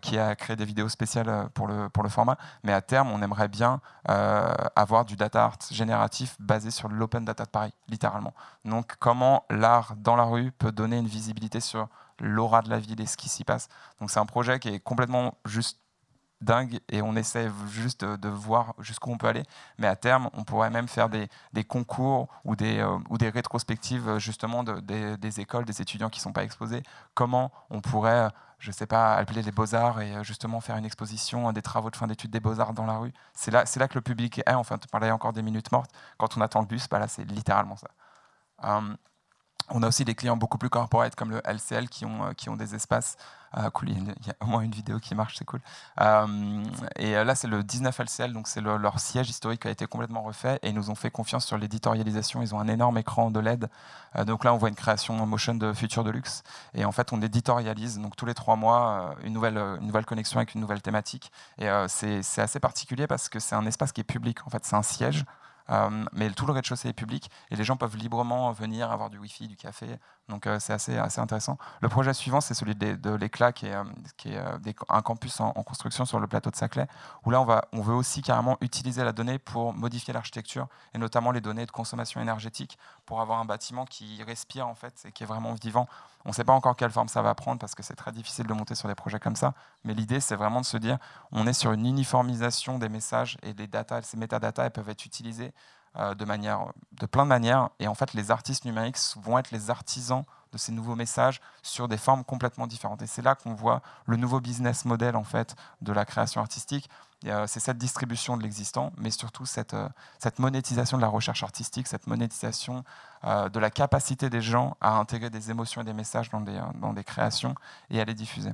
qui 0.01 0.17
a 0.17 0.35
créé 0.35 0.55
des 0.55 0.65
vidéos 0.65 0.89
spéciales 0.89 1.49
pour 1.53 1.67
le, 1.67 1.89
pour 1.89 2.03
le 2.03 2.09
format. 2.09 2.37
Mais 2.63 2.73
à 2.73 2.81
terme, 2.81 3.11
on 3.11 3.21
aimerait 3.21 3.49
bien 3.49 3.81
avoir 4.05 5.05
du 5.05 5.15
data 5.15 5.45
art 5.45 5.57
génératif 5.71 6.35
basé 6.39 6.71
sur 6.71 6.89
l'open 6.89 7.25
data 7.25 7.45
de 7.45 7.49
Paris, 7.49 7.73
littéralement. 7.87 8.33
Donc, 8.65 8.95
comment 8.99 9.45
l'art 9.49 9.95
dans 9.97 10.15
la 10.15 10.23
rue 10.23 10.51
peut 10.51 10.71
donner 10.71 10.97
une 10.97 11.07
visibilité 11.07 11.59
sur 11.59 11.87
l'aura 12.19 12.61
de 12.61 12.69
la 12.69 12.79
ville 12.79 12.99
et 13.01 13.05
ce 13.05 13.17
qui 13.17 13.29
s'y 13.29 13.43
passe. 13.43 13.67
Donc 13.99 14.11
c'est 14.11 14.19
un 14.19 14.25
projet 14.25 14.59
qui 14.59 14.69
est 14.69 14.79
complètement 14.79 15.35
juste 15.45 15.79
dingue 16.43 16.79
et 16.89 17.01
on 17.01 17.15
essaie 17.15 17.49
juste 17.69 18.03
de, 18.05 18.29
voir 18.29 18.73
jusqu'où 18.79 19.11
on 19.11 19.17
peut 19.17 19.27
aller. 19.27 19.43
Mais 19.77 19.87
à 19.87 19.95
terme, 19.95 20.29
on 20.33 20.43
pourrait 20.43 20.69
même 20.69 20.87
faire 20.87 21.09
des, 21.09 21.27
concours 21.63 22.27
ou 22.43 22.55
des, 22.55 22.79
euh, 22.79 22.97
rétrospectives 23.33 24.17
justement 24.17 24.63
de, 24.63 24.79
des, 25.15 25.39
écoles, 25.39 25.65
des 25.65 25.81
étudiants 25.81 26.09
qui 26.09 26.19
ne 26.19 26.23
sont 26.23 26.33
pas 26.33 26.43
exposés. 26.43 26.83
Comment 27.13 27.51
on 27.69 27.81
pourrait, 27.81 28.29
je 28.59 28.69
ne 28.69 28.73
sais 28.73 28.87
pas, 28.87 29.15
appeler 29.15 29.41
les 29.41 29.51
beaux-arts 29.51 30.01
et 30.01 30.15
euh, 30.15 30.23
justement 30.23 30.61
faire 30.61 30.77
une 30.77 30.85
exposition 30.85 31.51
des 31.51 31.61
travaux 31.61 31.89
de 31.89 31.95
fin 31.95 32.07
d'études 32.07 32.31
des 32.31 32.39
beaux-arts 32.39 32.73
dans 32.73 32.85
la 32.85 32.97
rue? 32.97 33.13
C'est 33.33 33.51
là, 33.51 33.63
là 33.75 33.87
que 33.87 33.95
le 33.95 34.01
public 34.01 34.39
est. 34.39 34.53
Enfin, 34.53 34.77
tu 34.77 34.87
parlais 34.87 35.11
encore 35.11 35.33
des 35.33 35.41
minutes 35.41 35.71
mortes. 35.71 35.91
Quand 36.17 36.37
on 36.37 36.41
attend 36.41 36.61
le 36.61 36.67
bus, 36.67 36.87
bah 36.89 36.99
là, 36.99 37.07
c'est 37.07 37.25
littéralement 37.25 37.77
ça. 37.77 37.87
Hum, 38.63 38.97
on 39.69 39.83
a 39.83 39.87
aussi 39.87 40.05
des 40.05 40.15
clients 40.15 40.37
beaucoup 40.37 40.57
plus 40.57 40.69
corporate 40.69 41.15
comme 41.15 41.31
le 41.31 41.41
LCL 41.45 41.89
qui 41.89 42.05
ont, 42.05 42.25
euh, 42.25 42.33
qui 42.33 42.49
ont 42.49 42.55
des 42.55 42.75
espaces. 42.75 43.17
Euh, 43.55 43.69
cool, 43.69 43.89
il 43.89 44.03
y, 44.03 44.31
a 44.31 44.35
au 44.41 44.47
moins 44.47 44.61
une 44.61 44.71
vidéo 44.71 44.99
qui 44.99 45.13
marche, 45.13 45.35
c'est 45.37 45.45
cool. 45.45 45.61
Euh, 46.01 46.63
et 46.95 47.11
là, 47.13 47.35
c'est 47.35 47.47
le 47.47 47.63
19 47.63 47.99
LCL, 47.99 48.33
donc 48.33 48.47
c'est 48.47 48.61
leur 48.61 48.99
siège 48.99 49.29
historique 49.29 49.61
qui 49.61 49.67
a 49.67 49.71
été 49.71 49.85
complètement 49.85 50.23
refait 50.23 50.57
et 50.63 50.69
ils 50.69 50.73
nous 50.73 50.89
ont 50.89 50.95
fait 50.95 51.11
confiance 51.11 51.45
sur 51.45 51.59
l'éditorialisation. 51.59 52.41
Ils 52.41 52.55
ont 52.55 52.59
un 52.59 52.67
énorme 52.67 52.97
écran 52.97 53.29
de 53.29 53.39
LED. 53.39 53.69
donc 54.25 54.43
là, 54.43 54.55
on 54.55 54.57
voit 54.57 54.69
une 54.69 54.75
création 54.75 55.21
en 55.21 55.27
motion 55.27 55.53
de 55.53 55.71
Future 55.71 56.03
Deluxe. 56.03 56.41
Et 56.73 56.83
en 56.83 56.91
fait, 56.91 57.13
on 57.13 57.21
éditorialise 57.21 57.99
donc 57.99 58.15
tous 58.15 58.25
les 58.25 58.33
trois 58.33 58.55
mois 58.55 59.13
une, 59.23 59.33
nouvelle, 59.33 59.57
une 59.57 59.85
nouvelle 59.85 60.05
connexion 60.05 60.37
avec 60.37 60.55
une 60.55 60.61
nouvelle 60.61 60.81
thématique. 60.81 61.31
Et 61.59 61.69
c'est 61.87 62.41
assez 62.41 62.59
particulier 62.59 63.05
parce 63.05 63.29
que 63.29 63.39
c'est 63.39 63.55
un 63.55 63.67
espace 63.67 63.91
qui 63.91 64.01
est 64.01 64.03
public. 64.03 64.39
En 64.47 64.49
fait, 64.49 64.65
c'est 64.65 64.75
un 64.75 64.81
siège. 64.81 65.25
Euh, 65.69 66.05
mais 66.13 66.29
tout 66.31 66.45
le 66.45 66.53
rez-de-chaussée 66.53 66.89
est 66.89 66.93
public 66.93 67.29
et 67.51 67.55
les 67.55 67.63
gens 67.63 67.77
peuvent 67.77 67.97
librement 67.97 68.51
venir 68.51 68.91
avoir 68.91 69.09
du 69.09 69.17
wifi, 69.17 69.47
du 69.47 69.55
café. 69.55 69.97
Donc 70.29 70.47
euh, 70.47 70.57
c'est 70.59 70.73
assez, 70.73 70.97
assez 70.97 71.19
intéressant. 71.19 71.57
Le 71.81 71.89
projet 71.89 72.13
suivant, 72.13 72.39
c'est 72.39 72.53
celui 72.53 72.75
de, 72.75 73.15
l'éclat, 73.15 73.51
qui 73.51 73.67
est, 73.67 73.75
euh, 73.75 73.83
qui 74.15 74.29
est 74.29 74.75
un 74.89 75.01
campus 75.01 75.39
en, 75.41 75.51
construction 75.51 76.05
sur 76.05 76.19
le 76.19 76.27
plateau 76.27 76.49
de 76.49 76.55
Saclay, 76.55 76.87
où 77.25 77.31
là 77.31 77.41
on, 77.41 77.45
va, 77.45 77.65
on 77.73 77.81
veut 77.81 77.93
aussi 77.93 78.21
carrément 78.21 78.57
utiliser 78.61 79.03
la 79.03 79.11
donnée 79.11 79.37
pour 79.37 79.73
modifier 79.73 80.13
l'architecture 80.13 80.67
et 80.93 80.97
notamment 80.97 81.31
les 81.31 81.41
données 81.41 81.65
de 81.65 81.71
consommation 81.71 82.21
énergétique 82.21 82.77
pour 83.05 83.19
avoir 83.19 83.39
un 83.39 83.45
bâtiment 83.45 83.85
qui 83.85 84.23
respire 84.23 84.67
en 84.67 84.75
fait 84.75 85.03
et 85.05 85.11
qui 85.11 85.23
est 85.23 85.27
vraiment 85.27 85.53
vivant. 85.53 85.87
On 86.25 86.29
ne 86.29 86.33
sait 86.33 86.45
pas 86.45 86.53
encore 86.53 86.77
quelle 86.77 86.91
forme 86.91 87.09
ça 87.09 87.21
va 87.21 87.35
prendre 87.35 87.59
parce 87.59 87.75
que 87.75 87.83
c'est 87.83 87.95
très 87.95 88.13
difficile 88.13 88.47
de 88.47 88.53
monter 88.53 88.75
sur 88.75 88.87
des 88.87 88.95
projets 88.95 89.19
comme 89.19 89.35
ça. 89.35 89.53
Mais 89.83 89.93
l'idée, 89.93 90.21
c'est 90.21 90.37
vraiment 90.37 90.61
de 90.61 90.65
se 90.65 90.77
dire, 90.77 90.97
on 91.33 91.47
est 91.47 91.53
sur 91.53 91.73
une 91.73 91.85
uniformisation 91.85 92.79
des 92.79 92.87
messages 92.87 93.37
et 93.43 93.53
des 93.53 93.67
data, 93.67 94.01
ces 94.01 94.15
métadatas, 94.15 94.65
elles 94.65 94.71
peuvent 94.71 94.89
être 94.89 95.05
utilisées 95.05 95.53
euh, 95.53 95.82
de, 95.95 96.25
manière, 96.25 96.71
de 96.93 97.05
plein 97.05 97.23
de 97.23 97.29
manières. 97.29 97.69
Et 97.79 97.87
en 97.87 97.93
fait, 97.93 98.13
les 98.13 98.31
artistes 98.31 98.65
numériques 98.65 98.97
vont 99.17 99.37
être 99.37 99.51
les 99.51 99.69
artisans 99.69 100.23
de 100.51 100.57
ces 100.57 100.71
nouveaux 100.71 100.95
messages 100.95 101.41
sur 101.61 101.87
des 101.87 101.97
formes 101.97 102.23
complètement 102.23 102.67
différentes. 102.67 103.01
Et 103.01 103.07
c'est 103.07 103.21
là 103.21 103.35
qu'on 103.35 103.53
voit 103.53 103.81
le 104.05 104.15
nouveau 104.17 104.39
business 104.39 104.85
model 104.85 105.15
en 105.15 105.23
fait 105.23 105.55
de 105.81 105.91
la 105.91 106.05
création 106.05 106.39
artistique. 106.41 106.89
C'est 107.47 107.59
cette 107.59 107.77
distribution 107.77 108.35
de 108.37 108.43
l'existant, 108.43 108.91
mais 108.97 109.09
surtout 109.09 109.45
cette, 109.45 109.73
euh, 109.73 109.87
cette 110.19 110.39
monétisation 110.39 110.97
de 110.97 111.01
la 111.01 111.07
recherche 111.07 111.41
artistique, 111.41 111.87
cette 111.87 112.05
monétisation 112.05 112.83
euh, 113.23 113.47
de 113.47 113.59
la 113.59 113.69
capacité 113.69 114.29
des 114.29 114.41
gens 114.41 114.75
à 114.81 114.97
intégrer 114.97 115.29
des 115.29 115.49
émotions 115.49 115.81
et 115.81 115.85
des 115.85 115.93
messages 115.93 116.29
dans 116.29 116.41
des, 116.41 116.59
dans 116.81 116.91
des 116.91 117.05
créations 117.05 117.55
et 117.89 118.01
à 118.01 118.03
les 118.03 118.13
diffuser. 118.13 118.51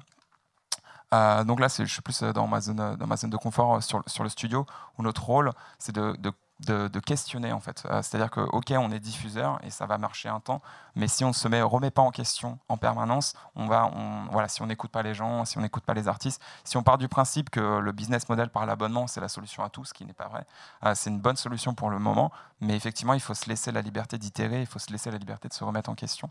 Euh, 1.16 1.44
donc 1.44 1.60
là, 1.60 1.68
je 1.68 1.86
suis 1.86 2.04
plus 2.04 2.22
dans 2.22 2.46
ma 2.46 2.62
zone, 2.62 2.96
dans 2.96 3.08
ma 3.08 3.18
zone 3.18 3.32
de 3.32 3.38
confort 3.38 3.82
sur, 3.82 4.04
sur 4.06 4.24
le 4.24 4.30
studio, 4.30 4.68
où 5.00 5.02
notre 5.02 5.24
rôle, 5.26 5.52
c'est 5.80 5.96
de 5.96 6.32
de, 6.60 7.00
questionner 7.00 7.52
en 7.52 7.60
fait. 7.60 7.84
Euh, 7.86 8.02
c'est-à-dire 8.02 8.30
que 8.30 8.42
ok, 8.42 8.74
on 8.78 8.92
est 8.92 9.00
diffuseur 9.00 9.60
et 9.64 9.70
ça 9.70 9.86
va 9.86 9.98
marcher 9.98 10.30
un 10.30 10.40
temps, 10.40 10.62
mais 10.96 11.08
si 11.08 11.24
on 11.24 11.34
se 11.34 11.48
met, 11.48 11.62
remet 11.62 11.92
pas 11.92 12.02
en 12.02 12.12
question 12.12 12.60
en 12.68 12.78
permanence, 12.78 13.34
on 13.56 13.68
va, 13.68 13.90
voilà, 14.32 14.48
si 14.48 14.62
on 14.62 14.68
n'écoute 14.68 14.92
pas 14.92 15.02
les 15.02 15.14
gens, 15.14 15.46
si 15.46 15.58
on 15.58 15.62
n'écoute 15.62 15.84
pas 15.84 15.94
les 15.94 16.08
artistes, 16.08 16.42
si 16.66 16.78
on 16.78 16.84
part 16.84 16.98
du 16.98 17.08
principe 17.08 17.50
que 17.50 17.80
le 17.80 17.92
business 17.92 18.28
model 18.28 18.50
par 18.50 18.66
l'abonnement 18.66 19.08
c'est 19.08 19.22
la 19.22 19.30
solution 19.30 19.64
à 19.64 19.70
tout, 19.70 19.86
ce 19.86 19.94
qui 19.94 20.06
n'est 20.06 20.14
pas 20.14 20.28
vrai, 20.28 20.46
euh, 20.86 20.94
c'est 20.96 21.10
une 21.10 21.20
bonne 21.20 21.38
solution 21.38 21.74
pour 21.74 21.90
le 21.90 22.00
moment, 22.00 22.32
mais 22.60 22.76
effectivement 22.76 23.14
il 23.14 23.22
faut 23.22 23.34
se 23.34 23.48
laisser 23.48 23.72
la 23.72 23.82
liberté 23.82 24.18
d'itérer, 24.18 24.62
il 24.62 24.68
faut 24.68 24.80
se 24.80 24.92
laisser 24.92 25.10
la 25.10 25.18
liberté 25.18 25.48
de 25.48 25.54
se 25.54 25.64
remettre 25.64 25.90
en 25.90 25.96
question. 25.96 26.30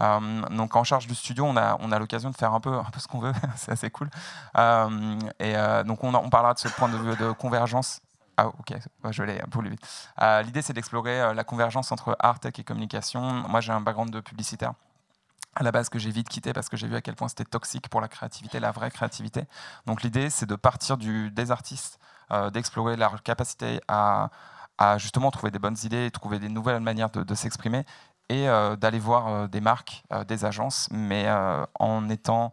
Euh, 0.00 0.40
donc 0.48 0.74
en 0.76 0.84
charge 0.84 1.06
du 1.06 1.14
studio, 1.14 1.44
on 1.44 1.56
a, 1.56 1.76
on 1.80 1.92
a 1.92 1.98
l'occasion 1.98 2.30
de 2.30 2.36
faire 2.36 2.54
un 2.54 2.60
peu, 2.60 2.74
un 2.78 2.90
peu 2.90 3.00
ce 3.00 3.08
qu'on 3.08 3.20
veut, 3.20 3.34
c'est 3.56 3.72
assez 3.72 3.90
cool. 3.90 4.08
et 5.38 5.54
donc 5.84 6.02
on, 6.02 6.14
on 6.14 6.30
parlera 6.30 6.54
de 6.54 6.58
ce 6.58 6.68
point 6.68 6.88
de 6.88 6.96
vue 6.96 7.16
de 7.16 7.32
convergence 7.32 8.00
ah 8.36 8.48
ok, 8.48 8.74
je 9.10 9.22
peu 9.22 9.60
plus 9.60 9.70
vite. 9.70 9.80
Euh, 10.20 10.42
l'idée 10.42 10.60
c'est 10.60 10.74
d'explorer 10.74 11.20
euh, 11.20 11.34
la 11.34 11.44
convergence 11.44 11.90
entre 11.90 12.16
art, 12.20 12.38
tech 12.38 12.58
et 12.58 12.64
communication. 12.64 13.22
Moi 13.22 13.60
j'ai 13.60 13.72
un 13.72 13.80
background 13.80 14.12
de 14.12 14.20
publicitaire 14.20 14.74
à 15.54 15.62
la 15.62 15.72
base 15.72 15.88
que 15.88 15.98
j'ai 15.98 16.10
vite 16.10 16.28
quitté 16.28 16.52
parce 16.52 16.68
que 16.68 16.76
j'ai 16.76 16.86
vu 16.86 16.96
à 16.96 17.00
quel 17.00 17.14
point 17.14 17.28
c'était 17.28 17.46
toxique 17.46 17.88
pour 17.88 18.02
la 18.02 18.08
créativité, 18.08 18.60
la 18.60 18.72
vraie 18.72 18.90
créativité. 18.90 19.44
Donc 19.86 20.02
l'idée 20.02 20.28
c'est 20.28 20.44
de 20.44 20.54
partir 20.54 20.98
des 20.98 21.50
artistes, 21.50 21.98
euh, 22.30 22.50
d'explorer 22.50 22.96
leur 22.96 23.22
capacité 23.22 23.80
à, 23.88 24.28
justement 24.98 25.30
trouver 25.30 25.50
des 25.50 25.58
bonnes 25.58 25.78
idées, 25.84 26.10
trouver 26.10 26.38
des 26.38 26.50
nouvelles 26.50 26.80
manières 26.80 27.08
de, 27.08 27.34
s'exprimer 27.34 27.86
et 28.28 28.46
d'aller 28.78 28.98
voir 28.98 29.48
des 29.48 29.62
marques, 29.62 30.04
des 30.28 30.44
agences, 30.44 30.88
mais 30.90 31.26
en 31.78 32.10
étant 32.10 32.52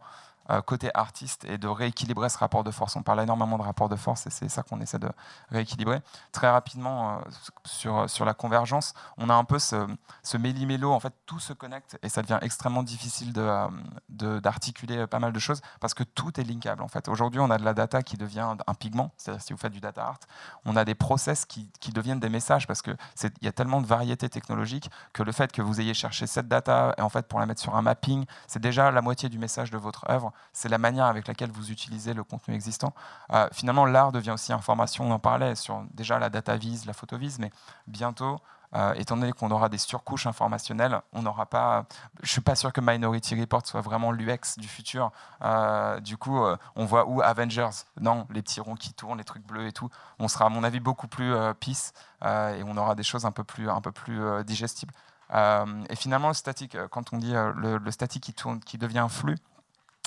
côté 0.66 0.90
artiste 0.94 1.44
et 1.44 1.58
de 1.58 1.68
rééquilibrer 1.68 2.28
ce 2.28 2.38
rapport 2.38 2.64
de 2.64 2.70
force. 2.70 2.96
On 2.96 3.02
parle 3.02 3.20
énormément 3.20 3.58
de 3.58 3.62
rapport 3.62 3.88
de 3.88 3.96
force 3.96 4.26
et 4.26 4.30
c'est 4.30 4.48
ça 4.48 4.62
qu'on 4.62 4.80
essaie 4.80 4.98
de 4.98 5.10
rééquilibrer. 5.50 6.00
Très 6.32 6.50
rapidement, 6.50 7.18
euh, 7.18 7.20
sur, 7.64 8.08
sur 8.10 8.24
la 8.24 8.34
convergence, 8.34 8.94
on 9.16 9.30
a 9.30 9.34
un 9.34 9.44
peu 9.44 9.58
ce, 9.58 9.86
ce 10.22 10.36
méli-mélo, 10.36 10.92
en 10.92 11.00
fait, 11.00 11.12
tout 11.26 11.38
se 11.38 11.52
connecte 11.52 11.98
et 12.02 12.08
ça 12.08 12.22
devient 12.22 12.38
extrêmement 12.42 12.82
difficile 12.82 13.32
euh, 13.36 13.68
d'articuler 14.08 14.96
de, 14.96 15.04
pas 15.06 15.18
mal 15.18 15.32
de 15.32 15.38
choses 15.38 15.60
parce 15.80 15.94
que 15.94 16.02
tout 16.02 16.38
est 16.40 16.44
linkable. 16.44 16.82
En 16.82 16.88
fait. 16.88 17.08
Aujourd'hui, 17.08 17.40
on 17.40 17.50
a 17.50 17.58
de 17.58 17.64
la 17.64 17.74
data 17.74 18.02
qui 18.02 18.16
devient 18.16 18.54
un 18.66 18.74
pigment, 18.74 19.12
c'est-à-dire 19.16 19.42
si 19.42 19.52
vous 19.52 19.58
faites 19.58 19.72
du 19.72 19.80
data 19.80 20.04
art, 20.04 20.18
on 20.64 20.76
a 20.76 20.84
des 20.84 20.94
process 20.94 21.44
qui, 21.46 21.70
qui 21.80 21.92
deviennent 21.92 22.20
des 22.20 22.28
messages 22.28 22.66
parce 22.66 22.82
qu'il 22.82 22.96
y 23.42 23.48
a 23.48 23.52
tellement 23.52 23.80
de 23.80 23.86
variétés 23.86 24.28
technologiques 24.28 24.90
que 25.12 25.22
le 25.22 25.32
fait 25.32 25.52
que 25.52 25.62
vous 25.62 25.80
ayez 25.80 25.94
cherché 25.94 26.26
cette 26.26 26.48
data 26.48 26.94
et 26.98 27.02
en 27.02 27.08
fait 27.08 27.26
pour 27.26 27.40
la 27.40 27.46
mettre 27.46 27.60
sur 27.60 27.74
un 27.76 27.82
mapping, 27.82 28.24
c'est 28.46 28.60
déjà 28.60 28.90
la 28.90 29.00
moitié 29.00 29.28
du 29.28 29.38
message 29.38 29.70
de 29.70 29.78
votre 29.78 30.08
œuvre 30.10 30.32
c'est 30.54 30.68
la 30.68 30.78
manière 30.78 31.06
avec 31.06 31.28
laquelle 31.28 31.50
vous 31.50 31.70
utilisez 31.70 32.14
le 32.14 32.24
contenu 32.24 32.54
existant. 32.54 32.94
Euh, 33.32 33.48
finalement, 33.52 33.84
l'art 33.84 34.12
devient 34.12 34.30
aussi 34.30 34.52
information, 34.52 35.04
on 35.04 35.10
en 35.10 35.18
parlait 35.18 35.54
sur 35.56 35.82
déjà 35.92 36.18
la 36.18 36.30
data 36.30 36.56
vise, 36.56 36.86
la 36.86 36.92
photo 36.92 37.18
vise, 37.18 37.38
mais 37.38 37.50
bientôt, 37.86 38.38
euh, 38.74 38.94
étant 38.94 39.16
donné 39.16 39.32
qu'on 39.32 39.50
aura 39.50 39.68
des 39.68 39.78
surcouches 39.78 40.26
informationnelles, 40.26 41.00
on 41.12 41.22
n'aura 41.22 41.46
pas. 41.46 41.86
Je 42.22 42.30
suis 42.30 42.40
pas 42.40 42.54
sûr 42.54 42.72
que 42.72 42.80
Minority 42.80 43.38
Report 43.40 43.66
soit 43.66 43.80
vraiment 43.80 44.10
l'UX 44.10 44.58
du 44.58 44.68
futur. 44.68 45.12
Euh, 45.42 46.00
du 46.00 46.16
coup, 46.16 46.40
on 46.76 46.84
voit 46.84 47.06
où 47.06 47.20
Avengers 47.20 47.84
Non, 48.00 48.26
les 48.30 48.42
petits 48.42 48.60
ronds 48.60 48.74
qui 48.74 48.92
tournent, 48.92 49.18
les 49.18 49.24
trucs 49.24 49.46
bleus 49.46 49.66
et 49.66 49.72
tout. 49.72 49.90
On 50.18 50.28
sera, 50.28 50.46
à 50.46 50.48
mon 50.48 50.64
avis, 50.64 50.80
beaucoup 50.80 51.08
plus 51.08 51.34
peace 51.60 51.92
et 52.22 52.62
on 52.64 52.76
aura 52.76 52.94
des 52.94 53.04
choses 53.04 53.26
un 53.26 53.32
peu 53.32 53.44
plus, 53.44 53.70
un 53.70 53.80
peu 53.80 53.92
plus 53.92 54.44
digestibles. 54.44 54.94
et 55.32 55.96
finalement, 55.96 56.28
le 56.28 56.34
statique, 56.34 56.76
quand 56.90 57.12
on 57.12 57.18
dit 57.18 57.34
le, 57.34 57.90
statique 57.92 58.24
qui 58.24 58.34
tourne, 58.34 58.60
qui 58.60 58.78
devient 58.78 58.98
un 58.98 59.08
flux, 59.08 59.38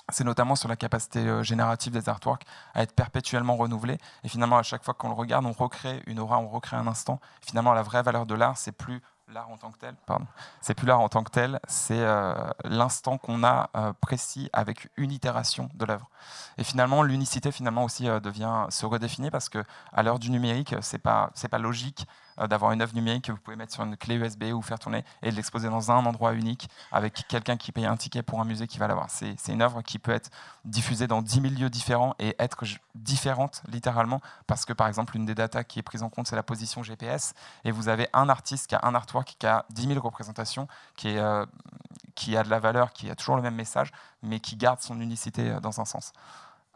c'est 0.10 0.24
notamment 0.24 0.56
sur 0.56 0.70
la 0.70 0.76
capacité 0.76 1.20
euh, 1.20 1.44
générative 1.44 1.92
des 1.92 2.10
artworks 2.10 2.44
à 2.74 2.84
être 2.84 2.94
perpétuellement 2.94 3.56
renouvelés. 3.56 3.98
Et 4.24 4.30
finalement, 4.30 4.58
à 4.58 4.64
chaque 4.64 4.84
fois 4.84 4.94
qu'on 4.94 5.10
le 5.10 5.14
regarde, 5.14 5.46
on 5.46 5.52
recrée 5.52 6.02
une 6.08 6.20
aura, 6.20 6.40
on 6.40 6.48
recrée 6.48 6.78
un 6.78 6.88
instant. 6.88 7.20
Finalement, 7.42 7.74
la 7.74 7.84
vraie 7.84 8.04
valeur 8.04 8.26
de 8.26 8.36
l'art, 8.36 8.58
c'est 8.58 8.72
plus 8.72 9.02
l'art 9.34 9.50
en 9.50 9.58
tant 9.58 9.72
que 9.72 9.78
tel, 9.78 9.96
pardon. 10.06 10.26
C'est 10.62 10.74
plus 10.74 10.88
l'art 10.88 11.02
en 11.02 11.10
tant 11.10 11.24
que 11.24 11.32
tel, 11.32 11.60
c'est 11.68 12.00
euh, 12.00 12.34
l'instant 12.64 13.18
qu'on 13.18 13.44
a 13.44 13.70
euh, 13.76 13.92
précis 14.00 14.50
avec 14.54 14.90
une 14.96 15.12
itération 15.12 15.70
de 15.74 15.84
l'œuvre. 15.84 16.10
Et 16.58 16.64
finalement, 16.64 17.04
l'unicité 17.04 17.52
finalement 17.52 17.84
aussi 17.84 18.06
devient 18.06 18.68
se 18.70 18.86
redéfinir 18.86 19.32
parce 19.32 19.50
que 19.50 19.62
à 19.92 20.04
l'heure 20.04 20.20
du 20.20 20.32
numérique, 20.32 20.76
c'est 20.80 21.00
pas 21.00 21.32
c'est 21.34 21.50
pas 21.50 21.58
logique 21.58 22.08
d'avoir 22.46 22.72
une 22.72 22.82
œuvre 22.82 22.94
numérique 22.94 23.26
que 23.26 23.32
vous 23.32 23.38
pouvez 23.38 23.56
mettre 23.58 23.74
sur 23.74 23.84
une 23.84 23.98
clé 23.98 24.16
USB 24.16 24.46
ou 24.54 24.62
faire 24.62 24.80
tourner 24.80 25.04
et 25.24 25.32
l'exposer 25.32 25.70
dans 25.70 25.92
un 25.92 26.06
endroit 26.06 26.34
unique 26.34 26.70
avec 26.92 27.26
quelqu'un 27.28 27.58
qui 27.58 27.72
paye 27.72 27.86
un 27.86 27.98
ticket 27.98 28.22
pour 28.22 28.40
un 28.40 28.46
musée 28.46 28.68
qui 28.68 28.78
va 28.78 28.88
l'avoir. 28.88 29.10
C'est 29.10 29.36
une 29.48 29.62
œuvre 29.62 29.82
qui 29.82 30.00
peut 30.00 30.12
être 30.12 30.30
diffusée 30.66 31.08
dans 31.08 31.22
10 31.22 31.42
000 31.42 31.54
lieux 31.56 31.70
différents 31.70 32.16
et 32.20 32.36
être 32.40 32.64
différente 32.96 33.64
littéralement 33.70 34.22
parce 34.46 34.66
que 34.66 34.74
par 34.74 34.88
exemple 34.88 35.16
une 35.16 35.26
des 35.26 35.36
datas 35.36 35.64
qui 35.64 35.80
est 35.80 35.84
prise 35.84 36.04
en 36.04 36.10
compte 36.10 36.28
c'est 36.28 36.36
la 36.36 36.44
position 36.44 36.84
GPS 36.84 37.34
et 37.64 37.72
vous 37.72 37.90
avez 37.90 38.08
un 38.14 38.30
artiste 38.30 38.68
qui 38.68 38.76
a 38.76 38.82
un 38.84 38.96
artwork 38.96 39.36
qui 39.40 39.48
a 39.48 39.66
10 39.72 39.88
000 39.88 40.00
représentations 40.00 40.68
euh, 41.06 41.46
qui 42.16 42.36
a 42.36 42.44
de 42.44 42.50
la 42.50 42.60
valeur, 42.60 42.92
qui 42.92 43.10
a 43.10 43.16
toujours 43.16 43.36
le 43.36 43.42
même 43.42 43.56
message 43.56 43.92
mais 44.24 44.40
qui 44.40 44.56
garde 44.56 44.80
son 44.80 45.00
unicité 45.00 45.50
euh, 45.50 45.60
dans 45.60 45.80
un 45.80 45.86
sens. 45.86 46.14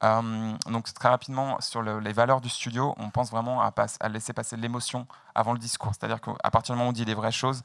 Euh, 0.03 0.53
donc 0.67 0.91
très 0.93 1.09
rapidement, 1.09 1.59
sur 1.61 1.81
les 1.83 2.13
valeurs 2.13 2.41
du 2.41 2.49
studio, 2.49 2.95
on 2.97 3.09
pense 3.09 3.31
vraiment 3.31 3.61
à, 3.61 3.73
laisser 4.09 4.33
passer 4.33 4.57
l'émotion 4.57 5.07
avant 5.35 5.53
le 5.53 5.59
discours. 5.59 5.91
C'est-à-dire 5.93 6.21
qu'à 6.21 6.51
partir 6.51 6.73
du 6.73 6.77
moment 6.77 6.87
où 6.87 6.91
on 6.91 6.93
dit 6.93 7.05
les 7.05 7.13
vraies 7.13 7.31
choses, 7.31 7.61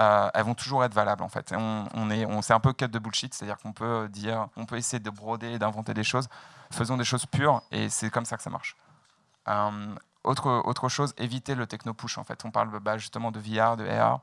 euh, 0.00 0.30
elles 0.34 0.44
vont 0.44 0.54
toujours 0.54 0.82
être 0.84 0.94
valables 0.94 1.22
en 1.22 1.28
fait. 1.28 1.52
on, 1.56 2.10
est, 2.10 2.26
on, 2.26 2.42
c'est 2.42 2.54
un 2.54 2.60
peu 2.60 2.72
cut 2.72 2.88
de 2.88 2.98
bullshit, 2.98 3.34
c'est-à-dire 3.34 3.58
qu'on 3.58 3.72
peut 3.72 4.08
dire, 4.08 4.48
on 4.56 4.66
peut 4.66 4.76
essayer 4.76 5.00
de 5.00 5.10
broder, 5.10 5.58
d'inventer 5.58 5.94
des 5.94 6.04
choses. 6.04 6.28
Faisons 6.72 6.96
des 6.96 7.04
choses 7.04 7.26
pures 7.26 7.62
et 7.70 7.88
c'est 7.88 8.10
comme 8.10 8.24
ça 8.24 8.36
que 8.36 8.42
ça 8.42 8.50
marche. 8.50 8.76
Euh, 9.48 9.94
autre, 10.24 10.62
autre 10.64 10.88
chose, 10.88 11.14
éviter 11.18 11.54
le 11.54 11.66
techno 11.66 11.94
push 11.94 12.18
en 12.18 12.24
fait. 12.24 12.44
On 12.44 12.50
parle 12.50 12.70
bah, 12.80 12.98
justement 12.98 13.30
de 13.30 13.38
VR, 13.38 13.76
de 13.76 13.86
AR 13.86 14.20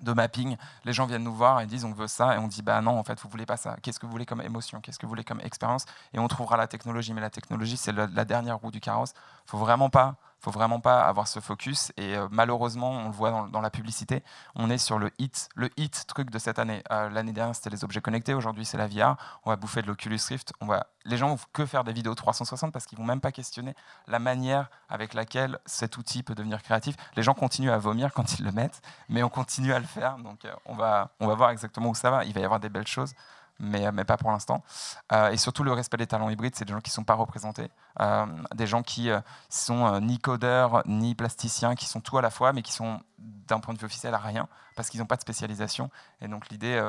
de 0.00 0.12
mapping, 0.12 0.56
les 0.84 0.92
gens 0.92 1.06
viennent 1.06 1.24
nous 1.24 1.34
voir 1.34 1.60
et 1.60 1.66
disent 1.66 1.84
on 1.84 1.92
veut 1.92 2.08
ça 2.08 2.34
et 2.34 2.38
on 2.38 2.48
dit 2.48 2.62
bah 2.62 2.80
non 2.80 2.98
en 2.98 3.04
fait 3.04 3.20
vous 3.20 3.28
voulez 3.28 3.46
pas 3.46 3.56
ça. 3.56 3.76
Qu'est-ce 3.82 3.98
que 4.00 4.06
vous 4.06 4.12
voulez 4.12 4.26
comme 4.26 4.40
émotion? 4.40 4.80
Qu'est-ce 4.80 4.98
que 4.98 5.06
vous 5.06 5.10
voulez 5.10 5.24
comme 5.24 5.40
expérience? 5.40 5.84
Et 6.12 6.18
on 6.18 6.28
trouvera 6.28 6.56
la 6.56 6.66
technologie. 6.66 7.12
Mais 7.14 7.20
la 7.20 7.30
technologie 7.30 7.76
c'est 7.76 7.92
la 7.92 8.24
dernière 8.24 8.58
roue 8.58 8.70
du 8.70 8.80
carrosse. 8.80 9.12
Faut 9.46 9.58
vraiment 9.58 9.90
pas 9.90 10.16
faut 10.40 10.50
vraiment 10.50 10.80
pas 10.80 11.04
avoir 11.04 11.28
ce 11.28 11.40
focus. 11.40 11.92
Et 11.96 12.16
euh, 12.16 12.26
malheureusement, 12.30 12.90
on 12.90 13.06
le 13.06 13.12
voit 13.12 13.48
dans, 13.52 13.60
la 13.60 13.70
publicité, 13.70 14.22
on 14.54 14.70
est 14.70 14.78
sur 14.78 14.98
le 14.98 15.10
hit, 15.18 15.48
le 15.54 15.70
hit 15.76 16.06
truc 16.06 16.30
de 16.30 16.38
cette 16.38 16.58
année. 16.58 16.82
Euh, 16.90 17.10
l'année 17.10 17.32
dernière, 17.32 17.54
c'était 17.54 17.70
les 17.70 17.84
objets 17.84 18.00
connectés. 18.00 18.34
Aujourd'hui, 18.34 18.64
c'est 18.64 18.78
la 18.78 18.88
VR. 18.88 19.16
On 19.44 19.50
va 19.50 19.56
bouffer 19.56 19.82
de 19.82 19.86
l'Oculus 19.86 20.20
Rift. 20.28 20.52
On 20.60 20.66
va... 20.66 20.86
Les 21.04 21.16
gens 21.16 21.28
vont 21.28 21.38
que 21.52 21.66
faire 21.66 21.84
des 21.84 21.92
vidéos 21.92 22.14
360 22.14 22.72
parce 22.72 22.86
qu'ils 22.86 22.98
vont 22.98 23.04
même 23.04 23.20
pas 23.20 23.32
questionner 23.32 23.74
la 24.06 24.18
manière 24.18 24.70
avec 24.88 25.14
laquelle 25.14 25.58
cet 25.66 25.96
outil 25.96 26.22
peut 26.22 26.34
devenir 26.34 26.62
créatif. 26.62 26.96
Les 27.16 27.22
gens 27.22 27.34
continuent 27.34 27.70
à 27.70 27.78
vomir 27.78 28.12
quand 28.12 28.38
ils 28.38 28.44
le 28.44 28.52
mettent, 28.52 28.82
mais 29.08 29.22
on 29.22 29.28
continue 29.28 29.72
à 29.72 29.78
le 29.78 29.86
faire. 29.86 30.16
Donc, 30.18 30.44
euh, 30.44 30.54
on 30.66 30.74
va, 30.74 31.10
on 31.20 31.26
va 31.26 31.34
voir 31.34 31.50
exactement 31.50 31.90
où 31.90 31.94
ça 31.94 32.10
va. 32.10 32.24
Il 32.24 32.32
va 32.32 32.40
y 32.40 32.44
avoir 32.44 32.60
des 32.60 32.68
belles 32.68 32.86
choses 32.86 33.14
mais, 33.60 33.92
mais 33.92 34.04
pas 34.04 34.16
pour 34.16 34.30
l'instant. 34.30 34.64
Euh, 35.12 35.30
et 35.30 35.36
surtout, 35.36 35.62
le 35.62 35.72
respect 35.72 35.98
des 35.98 36.06
talents 36.06 36.30
hybrides, 36.30 36.54
c'est 36.56 36.64
des 36.64 36.72
gens 36.72 36.80
qui 36.80 36.90
ne 36.90 36.94
sont 36.94 37.04
pas 37.04 37.14
représentés, 37.14 37.70
euh, 38.00 38.26
des 38.54 38.66
gens 38.66 38.82
qui 38.82 39.10
euh, 39.10 39.20
sont 39.48 40.00
ni 40.00 40.18
codeurs, 40.18 40.82
ni 40.86 41.14
plasticiens, 41.14 41.74
qui 41.74 41.86
sont 41.86 42.00
tout 42.00 42.18
à 42.18 42.22
la 42.22 42.30
fois, 42.30 42.52
mais 42.52 42.62
qui 42.62 42.72
sont 42.72 43.00
d'un 43.20 43.60
point 43.60 43.74
de 43.74 43.78
vue 43.78 43.86
officiel 43.86 44.14
à 44.14 44.18
rien, 44.18 44.48
parce 44.76 44.88
qu'ils 44.88 45.00
n'ont 45.00 45.06
pas 45.06 45.16
de 45.16 45.20
spécialisation. 45.20 45.90
Et 46.20 46.28
donc 46.28 46.48
l'idée, 46.48 46.80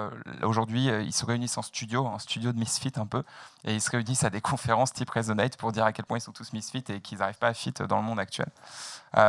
aujourd'hui, 0.43 0.85
ils 0.85 1.13
se 1.13 1.25
réunissent 1.25 1.57
en 1.57 1.61
studio, 1.61 2.05
en 2.05 2.19
studio 2.19 2.51
de 2.53 2.57
Misfit 2.57 2.93
un 2.95 3.05
peu, 3.05 3.23
et 3.65 3.75
ils 3.75 3.81
se 3.81 3.91
réunissent 3.91 4.23
à 4.23 4.29
des 4.29 4.41
conférences 4.51 4.93
type 4.93 5.09
Resonate 5.09 5.57
pour 5.57 5.71
dire 5.71 5.83
à 5.83 5.91
quel 5.91 6.05
point 6.05 6.17
ils 6.17 6.21
sont 6.21 6.31
tous 6.31 6.53
Misfit 6.53 6.83
et 6.89 7.01
qu'ils 7.01 7.17
n'arrivent 7.17 7.37
pas 7.37 7.49
à 7.49 7.53
fit 7.53 7.73
dans 7.73 7.97
le 7.97 8.03
monde 8.03 8.19
actuel. 8.19 8.47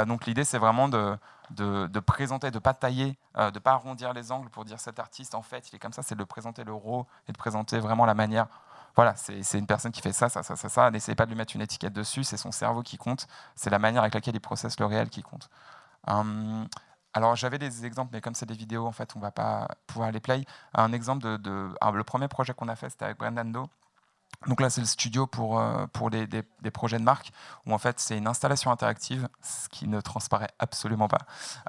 donc 0.06 0.26
l'idée, 0.26 0.44
c'est 0.44 0.58
vraiment 0.58 0.88
de 0.88 1.16
de, 1.52 2.00
présenter, 2.00 2.50
de 2.50 2.56
ne 2.56 2.60
pas 2.60 2.74
tailler, 2.74 3.18
euh, 3.36 3.50
de 3.50 3.56
ne 3.56 3.60
pas 3.60 3.72
arrondir 3.72 4.12
les 4.12 4.32
angles 4.32 4.50
pour 4.50 4.64
dire 4.64 4.80
cet 4.80 4.98
artiste, 4.98 5.34
en 5.34 5.42
fait, 5.42 5.70
il 5.70 5.76
est 5.76 5.78
comme 5.78 5.92
ça, 5.92 6.02
c'est 6.02 6.14
de 6.14 6.24
présenter 6.24 6.64
le 6.64 6.72
raw 6.72 7.06
et 7.28 7.32
de 7.32 7.36
présenter 7.36 7.78
vraiment 7.78 8.06
la 8.06 8.14
manière. 8.14 8.46
Voilà, 8.94 9.14
c'est 9.16 9.58
une 9.58 9.66
personne 9.66 9.90
qui 9.90 10.02
fait 10.02 10.12
ça, 10.12 10.28
ça, 10.28 10.42
ça, 10.42 10.54
ça, 10.54 10.68
ça. 10.68 10.90
N'essayez 10.90 11.14
pas 11.14 11.24
de 11.24 11.30
lui 11.30 11.36
mettre 11.36 11.56
une 11.56 11.62
étiquette 11.62 11.94
dessus, 11.94 12.24
c'est 12.24 12.36
son 12.36 12.52
cerveau 12.52 12.82
qui 12.82 12.98
compte, 12.98 13.26
c'est 13.54 13.70
la 13.70 13.78
manière 13.78 14.02
avec 14.02 14.12
laquelle 14.12 14.34
il 14.34 14.40
processe 14.40 14.78
le 14.78 14.86
réel 14.86 15.08
qui 15.08 15.22
compte. 15.22 15.48
Hum, 16.06 16.68
alors 17.14 17.36
j'avais 17.36 17.58
des 17.58 17.84
exemples, 17.84 18.10
mais 18.12 18.20
comme 18.20 18.34
c'est 18.34 18.46
des 18.46 18.54
vidéos, 18.54 18.86
en 18.86 18.92
fait, 18.92 19.14
on 19.14 19.18
ne 19.18 19.24
va 19.24 19.30
pas 19.30 19.68
pouvoir 19.86 20.10
les 20.12 20.20
play. 20.20 20.44
Un 20.74 20.92
exemple 20.92 21.22
de, 21.38 21.74
le 21.92 22.04
premier 22.04 22.28
projet 22.28 22.54
qu'on 22.54 22.68
a 22.68 22.76
fait, 22.76 22.90
c'était 22.90 23.04
avec 23.06 23.18
Brendan 23.18 23.52
Doe. 23.52 23.66
Donc 24.48 24.60
là, 24.60 24.70
c'est 24.70 24.80
le 24.80 24.86
studio 24.86 25.26
pour, 25.26 25.60
euh, 25.60 25.86
pour 25.92 26.10
des, 26.10 26.26
projets 26.72 26.98
de 26.98 27.04
marque, 27.04 27.30
où 27.66 27.72
en 27.72 27.78
fait, 27.78 28.00
c'est 28.00 28.18
une 28.18 28.26
installation 28.26 28.72
interactive, 28.72 29.28
ce 29.40 29.68
qui 29.68 29.86
ne 29.86 30.00
transparaît 30.00 30.50
absolument 30.58 31.06
pas, 31.06 31.20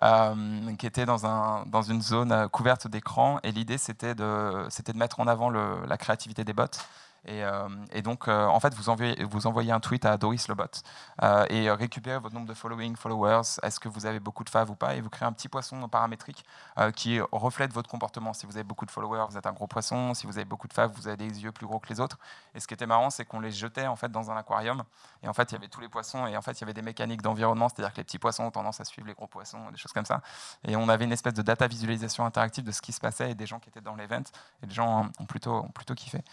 euh, 0.01 0.75
qui 0.77 0.87
était 0.87 1.05
dans, 1.05 1.25
un, 1.25 1.65
dans 1.67 1.83
une 1.83 2.01
zone 2.01 2.31
euh, 2.31 2.47
couverte 2.47 2.87
d'écran. 2.87 3.39
Et 3.43 3.51
l'idée, 3.51 3.77
c'était 3.77 4.15
de, 4.15 4.67
de 4.67 4.97
mettre 4.97 5.19
en 5.19 5.27
avant 5.27 5.49
la 5.51 5.97
créativité 5.97 6.43
des 6.43 6.53
bots 6.53 6.65
euh, 7.29 7.69
et, 7.91 8.01
donc, 8.01 8.27
euh, 8.27 8.45
en 8.45 8.59
fait, 8.59 8.73
vous 8.73 8.89
envoyez, 8.89 9.71
un 9.71 9.79
tweet 9.79 10.05
à 10.05 10.17
Doris 10.17 10.47
le 10.47 10.55
bot 10.55 10.65
euh, 11.21 11.45
et 11.49 11.71
récupérez 11.71 12.19
votre 12.19 12.35
nombre 12.35 12.47
de 12.47 12.53
followers, 12.53 13.41
est-ce 13.61 13.79
que 13.79 13.87
vous 13.87 14.05
avez 14.05 14.19
beaucoup 14.19 14.43
de 14.43 14.49
faves 14.49 14.69
ou 14.69 14.75
pas, 14.75 14.95
et 14.95 15.01
vous 15.01 15.09
créez 15.09 15.27
un 15.27 15.31
petit 15.31 15.47
poisson 15.47 15.87
paramétrique 15.87 16.45
qui 16.95 17.19
reflète 17.31 17.73
votre 17.73 17.89
comportement. 17.89 18.33
Si 18.33 18.45
vous 18.45 18.55
avez 18.57 18.63
beaucoup 18.63 18.85
de 18.85 18.91
followers, 18.91 19.25
vous 19.29 19.37
êtes 19.37 19.45
un 19.45 19.51
gros 19.51 19.67
poisson. 19.67 20.13
Si 20.13 20.27
vous 20.27 20.37
avez 20.37 20.45
beaucoup 20.45 20.67
de 20.67 20.73
faves, 20.73 20.91
vous 20.95 21.07
avez 21.07 21.17
des 21.17 21.43
yeux 21.43 21.51
plus 21.51 21.65
gros 21.65 21.79
que 21.79 21.89
les 21.89 21.99
autres. 21.99 22.17
Et 22.55 22.59
ce 22.59 22.67
qui 22.67 22.73
était 22.73 22.85
marrant, 22.85 23.09
c'est 23.09 23.25
qu'on 23.25 23.39
les 23.39 23.51
jetait 23.51 23.87
en 23.87 23.95
fait 23.95 24.11
dans 24.11 24.31
un 24.31 24.37
aquarium. 24.37 24.83
Et 25.21 25.27
en 25.27 25.33
fait, 25.33 25.51
il 25.51 25.53
y 25.53 25.57
avait 25.57 25.67
tous 25.67 25.81
les 25.81 25.89
poissons. 25.89 26.25
Et 26.27 26.35
en 26.35 26.41
fait, 26.41 26.53
il 26.53 26.61
y 26.61 26.63
avait 26.63 26.73
des 26.73 26.81
mécaniques 26.81 27.21
d'environnement, 27.21 27.69
c'est-à-dire 27.69 27.93
que 27.93 27.97
les 27.97 28.03
petits 28.03 28.19
poissons 28.19 28.45
ont 28.45 28.51
tendance 28.51 28.79
à 28.79 28.85
suivre 28.85 29.07
les 29.07 29.13
gros 29.13 29.27
poissons, 29.27 29.69
des 29.71 29.77
choses 29.77 29.93
comme 29.93 30.05
ça. 30.05 30.21
Et 30.67 30.75
on 30.75 30.89
avait 30.89 31.05
une 31.05 31.11
espèce 31.11 31.33
de 31.33 31.41
data 31.41 31.67
visualisation 31.67 32.25
interactive 32.25 32.63
de 32.63 32.71
ce 32.71 32.81
qui 32.81 32.91
se 32.91 32.99
passait 32.99 33.31
et 33.31 33.35
des 33.35 33.45
gens 33.45 33.59
qui 33.59 33.69
étaient 33.69 33.81
dans 33.81 33.95
l'event. 33.95 34.23
Et 34.61 34.65
les 34.65 34.73
gens 34.73 35.09
ont 35.19 35.25
plutôt 35.25 35.63
kiffé. 35.95 36.23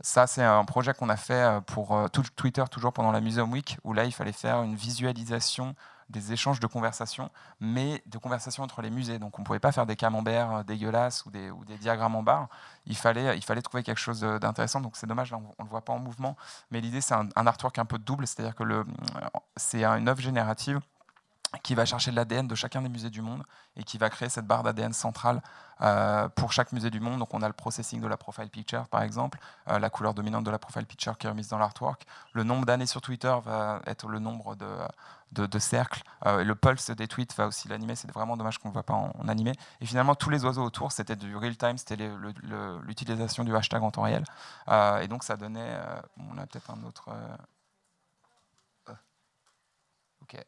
Ça, 0.00 0.26
c'est 0.26 0.42
un 0.42 0.64
projet 0.64 0.94
qu'on 0.94 1.08
a 1.08 1.16
fait 1.16 1.34
euh, 1.34 1.60
pour 1.60 1.96
euh, 1.96 2.08
Twitter, 2.08 2.64
toujours 2.70 2.92
pendant 2.92 3.12
la 3.12 3.20
Museum 3.20 3.50
Week, 3.52 3.78
où 3.84 3.92
là, 3.92 4.04
il 4.04 4.12
fallait 4.12 4.32
faire 4.32 4.62
une 4.62 4.74
visualisation 4.76 5.74
des 6.08 6.32
échanges 6.32 6.60
de 6.60 6.68
conversations, 6.68 7.30
mais 7.58 8.00
de 8.06 8.18
conversations 8.18 8.62
entre 8.62 8.80
les 8.80 8.90
musées. 8.90 9.18
Donc 9.18 9.38
on 9.38 9.42
ne 9.42 9.46
pouvait 9.46 9.58
pas 9.58 9.72
faire 9.72 9.86
des 9.86 9.96
camemberts 9.96 10.58
euh, 10.58 10.62
dégueulasses 10.62 11.26
ou 11.26 11.30
des, 11.30 11.50
ou 11.50 11.64
des 11.64 11.78
diagrammes 11.78 12.14
en 12.14 12.22
barre. 12.22 12.48
Il 12.86 12.96
fallait, 12.96 13.36
il 13.36 13.44
fallait 13.44 13.62
trouver 13.62 13.82
quelque 13.82 13.98
chose 13.98 14.20
d'intéressant. 14.20 14.80
Donc 14.80 14.96
c'est 14.96 15.08
dommage, 15.08 15.32
on 15.32 15.40
ne 15.40 15.64
le 15.64 15.68
voit 15.68 15.84
pas 15.84 15.92
en 15.92 15.98
mouvement. 15.98 16.36
Mais 16.70 16.80
l'idée, 16.80 17.00
c'est 17.00 17.14
un, 17.14 17.28
un, 17.34 17.46
artwork 17.46 17.78
un 17.78 17.86
peu 17.86 17.98
double, 17.98 18.26
c'est-à-dire 18.26 18.54
que 18.54 18.84
c'est 19.56 19.84
une 19.84 20.08
œuvre 20.08 20.20
générative 20.20 20.80
qui 21.62 21.74
va 21.74 21.84
chercher 21.84 22.10
l'ADN 22.10 22.46
de 22.46 22.54
chacun 22.54 22.82
des 22.82 22.88
musées 22.88 23.10
du 23.10 23.22
monde 23.22 23.42
et 23.76 23.84
qui 23.84 23.98
va 23.98 24.10
créer 24.10 24.28
cette 24.28 24.46
barre 24.46 24.62
d'ADN 24.62 24.92
centrale 24.92 25.42
euh, 25.82 26.28
pour 26.30 26.52
chaque 26.52 26.72
musée 26.72 26.90
du 26.90 27.00
monde. 27.00 27.18
Donc 27.18 27.34
on 27.34 27.42
a 27.42 27.46
le 27.46 27.52
processing 27.52 28.00
de 28.00 28.06
la 28.06 28.16
profile 28.16 28.48
picture 28.48 28.88
par 28.88 29.02
exemple, 29.02 29.38
euh, 29.68 29.78
la 29.78 29.90
couleur 29.90 30.14
dominante 30.14 30.44
de 30.44 30.50
la 30.50 30.58
profile 30.58 30.86
picture 30.86 31.18
qui 31.18 31.26
est 31.26 31.30
remise 31.30 31.48
dans 31.48 31.58
l'artwork. 31.58 32.06
Le 32.32 32.44
nombre 32.44 32.66
d'années 32.66 32.86
sur 32.86 33.00
Twitter 33.00 33.34
va 33.44 33.80
être 33.86 34.08
le 34.08 34.18
nombre 34.18 34.56
de, 34.56 35.46
de, 35.46 35.58
cercles. 35.58 36.02
Euh, 36.24 36.44
le 36.44 36.54
pulse 36.54 36.90
des 36.90 37.06
tweets 37.08 37.34
va 37.36 37.46
aussi 37.46 37.68
l'animer. 37.68 37.94
C'est 37.94 38.10
vraiment 38.10 38.36
dommage 38.36 38.58
qu'on 38.58 38.68
ne 38.68 38.72
voit 38.72 38.84
pas 38.84 38.94
en, 38.94 39.28
animé. 39.28 39.52
Et 39.80 39.86
finalement, 39.86 40.14
tous 40.14 40.30
les 40.30 40.44
oiseaux 40.44 40.64
autour, 40.64 40.92
c'était 40.92 41.16
du 41.16 41.36
real 41.36 41.56
time, 41.56 41.76
c'était 41.78 41.96
l'utilisation 42.82 43.44
du 43.44 43.54
hashtag 43.54 43.82
en 43.82 43.90
temps 43.90 44.02
réel. 44.02 44.24
et 45.02 45.08
donc 45.08 45.24
ça 45.24 45.36
donnait... 45.36 45.78
on 46.18 46.38
a 46.38 46.46
peut-être 46.46 46.70
un 46.70 46.82
autre... 46.84 47.10
ok. 50.22 50.44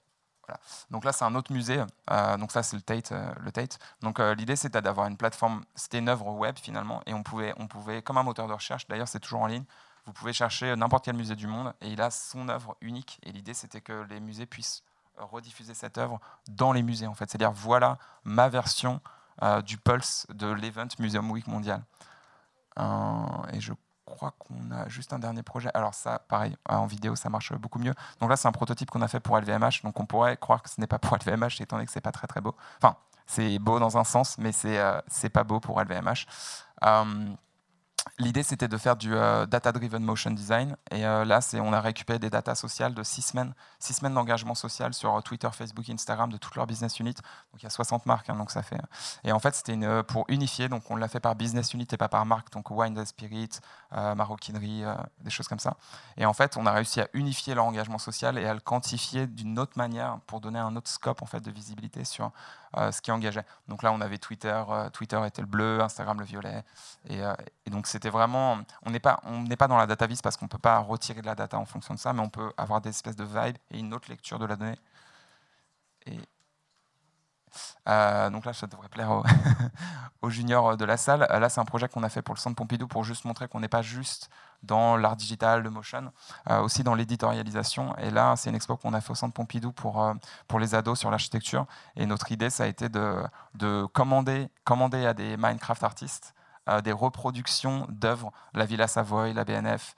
Donc 0.91 1.05
là, 1.05 1.13
c'est 1.13 1.25
un 1.25 1.35
autre 1.35 1.53
musée. 1.53 1.83
Euh, 2.11 2.37
donc 2.37 2.53
ça, 2.53 2.63
c'est 2.63 2.77
le 2.77 2.83
Tate. 2.83 3.13
Euh, 3.13 3.33
le 3.41 3.53
Tate. 3.53 3.79
Donc 4.01 4.21
euh, 4.21 4.35
l'idée, 4.35 4.57
c'était 4.57 4.83
d'avoir 4.83 5.07
une 5.07 5.17
plateforme. 5.17 5.65
C'était 5.75 5.99
une 5.99 6.09
œuvre 6.09 6.29
web 6.29 6.57
finalement, 6.59 7.03
et 7.07 7.15
on 7.15 7.23
pouvait, 7.23 7.55
on 7.59 7.67
pouvait, 7.67 8.03
comme 8.03 8.19
un 8.19 8.23
moteur 8.23 8.49
de 8.49 8.53
recherche. 8.53 8.87
D'ailleurs, 8.89 9.09
c'est 9.09 9.21
toujours 9.21 9.41
en 9.41 9.47
ligne. 9.47 9.65
Vous 10.07 10.13
pouvez 10.13 10.33
chercher 10.33 10.75
n'importe 10.77 11.05
quel 11.05 11.17
musée 11.17 11.37
du 11.37 11.47
monde, 11.47 11.75
et 11.81 11.89
il 11.89 12.01
a 12.01 12.11
son 12.11 12.49
œuvre 12.49 12.77
unique. 12.81 13.19
Et 13.25 13.33
l'idée, 13.33 13.55
c'était 13.55 13.81
que 13.81 14.07
les 14.09 14.21
musées 14.21 14.47
puissent 14.47 14.83
rediffuser 15.17 15.75
cette 15.75 15.99
œuvre 15.99 16.21
dans 16.49 16.73
les 16.73 16.83
musées. 16.83 17.07
En 17.07 17.15
fait, 17.15 17.29
c'est-à-dire 17.29 17.53
voilà 17.53 17.99
ma 18.25 18.49
version 18.49 19.01
du 19.65 19.77
pulse 19.77 20.27
de 20.31 20.47
l'event 20.47 20.89
Museum 20.99 21.31
Week 21.31 21.47
mondial. 21.47 21.83
et 22.79 23.61
je 23.61 23.73
crois 24.09 24.35
qu'on 24.39 24.71
a 24.71 24.89
juste 24.89 25.13
un 25.13 25.19
dernier 25.19 25.43
projet. 25.43 25.71
Alors 25.75 25.95
ça, 25.95 26.21
pareil, 26.29 26.57
en 26.69 26.87
vidéo, 26.87 27.17
ça 27.17 27.29
marche 27.31 27.53
beaucoup 27.55 27.79
mieux. 27.79 27.95
Donc 28.21 28.31
là, 28.31 28.37
c'est 28.37 28.49
un 28.49 28.53
prototype 28.53 28.91
qu'on 28.91 29.03
a 29.03 29.09
fait 29.09 29.21
pour 29.21 29.39
LVMH. 29.39 29.83
Donc 29.85 29.99
on 30.01 30.07
pourrait 30.07 30.37
croire 30.37 30.63
que 30.63 30.71
ce 30.71 30.81
n'est 30.81 30.87
pas 30.87 30.99
pour 30.99 31.17
LVMH, 31.17 31.61
étant 31.61 31.77
donné 31.77 31.87
que 31.87 31.93
c'est 31.93 32.01
pas 32.01 32.13
très 32.13 32.27
très 32.27 32.41
beau. 32.41 32.55
Enfin, 32.83 32.97
c'est 33.27 33.59
beau 33.59 33.79
dans 33.79 33.99
un 33.99 34.05
sens, 34.05 34.39
mais 34.39 34.53
c'est 34.53 34.79
euh, 34.79 35.01
c'est 35.07 35.29
pas 35.29 35.45
beau 35.45 35.61
pour 35.61 35.81
LVMH. 35.81 36.27
L'idée, 38.19 38.43
c'était 38.43 38.69
de 38.69 38.77
faire 38.77 38.97
du 38.97 39.15
euh, 39.15 39.47
data-driven 39.47 40.03
motion 40.03 40.31
design. 40.31 40.77
Et 40.91 41.07
euh, 41.07 41.25
là, 41.25 41.41
on 41.55 41.73
a 41.73 41.81
récupéré 41.81 42.19
des 42.19 42.31
datas 42.31 42.55
sociales 42.55 42.95
de 42.95 43.03
six 43.03 43.23
semaines, 43.23 43.55
six 43.79 43.95
semaines 43.95 44.15
d'engagement 44.15 44.55
social 44.55 44.95
sur 44.95 45.17
euh, 45.17 45.21
Twitter, 45.21 45.49
Facebook, 45.53 45.89
Instagram 45.89 46.31
de 46.31 46.37
toutes 46.37 46.55
leurs 46.57 46.67
business 46.67 46.99
units. 46.99 47.15
Donc 47.53 47.61
il 47.61 47.65
y 47.65 47.67
a 47.67 47.71
60 47.71 48.07
marques, 48.07 48.31
hein, 48.31 48.37
donc 48.37 48.51
ça 48.51 48.63
fait. 48.63 48.81
Et 49.25 49.33
en 49.33 49.39
fait, 49.39 49.55
c'était 49.55 49.79
pour 50.05 50.25
unifier. 50.29 50.69
Donc 50.69 50.91
on 50.91 50.97
l'a 50.97 51.09
fait 51.09 51.21
par 51.21 51.35
business 51.35 51.75
unit 51.75 51.87
et 51.91 51.97
pas 51.97 52.09
par 52.09 52.25
marque. 52.27 52.53
Donc 52.53 52.71
Wine 52.71 52.99
and 52.99 53.07
Spirit, 53.07 53.51
maroquinerie, 53.93 54.85
des 55.21 55.31
choses 55.31 55.49
comme 55.49 55.59
ça. 55.59 55.77
Et 56.17 56.27
en 56.27 56.33
fait, 56.33 56.57
on 56.57 56.67
a 56.67 56.73
réussi 56.73 57.01
à 57.01 57.09
unifier 57.13 57.55
leur 57.55 57.65
engagement 57.65 57.99
social 57.99 58.39
et 58.39 58.47
à 58.47 58.55
le 58.55 58.61
quantifier 58.61 59.27
d'une 59.27 59.59
autre 59.59 59.77
manière 59.77 60.19
pour 60.27 60.41
donner 60.41 60.59
un 60.59 60.75
autre 60.77 60.91
scope 60.91 61.23
en 61.23 61.27
fait 61.27 61.41
de 61.41 61.51
visibilité 61.51 62.05
sur 62.05 62.33
ce 62.77 63.01
qui 63.01 63.11
engageait. 63.11 63.45
Donc 63.69 63.83
là, 63.83 63.93
on 63.93 64.01
avait 64.01 64.19
Twitter, 64.19 64.63
euh, 64.69 64.91
Twitter 64.91 65.21
était 65.27 65.43
le 65.43 65.47
bleu, 65.49 65.81
Instagram 65.81 66.19
le 66.21 66.27
violet. 66.27 66.65
Et, 67.09 67.23
euh, 67.23 67.35
donc 67.71 67.87
c'était 67.87 68.11
vraiment, 68.11 68.59
on 68.83 68.91
n'est 68.91 69.01
pas, 69.01 69.21
on 69.25 69.43
n'est 69.43 69.57
pas 69.57 69.69
dans 69.69 69.77
la 69.77 69.87
data 69.87 70.07
vis 70.07 70.21
parce 70.23 70.37
qu'on 70.37 70.49
peut 70.49 70.59
pas 70.59 70.79
retirer 70.79 71.21
de 71.21 71.27
la 71.27 71.35
data 71.35 71.59
en 71.59 71.67
fonction 71.67 71.95
de 71.95 71.99
ça, 71.99 72.13
mais 72.13 72.21
on 72.21 72.29
peut 72.29 72.53
avoir 72.57 72.81
des 72.81 72.91
espèces 72.91 73.17
de 73.17 73.25
vibes 73.25 73.57
et 73.71 73.79
une 73.79 73.95
autre 73.95 74.09
lecture 74.09 74.39
de 74.39 74.47
la 74.47 74.57
donnée. 74.57 74.79
Et 76.07 76.19
donc 78.31 78.45
là, 78.45 78.53
ça 78.53 78.67
devrait 78.67 78.89
plaire 78.89 79.11
aux, 80.23 80.31
juniors 80.31 80.77
de 80.77 80.85
la 80.85 80.97
salle. 80.97 81.21
Là, 81.21 81.49
c'est 81.49 81.61
un 81.61 81.65
projet 81.65 81.89
qu'on 81.89 82.03
a 82.03 82.09
fait 82.09 82.23
pour 82.23 82.35
le 82.35 82.41
Centre 82.41 82.57
Pompidou 82.57 82.87
pour 82.87 83.05
juste 83.05 83.25
montrer 83.25 83.49
qu'on 83.49 83.61
n'est 83.61 83.69
pas 83.69 83.83
juste 83.83 84.29
dans 84.63 84.97
l'art 84.97 85.17
digital, 85.17 85.63
le 85.63 85.71
motion, 85.71 86.13
euh, 86.51 86.61
aussi 86.61 86.83
dans 86.83 86.95
l'éditorialisation. 86.95 87.97
Et 87.99 88.11
là, 88.11 88.35
c'est 88.37 88.51
une 88.51 88.57
expo 88.57 88.77
qu'on 88.77 88.95
a 88.95 89.01
fait 89.01 89.13
au 89.13 89.15
Centre 89.15 89.35
Pompidou 89.35 89.73
pour, 89.73 90.03
euh, 90.03 90.15
pour 90.47 90.59
les 90.59 90.75
ados 90.75 90.99
sur 90.99 91.11
l'architecture. 91.11 91.67
Et 91.97 92.07
notre 92.07 92.33
idée, 92.33 92.51
ça 92.51 92.65
a 92.65 92.67
été 92.67 92.89
de, 92.89 93.23
de 93.55 93.87
commander, 93.93 94.49
commander 94.65 95.07
à 95.07 95.15
des 95.15 95.37
Minecraft 95.37 95.85
artistes 95.85 96.35
des 96.85 96.93
reproductions 96.93 97.87
d'œuvres, 97.89 98.31
la 98.53 98.67
Villa 98.67 98.87
Savoy, 98.87 99.33
la 99.33 99.47
BNF. 99.47 99.95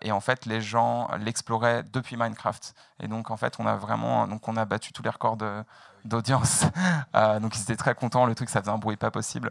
et 0.00 0.10
en 0.10 0.18
fait, 0.18 0.44
les 0.44 0.60
gens 0.60 1.08
l'exploraient 1.20 1.84
depuis 1.84 2.16
Minecraft. 2.16 2.74
Et 2.98 3.06
donc, 3.06 3.30
en 3.30 3.36
fait, 3.36 3.60
on 3.60 3.66
a 3.68 3.76
vraiment, 3.76 4.26
donc 4.26 4.48
on 4.48 4.56
a 4.56 4.64
battu 4.64 4.92
tous 4.92 5.04
les 5.04 5.10
records 5.10 5.36
d'audience. 6.04 6.64
donc, 7.40 7.56
ils 7.56 7.62
étaient 7.62 7.76
très 7.76 7.94
contents. 7.94 8.26
Le 8.26 8.34
truc, 8.34 8.48
ça 8.48 8.58
faisait 8.58 8.72
un 8.72 8.78
bruit 8.78 8.96
pas 8.96 9.12
possible. 9.12 9.50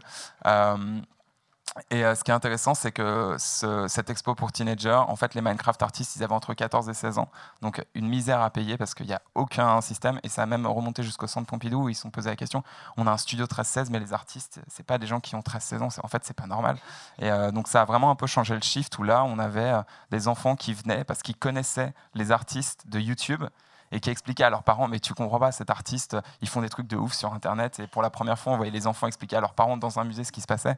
Et 1.90 2.04
euh, 2.04 2.14
ce 2.14 2.22
qui 2.22 2.30
est 2.30 2.34
intéressant, 2.34 2.74
c'est 2.74 2.92
que 2.92 3.34
cette 3.38 4.08
expo 4.08 4.36
pour 4.36 4.52
teenagers, 4.52 5.02
en 5.08 5.16
fait, 5.16 5.34
les 5.34 5.40
Minecraft 5.40 5.82
artistes, 5.82 6.14
ils 6.14 6.22
avaient 6.22 6.34
entre 6.34 6.54
14 6.54 6.88
et 6.88 6.94
16 6.94 7.18
ans. 7.18 7.28
Donc, 7.62 7.84
une 7.94 8.08
misère 8.08 8.40
à 8.40 8.50
payer 8.50 8.76
parce 8.76 8.94
qu'il 8.94 9.06
n'y 9.06 9.12
a 9.12 9.20
aucun 9.34 9.80
système. 9.80 10.20
Et 10.22 10.28
ça 10.28 10.44
a 10.44 10.46
même 10.46 10.66
remonté 10.66 11.02
jusqu'au 11.02 11.26
centre 11.26 11.48
Pompidou 11.48 11.84
où 11.84 11.88
ils 11.88 11.96
se 11.96 12.02
sont 12.02 12.10
posés 12.10 12.30
la 12.30 12.36
question 12.36 12.62
on 12.96 13.08
a 13.08 13.10
un 13.10 13.16
studio 13.16 13.46
13-16, 13.46 13.88
mais 13.90 13.98
les 13.98 14.12
artistes, 14.12 14.60
c'est 14.68 14.86
pas 14.86 14.98
des 14.98 15.08
gens 15.08 15.18
qui 15.18 15.34
ont 15.34 15.40
13-16 15.40 15.82
ans. 15.82 15.88
En 16.04 16.08
fait, 16.08 16.24
c'est 16.24 16.34
pas 16.34 16.46
normal. 16.46 16.76
Et 17.18 17.30
euh, 17.30 17.50
donc, 17.50 17.66
ça 17.66 17.82
a 17.82 17.84
vraiment 17.84 18.10
un 18.10 18.16
peu 18.16 18.28
changé 18.28 18.54
le 18.54 18.62
shift 18.62 18.96
où 18.98 19.02
là, 19.02 19.24
on 19.24 19.40
avait 19.40 19.60
euh, 19.60 19.82
des 20.12 20.28
enfants 20.28 20.54
qui 20.54 20.74
venaient 20.74 21.02
parce 21.02 21.22
qu'ils 21.22 21.36
connaissaient 21.36 21.92
les 22.14 22.30
artistes 22.30 22.86
de 22.86 23.00
YouTube 23.00 23.42
et 23.90 23.98
qui 24.00 24.10
expliquaient 24.10 24.44
à 24.44 24.50
leurs 24.50 24.62
parents 24.62 24.88
mais 24.88 24.98
tu 24.98 25.12
comprends 25.14 25.38
pas 25.38 25.52
cet 25.52 25.68
artiste 25.68 26.16
ils 26.40 26.48
font 26.48 26.62
des 26.62 26.70
trucs 26.70 26.86
de 26.86 26.96
ouf 26.96 27.12
sur 27.12 27.32
internet 27.34 27.80
et 27.80 27.86
pour 27.86 28.00
la 28.00 28.08
première 28.08 28.38
fois 28.38 28.54
on 28.54 28.56
voyait 28.56 28.72
les 28.72 28.86
enfants 28.86 29.06
expliquer 29.06 29.36
à 29.36 29.40
leurs 29.40 29.52
parents 29.52 29.76
dans 29.76 29.98
un 29.98 30.04
musée 30.04 30.24
ce 30.24 30.32
qui 30.32 30.40
se 30.40 30.46
passait 30.46 30.76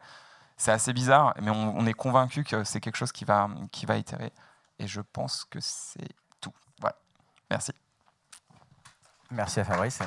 c'est 0.57 0.73
assez 0.73 0.93
bizarre, 0.93 1.35
mais 1.41 1.51
on, 1.51 1.87
est 1.87 1.93
convaincu 1.93 2.43
que 2.43 2.65
c'est 2.65 2.81
quelque 2.81 2.97
chose 2.97 3.13
qui 3.13 3.25
va, 3.25 3.49
qui 3.73 3.85
va 3.85 3.97
itérer. 3.97 4.33
Et 4.79 4.87
je 4.87 5.01
pense 5.01 5.45
que 5.45 5.59
c'est 5.61 6.09
tout. 6.41 6.53
Voilà. 6.81 6.97
Merci. 7.51 7.73
Merci 9.31 9.61
à 9.61 9.65
Fabrice. 9.65 9.99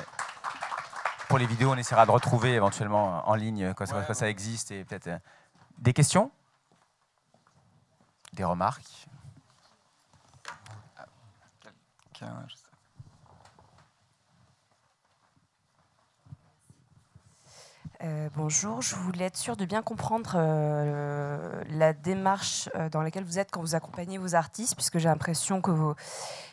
Pour 1.28 1.38
les 1.38 1.46
vidéos, 1.46 1.70
on 1.70 1.76
essaiera 1.76 2.06
de 2.06 2.10
retrouver 2.10 2.54
éventuellement 2.54 3.28
en 3.28 3.34
ligne 3.34 3.72
quand, 3.74 3.86
ça 3.86 4.28
existe 4.28 4.72
et 4.72 4.84
peut-être 4.84 5.06
euh, 5.06 5.18
des 5.78 5.92
questions, 5.92 6.32
des 8.32 8.44
remarques? 8.44 9.06
Quelqu'un, 12.12 12.46
Euh, 18.02 18.30
bonjour, 18.34 18.80
je 18.80 18.94
voulais 18.94 19.26
être 19.26 19.36
sûre 19.36 19.58
de 19.58 19.66
bien 19.66 19.82
comprendre 19.82 20.32
euh, 20.34 21.62
la 21.68 21.92
démarche 21.92 22.70
euh, 22.74 22.88
dans 22.88 23.02
laquelle 23.02 23.24
vous 23.24 23.38
êtes 23.38 23.50
quand 23.50 23.60
vous 23.60 23.74
accompagnez 23.74 24.16
vos 24.16 24.34
artistes, 24.34 24.74
puisque 24.74 24.96
j'ai 24.96 25.08
l'impression 25.08 25.60
que 25.60 25.70
vous, 25.70 25.94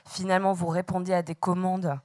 finalement 0.06 0.52
vous 0.52 0.68
répondez 0.68 1.14
à 1.14 1.22
des 1.22 1.36
commandes 1.36 2.00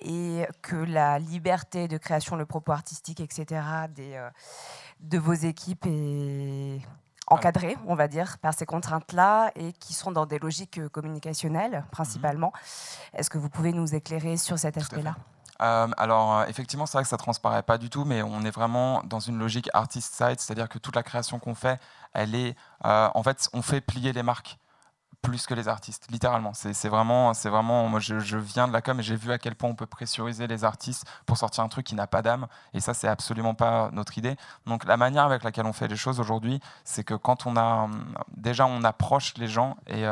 et 0.00 0.44
que 0.60 0.74
la 0.74 1.20
liberté 1.20 1.86
de 1.86 1.96
création, 1.98 2.34
le 2.34 2.44
propos 2.44 2.72
artistique, 2.72 3.20
etc., 3.20 3.62
des, 3.94 4.20
de 4.98 5.18
vos 5.18 5.34
équipes 5.34 5.86
est 5.86 6.80
encadrée, 7.28 7.76
on 7.86 7.94
va 7.94 8.08
dire, 8.08 8.38
par 8.38 8.52
ces 8.52 8.66
contraintes-là 8.66 9.52
et 9.54 9.72
qui 9.72 9.94
sont 9.94 10.10
dans 10.10 10.26
des 10.26 10.40
logiques 10.40 10.88
communicationnelles 10.88 11.84
principalement. 11.92 12.52
Mhm. 12.52 13.20
Est-ce 13.20 13.30
que 13.30 13.38
vous 13.38 13.48
pouvez 13.48 13.72
nous 13.72 13.94
éclairer 13.94 14.36
sur 14.36 14.58
cet 14.58 14.76
aspect-là? 14.78 15.14
Euh, 15.62 15.88
alors, 15.96 16.38
euh, 16.38 16.46
effectivement, 16.46 16.86
c'est 16.86 16.98
vrai 16.98 17.04
que 17.04 17.08
ça 17.08 17.16
transparaît 17.16 17.62
pas 17.62 17.78
du 17.78 17.90
tout, 17.90 18.04
mais 18.04 18.22
on 18.22 18.42
est 18.42 18.50
vraiment 18.50 19.02
dans 19.04 19.20
une 19.20 19.38
logique 19.38 19.70
artist 19.72 20.14
side, 20.14 20.40
c'est-à-dire 20.40 20.68
que 20.68 20.78
toute 20.78 20.96
la 20.96 21.02
création 21.02 21.38
qu'on 21.38 21.54
fait, 21.54 21.80
elle 22.12 22.34
est, 22.34 22.56
euh, 22.84 23.08
en 23.14 23.22
fait, 23.22 23.48
on 23.52 23.62
fait 23.62 23.80
plier 23.80 24.12
les 24.12 24.22
marques 24.22 24.58
plus 25.22 25.46
que 25.46 25.54
les 25.54 25.68
artistes, 25.68 26.06
littéralement. 26.10 26.52
C'est 26.52 26.88
vraiment, 26.88 27.32
vraiment. 27.32 27.88
Moi, 27.88 27.98
je, 27.98 28.36
viens 28.36 28.68
de 28.68 28.74
la 28.74 28.82
com 28.82 29.00
et 29.00 29.02
j'ai 29.02 29.16
vu 29.16 29.32
à 29.32 29.38
quel 29.38 29.54
point 29.54 29.70
on 29.70 29.74
peut 29.74 29.86
pressuriser 29.86 30.46
les 30.46 30.64
artistes 30.64 31.06
pour 31.24 31.38
sortir 31.38 31.64
un 31.64 31.68
truc 31.68 31.86
qui 31.86 31.94
n'a 31.94 32.06
pas 32.06 32.20
d'âme. 32.20 32.46
Et 32.74 32.80
ça, 32.80 32.92
c'est 32.92 33.08
absolument 33.08 33.54
pas 33.54 33.88
notre 33.92 34.18
idée. 34.18 34.36
Donc, 34.66 34.84
la 34.84 34.98
manière 34.98 35.24
avec 35.24 35.42
laquelle 35.42 35.64
on 35.64 35.72
fait 35.72 35.88
les 35.88 35.96
choses 35.96 36.20
aujourd'hui, 36.20 36.60
c'est 36.84 37.04
que 37.04 37.14
quand 37.14 37.46
on 37.46 37.56
a 37.56 37.88
déjà, 38.36 38.66
on 38.66 38.84
approche 38.84 39.32
les 39.38 39.48
gens 39.48 39.76
et 39.86 40.04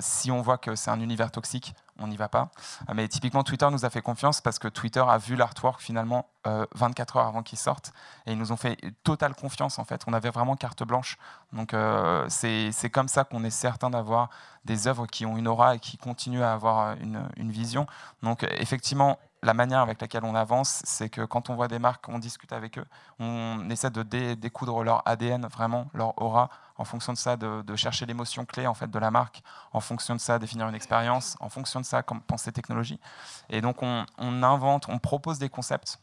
si 0.00 0.30
on 0.30 0.40
voit 0.40 0.56
que 0.56 0.74
c'est 0.74 0.90
un 0.90 1.00
univers 1.00 1.30
toxique, 1.30 1.74
on 2.00 2.08
n'y 2.08 2.16
va 2.16 2.28
pas. 2.28 2.50
Mais 2.94 3.06
typiquement, 3.08 3.44
Twitter 3.44 3.68
nous 3.70 3.84
a 3.84 3.90
fait 3.90 4.02
confiance 4.02 4.40
parce 4.40 4.58
que 4.58 4.68
Twitter 4.68 5.04
a 5.06 5.18
vu 5.18 5.36
l'artwork 5.36 5.80
finalement 5.80 6.26
24 6.44 7.16
euh, 7.16 7.20
heures 7.20 7.26
avant 7.26 7.42
qu'il 7.42 7.58
sorte 7.58 7.92
et 8.26 8.32
ils 8.32 8.38
nous 8.38 8.52
ont 8.52 8.56
fait 8.56 8.78
totale 9.04 9.34
confiance 9.34 9.78
en 9.78 9.84
fait. 9.84 10.02
On 10.06 10.12
avait 10.12 10.30
vraiment 10.30 10.56
carte 10.56 10.82
blanche. 10.82 11.18
Donc 11.52 11.74
euh, 11.74 12.26
c'est 12.28 12.90
comme 12.90 13.08
ça 13.08 13.24
qu'on 13.24 13.44
est 13.44 13.50
certain 13.50 13.90
d'avoir 13.90 14.30
des 14.64 14.88
œuvres 14.88 15.06
qui 15.06 15.26
ont 15.26 15.36
une 15.36 15.48
aura 15.48 15.76
et 15.76 15.78
qui 15.78 15.96
continuent 15.96 16.42
à 16.42 16.52
avoir 16.52 16.96
une, 17.00 17.28
une 17.36 17.50
vision. 17.50 17.86
Donc 18.22 18.44
effectivement, 18.58 19.18
la 19.42 19.54
manière 19.54 19.80
avec 19.80 20.00
laquelle 20.00 20.24
on 20.24 20.34
avance, 20.34 20.82
c'est 20.84 21.08
que 21.08 21.22
quand 21.22 21.50
on 21.50 21.54
voit 21.54 21.68
des 21.68 21.78
marques, 21.78 22.08
on 22.08 22.18
discute 22.18 22.52
avec 22.52 22.78
eux, 22.78 22.84
on 23.18 23.68
essaie 23.70 23.90
de 23.90 24.02
découdre 24.34 24.82
leur 24.84 25.06
ADN, 25.08 25.46
vraiment, 25.46 25.88
leur 25.94 26.20
aura, 26.20 26.50
en 26.76 26.84
fonction 26.84 27.12
de 27.12 27.18
ça, 27.18 27.36
de, 27.36 27.76
chercher 27.76 28.06
l'émotion 28.06 28.44
clé 28.44 28.66
en 28.66 28.74
fait 28.74 28.90
de 28.90 28.98
la 28.98 29.10
marque, 29.10 29.42
en 29.72 29.80
fonction 29.80 30.14
de 30.14 30.20
ça, 30.20 30.38
définir 30.38 30.68
une 30.68 30.74
expérience, 30.74 31.36
en 31.40 31.48
fonction 31.48 31.80
de 31.80 31.84
ça, 31.86 32.02
penser 32.02 32.52
technologie. 32.52 33.00
Et 33.48 33.60
donc 33.60 33.82
on, 33.82 34.06
invente, 34.42 34.88
on 34.88 34.98
propose 34.98 35.38
des 35.38 35.48
concepts. 35.48 35.98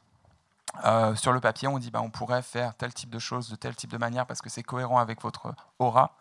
Euh, 0.86 1.16
sur 1.16 1.32
le 1.32 1.40
papier, 1.40 1.68
on 1.68 1.80
dit 1.80 1.92
bah, 1.92 2.02
on 2.04 2.10
pourrait 2.10 2.42
faire 2.42 2.76
tel 2.76 2.94
type 2.94 3.10
de 3.10 3.20
choses 3.20 3.50
de 3.50 3.56
tel 3.56 3.76
type 3.76 3.92
de 3.92 3.98
manière 3.98 4.26
parce 4.26 4.42
que 4.42 4.50
c'est 4.50 4.64
cohérent 4.64 5.00
avec 5.00 5.22
votre 5.22 5.56
aura. 5.80 6.16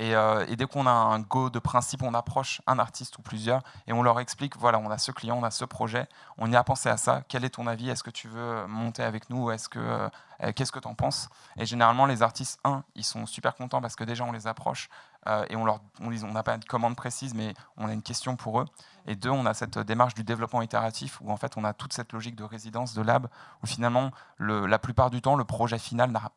Euh, 0.00 0.46
et, 0.48 0.56
dès 0.56 0.66
qu'on 0.66 0.86
a 0.86 0.90
un 0.90 1.20
go 1.20 1.50
de 1.50 1.58
principe, 1.58 2.02
on 2.02 2.14
approche 2.14 2.60
un 2.66 2.78
artiste 2.78 3.18
ou 3.18 3.22
plusieurs 3.22 3.62
et 3.86 3.92
on 3.92 4.02
leur 4.02 4.20
explique 4.20 4.56
voilà, 4.56 4.78
on 4.78 4.90
a 4.90 4.98
ce 4.98 5.12
client, 5.12 5.38
on 5.38 5.44
a 5.44 5.50
ce 5.50 5.64
projet, 5.64 6.08
on 6.38 6.50
y 6.50 6.56
a 6.56 6.64
pensé 6.64 6.88
à 6.88 6.96
ça. 6.96 7.22
Quel 7.28 7.44
est 7.44 7.50
ton 7.50 7.66
avis 7.66 7.90
Est-ce 7.90 8.02
que 8.02 8.10
tu 8.10 8.28
veux 8.28 8.66
monter 8.66 9.02
avec 9.02 9.30
nous 9.30 9.50
Est-ce 9.50 9.68
que 9.68 9.78
euh, 9.78 10.52
qu'est-ce 10.54 10.72
que 10.72 10.78
tu 10.78 10.88
en 10.88 10.94
penses? 10.94 11.28
Et 11.56 11.66
généralement, 11.66 12.06
les 12.06 12.22
artistes, 12.22 12.58
un, 12.64 12.84
ils 12.94 13.04
sont 13.04 13.26
super 13.26 13.54
contents 13.54 13.80
parce 13.80 13.96
que 13.96 14.04
déjà 14.04 14.24
on 14.24 14.32
les 14.32 14.46
approche 14.46 14.88
euh, 15.28 15.44
et 15.50 15.56
on 15.56 15.64
leur 15.64 15.80
on 16.00 16.10
n'a 16.10 16.42
pas 16.42 16.56
de 16.58 16.64
commande 16.64 16.96
précise, 16.96 17.34
mais 17.34 17.54
on 17.76 17.88
a 17.88 17.92
une 17.92 18.02
question 18.02 18.36
pour 18.36 18.60
eux. 18.60 18.66
Et 19.06 19.16
deux, 19.16 19.30
on 19.30 19.46
a 19.46 19.54
cette 19.54 19.78
démarche 19.78 20.14
du 20.14 20.24
développement 20.24 20.62
itératif 20.62 21.20
où 21.20 21.30
en 21.30 21.36
fait 21.36 21.56
on 21.56 21.64
a 21.64 21.72
toute 21.72 21.92
cette 21.92 22.12
logique 22.12 22.36
de 22.36 22.44
résidence, 22.44 22.94
de 22.94 23.02
lab, 23.02 23.28
où 23.62 23.66
finalement 23.66 24.10
le, 24.36 24.66
la 24.66 24.78
plupart 24.78 25.10
du 25.10 25.20
temps 25.22 25.36
le 25.36 25.44
projet 25.44 25.78
final 25.78 26.10
n'a 26.10 26.32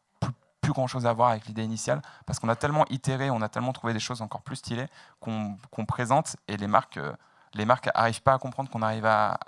plus 0.65 0.73
grand 0.73 0.87
chose 0.87 1.05
à 1.05 1.13
voir 1.13 1.29
avec 1.29 1.45
l'idée 1.45 1.63
initiale 1.63 2.01
parce 2.25 2.39
qu'on 2.39 2.49
a 2.49 2.55
tellement 2.55 2.85
itéré, 2.89 3.29
on 3.29 3.41
a 3.41 3.49
tellement 3.49 3.73
trouvé 3.73 3.93
des 3.93 3.99
choses 3.99 4.21
encore 4.21 4.41
plus 4.41 4.57
stylées 4.57 4.87
qu'on 5.19 5.85
présente 5.87 6.35
et 6.47 6.57
les 6.57 6.67
marques. 6.67 6.97
Euh, 6.97 7.13
les 7.53 7.63
marques 7.63 7.89
n'arrivent 7.95 8.21
pas 8.21 8.33
à 8.33 8.37
comprendre 8.37 8.69
qu'on 8.69 8.81
arrive 8.81 9.05
à, 9.05 9.39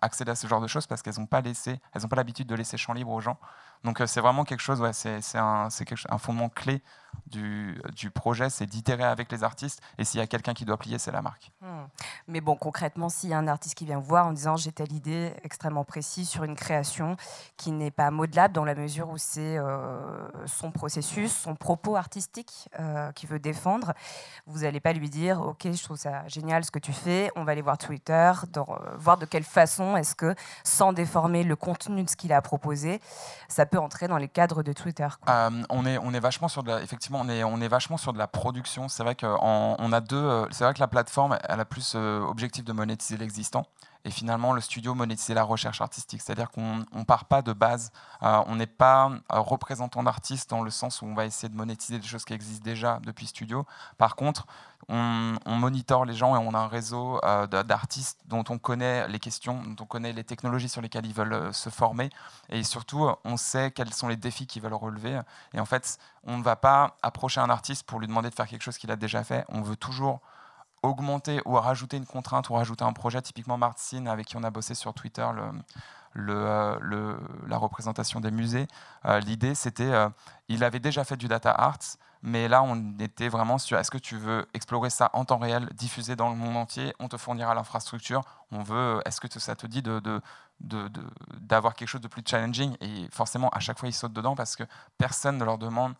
accéder 0.00 0.30
à 0.30 0.34
ce 0.34 0.46
genre 0.46 0.62
de 0.62 0.66
choses 0.66 0.86
parce 0.86 1.02
qu'elles 1.02 1.18
n'ont 1.18 1.26
pas 1.26 1.42
laissé, 1.42 1.78
elles 1.92 2.00
n'ont 2.00 2.08
pas 2.08 2.16
l'habitude 2.16 2.46
de 2.46 2.54
laisser 2.54 2.78
champ 2.78 2.94
libre 2.94 3.10
aux 3.10 3.20
gens. 3.20 3.36
Donc 3.84 4.00
euh, 4.00 4.06
c'est 4.06 4.20
vraiment 4.20 4.44
quelque 4.44 4.60
chose, 4.60 4.82
c'est 4.92 5.38
un, 5.38 5.68
fondement 6.18 6.48
clé 6.48 6.82
du, 7.26 8.10
projet, 8.14 8.50
c'est 8.50 8.66
d'itérer 8.66 9.04
avec 9.04 9.30
les 9.32 9.44
artistes. 9.44 9.80
Et 9.98 10.04
s'il 10.04 10.20
y 10.20 10.22
a 10.22 10.26
quelqu'un 10.26 10.54
qui 10.54 10.64
doit 10.64 10.76
plier, 10.76 10.98
c'est 10.98 11.12
la 11.12 11.22
marque. 11.22 11.50
Hmm. 11.60 11.84
Mais 12.28 12.40
bon, 12.40 12.56
concrètement, 12.56 13.08
s'il 13.08 13.30
y 13.30 13.34
a 13.34 13.38
un 13.38 13.48
artiste 13.48 13.74
qui 13.74 13.84
vient 13.84 13.98
voir 13.98 14.26
en 14.26 14.32
disant 14.32 14.56
j'ai 14.56 14.72
telle 14.72 14.92
idée 14.92 15.32
extrêmement 15.42 15.84
précise 15.84 16.28
sur 16.28 16.44
une 16.44 16.54
création 16.54 17.16
qui 17.56 17.72
n'est 17.72 17.90
pas 17.90 18.10
modelable 18.10 18.54
dans 18.54 18.64
la 18.64 18.74
mesure 18.74 19.08
où 19.10 19.18
c'est 19.18 19.58
euh, 19.58 20.46
son 20.46 20.70
processus, 20.70 21.32
son 21.32 21.54
propos 21.54 21.96
artistique 21.96 22.68
euh, 22.80 23.12
qu'il 23.12 23.28
veut 23.28 23.38
défendre, 23.38 23.92
vous 24.46 24.60
n'allez 24.60 24.80
pas 24.80 24.92
lui 24.92 25.10
dire 25.10 25.40
ok, 25.40 25.68
je 25.72 25.82
trouve 25.82 25.96
ça 25.96 26.26
génial 26.28 26.64
ce 26.64 26.70
que 26.70 26.78
tu 26.78 26.92
fais, 26.92 27.30
on 27.36 27.44
va 27.44 27.52
aller 27.52 27.62
voir 27.62 27.78
Twitter, 27.78 28.32
voir 28.96 29.18
de 29.18 29.26
quelle 29.26 29.44
façon 29.44 29.96
est-ce 29.96 30.14
que, 30.14 30.34
sans 30.64 30.92
déformer 30.92 31.42
le 31.42 31.56
contenu 31.56 32.02
de 32.02 32.10
ce 32.10 32.16
qu'il 32.16 32.32
a 32.32 32.42
proposé, 32.42 33.00
ça 33.48 33.65
peut 33.66 33.78
entrer 33.78 34.08
dans 34.08 34.18
les 34.18 34.28
cadres 34.28 34.62
de 34.62 34.72
Twitter. 34.72 35.08
Euh, 35.28 35.50
on, 35.70 35.86
est, 35.86 35.98
on 35.98 36.12
est 36.12 36.20
vachement 36.20 36.48
sur 36.48 36.62
de 36.62 36.70
la, 36.70 36.82
effectivement, 36.82 37.20
on 37.20 37.28
est, 37.28 37.44
on 37.44 37.60
est 37.60 37.68
vachement 37.68 37.96
sur 37.96 38.12
de 38.12 38.18
la 38.18 38.26
production. 38.26 38.88
C'est 38.88 39.02
vrai 39.02 39.14
qu'on 39.14 39.92
a 39.92 40.00
deux. 40.00 40.16
Euh, 40.16 40.46
c'est 40.50 40.64
vrai 40.64 40.74
que 40.74 40.80
la 40.80 40.88
plateforme, 40.88 41.38
elle 41.48 41.60
a 41.60 41.64
plus 41.64 41.94
euh, 41.94 42.20
objectif 42.20 42.64
de 42.64 42.72
monétiser 42.72 43.16
l'existant. 43.16 43.66
Et 44.06 44.10
finalement, 44.10 44.52
le 44.52 44.60
studio 44.60 44.94
monétiser 44.94 45.34
la 45.34 45.42
recherche 45.42 45.80
artistique. 45.80 46.22
C'est-à-dire 46.22 46.50
qu'on 46.52 46.84
ne 46.92 47.02
part 47.02 47.24
pas 47.24 47.42
de 47.42 47.52
base. 47.52 47.90
on 48.22 48.54
n'est 48.54 48.68
pas 48.68 49.10
représentant 49.28 50.04
d'artistes 50.04 50.48
dans 50.48 50.62
le 50.62 50.70
sens 50.70 51.02
où 51.02 51.06
on 51.06 51.14
va 51.14 51.26
essayer 51.26 51.48
de 51.48 51.56
monétiser 51.56 51.98
des 51.98 52.06
choses 52.06 52.24
qui 52.24 52.32
existent 52.32 52.64
déjà 52.64 53.00
depuis 53.02 53.26
studio. 53.26 53.66
Par 53.98 54.14
contre, 54.14 54.46
on, 54.88 55.34
on 55.44 56.04
les 56.04 56.14
gens 56.14 56.36
et 56.36 56.38
on 56.38 56.54
a 56.54 56.58
un 56.58 56.68
réseau 56.68 57.18
euh, 57.24 57.46
d'artistes 57.46 58.20
dont 58.26 58.44
on 58.48 58.58
connaît 58.58 59.08
les 59.08 59.18
questions, 59.18 59.60
dont 59.62 59.84
on 59.84 59.86
connaît 59.86 60.12
les 60.12 60.22
technologies 60.22 60.68
sur 60.68 60.80
lesquelles 60.80 61.06
ils 61.06 61.14
veulent 61.14 61.32
euh, 61.32 61.52
se 61.52 61.70
former. 61.70 62.10
Et 62.48 62.62
surtout, 62.62 63.10
on 63.24 63.36
sait 63.36 63.72
quels 63.72 63.92
sont 63.92 64.06
les 64.06 64.16
défis 64.16 64.46
qu'ils 64.46 64.62
veulent 64.62 64.74
relever. 64.74 65.20
Et 65.52 65.60
en 65.60 65.64
fait, 65.64 65.98
on 66.22 66.38
ne 66.38 66.44
va 66.44 66.54
pas 66.54 66.96
approcher 67.02 67.40
un 67.40 67.50
artiste 67.50 67.84
pour 67.84 67.98
lui 67.98 68.06
demander 68.06 68.30
de 68.30 68.34
faire 68.34 68.46
quelque 68.46 68.62
chose 68.62 68.78
qu'il 68.78 68.92
a 68.92 68.96
déjà 68.96 69.24
fait. 69.24 69.44
On 69.48 69.62
veut 69.62 69.76
toujours 69.76 70.20
augmenter 70.86 71.40
ou 71.44 71.54
rajouter 71.54 71.96
une 71.96 72.06
contrainte 72.06 72.48
ou 72.50 72.54
rajouter 72.54 72.84
un 72.84 72.92
projet. 72.92 73.20
Typiquement, 73.22 73.58
Martin, 73.58 74.06
avec 74.06 74.26
qui 74.26 74.36
on 74.36 74.42
a 74.42 74.50
bossé 74.50 74.74
sur 74.74 74.94
Twitter, 74.94 75.26
euh, 76.16 77.18
la 77.46 77.58
représentation 77.58 78.20
des 78.20 78.30
musées. 78.30 78.66
L'idée, 79.24 79.54
c'était, 79.54 79.92
il 80.48 80.64
avait 80.64 80.80
déjà 80.80 81.04
fait 81.04 81.16
du 81.16 81.28
data 81.28 81.50
arts, 81.50 81.98
Mais 82.22 82.48
là, 82.48 82.62
on 82.62 82.98
était 82.98 83.28
vraiment 83.28 83.58
sur 83.58 83.78
est-ce 83.78 83.90
que 83.90 83.98
tu 83.98 84.16
veux 84.16 84.46
explorer 84.54 84.90
ça 84.90 85.10
en 85.12 85.24
temps 85.24 85.38
réel, 85.38 85.68
diffuser 85.74 86.16
dans 86.16 86.30
le 86.30 86.36
monde 86.36 86.56
entier 86.56 86.94
On 86.98 87.08
te 87.08 87.16
fournira 87.16 87.54
l'infrastructure. 87.54 88.22
On 88.50 88.62
veut. 88.62 89.02
Est-ce 89.04 89.20
que 89.20 89.28
ça 89.38 89.54
te 89.54 89.66
dit 89.66 89.82
d'avoir 90.60 91.74
quelque 91.74 91.88
chose 91.88 92.00
de 92.00 92.08
plus 92.08 92.22
challenging? 92.24 92.76
Et 92.80 93.08
forcément, 93.10 93.50
à 93.50 93.60
chaque 93.60 93.78
fois, 93.78 93.88
ils 93.88 93.92
sautent 93.92 94.14
dedans 94.14 94.34
parce 94.34 94.56
que 94.56 94.64
personne 94.96 95.36
ne 95.36 95.44
leur 95.44 95.58
demande 95.58 95.94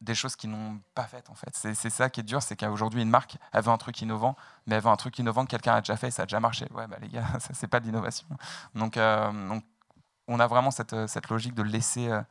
des 0.00 0.14
choses 0.14 0.36
qu'ils 0.36 0.50
n'ont 0.50 0.80
pas 0.94 1.04
faites 1.04 1.28
en 1.30 1.34
fait. 1.34 1.50
C'est 1.54 1.90
ça 1.90 2.08
qui 2.08 2.20
est 2.20 2.24
dur, 2.24 2.42
c'est 2.42 2.56
qu'aujourd'hui 2.56 3.02
une 3.02 3.10
marque, 3.10 3.36
elle 3.52 3.62
veut 3.62 3.70
un 3.70 3.78
truc 3.78 4.00
innovant, 4.00 4.36
mais 4.66 4.76
elle 4.76 4.82
veut 4.82 4.88
un 4.88 4.96
truc 4.96 5.18
innovant 5.18 5.44
que 5.44 5.50
quelqu'un 5.50 5.74
a 5.74 5.80
déjà 5.80 5.96
fait, 5.96 6.10
ça 6.10 6.22
a 6.22 6.26
déjà 6.26 6.40
marché. 6.40 6.66
Ouais, 6.72 6.86
bah 6.86 6.96
les 7.00 7.08
gars, 7.08 7.26
ça 7.40 7.50
c'est 7.52 7.68
pas 7.68 7.80
de 7.80 7.86
l'innovation. 7.86 8.26
Donc, 8.74 8.96
euh, 8.96 9.48
donc, 9.48 9.64
on 10.28 10.40
a 10.40 10.46
vraiment 10.46 10.70
cette, 10.70 11.06
cette 11.06 11.28
logique 11.28 11.54
de 11.54 11.62
laisser 11.62 12.08
euh, 12.08 12.22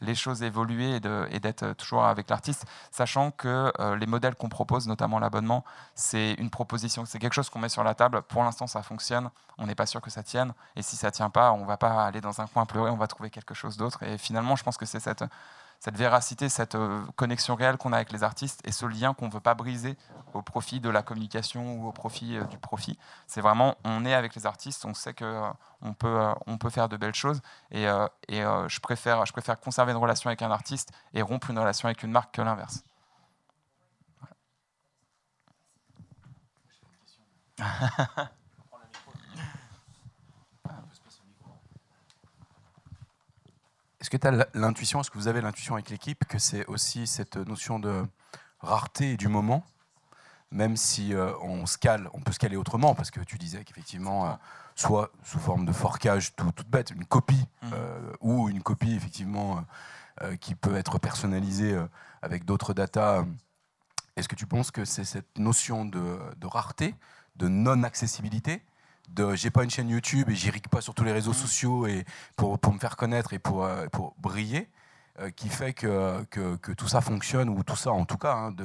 les 0.00 0.14
choses 0.14 0.42
évoluer 0.42 0.96
et 1.30 1.40
d'être 1.40 1.72
toujours 1.74 2.04
avec 2.04 2.28
l'artiste, 2.28 2.66
sachant 2.90 3.30
que 3.30 3.72
euh, 3.78 3.96
les 3.96 4.06
modèles 4.06 4.34
qu'on 4.34 4.48
propose, 4.48 4.86
notamment 4.86 5.18
l'abonnement, 5.18 5.64
c'est 5.94 6.32
une 6.34 6.50
proposition, 6.50 7.04
c'est 7.04 7.18
quelque 7.18 7.32
chose 7.32 7.48
qu'on 7.48 7.58
met 7.58 7.68
sur 7.68 7.84
la 7.84 7.94
table. 7.94 8.22
Pour 8.22 8.42
l'instant, 8.42 8.66
ça 8.66 8.82
fonctionne. 8.82 9.30
On 9.58 9.66
n'est 9.66 9.74
pas 9.74 9.86
sûr 9.86 10.00
que 10.00 10.10
ça 10.10 10.22
tienne. 10.22 10.52
Et 10.76 10.82
si 10.82 10.96
ça 10.96 11.10
tient 11.10 11.30
pas, 11.30 11.52
on 11.52 11.64
va 11.64 11.76
pas 11.76 12.04
aller 12.04 12.20
dans 12.20 12.40
un 12.40 12.46
coin 12.46 12.66
pleurer, 12.66 12.90
on 12.90 12.96
va 12.96 13.06
trouver 13.06 13.30
quelque 13.30 13.54
chose 13.54 13.76
d'autre. 13.76 14.02
Et 14.02 14.18
finalement, 14.18 14.56
je 14.56 14.64
pense 14.64 14.76
que 14.76 14.86
c'est 14.86 15.00
cette 15.00 15.24
cette 15.80 15.96
véracité, 15.96 16.48
cette 16.48 16.74
euh, 16.74 17.02
connexion 17.16 17.54
réelle 17.54 17.76
qu'on 17.76 17.92
a 17.92 17.96
avec 17.96 18.12
les 18.12 18.22
artistes 18.22 18.60
et 18.64 18.72
ce 18.72 18.86
lien 18.86 19.14
qu'on 19.14 19.26
ne 19.26 19.32
veut 19.32 19.40
pas 19.40 19.54
briser 19.54 19.96
au 20.32 20.42
profit 20.42 20.80
de 20.80 20.88
la 20.88 21.02
communication 21.02 21.76
ou 21.76 21.88
au 21.88 21.92
profit 21.92 22.36
euh, 22.36 22.44
du 22.44 22.58
profit. 22.58 22.98
C'est 23.26 23.40
vraiment, 23.40 23.76
on 23.84 24.04
est 24.04 24.14
avec 24.14 24.34
les 24.34 24.46
artistes, 24.46 24.84
on 24.84 24.94
sait 24.94 25.14
qu'on 25.14 25.54
euh, 25.84 25.92
peut, 25.98 26.18
on 26.46 26.58
peut 26.58 26.70
faire 26.70 26.88
de 26.88 26.96
belles 26.96 27.14
choses 27.14 27.42
et, 27.70 27.84
et 28.28 28.42
je, 28.42 28.80
préfère, 28.80 29.26
je 29.26 29.32
préfère 29.32 29.60
conserver 29.60 29.92
une 29.92 29.98
relation 29.98 30.28
avec 30.28 30.42
un 30.42 30.50
artiste 30.50 30.90
et 31.12 31.22
rompre 31.22 31.50
une 31.50 31.58
relation 31.58 31.86
avec 31.86 32.02
une 32.02 32.10
marque 32.10 32.34
que 32.34 32.42
l'inverse. 32.42 32.82
que 44.18 44.28
tu 44.28 44.28
as 44.28 44.46
l'intuition, 44.54 45.00
est-ce 45.00 45.10
que 45.10 45.18
vous 45.18 45.28
avez 45.28 45.40
l'intuition 45.40 45.74
avec 45.74 45.90
l'équipe 45.90 46.24
que 46.26 46.38
c'est 46.38 46.64
aussi 46.66 47.06
cette 47.06 47.36
notion 47.36 47.78
de 47.78 48.04
rareté 48.60 49.16
du 49.16 49.28
moment, 49.28 49.64
même 50.50 50.76
si 50.76 51.14
euh, 51.14 51.32
on 51.42 51.66
se 51.66 51.78
cale, 51.78 52.08
on 52.12 52.20
peut 52.20 52.32
se 52.32 52.38
caler 52.38 52.56
autrement, 52.56 52.94
parce 52.94 53.10
que 53.10 53.20
tu 53.20 53.38
disais 53.38 53.64
qu'effectivement, 53.64 54.26
euh, 54.26 54.32
soit 54.76 55.10
sous 55.24 55.40
forme 55.40 55.64
de 55.64 55.72
forcage 55.72 56.34
tout, 56.36 56.52
toute 56.52 56.68
bête, 56.68 56.90
une 56.90 57.04
copie, 57.04 57.46
mmh. 57.62 57.70
euh, 57.72 58.12
ou 58.20 58.48
une 58.48 58.62
copie 58.62 58.94
effectivement 58.94 59.64
qui 60.40 60.54
peut 60.54 60.76
être 60.76 61.00
personnalisée 61.00 61.76
avec 62.22 62.44
d'autres 62.44 62.72
datas. 62.72 63.24
Est-ce 64.14 64.28
que 64.28 64.36
tu 64.36 64.46
penses 64.46 64.70
que 64.70 64.84
c'est 64.84 65.02
cette 65.02 65.40
notion 65.40 65.84
de, 65.84 66.20
de 66.36 66.46
rareté, 66.46 66.94
de 67.34 67.48
non-accessibilité, 67.48 68.62
de 69.08 69.34
j'ai 69.34 69.50
pas 69.50 69.64
une 69.64 69.70
chaîne 69.70 69.88
YouTube 69.88 70.30
et 70.30 70.34
j'y 70.34 70.50
pas 70.50 70.80
sur 70.80 70.94
tous 70.94 71.04
les 71.04 71.12
réseaux 71.12 71.32
mm. 71.32 71.34
sociaux 71.34 71.86
et 71.86 72.04
pour, 72.36 72.58
pour 72.58 72.72
me 72.72 72.78
faire 72.78 72.96
connaître 72.96 73.32
et 73.32 73.38
pour, 73.38 73.64
euh, 73.64 73.86
pour 73.88 74.14
briller, 74.18 74.68
euh, 75.20 75.30
qui 75.30 75.48
fait 75.48 75.72
que, 75.72 76.24
que, 76.24 76.56
que, 76.56 76.72
tout 76.72 76.88
ça 76.88 77.00
fonctionne, 77.00 77.48
ou 77.48 77.62
tout 77.62 77.76
ça 77.76 77.92
en 77.92 78.04
tout 78.04 78.18
cas, 78.18 78.32
hein, 78.32 78.50
de, 78.50 78.64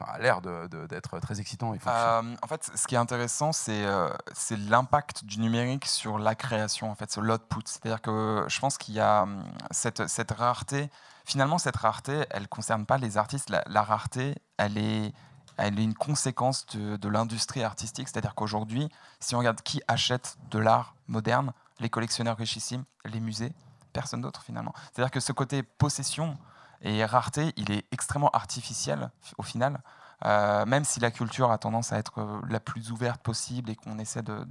a 0.00 0.18
l'air 0.18 0.40
d'être 0.40 1.18
très 1.20 1.40
excitant. 1.40 1.74
Euh, 1.86 2.36
en 2.40 2.46
fait, 2.46 2.70
ce 2.74 2.86
qui 2.86 2.94
est 2.94 2.98
intéressant, 2.98 3.52
c'est 3.52 3.84
c'est 4.32 4.56
l'impact 4.56 5.24
du 5.24 5.40
numérique 5.40 5.84
sur 5.84 6.18
la 6.18 6.34
création, 6.34 6.90
en 6.90 6.94
fait, 6.94 7.10
sur 7.10 7.20
l'output. 7.20 7.60
C'est-à-dire 7.66 8.00
que 8.00 8.46
je 8.48 8.60
pense 8.60 8.78
qu'il 8.78 8.94
y 8.94 9.00
a 9.00 9.24
hum, 9.24 9.44
cette, 9.70 10.06
cette 10.06 10.30
rareté. 10.30 10.88
Finalement, 11.26 11.58
cette 11.58 11.76
rareté, 11.76 12.24
elle 12.30 12.42
ne 12.42 12.48
concerne 12.48 12.86
pas 12.86 12.96
les 12.96 13.18
artistes. 13.18 13.50
La, 13.50 13.62
la 13.66 13.82
rareté, 13.82 14.36
elle 14.56 14.78
est 14.78 15.12
elle 15.56 15.78
est 15.78 15.84
une 15.84 15.94
conséquence 15.94 16.66
de, 16.66 17.08
l'industrie 17.08 17.62
artistique. 17.62 18.08
C'est-à-dire 18.08 18.34
qu'aujourd'hui, 18.34 18.88
si 19.20 19.34
on 19.34 19.38
regarde 19.38 19.60
qui 19.62 19.80
achète 19.88 20.36
de 20.50 20.58
l'art 20.58 20.94
moderne, 21.06 21.52
les 21.80 21.88
collectionneurs 21.88 22.36
richissimes, 22.36 22.84
les 23.04 23.20
musées, 23.20 23.52
personne 23.92 24.20
d'autre 24.20 24.42
finalement. 24.42 24.74
C'est-à-dire 24.92 25.10
que 25.10 25.20
ce 25.20 25.32
côté 25.32 25.62
possession 25.62 26.36
et 26.82 27.04
rareté, 27.04 27.52
il 27.56 27.70
est 27.70 27.84
extrêmement 27.92 28.30
artificiel 28.30 29.10
au 29.38 29.42
final. 29.42 29.80
Euh, 30.24 30.64
même 30.64 30.84
si 30.84 31.00
la 31.00 31.10
culture 31.10 31.50
a 31.50 31.58
tendance 31.58 31.92
à 31.92 31.98
être 31.98 32.42
la 32.48 32.60
plus 32.60 32.90
ouverte 32.90 33.20
possible 33.20 33.70
et 33.70 33.76
qu'on 33.76 33.98
essaie 33.98 34.22
de, 34.22 34.46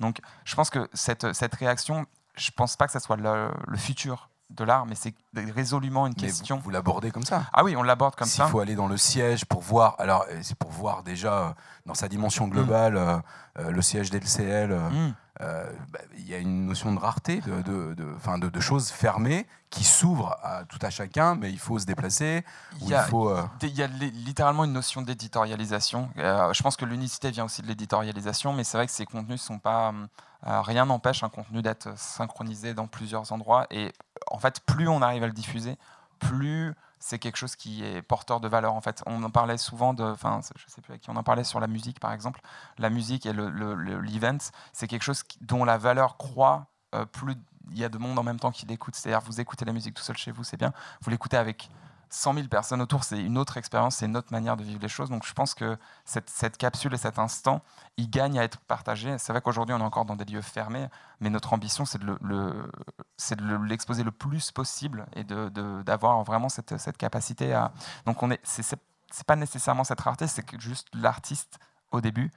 Donc, 0.00 0.20
je 0.44 0.54
pense 0.54 0.70
que 0.70 0.88
cette, 0.94 1.32
cette 1.32 1.54
réaction, 1.54 2.06
je 2.36 2.50
ne 2.50 2.54
pense 2.54 2.76
pas 2.76 2.86
que 2.86 2.92
ce 2.92 2.98
soit 2.98 3.16
le 3.16 3.76
futur 3.76 4.30
de 4.50 4.64
l'art, 4.64 4.86
mais 4.86 4.94
c'est 4.94 5.14
résolument 5.54 6.06
une 6.06 6.14
question. 6.14 6.58
Vous, 6.58 6.70
l'abordez 6.70 7.10
comme 7.10 7.24
ça 7.24 7.44
Ah 7.52 7.64
oui, 7.64 7.76
on 7.76 7.82
l'aborde 7.82 8.14
comme 8.14 8.28
ça. 8.28 8.44
Il 8.46 8.50
faut 8.50 8.60
aller 8.60 8.74
dans 8.74 8.88
le 8.88 8.96
siège 8.96 9.44
pour 9.44 9.60
voir. 9.60 9.96
Alors, 9.98 10.26
euh, 10.30 10.38
c'est 10.42 10.56
pour 10.56 10.70
voir 10.70 11.02
déjà 11.02 11.32
euh, 11.32 11.50
dans 11.86 11.94
sa 11.94 12.08
dimension 12.08 12.48
globale 12.48 12.96
euh, 12.96 13.70
le 13.70 13.82
siège 13.82 14.10
d'LCL. 14.10 14.72
Mm. 14.74 15.14
Bah, 15.40 15.98
il 16.16 16.28
y 16.28 16.34
a 16.34 16.38
une 16.38 16.66
notion 16.66 16.94
de 16.94 16.98
rareté, 16.98 17.40
de, 17.40 17.62
de, 17.62 17.94
de, 17.94 18.48
de 18.48 18.60
choses 18.60 18.90
fermées 18.90 19.46
qui 19.68 19.82
s'ouvrent 19.82 20.36
à 20.42 20.64
tout 20.64 20.78
à 20.80 20.90
chacun, 20.90 21.34
mais 21.34 21.50
il 21.50 21.58
faut 21.58 21.78
se 21.80 21.86
déplacer. 21.86 22.44
Il 22.80 22.88
y, 22.88 22.94
a, 22.94 23.08
il 23.62 23.74
y 23.74 23.82
a 23.82 23.88
littéralement 23.88 24.64
une 24.64 24.72
notion 24.72 25.02
d'éditorialisation. 25.02 26.08
je 26.16 26.62
pense 26.62 26.76
que 26.76 26.84
l'unicité 26.84 27.32
vient 27.32 27.44
aussi 27.44 27.62
de 27.62 27.66
l'éditorialisation, 27.66 28.52
mais 28.52 28.62
c'est 28.62 28.76
vrai 28.76 28.86
que 28.86 28.92
ces 28.92 29.06
contenus 29.06 29.40
ne 29.42 29.46
sont 29.46 29.58
pas. 29.58 29.92
rien 30.44 30.86
n'empêche 30.86 31.24
un 31.24 31.28
contenu 31.28 31.60
d'être 31.62 31.98
synchronisé 31.98 32.72
dans 32.72 32.86
plusieurs 32.86 33.32
endroits. 33.32 33.66
Et 33.72 33.92
en 34.30 34.38
fait, 34.38 34.60
plus 34.60 34.88
on 34.88 35.02
arrive 35.02 35.22
à 35.22 35.26
le 35.26 35.32
diffuser, 35.32 35.76
plus 36.18 36.74
c'est 36.98 37.18
quelque 37.18 37.36
chose 37.36 37.54
qui 37.54 37.84
est 37.84 38.00
porteur 38.00 38.40
de 38.40 38.48
valeur. 38.48 38.72
En 38.72 38.80
fait, 38.80 39.02
on 39.04 39.22
en 39.22 39.30
parlait 39.30 39.58
souvent 39.58 39.92
de, 39.92 40.02
enfin, 40.02 40.40
je 40.56 40.64
sais 40.68 40.80
plus 40.80 40.98
qui 40.98 41.10
on 41.10 41.16
en 41.16 41.22
parlait 41.22 41.44
sur 41.44 41.60
la 41.60 41.66
musique, 41.66 42.00
par 42.00 42.12
exemple. 42.12 42.40
La 42.78 42.88
musique 42.88 43.26
et 43.26 43.32
l'event, 43.34 44.38
c'est 44.72 44.88
quelque 44.88 45.02
chose 45.02 45.22
dont 45.42 45.64
la 45.64 45.76
valeur 45.76 46.16
croît 46.16 46.66
euh, 46.94 47.04
plus 47.04 47.34
il 47.70 47.78
y 47.78 47.84
a 47.84 47.88
de 47.88 47.98
monde 47.98 48.18
en 48.18 48.22
même 48.22 48.40
temps 48.40 48.52
qui 48.52 48.66
l'écoute. 48.66 48.94
C'est-à-dire, 48.94 49.20
vous 49.20 49.40
écoutez 49.40 49.64
la 49.64 49.72
musique 49.72 49.94
tout 49.94 50.02
seul 50.02 50.16
chez 50.16 50.30
vous, 50.30 50.44
c'est 50.44 50.56
bien. 50.56 50.72
Vous 51.02 51.10
l'écoutez 51.10 51.36
avec 51.36 51.70
100 52.14 52.34
000 52.34 52.48
personnes 52.48 52.80
autour, 52.80 53.02
c'est 53.02 53.18
une 53.18 53.36
autre 53.36 53.56
expérience, 53.56 53.96
c'est 53.96 54.06
une 54.06 54.16
autre 54.16 54.30
manière 54.30 54.56
de 54.56 54.62
vivre 54.62 54.80
les 54.80 54.88
choses. 54.88 55.10
Donc 55.10 55.26
je 55.26 55.32
pense 55.32 55.52
que 55.52 55.76
cette, 56.04 56.56
capsule 56.56 56.94
et 56.94 56.96
cet 56.96 57.18
instant, 57.18 57.60
il 57.96 58.08
gagne 58.08 58.38
à 58.38 58.44
être 58.44 58.58
partagé. 58.60 59.18
C'est 59.18 59.32
vrai 59.32 59.42
qu'aujourd'hui, 59.42 59.74
on 59.74 59.80
est 59.80 59.84
encore 59.84 60.04
dans 60.04 60.14
des 60.14 60.24
lieux 60.24 60.40
fermés, 60.40 60.86
mais 61.18 61.28
notre 61.28 61.52
ambition, 61.52 61.84
c'est 61.84 61.98
de, 61.98 63.66
l'exposer 63.66 64.04
le, 64.04 64.12
plus 64.12 64.52
possible 64.52 65.06
et 65.16 65.24
d'avoir 65.24 66.22
vraiment 66.22 66.48
cette, 66.48 66.96
capacité 66.96 67.52
à... 67.52 67.72
Donc 68.06 68.22
on 68.22 68.30
est, 68.30 68.40
c'est, 68.44 68.78
pas 69.26 69.36
nécessairement 69.36 69.84
cette 69.84 70.00
rareté, 70.00 70.28
c'est 70.28 70.44
juste 70.60 70.88
l'artiste, 70.94 71.58
au 71.90 72.00
début, 72.00 72.30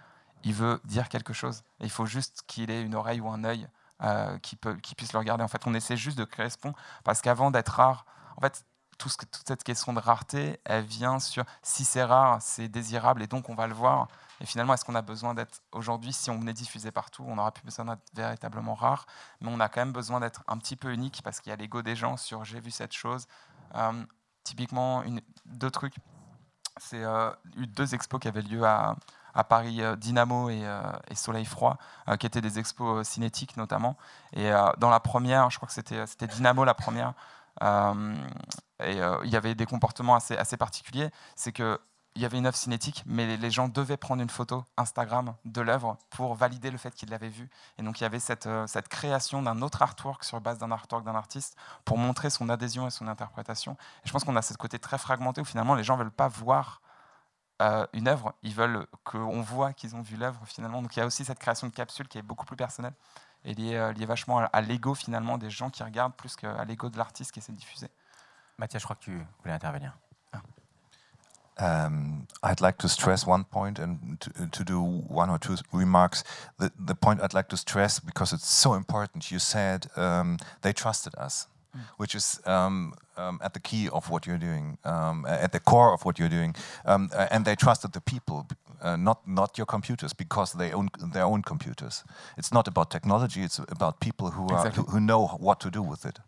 il 0.44 0.54
veut 0.54 0.82
dire 0.86 1.08
quelque 1.08 1.34
chose. 1.34 1.64
il 1.80 1.90
faut 1.90 2.06
juste 2.06 2.44
qu'il 2.48 2.72
ait 2.72 2.82
une 2.82 2.96
oreille 2.96 3.22
ou 3.22 3.30
un 3.30 3.44
œil 3.44 3.68
euh, 4.04 4.38
qui 4.40 4.56
puisse 4.96 5.14
le 5.14 5.20
regarder. 5.20 5.44
En 5.44 5.48
fait, 5.48 5.66
on 5.66 5.74
essaie 5.74 5.98
juste 5.98 6.18
de 6.18 6.26
créer 6.26 6.50
ce 6.50 6.58
pont, 6.58 6.74
parce 7.04 7.22
qu'avant 7.22 7.52
d'être 7.52 7.70
rare, 7.70 8.06
en 8.38 8.42
fait, 8.42 8.64
tout 8.98 9.10
toute 9.10 9.48
cette 9.48 9.64
question 9.64 9.94
de 9.94 10.00
rareté, 10.00 10.60
elle 10.66 10.84
vient 10.84 11.20
sur 11.20 11.44
si 11.62 11.86
c'est 11.86 12.04
rare, 12.04 12.42
c'est 12.42 12.68
désirable 12.68 13.22
et 13.22 13.28
donc 13.28 13.50
on 13.50 13.56
va 13.56 13.68
le 13.68 13.74
voir. 13.74 14.08
Et 14.40 14.46
finalement, 14.46 14.74
est-ce 14.74 14.86
qu'on 14.86 14.96
a 14.96 15.02
besoin 15.02 15.34
d'être 15.34 15.62
aujourd'hui, 15.72 16.14
si 16.14 16.30
on 16.30 16.46
est 16.46 16.54
diffusé 16.54 16.92
partout, 16.92 17.24
on 17.28 17.36
n'aura 17.36 17.52
plus 17.52 17.64
besoin 17.64 17.86
d'être 17.86 18.02
véritablement 18.14 18.76
rare, 18.76 19.06
mais 19.42 19.50
on 19.52 19.60
a 19.60 19.68
quand 19.68 19.82
même 19.82 19.94
besoin 19.94 20.20
d'être 20.20 20.44
un 20.48 20.58
petit 20.58 20.76
peu 20.76 20.94
unique 20.94 21.22
parce 21.24 21.40
qu'il 21.40 21.50
y 21.50 21.54
a 21.54 21.56
l'ego 21.56 21.82
des 21.82 21.96
gens 21.96 22.18
sur 22.18 22.44
j'ai 22.44 22.60
vu 22.60 22.72
cette 22.72 22.94
chose. 22.94 23.28
Euh, 23.76 24.04
typiquement, 24.44 25.04
deux 25.46 25.72
trucs. 25.72 25.96
C'est 26.80 27.04
euh, 27.04 27.32
eu 27.56 27.66
deux 27.66 27.96
expos 27.96 28.20
qui 28.20 28.28
avaient 28.28 28.44
lieu 28.44 28.64
à, 28.64 28.96
à 29.34 29.44
Paris 29.44 29.82
euh, 29.82 29.96
Dynamo 29.96 30.52
et, 30.52 30.64
et, 31.10 31.16
Soleil 31.16 31.46
Froid, 31.46 31.78
qui 32.20 32.28
étaient 32.28 32.42
des 32.42 32.60
expos 32.60 33.08
cinétiques 33.08 33.58
notamment. 33.58 33.98
Et 34.34 34.52
dans 34.78 34.92
la 34.92 35.00
première, 35.00 35.50
je 35.50 35.58
crois 35.58 35.68
que 35.68 35.74
c'était 35.74 36.28
Dynamo 36.28 36.64
la 36.64 36.76
première, 36.76 37.10
euh, 37.10 37.14
et 37.62 39.02
euh, 39.02 39.18
il 39.24 39.32
y 39.32 39.36
avait 39.36 39.56
des 39.56 39.66
comportements 39.66 40.16
assez, 40.16 40.38
assez 40.38 40.58
particuliers. 40.58 41.10
C'est 41.36 41.52
que 41.52 41.80
il 42.16 42.22
y 42.22 42.26
avait 42.26 42.40
une 42.40 42.48
œuvre 42.48 42.58
cinétique, 42.58 43.04
mais 43.06 43.38
les 43.38 43.52
gens 43.52 43.68
devaient 43.68 43.96
prendre 43.96 44.24
une 44.24 44.30
photo 44.30 44.66
Instagram 44.76 45.36
de 45.46 45.62
l'œuvre 45.62 46.00
pour 46.10 46.34
valider 46.34 46.72
le 46.72 46.80
fait 46.80 46.90
qu'ils 46.96 47.12
l'avaient 47.12 47.30
vue. 47.30 47.48
Et 47.78 47.84
donc 47.84 48.00
il 48.00 48.04
y 48.04 48.06
avait 48.08 48.20
cette, 48.20 48.48
euh, 48.48 48.66
cette 48.66 48.88
création 48.88 49.44
d'un 49.44 49.62
autre 49.62 49.84
artwork 49.84 50.24
sur 50.24 50.42
base 50.42 50.58
d'un 50.58 50.72
artwork 50.72 51.06
d'un 51.06 51.14
artiste 51.14 51.56
pour 51.86 52.00
montrer 52.00 52.32
son 52.32 52.50
adhésion 52.50 52.88
et 52.88 52.90
son 52.90 53.08
interprétation. 53.08 53.78
Je 54.04 54.12
pense 54.12 54.24
qu'on 54.24 54.36
a 54.36 54.42
ce 54.42 54.56
côté 54.56 54.80
très 54.80 54.98
fragmenté 54.98 55.42
où 55.42 55.46
finalement 55.46 55.76
les 55.76 55.84
gens 55.84 55.96
ne 55.96 56.02
veulent 56.02 56.12
pas 56.12 56.28
voir 56.28 56.82
une 57.94 58.08
œuvre, 58.08 58.36
ils 58.44 58.54
veulent 58.54 58.86
qu'on 59.04 59.42
voit 59.42 59.74
qu'ils 59.74 59.96
ont 59.96 60.02
vu 60.02 60.16
l'œuvre 60.16 60.42
finalement. 60.46 60.82
Donc 60.82 60.96
il 60.96 61.00
y 61.00 61.02
a 61.02 61.08
aussi 61.08 61.26
cette 61.26 61.40
création 61.40 61.68
de 61.68 61.74
capsule 61.74 62.08
qui 62.08 62.20
est 62.20 62.24
beaucoup 62.24 62.46
plus 62.46 62.56
personnelle 62.56 62.94
et 63.46 63.54
lié, 63.54 63.76
euh, 63.76 63.94
lié 63.94 64.06
vachement 64.06 64.40
à, 64.40 64.62
l'ego 64.62 64.94
finalement 64.94 65.38
des 65.38 65.50
gens 65.50 65.70
qui 65.70 65.84
regardent 65.84 66.16
plus 66.16 66.36
qu'à 66.36 66.64
l'ego 66.66 66.90
de 66.90 66.98
l'artiste 66.98 67.32
qui 67.32 67.40
essaie 67.40 67.54
de 67.54 67.58
diffuser. 67.58 67.90
Mathias, 68.58 68.82
je 68.82 68.86
crois 68.86 68.96
que 68.96 69.04
tu 69.04 69.26
voulais 69.42 69.54
intervenir. 69.54 69.98
Ah. 70.34 70.42
Um, 71.60 72.26
I'd 72.44 72.62
like 72.62 72.78
to 72.80 72.88
stress 72.88 73.26
one 73.26 73.44
point 73.44 73.80
and 73.80 74.18
to, 74.20 74.48
to, 74.48 74.64
do 74.64 74.80
one 74.80 75.30
or 75.30 75.40
two 75.40 75.56
remarks. 75.74 76.24
The, 76.60 76.72
the 76.78 76.94
point 76.94 77.22
I'd 77.22 77.34
like 77.34 77.50
to 77.50 77.58
stress 77.58 78.00
because 78.00 78.34
it's 78.34 78.48
so 78.48 78.76
important. 78.76 79.32
You 79.32 79.40
said 79.40 79.88
um, 79.96 80.38
they 80.62 80.74
trusted 80.74 81.16
us. 81.16 81.48
Which 81.98 82.16
is 82.16 82.40
um, 82.46 82.94
um, 83.18 83.40
at 83.42 83.54
the 83.54 83.60
key 83.60 83.90
of 83.90 84.10
what 84.10 84.26
you're 84.26 84.38
doing, 84.38 84.78
um, 84.84 85.26
at 85.26 85.52
the 85.52 85.60
core 85.60 85.94
of 85.94 86.06
what 86.06 86.20
you're 86.20 86.30
doing, 86.30 86.56
um, 86.86 87.10
and 87.32 87.46
they 87.46 87.56
trusted 87.56 87.94
the 87.94 88.02
people, 88.02 88.48
uh, 88.82 88.96
not 88.96 89.28
not 89.28 89.58
your 89.58 89.66
computers, 89.66 90.14
because 90.14 90.58
they 90.58 90.72
own 90.74 90.90
their 91.14 91.26
own 91.26 91.42
computers. 91.42 92.04
It's 92.38 92.52
not 92.52 92.68
about 92.68 92.90
technology; 92.90 93.42
it's 93.42 93.60
about 93.60 94.00
people 94.00 94.32
who 94.32 94.48
are 94.50 94.70
who, 94.70 94.84
who 94.84 95.00
know 95.00 95.28
what 95.40 95.60
to 95.60 95.70
do 95.70 95.82
with 95.82 96.06
it. 96.06 96.20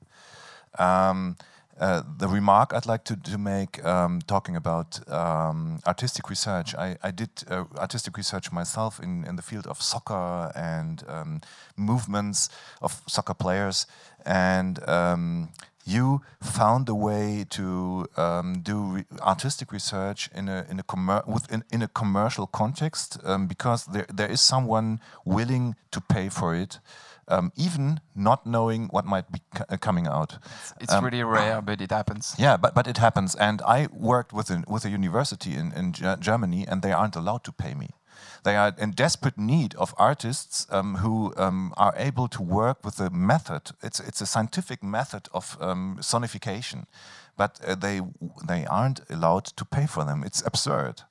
Uh, 1.79 2.03
the 2.17 2.27
remark 2.27 2.73
I'd 2.73 2.85
like 2.85 3.05
to, 3.05 3.15
to 3.15 3.37
make, 3.37 3.83
um, 3.85 4.19
talking 4.27 4.57
about 4.57 4.99
um, 5.09 5.79
artistic 5.87 6.29
research, 6.29 6.75
I, 6.75 6.97
I 7.01 7.11
did 7.11 7.29
uh, 7.49 7.63
artistic 7.77 8.17
research 8.17 8.51
myself 8.51 8.99
in, 8.99 9.23
in 9.23 9.37
the 9.37 9.41
field 9.41 9.65
of 9.65 9.81
soccer 9.81 10.51
and 10.55 11.03
um, 11.07 11.41
movements 11.77 12.49
of 12.81 13.01
soccer 13.07 13.33
players. 13.33 13.87
And 14.25 14.85
um, 14.89 15.49
you 15.85 16.21
found 16.41 16.89
a 16.89 16.95
way 16.95 17.45
to 17.51 18.07
um, 18.17 18.61
do 18.61 18.79
re 18.79 19.05
artistic 19.21 19.71
research 19.71 20.29
in 20.35 20.49
a, 20.49 20.65
in 20.69 20.79
a, 20.79 20.83
commer- 20.83 21.25
within, 21.25 21.63
in 21.71 21.81
a 21.81 21.87
commercial 21.87 22.45
context 22.45 23.17
um, 23.23 23.47
because 23.47 23.85
there, 23.85 24.05
there 24.13 24.29
is 24.29 24.41
someone 24.41 24.99
willing 25.23 25.75
to 25.91 26.01
pay 26.01 26.27
for 26.27 26.53
it. 26.53 26.79
Um, 27.29 27.51
even 27.55 27.99
not 28.15 28.45
knowing 28.45 28.89
what 28.91 29.05
might 29.05 29.31
be 29.31 29.39
uh, 29.69 29.77
coming 29.77 30.07
out. 30.07 30.37
It's 30.81 30.93
Um, 30.93 31.03
really 31.05 31.23
rare, 31.23 31.61
but 31.61 31.79
it 31.81 31.91
happens. 31.91 32.35
Yeah, 32.37 32.57
but, 32.57 32.73
but 32.73 32.87
it 32.87 32.97
happens. 32.97 33.35
And 33.35 33.61
I 33.61 33.87
worked 33.91 34.33
with 34.33 34.49
a, 34.51 34.63
with 34.67 34.85
a 34.85 34.89
university 34.89 35.51
in, 35.55 35.71
in 35.73 35.93
Ge- 35.93 36.19
Germany, 36.19 36.65
and 36.67 36.81
they 36.81 36.91
aren't 36.93 37.15
allowed 37.15 37.43
to 37.43 37.51
pay 37.51 37.73
me. 37.75 37.87
They 38.43 38.55
are 38.57 38.73
in 38.77 38.91
desperate 38.91 39.37
need 39.37 39.75
of 39.75 39.93
artists 39.97 40.65
um, 40.71 40.95
who 40.95 41.33
um, 41.37 41.71
are 41.75 41.93
able 41.97 42.27
to 42.29 42.41
work 42.43 42.77
with 42.85 42.99
a 42.99 43.09
method. 43.09 43.61
It's, 43.83 43.99
it's 43.99 44.21
a 44.21 44.25
scientific 44.25 44.81
method 44.81 45.27
of 45.31 45.57
um, 45.61 45.97
sonification, 46.01 46.85
but 47.37 47.59
uh, 47.67 47.75
they, 47.75 48.01
they 48.47 48.65
aren't 48.65 49.01
allowed 49.09 49.45
to 49.55 49.65
pay 49.65 49.85
for 49.87 50.05
them. 50.05 50.23
It's 50.23 50.41
absurd. 50.45 51.03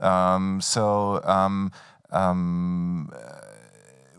Um, 0.00 0.60
so 0.60 1.20
um, 1.24 1.70
um, 2.10 3.10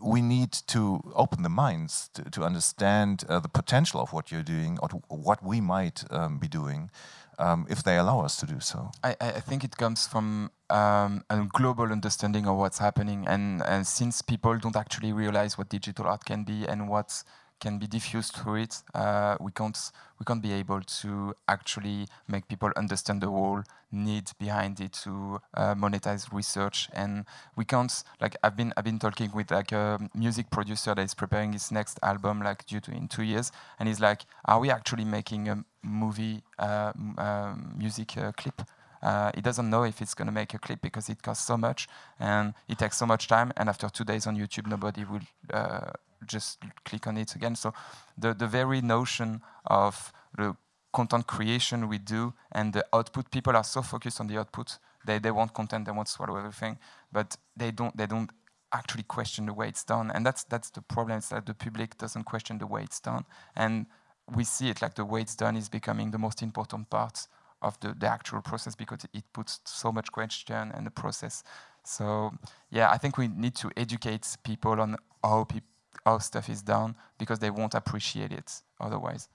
we 0.04 0.20
need 0.20 0.52
to 0.52 1.00
open 1.14 1.42
the 1.42 1.48
minds 1.48 2.10
to, 2.14 2.22
to 2.30 2.44
understand 2.44 3.24
uh, 3.28 3.40
the 3.40 3.48
potential 3.48 4.00
of 4.00 4.12
what 4.12 4.30
you're 4.30 4.42
doing 4.42 4.78
or 4.82 4.88
what 5.08 5.42
we 5.42 5.60
might 5.60 6.04
um, 6.10 6.38
be 6.38 6.48
doing 6.48 6.90
um, 7.38 7.66
if 7.68 7.82
they 7.82 7.96
allow 7.96 8.20
us 8.20 8.36
to 8.36 8.46
do 8.46 8.60
so. 8.60 8.90
I, 9.02 9.16
I 9.20 9.40
think 9.40 9.64
it 9.64 9.76
comes 9.76 10.06
from 10.06 10.50
um, 10.70 11.24
a 11.30 11.46
global 11.52 11.90
understanding 11.90 12.46
of 12.46 12.56
what's 12.56 12.78
happening, 12.78 13.26
and, 13.26 13.62
and 13.62 13.86
since 13.86 14.22
people 14.22 14.56
don't 14.58 14.76
actually 14.76 15.12
realize 15.12 15.58
what 15.58 15.68
digital 15.68 16.06
art 16.06 16.24
can 16.24 16.44
be 16.44 16.64
and 16.66 16.88
what 16.88 17.24
can 17.60 17.78
be 17.78 17.86
diffused 17.86 18.34
through 18.34 18.56
it, 18.56 18.82
uh, 18.94 19.36
we 19.40 19.52
can't 19.52 19.78
we 20.18 20.24
can't 20.24 20.42
be 20.42 20.52
able 20.52 20.80
to 20.80 21.34
actually 21.48 22.06
make 22.28 22.46
people 22.48 22.70
understand 22.76 23.20
the 23.20 23.28
whole 23.28 23.62
need 23.90 24.30
behind 24.38 24.80
it 24.80 24.92
to 24.92 25.40
uh, 25.54 25.74
monetize 25.74 26.32
research, 26.32 26.88
and 26.92 27.24
we 27.56 27.64
can't 27.64 28.04
like 28.20 28.36
I've 28.42 28.56
been 28.56 28.72
I've 28.76 28.84
been 28.84 28.98
talking 28.98 29.30
with 29.32 29.50
like 29.50 29.72
a 29.72 29.98
music 30.14 30.50
producer 30.50 30.94
that 30.94 31.02
is 31.02 31.14
preparing 31.14 31.52
his 31.52 31.70
next 31.72 31.98
album 32.02 32.42
like 32.42 32.66
due 32.66 32.80
to 32.80 32.90
in 32.90 33.08
two 33.08 33.22
years, 33.22 33.52
and 33.78 33.88
he's 33.88 34.00
like, 34.00 34.22
are 34.44 34.60
we 34.60 34.70
actually 34.70 35.04
making 35.04 35.48
a 35.48 35.64
movie 35.82 36.42
uh, 36.58 36.92
um, 37.18 37.74
music 37.76 38.16
uh, 38.16 38.32
clip? 38.32 38.62
Uh, 39.02 39.30
he 39.34 39.42
doesn't 39.42 39.68
know 39.68 39.84
if 39.84 40.00
it's 40.00 40.14
going 40.14 40.26
to 40.26 40.32
make 40.32 40.54
a 40.54 40.58
clip 40.58 40.80
because 40.80 41.10
it 41.10 41.22
costs 41.22 41.46
so 41.46 41.58
much 41.58 41.86
and 42.18 42.54
it 42.68 42.78
takes 42.78 42.96
so 42.96 43.04
much 43.04 43.28
time. 43.28 43.52
And 43.54 43.68
after 43.68 43.90
two 43.90 44.04
days 44.04 44.26
on 44.26 44.34
YouTube, 44.34 44.66
nobody 44.66 45.04
will 45.04 45.20
uh, 45.52 45.90
just 46.26 46.62
click 46.84 47.06
on 47.06 47.16
it 47.16 47.34
again. 47.34 47.56
So 47.56 47.72
the, 48.16 48.34
the 48.34 48.46
very 48.46 48.80
notion 48.80 49.42
of 49.66 50.12
the 50.36 50.56
content 50.92 51.26
creation 51.26 51.88
we 51.88 51.98
do 51.98 52.32
and 52.52 52.72
the 52.72 52.84
output, 52.92 53.30
people 53.30 53.56
are 53.56 53.64
so 53.64 53.82
focused 53.82 54.20
on 54.20 54.26
the 54.28 54.38
output. 54.38 54.78
They, 55.06 55.18
they 55.18 55.30
want 55.30 55.52
content, 55.52 55.86
they 55.86 55.92
want 55.92 56.06
to 56.06 56.12
swallow 56.12 56.36
everything, 56.36 56.78
but 57.12 57.36
they 57.56 57.70
don't, 57.70 57.96
they 57.96 58.06
don't 58.06 58.30
actually 58.72 59.02
question 59.04 59.46
the 59.46 59.52
way 59.52 59.68
it's 59.68 59.84
done. 59.84 60.10
And 60.12 60.24
that's, 60.24 60.44
that's 60.44 60.70
the 60.70 60.82
problem, 60.82 61.18
is 61.18 61.28
that 61.28 61.46
the 61.46 61.54
public 61.54 61.98
doesn't 61.98 62.24
question 62.24 62.58
the 62.58 62.66
way 62.66 62.82
it's 62.82 63.00
done. 63.00 63.24
And 63.54 63.86
we 64.34 64.44
see 64.44 64.70
it 64.70 64.80
like 64.80 64.94
the 64.94 65.04
way 65.04 65.20
it's 65.20 65.36
done 65.36 65.56
is 65.56 65.68
becoming 65.68 66.10
the 66.10 66.18
most 66.18 66.42
important 66.42 66.90
part 66.90 67.26
of 67.60 67.78
the, 67.80 67.94
the 67.98 68.06
actual 68.06 68.40
process 68.40 68.74
because 68.74 69.04
it 69.12 69.24
puts 69.32 69.60
so 69.64 69.92
much 69.92 70.10
question 70.12 70.72
in 70.76 70.84
the 70.84 70.90
process. 70.90 71.42
So 71.84 72.32
yeah, 72.70 72.90
I 72.90 72.98
think 72.98 73.18
we 73.18 73.28
need 73.28 73.54
to 73.56 73.70
educate 73.76 74.36
people 74.44 74.80
on 74.80 74.96
how 75.22 75.44
peop 75.44 75.64
how 76.06 76.18
stuff 76.20 76.48
is 76.48 76.62
done 76.64 76.94
because 77.18 77.38
they 77.40 77.50
won't 77.50 77.74
appreciate 77.74 78.32
it 78.32 78.64
otherwise. 78.80 79.28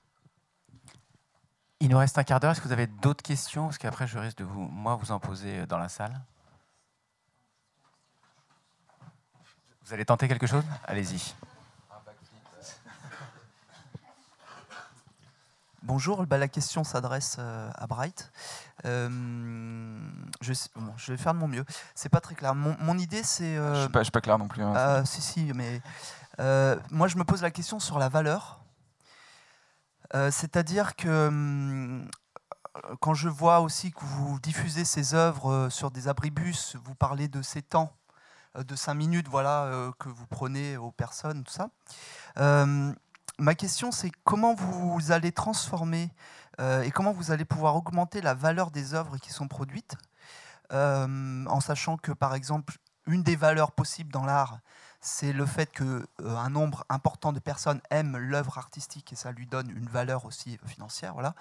Il 1.82 1.90
nous 1.90 1.98
reste 1.98 2.18
un 2.18 2.24
quart 2.24 2.40
d'heure. 2.42 2.52
Est-ce 2.52 2.60
que 2.62 2.68
vous 2.68 2.74
avez 2.74 2.88
d'autres 2.88 3.24
questions? 3.24 3.66
Parce 3.66 3.78
qu'après, 3.78 4.06
je 4.06 4.18
risque 4.20 4.38
de 4.40 4.44
vous, 4.44 4.60
moi, 4.60 4.96
vous 4.96 5.12
en 5.12 5.20
poser 5.20 5.66
dans 5.66 5.78
la 5.78 5.88
salle. 5.88 6.20
Vous 9.86 9.94
allez 9.94 10.04
tenter 10.06 10.28
quelque 10.28 10.46
chose? 10.46 10.64
Allez-y. 10.84 11.34
Bonjour, 15.84 16.26
bah, 16.28 16.38
la 16.38 16.50
question 16.50 16.84
s'adresse 16.84 17.38
euh, 17.40 17.72
à 17.76 17.88
Bright. 17.88 18.30
Euh, 18.86 19.10
je, 20.42 20.54
bon, 20.76 20.94
je 20.98 21.14
vais 21.14 21.18
faire 21.18 21.34
de 21.34 21.40
mon 21.40 21.48
mieux. 21.48 21.64
C'est 21.96 22.10
pas 22.10 22.20
très 22.20 22.36
clair. 22.36 22.54
Mon, 22.54 22.76
mon 22.82 22.98
idée, 22.98 23.24
c'est. 23.24 23.56
Je 23.56 23.60
euh, 23.62 23.82
suis 23.84 23.90
pas, 23.90 24.00
je 24.00 24.04
suis 24.06 24.12
pas 24.12 24.22
clair 24.22 24.38
non 24.38 24.48
plus. 24.50 24.62
hein. 24.62 24.74
ah, 24.76 25.06
si, 25.06 25.22
si, 25.22 25.52
mais 25.56 25.82
euh, 26.40 26.78
moi, 26.92 27.08
je 27.08 27.18
me 27.18 27.24
pose 27.24 27.42
la 27.42 27.52
question 27.52 27.80
sur 27.80 28.00
la 28.00 28.10
valeur. 28.10 28.62
Euh, 30.16 30.32
C'est-à-dire 30.32 30.96
que 30.96 31.28
hum, 31.28 32.10
quand 33.00 33.14
je 33.14 33.30
vois 33.30 33.60
aussi 33.60 33.92
que 33.92 34.00
vous 34.02 34.40
diffusez 34.40 34.86
ces 34.86 35.14
œuvres 35.14 35.52
euh, 35.52 35.70
sur 35.70 35.92
des 35.92 36.08
abribus, 36.08 36.76
vous 36.84 36.96
parlez 36.96 37.28
de 37.28 37.42
ces 37.42 37.62
temps 37.62 37.94
de 38.58 38.76
5 38.76 38.96
minutes 38.96 39.28
voilà, 39.28 39.92
que 40.00 40.10
vous 40.10 40.26
prenez 40.26 40.76
aux 40.76 40.92
personnes, 40.92 41.44
tout 41.44 41.54
ça. 41.54 41.70
Euh, 42.40 42.92
ma 43.38 43.54
question, 43.54 43.92
c'est 43.92 44.12
comment 44.24 44.56
vous 44.56 45.12
allez 45.12 45.32
transformer 45.32 46.12
et 46.84 46.92
comment 46.92 47.14
vous 47.14 47.32
allez 47.32 47.46
pouvoir 47.46 47.78
augmenter 47.78 48.20
la 48.20 48.34
valeur 48.34 48.70
des 48.70 48.94
œuvres 48.94 49.18
qui 49.18 49.32
sont 49.32 49.48
produites, 49.48 49.96
euh, 50.72 51.46
en 51.48 51.60
sachant 51.60 51.98
que, 51.98 52.12
par 52.12 52.36
exemple, 52.36 52.78
une 53.08 53.24
des 53.24 53.36
valeurs 53.36 53.72
possibles 53.72 54.12
dans 54.12 54.26
l'art, 54.26 54.60
c'est 55.02 55.34
le 55.34 55.46
fait 55.46 55.72
que 55.72 56.06
euh, 56.22 56.36
un 56.36 56.50
nombre 56.50 56.86
important 56.90 57.32
de 57.32 57.40
personnes 57.40 57.82
aiment 57.90 58.18
l'œuvre 58.18 58.58
artistique 58.58 59.14
et 59.14 59.16
ça 59.16 59.32
lui 59.32 59.48
donne 59.48 59.70
une 59.70 59.88
valeur 59.88 60.26
aussi 60.26 60.60
financière. 60.66 61.14
Voilà. 61.14 61.36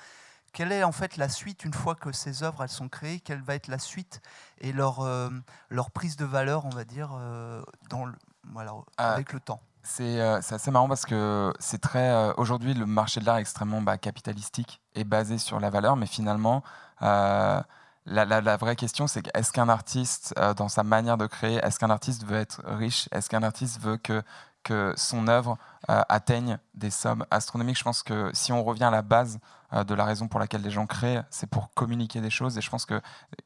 Quelle 0.52 0.72
est 0.72 0.84
en 0.84 0.92
fait 0.92 1.16
la 1.16 1.28
suite 1.28 1.64
une 1.64 1.74
fois 1.74 1.94
que 1.94 2.12
ces 2.12 2.42
œuvres 2.42 2.62
elles 2.62 2.68
sont 2.68 2.88
créées 2.88 3.20
Quelle 3.20 3.42
va 3.42 3.54
être 3.54 3.68
la 3.68 3.78
suite 3.78 4.20
et 4.60 4.72
leur, 4.72 5.00
euh, 5.00 5.28
leur 5.70 5.90
prise 5.90 6.16
de 6.16 6.24
valeur, 6.24 6.64
on 6.64 6.70
va 6.70 6.84
dire, 6.84 7.10
euh, 7.18 7.62
dans 7.90 8.06
le, 8.06 8.14
voilà, 8.52 8.72
Ah. 8.96 9.12
avec 9.12 9.32
le 9.32 9.40
temps? 9.40 9.60
C'est 9.82 10.20
euh, 10.20 10.40
c'est 10.42 10.54
assez 10.54 10.70
marrant 10.70 10.88
parce 10.88 11.06
que 11.06 11.52
c'est 11.60 11.80
très. 11.80 12.32
Aujourd'hui, 12.36 12.74
le 12.74 12.86
marché 12.86 13.20
de 13.20 13.26
l'art 13.26 13.38
est 13.38 13.42
extrêmement 13.42 13.80
bah, 13.80 13.96
capitalistique 13.98 14.82
et 14.94 15.04
basé 15.04 15.38
sur 15.38 15.60
la 15.60 15.70
valeur, 15.70 15.96
mais 15.96 16.06
finalement, 16.06 16.62
la, 18.08 18.24
la- 18.24 18.40
la 18.40 18.56
vraie 18.56 18.76
question, 18.76 19.06
c'est 19.06 19.28
est-ce 19.34 19.52
qu'un 19.52 19.68
artiste, 19.68 20.34
euh, 20.38 20.54
dans 20.54 20.68
sa 20.68 20.82
manière 20.82 21.16
de 21.18 21.26
créer, 21.26 21.56
est-ce 21.62 21.78
qu'un 21.78 21.90
artiste 21.90 22.24
veut 22.24 22.36
être 22.38 22.62
riche? 22.66 23.08
Est-ce 23.12 23.28
qu'un 23.28 23.42
artiste 23.42 23.80
veut 23.80 23.96
que, 23.98 24.22
que 24.64 24.94
son 24.96 25.28
œuvre 25.28 25.56
euh, 25.90 26.02
atteigne 26.08 26.58
des 26.74 26.90
sommes 26.90 27.24
astronomiques? 27.30 27.78
Je 27.78 27.84
pense 27.84 28.02
que 28.02 28.30
si 28.34 28.52
on 28.52 28.64
revient 28.64 28.84
à 28.84 28.90
la 28.90 29.02
base 29.02 29.38
euh, 29.72 29.84
de 29.84 29.94
la 29.94 30.04
raison 30.04 30.28
pour 30.28 30.40
laquelle 30.40 30.62
les 30.62 30.70
gens 30.70 30.86
créent, 30.86 31.22
c'est 31.30 31.48
pour 31.48 31.72
communiquer 31.74 32.20
des 32.20 32.30
choses. 32.30 32.56
Et 32.58 32.60
je 32.60 32.70
pense 32.70 32.86
que 32.86 33.00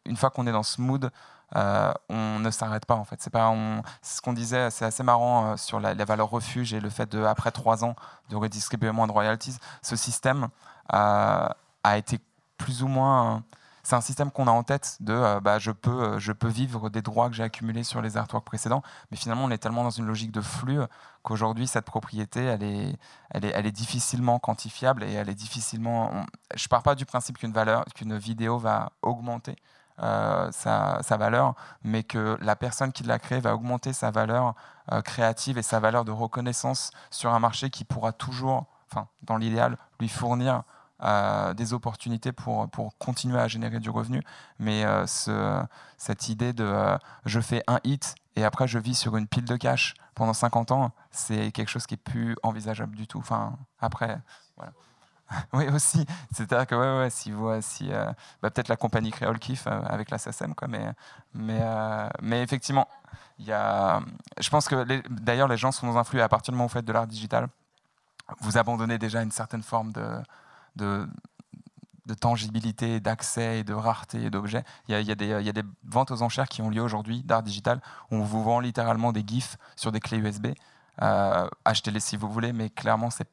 une 0.05 0.17
fois 0.17 0.31
qu'on 0.31 0.47
est 0.47 0.53
dans 0.53 0.63
ce 0.63 0.81
mood, 0.81 1.11
on 1.55 2.39
ne 2.39 2.51
s'arrête 2.51 2.87
pas 2.87 2.95
en 2.95 3.05
fait. 3.05 3.21
C'est 3.21 3.29
pas 3.31 3.55
ce 4.01 4.23
qu'on 4.23 4.33
disait, 4.33 4.71
c'est 4.71 4.87
assez 4.87 5.03
marrant 5.03 5.59
sur 5.59 5.81
la, 5.81 5.93
les 5.93 6.05
valeurs 6.07 6.31
refuge 6.31 6.73
et 6.73 6.81
le 6.81 6.89
fait 6.89 7.11
de 7.13 7.23
après 7.25 7.51
trois 7.51 7.85
ans 7.85 7.95
de 8.31 8.37
redistribuer 8.37 8.91
moins 8.91 9.07
de 9.07 9.13
royalties. 9.13 9.59
Ce 9.83 9.95
système 9.95 10.49
a 10.89 11.55
été 11.97 12.21
plus 12.57 12.83
ou 12.83 12.89
moins. 12.89 13.43
C'est 13.83 13.97
un 13.97 14.01
système 14.01 14.31
qu'on 14.31 14.47
a 14.47 14.51
en 14.53 14.63
tête 14.63 14.97
de 15.01 15.13
euh, 15.13 15.41
bah, 15.41 15.59
je, 15.59 15.71
peux, 15.73 15.91
euh, 15.91 16.19
je 16.19 16.33
peux 16.33 16.49
vivre 16.49 16.89
des 16.91 17.03
droits 17.03 17.29
que 17.29 17.35
j'ai 17.35 17.43
accumulés 17.43 17.83
sur 17.85 18.01
les 18.01 18.17
artworks 18.17 18.45
précédents, 18.45 18.83
mais 19.11 19.17
finalement 19.17 19.45
on 19.45 19.51
est 19.51 19.59
tellement 19.59 19.83
dans 19.83 19.91
une 19.91 20.07
logique 20.07 20.31
de 20.33 20.41
flux 20.41 20.81
qu'aujourd'hui 21.23 21.67
cette 21.67 21.85
propriété 21.85 22.45
elle 22.45 22.63
est, 22.63 22.97
elle, 23.31 23.45
est, 23.45 23.53
elle 23.55 23.67
est 23.67 23.73
difficilement 23.73 24.39
quantifiable 24.39 25.03
et 25.05 25.13
elle 25.13 25.29
est 25.29 25.35
difficilement. 25.35 26.11
on- 26.15 26.27
je 26.55 26.69
pars 26.69 26.83
pas 26.83 26.95
du 26.95 27.07
principe 27.07 27.39
qu'une 27.39 27.53
valeur, 27.53 27.85
qu'une 27.95 28.17
vidéo 28.17 28.59
va 28.59 28.93
augmenter 29.03 29.57
euh, 30.03 30.51
sa, 30.53 31.01
sa 31.03 31.17
valeur, 31.17 31.55
mais 31.85 32.03
que 32.03 32.39
la 32.41 32.57
personne 32.57 32.93
qui 32.93 33.03
l'a 33.05 33.19
créée 33.19 33.41
va 33.41 33.55
augmenter 33.55 33.93
sa 33.93 34.11
valeur 34.11 34.55
créative 35.05 35.59
et 35.59 35.63
sa 35.63 35.79
valeur 35.81 36.05
de 36.05 36.11
reconnaissance 36.11 36.91
sur 37.11 37.33
un 37.33 37.39
marché 37.39 37.71
qui 37.71 37.85
pourra 37.85 38.13
toujours, 38.13 38.67
enfin 38.91 39.07
dans 39.23 39.37
l'idéal, 39.37 39.77
lui 40.01 40.09
fournir 40.09 40.63
euh, 41.03 41.55
des 41.55 41.73
opportunités 41.73 42.33
pour, 42.33 42.69
pour 42.71 42.97
continuer 42.99 43.39
à 43.41 43.49
générer 43.49 43.81
du 43.81 43.91
revenu. 43.91 44.23
Mais 44.59 44.85
euh, 44.85 45.07
ce- 45.07 45.63
cette 45.99 46.29
idée 46.29 46.53
de 46.53 46.65
euh, 46.65 46.97
je 47.25 47.41
fais 47.41 47.63
un 47.67 47.79
hit 47.85 48.15
et 48.37 48.45
après 48.45 48.67
je 48.69 48.79
vis 48.79 48.95
sur 48.95 49.17
une 49.17 49.27
pile 49.27 49.45
de 49.45 49.57
cash 49.57 49.95
pendant 50.15 50.33
50 50.35 50.73
ans, 50.73 50.93
c'est 51.11 51.53
quelque 51.53 51.69
chose 51.69 51.87
qui 51.87 51.95
est 51.95 51.97
plus 51.97 52.37
envisageable 52.43 52.97
du 52.97 53.07
tout. 53.07 53.19
Enfin, 53.19 53.57
après, 53.81 54.19
oui, 55.53 55.67
aussi. 55.69 56.07
C'est-à-dire 56.33 56.67
que, 56.67 57.09
si 57.11 57.31
vous, 57.31 57.51
si, 57.63 57.89
bah, 57.89 58.51
peut-être 58.51 58.69
la 58.69 58.77
compagnie 58.77 59.11
créole 59.11 59.39
kiffe 59.39 59.67
avec 59.67 60.11
la 60.11 60.19
SACEM, 60.19 60.55
quoi, 60.55 60.69
mais, 60.69 60.85
mais, 61.35 61.61
mais 62.21 62.43
effectivement, 62.43 62.87
y 63.39 63.53
a, 63.53 64.01
je 64.39 64.51
pense 64.51 64.69
que 64.69 64.85
d'ailleurs, 65.09 65.49
les 65.49 65.57
gens 65.57 65.73
sont 65.73 65.87
dans 65.87 65.97
un 65.99 66.05
flux 66.05 66.21
à 66.21 66.29
partir 66.29 66.53
du 66.53 66.57
moment 66.57 66.67
où 66.67 66.69
vous 66.69 66.75
faites 66.75 66.85
de 66.85 66.93
l'art 66.93 67.07
digital, 67.07 67.49
vous 68.41 68.59
abandonnez 68.59 68.99
déjà 68.99 69.23
une 69.23 69.31
certaine 69.31 69.63
forme 69.63 69.93
de, 69.93 70.07
de, 70.77 71.09
de 72.07 72.15
tangibilité, 72.15 73.01
d'accès 73.01 73.61
et 73.61 73.65
de 73.65 73.75
rareté 73.75 74.31
d'objets. 74.31 74.65
Il, 74.89 74.95
il, 74.95 75.11
il, 75.11 75.47
y 75.47 75.49
a 75.49 75.53
des 75.53 75.65
ventes 75.85 76.11
aux 76.11 76.23
enchères 76.23 76.49
qui 76.49 76.63
ont 76.63 76.71
lieu 76.71 76.83
aujourd'hui 76.83 77.23
d'art 77.23 77.43
digital 77.43 77.81
où 78.11 78.17
on 78.17 78.25
vous 78.25 78.43
vend 78.43 78.61
littéralement 78.61 79.13
des 79.13 79.25
GIFs 79.27 79.57
sur 79.77 79.93
des 79.93 80.01
clés 80.01 80.19
USB. 80.19 80.49
Euh, 81.01 81.49
achetez-les 81.65 82.01
si 82.01 82.17
vous 82.17 82.29
voulez, 82.29 82.53
mais 82.53 82.71
clairement, 82.71 83.11
c'est 83.11 83.29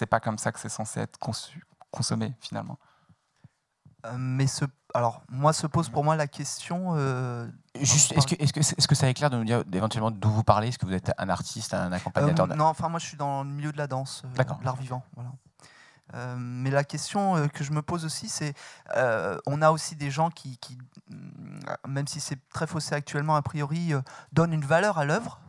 n'est 0.00 0.06
pas 0.06 0.20
comme 0.20 0.38
ça 0.38 0.52
que 0.52 0.60
c'est 0.60 0.68
censé 0.68 1.00
être 1.00 1.18
conçu, 1.18 1.64
consommé 1.90 2.34
finalement. 2.40 2.78
Euh, 4.06 4.14
mais 4.16 4.46
ce, 4.46 4.64
alors, 4.94 5.22
moi, 5.28 5.52
se 5.52 5.66
pose 5.66 5.88
pour 5.88 6.04
moi 6.04 6.16
la 6.16 6.26
question. 6.26 6.94
Euh, 6.96 7.48
Juste, 7.80 8.12
est-ce 8.12 8.26
que, 8.26 8.34
que, 8.34 8.60
est-ce 8.60 8.88
que 8.88 8.94
ça 8.94 9.08
est 9.08 9.14
clair 9.14 9.30
de 9.30 9.36
nous 9.36 9.44
dire 9.44 9.64
éventuellement 9.72 10.10
d'où 10.10 10.30
vous 10.30 10.44
parlez? 10.44 10.68
Est-ce 10.68 10.78
que 10.78 10.86
vous 10.86 10.94
êtes 10.94 11.12
un 11.18 11.28
artiste, 11.28 11.74
un 11.74 11.92
accompagnateur 11.92 12.46
Non, 12.48 12.66
enfin, 12.66 12.88
moi, 12.88 12.98
je 12.98 13.06
suis 13.06 13.16
dans 13.16 13.42
le 13.44 13.50
milieu 13.50 13.72
de 13.72 13.78
la 13.78 13.86
danse, 13.86 14.22
l'art 14.62 14.76
vivant. 14.76 15.02
Voilà. 15.14 15.30
Euh, 16.14 16.36
mais 16.38 16.70
la 16.70 16.84
question 16.84 17.36
euh, 17.36 17.46
que 17.46 17.64
je 17.64 17.72
me 17.72 17.82
pose 17.82 18.04
aussi, 18.04 18.28
c'est 18.28 18.54
euh, 18.96 19.38
on 19.46 19.62
a 19.62 19.70
aussi 19.70 19.96
des 19.96 20.10
gens 20.10 20.30
qui, 20.30 20.58
mm, 21.08 21.60
même 21.88 22.06
si 22.06 22.20
c'est 22.20 22.38
très 22.50 22.66
faussé 22.66 22.94
actuellement, 22.94 23.36
a 23.36 23.42
priori, 23.42 23.92
donnent 24.32 24.52
une 24.52 24.64
valeur 24.64 24.98
à 24.98 25.04
l'œuvre. 25.04 25.40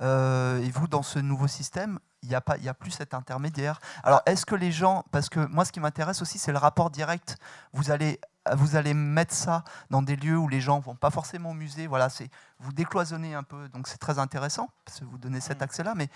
et 0.00 0.70
vous, 0.70 0.88
dans 0.88 1.02
ce 1.02 1.18
nouveau 1.18 1.46
système, 1.46 1.98
il 2.22 2.28
n'y 2.28 2.34
a, 2.34 2.40
pas, 2.40 2.56
a 2.66 2.74
plus 2.74 2.90
cet 2.90 3.14
intermédiaire. 3.14 3.80
Alors, 4.04 4.22
est-ce 4.26 4.46
que 4.46 4.54
les 4.54 4.72
gens, 4.72 5.04
parce 5.10 5.28
que 5.28 5.40
moi, 5.46 5.64
ce 5.64 5.72
qui 5.72 5.80
m'intéresse 5.80 6.22
aussi, 6.22 6.38
c'est 6.38 6.52
le 6.52 6.58
rapport 6.58 6.90
direct. 6.90 7.36
Vous 7.72 7.90
allez, 7.90 8.20
vous 8.54 8.76
allez 8.76 8.94
mettre 8.94 9.34
ça 9.34 9.64
dans 9.90 10.02
des 10.02 10.16
lieux 10.16 10.36
où 10.36 10.48
les 10.48 10.60
gens 10.60 10.80
vont 10.80 10.96
pas 10.96 11.10
forcément 11.10 11.50
au 11.50 11.54
musée. 11.54 11.86
Voilà, 11.86 12.08
c'est 12.08 12.30
vous 12.58 12.72
décloisonnez 12.72 13.34
un 13.34 13.42
peu, 13.42 13.68
donc 13.68 13.88
c'est 13.88 13.98
très 13.98 14.18
intéressant 14.18 14.70
parce 14.84 15.00
que 15.00 15.04
vous 15.04 15.18
donnez 15.18 15.40
cet 15.40 15.60
mmh. 15.60 15.64
accès-là. 15.64 15.94
Mais 15.96 16.08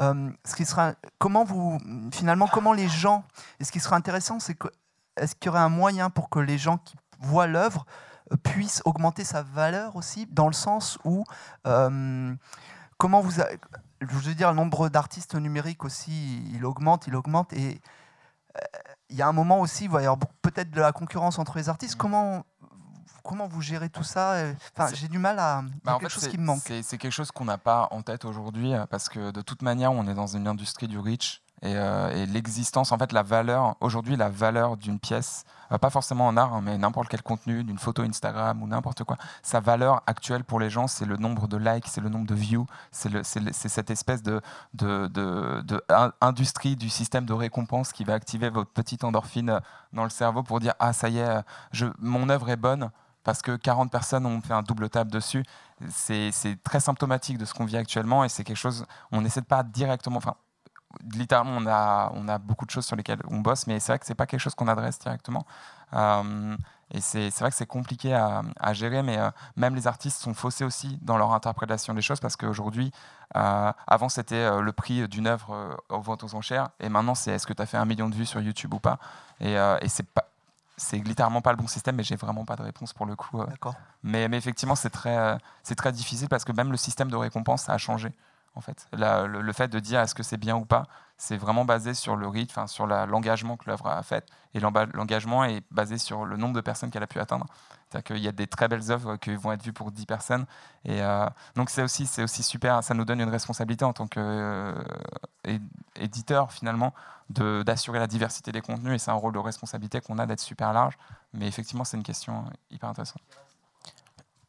euh, 0.00 0.30
ce 0.44 0.54
qui 0.54 0.64
sera, 0.64 0.94
comment 1.18 1.44
vous, 1.44 1.78
finalement, 2.12 2.46
comment 2.46 2.72
les 2.72 2.88
gens, 2.88 3.24
et 3.58 3.64
ce 3.64 3.72
qui 3.72 3.80
sera 3.80 3.96
intéressant, 3.96 4.40
c'est 4.40 4.54
que, 4.54 4.68
est-ce 5.16 5.34
qu'il 5.34 5.46
y 5.46 5.48
aurait 5.50 5.60
un 5.60 5.68
moyen 5.68 6.10
pour 6.10 6.30
que 6.30 6.38
les 6.38 6.58
gens 6.58 6.78
qui 6.78 6.96
voient 7.18 7.46
l'œuvre 7.46 7.84
euh, 8.32 8.36
puissent 8.36 8.82
augmenter 8.84 9.24
sa 9.24 9.42
valeur 9.42 9.96
aussi, 9.96 10.26
dans 10.26 10.46
le 10.46 10.52
sens 10.52 10.98
où, 11.04 11.24
euh, 11.66 12.34
comment 12.96 13.20
vous, 13.20 13.32
je 13.32 14.06
veux 14.06 14.34
dire, 14.34 14.50
le 14.50 14.56
nombre 14.56 14.88
d'artistes 14.88 15.34
numériques 15.34 15.84
aussi, 15.84 16.42
il 16.54 16.64
augmente, 16.64 17.06
il 17.06 17.16
augmente, 17.16 17.52
et 17.52 17.80
il 19.10 19.16
y 19.16 19.22
a 19.22 19.28
un 19.28 19.32
moment 19.32 19.60
aussi, 19.60 19.84
il 19.84 19.90
va 19.90 20.00
peut-être 20.42 20.70
de 20.70 20.80
la 20.80 20.92
concurrence 20.92 21.38
entre 21.38 21.56
les 21.56 21.68
artistes. 21.68 21.96
Comment 21.96 22.44
comment 23.22 23.46
vous 23.46 23.60
gérez 23.60 23.88
tout 23.88 24.02
ça 24.02 24.36
enfin, 24.76 24.92
J'ai 24.94 25.08
du 25.08 25.18
mal 25.18 25.38
à. 25.38 25.62
Bah, 25.84 25.98
quelque 26.00 26.12
chose 26.12 26.28
qui 26.28 26.38
me 26.38 26.44
manque. 26.44 26.60
C'est 26.82 26.98
quelque 26.98 27.10
chose 27.10 27.30
qu'on 27.30 27.44
n'a 27.44 27.58
pas 27.58 27.88
en 27.90 28.02
tête 28.02 28.24
aujourd'hui 28.24 28.74
euh, 28.74 28.86
parce 28.86 29.08
que 29.08 29.30
de 29.30 29.40
toute 29.42 29.62
manière, 29.62 29.92
on 29.92 30.06
est 30.06 30.14
dans 30.14 30.26
une 30.26 30.46
industrie 30.46 30.88
du 30.88 30.98
rich 30.98 31.42
et, 31.62 31.76
euh, 31.76 32.26
l'existence, 32.26 32.90
en 32.90 32.98
fait, 32.98 33.12
la 33.12 33.22
valeur, 33.22 33.76
aujourd'hui, 33.80 34.16
la 34.16 34.30
valeur 34.30 34.78
d'une 34.78 34.98
pièce, 34.98 35.44
euh, 35.72 35.78
pas 35.78 35.90
forcément 35.90 36.26
en 36.26 36.36
art, 36.38 36.54
hein, 36.54 36.62
mais 36.62 36.78
n'importe 36.78 37.08
quel 37.08 37.22
contenu, 37.22 37.64
d'une 37.64 37.78
photo 37.78 38.02
Instagram 38.02 38.62
ou 38.62 38.66
n'importe 38.66 39.04
quoi, 39.04 39.18
sa 39.42 39.60
valeur 39.60 40.02
actuelle 40.06 40.42
pour 40.42 40.58
les 40.58 40.70
gens, 40.70 40.86
c'est 40.86 41.04
le 41.04 41.18
nombre 41.18 41.48
de 41.48 41.58
likes, 41.58 41.86
c'est 41.86 42.00
le 42.00 42.08
nombre 42.08 42.26
de 42.26 42.34
views, 42.34 42.66
c'est 42.92 43.52
cette 43.52 43.90
espèce 43.90 44.22
de, 44.22 44.40
de, 44.72 45.06
de, 45.08 45.60
de, 45.66 45.82
industrie 46.22 46.76
du 46.76 46.88
système 46.88 47.26
de 47.26 47.34
récompense 47.34 47.92
qui 47.92 48.04
va 48.04 48.14
activer 48.14 48.48
votre 48.48 48.70
petite 48.70 49.04
endorphine 49.04 49.60
dans 49.92 50.04
le 50.04 50.10
cerveau 50.10 50.42
pour 50.42 50.60
dire 50.60 50.72
Ah, 50.78 50.94
ça 50.94 51.10
y 51.10 51.18
est, 51.18 51.42
je, 51.72 51.86
mon 51.98 52.30
œuvre 52.30 52.48
est 52.48 52.56
bonne 52.56 52.90
parce 53.24 53.42
que 53.42 53.56
40 53.56 53.90
personnes 53.90 54.26
ont 54.26 54.40
fait 54.40 54.54
un 54.54 54.62
double 54.62 54.88
table 54.90 55.10
dessus. 55.10 55.44
C'est 55.88 56.32
très 56.64 56.80
symptomatique 56.80 57.38
de 57.38 57.44
ce 57.44 57.54
qu'on 57.54 57.64
vit 57.64 57.76
actuellement 57.76 58.24
et 58.24 58.28
c'est 58.28 58.44
quelque 58.44 58.56
chose, 58.56 58.86
on 59.12 59.20
n'essaie 59.20 59.42
pas 59.42 59.62
directement, 59.62 60.18
enfin, 60.18 60.34
littéralement, 61.12 61.56
on 61.56 61.66
a, 61.66 62.12
on 62.14 62.28
a 62.28 62.38
beaucoup 62.38 62.66
de 62.66 62.70
choses 62.70 62.86
sur 62.86 62.96
lesquelles 62.96 63.20
on 63.28 63.38
bosse, 63.38 63.66
mais 63.66 63.80
c'est 63.80 63.92
vrai 63.92 63.98
que 63.98 64.06
c'est 64.06 64.14
pas 64.14 64.26
quelque 64.26 64.40
chose 64.40 64.54
qu'on 64.54 64.68
adresse 64.68 64.98
directement. 64.98 65.46
Euh, 65.94 66.56
et 66.92 67.00
c'est 67.00 67.30
vrai 67.38 67.50
que 67.50 67.56
c'est 67.56 67.66
compliqué 67.66 68.12
à, 68.14 68.72
gérer, 68.72 69.02
mais 69.02 69.16
euh, 69.16 69.30
même 69.56 69.76
les 69.76 69.86
artistes 69.86 70.20
sont 70.20 70.34
faussés 70.34 70.64
aussi 70.64 70.98
dans 71.02 71.16
leur 71.16 71.32
interprétation 71.32 71.94
des 71.94 72.02
choses 72.02 72.18
parce 72.18 72.34
qu'aujourd'hui, 72.34 72.90
euh, 73.36 73.72
avant 73.86 74.08
c'était 74.08 74.60
le 74.60 74.72
prix 74.72 75.06
d'une 75.06 75.28
œuvre 75.28 75.78
aux 75.88 76.00
ventes 76.00 76.24
aux 76.24 76.34
enchères, 76.34 76.70
et 76.80 76.88
maintenant 76.88 77.14
c'est 77.14 77.30
est-ce 77.30 77.46
que 77.46 77.52
tu 77.52 77.62
as 77.62 77.66
fait 77.66 77.76
un 77.76 77.84
million 77.84 78.08
de 78.08 78.14
vues 78.16 78.26
sur 78.26 78.40
YouTube 78.40 78.74
ou 78.74 78.80
pas? 78.80 78.98
Et, 79.40 79.52
et 79.54 79.88
c'est 79.88 80.06
pas 80.06 80.29
c'est 80.80 80.96
littéralement 80.98 81.42
pas 81.42 81.50
le 81.50 81.58
bon 81.58 81.66
système, 81.66 81.96
mais 81.96 82.02
j'ai 82.02 82.16
vraiment 82.16 82.44
pas 82.44 82.56
de 82.56 82.62
réponse 82.62 82.92
pour 82.92 83.06
le 83.06 83.14
coup. 83.14 83.40
Euh. 83.40 83.46
Mais, 84.02 84.28
mais, 84.28 84.38
effectivement, 84.38 84.74
c'est 84.74 84.90
très, 84.90 85.16
euh, 85.16 85.36
c'est 85.62 85.74
très 85.74 85.92
difficile 85.92 86.28
parce 86.28 86.44
que 86.44 86.52
même 86.52 86.70
le 86.70 86.76
système 86.76 87.10
de 87.10 87.16
récompense 87.16 87.68
a 87.68 87.76
changé. 87.76 88.10
En 88.56 88.60
fait, 88.60 88.88
le, 88.92 89.52
fait 89.52 89.68
de 89.68 89.78
dire 89.78 90.00
est-ce 90.00 90.14
que 90.14 90.24
c'est 90.24 90.36
bien 90.36 90.56
ou 90.56 90.64
pas, 90.64 90.86
c'est 91.16 91.36
vraiment 91.36 91.64
basé 91.64 91.94
sur 91.94 92.16
le 92.16 92.26
rythme, 92.26 92.66
sur 92.66 92.86
l'engagement 92.86 93.56
que 93.56 93.70
l'œuvre 93.70 93.86
a 93.86 94.02
fait, 94.02 94.26
et 94.54 94.60
l'engagement 94.60 95.44
est 95.44 95.62
basé 95.70 95.98
sur 95.98 96.24
le 96.24 96.36
nombre 96.36 96.54
de 96.54 96.60
personnes 96.60 96.90
qu'elle 96.90 97.02
a 97.02 97.06
pu 97.06 97.20
atteindre. 97.20 97.46
C'est-à-dire 97.88 98.16
qu'il 98.16 98.24
y 98.24 98.28
a 98.28 98.32
des 98.32 98.46
très 98.46 98.66
belles 98.68 98.90
œuvres 98.90 99.16
qui 99.16 99.34
vont 99.36 99.52
être 99.52 99.62
vues 99.62 99.72
pour 99.72 99.92
10 99.92 100.06
personnes. 100.06 100.46
Et 100.84 101.00
euh, 101.02 101.26
donc 101.54 101.70
c'est 101.70 101.82
aussi, 101.82 102.08
aussi 102.22 102.42
super, 102.42 102.82
ça 102.82 102.94
nous 102.94 103.04
donne 103.04 103.20
une 103.20 103.30
responsabilité 103.30 103.84
en 103.84 103.92
tant 103.92 104.08
qu'éditeur 105.44 106.52
finalement 106.52 106.92
d'assurer 107.28 108.00
la 108.00 108.08
diversité 108.08 108.50
des 108.50 108.60
contenus 108.60 108.94
et 108.94 108.98
c'est 108.98 109.10
un 109.12 109.14
rôle 109.14 109.32
de 109.32 109.38
responsabilité 109.38 110.00
qu'on 110.00 110.18
a 110.18 110.26
d'être 110.26 110.40
super 110.40 110.72
large. 110.72 110.98
Mais 111.32 111.46
effectivement, 111.46 111.84
c'est 111.84 111.96
une 111.96 112.02
question 112.02 112.44
hyper 112.70 112.88
intéressante. 112.88 113.22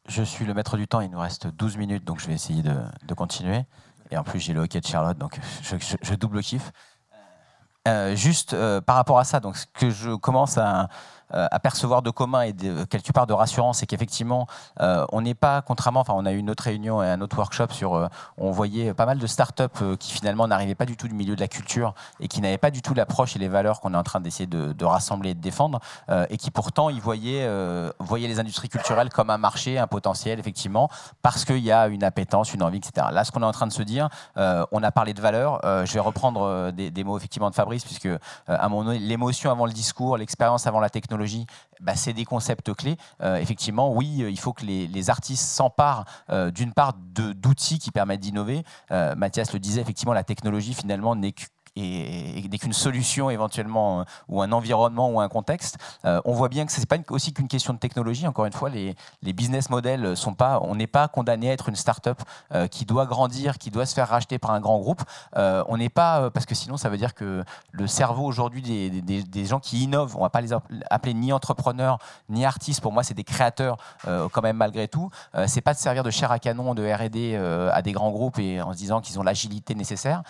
Je 0.07 0.23
suis 0.23 0.45
le 0.45 0.53
maître 0.53 0.77
du 0.77 0.87
temps, 0.87 1.01
il 1.01 1.11
nous 1.11 1.19
reste 1.19 1.47
12 1.47 1.77
minutes, 1.77 2.03
donc 2.03 2.19
je 2.19 2.27
vais 2.27 2.33
essayer 2.33 2.63
de, 2.63 3.13
continuer. 3.13 3.65
Et 4.11 4.17
en 4.17 4.23
plus, 4.23 4.39
j'ai 4.39 4.53
le 4.53 4.61
hockey 4.61 4.79
de 4.79 4.85
Charlotte, 4.85 5.17
donc 5.17 5.39
je, 5.63 6.15
double 6.15 6.41
kiff. 6.41 6.71
Euh, 7.87 8.15
juste 8.15 8.53
euh, 8.53 8.79
par 8.79 8.95
rapport 8.95 9.17
à 9.17 9.23
ça, 9.23 9.39
donc 9.39 9.57
ce 9.57 9.65
que 9.73 9.89
je 9.89 10.11
commence 10.15 10.57
à, 10.57 10.89
à 11.33 11.59
percevoir 11.59 12.01
de 12.01 12.09
commun 12.09 12.41
et 12.41 12.53
de, 12.53 12.83
quelque 12.85 13.11
part 13.11 13.27
de 13.27 13.33
rassurance, 13.33 13.79
c'est 13.79 13.85
qu'effectivement, 13.85 14.47
euh, 14.79 15.05
on 15.11 15.21
n'est 15.21 15.33
pas, 15.33 15.61
contrairement, 15.61 16.01
enfin, 16.01 16.13
on 16.15 16.25
a 16.25 16.31
eu 16.31 16.37
une 16.37 16.49
autre 16.49 16.63
réunion 16.63 17.01
et 17.03 17.07
un 17.07 17.21
autre 17.21 17.37
workshop 17.37 17.67
sur, 17.71 17.95
euh, 17.95 18.07
on 18.37 18.51
voyait 18.51 18.93
pas 18.93 19.05
mal 19.05 19.19
de 19.19 19.27
startups 19.27 19.97
qui 19.99 20.13
finalement 20.13 20.47
n'arrivaient 20.47 20.75
pas 20.75 20.85
du 20.85 20.97
tout 20.97 21.07
du 21.07 21.13
milieu 21.13 21.35
de 21.35 21.41
la 21.41 21.47
culture 21.47 21.93
et 22.19 22.27
qui 22.27 22.41
n'avaient 22.41 22.57
pas 22.57 22.71
du 22.71 22.81
tout 22.81 22.93
l'approche 22.93 23.35
et 23.35 23.39
les 23.39 23.47
valeurs 23.47 23.81
qu'on 23.81 23.93
est 23.93 23.97
en 23.97 24.03
train 24.03 24.19
d'essayer 24.19 24.47
de, 24.47 24.85
rassembler 24.85 25.31
et 25.31 25.33
de 25.33 25.39
défendre, 25.39 25.79
et 26.29 26.37
qui 26.37 26.51
pourtant, 26.51 26.89
ils 26.89 26.99
voyaient, 26.99 27.47
voyaient 27.99 28.27
les 28.27 28.39
industries 28.39 28.67
culturelles 28.67 29.09
comme 29.09 29.29
un 29.29 29.37
marché, 29.37 29.77
un 29.77 29.87
potentiel, 29.87 30.39
effectivement, 30.39 30.89
parce 31.21 31.45
qu'il 31.45 31.59
y 31.59 31.71
a 31.71 31.87
une 31.87 32.03
appétence, 32.03 32.53
une 32.53 32.63
envie, 32.63 32.79
etc. 32.79 33.07
Là, 33.11 33.23
ce 33.23 33.31
qu'on 33.31 33.41
est 33.41 33.45
en 33.45 33.51
train 33.51 33.67
de 33.67 33.71
se 33.71 33.83
dire, 33.83 34.09
on 34.35 34.83
a 34.83 34.91
parlé 34.91 35.13
de 35.13 35.21
valeurs, 35.21 35.61
je 35.63 35.93
vais 35.93 35.99
reprendre 35.99 36.71
des, 36.71 37.03
mots 37.03 37.17
effectivement 37.17 37.49
de 37.49 37.55
Fabrice, 37.55 37.85
puisque 37.85 38.09
à 38.47 38.69
mon 38.69 38.89
l'émotion 38.89 39.51
avant 39.51 39.65
le 39.65 39.71
discours, 39.71 40.17
l'expérience 40.17 40.67
avant 40.67 40.79
la 40.79 40.89
technologie, 40.89 41.20
bah, 41.79 41.95
c'est 41.95 42.13
des 42.13 42.25
concepts 42.25 42.73
clés. 42.73 42.97
Euh, 43.21 43.37
effectivement, 43.37 43.93
oui, 43.93 44.25
il 44.29 44.39
faut 44.39 44.53
que 44.53 44.65
les, 44.65 45.09
artistes 45.09 45.43
s'emparent 45.43 46.05
euh, 46.29 46.51
d'une 46.51 46.73
part 46.73 46.93
d'outils 46.93 47.79
qui 47.79 47.91
permettent 47.91 48.19
d'innover. 48.19 48.63
Euh, 48.91 49.15
Mathias 49.15 49.51
le 49.53 49.59
disait, 49.59 49.81
effectivement, 49.81 50.13
la 50.13 50.23
technologie 50.23 50.73
finalement 50.73 51.15
n'est 51.15 51.33
et, 51.75 52.47
dès 52.49 52.57
qu'une 52.57 52.73
solution 52.73 53.29
éventuellement 53.29 54.01
euh, 54.01 54.03
ou 54.27 54.41
un 54.41 54.51
environnement 54.51 55.09
ou 55.09 55.19
un 55.19 55.29
contexte, 55.29 55.77
euh, 56.05 56.21
on 56.25 56.33
voit 56.33 56.49
bien 56.49 56.65
que 56.65 56.71
ce 56.71 56.79
n'est 56.79 56.85
pas 56.85 56.97
aussi 57.09 57.33
qu'une 57.33 57.47
question 57.47 57.73
de 57.73 57.79
technologie. 57.79 58.27
Encore 58.27 58.45
une 58.45 58.53
fois, 58.53 58.69
les, 58.69 58.95
business 59.21 59.69
models 59.69 60.17
sont 60.17 60.33
pas, 60.33 60.59
on 60.61 60.75
n'est 60.75 60.87
pas 60.87 61.07
condamné 61.07 61.49
à 61.49 61.53
être 61.53 61.69
une 61.69 61.75
start-up 61.75 62.21
euh, 62.53 62.67
qui 62.67 62.85
doit 62.85 63.05
grandir, 63.05 63.57
qui 63.57 63.71
doit 63.71 63.85
se 63.85 63.93
faire 63.93 64.09
racheter 64.09 64.37
par 64.39 64.51
un 64.51 64.59
grand 64.59 64.79
groupe. 64.79 65.01
on 65.35 65.77
n'est 65.77 65.89
pas, 65.89 66.29
parce 66.31 66.45
que 66.45 66.55
sinon 66.55 66.77
ça 66.77 66.89
veut 66.89 66.97
dire 66.97 67.13
que 67.13 67.43
le 67.71 67.87
cerveau 67.87 68.25
aujourd'hui 68.25 68.61
des, 68.61 68.89
des, 69.23 69.45
gens 69.45 69.59
qui 69.59 69.83
innovent, 69.83 70.17
on 70.17 70.21
va 70.21 70.29
pas 70.29 70.41
les 70.41 70.53
appeler 70.89 71.13
ni 71.13 71.31
entrepreneurs 71.31 71.97
ni 72.29 72.45
artistes. 72.45 72.81
Pour 72.81 72.91
moi, 72.91 73.03
c'est 73.03 73.13
des 73.13 73.23
créateurs 73.23 73.77
quand 74.03 74.41
même 74.41 74.57
malgré 74.57 74.87
tout. 74.87 75.09
c'est 75.47 75.61
pas 75.61 75.73
de 75.73 75.79
servir 75.79 76.03
de 76.03 76.11
chair 76.11 76.31
à 76.31 76.39
canon 76.39 76.75
de 76.75 76.83
R&D 76.83 77.35
à 77.71 77.81
des 77.81 77.91
grands 77.91 78.11
groupes 78.11 78.39
et 78.39 78.61
en 78.61 78.73
se 78.73 78.77
disant 78.77 79.01
qu'ils 79.01 79.19
ont 79.19 79.23
l'agilité 79.23 79.75
nécessaire. 79.75 80.23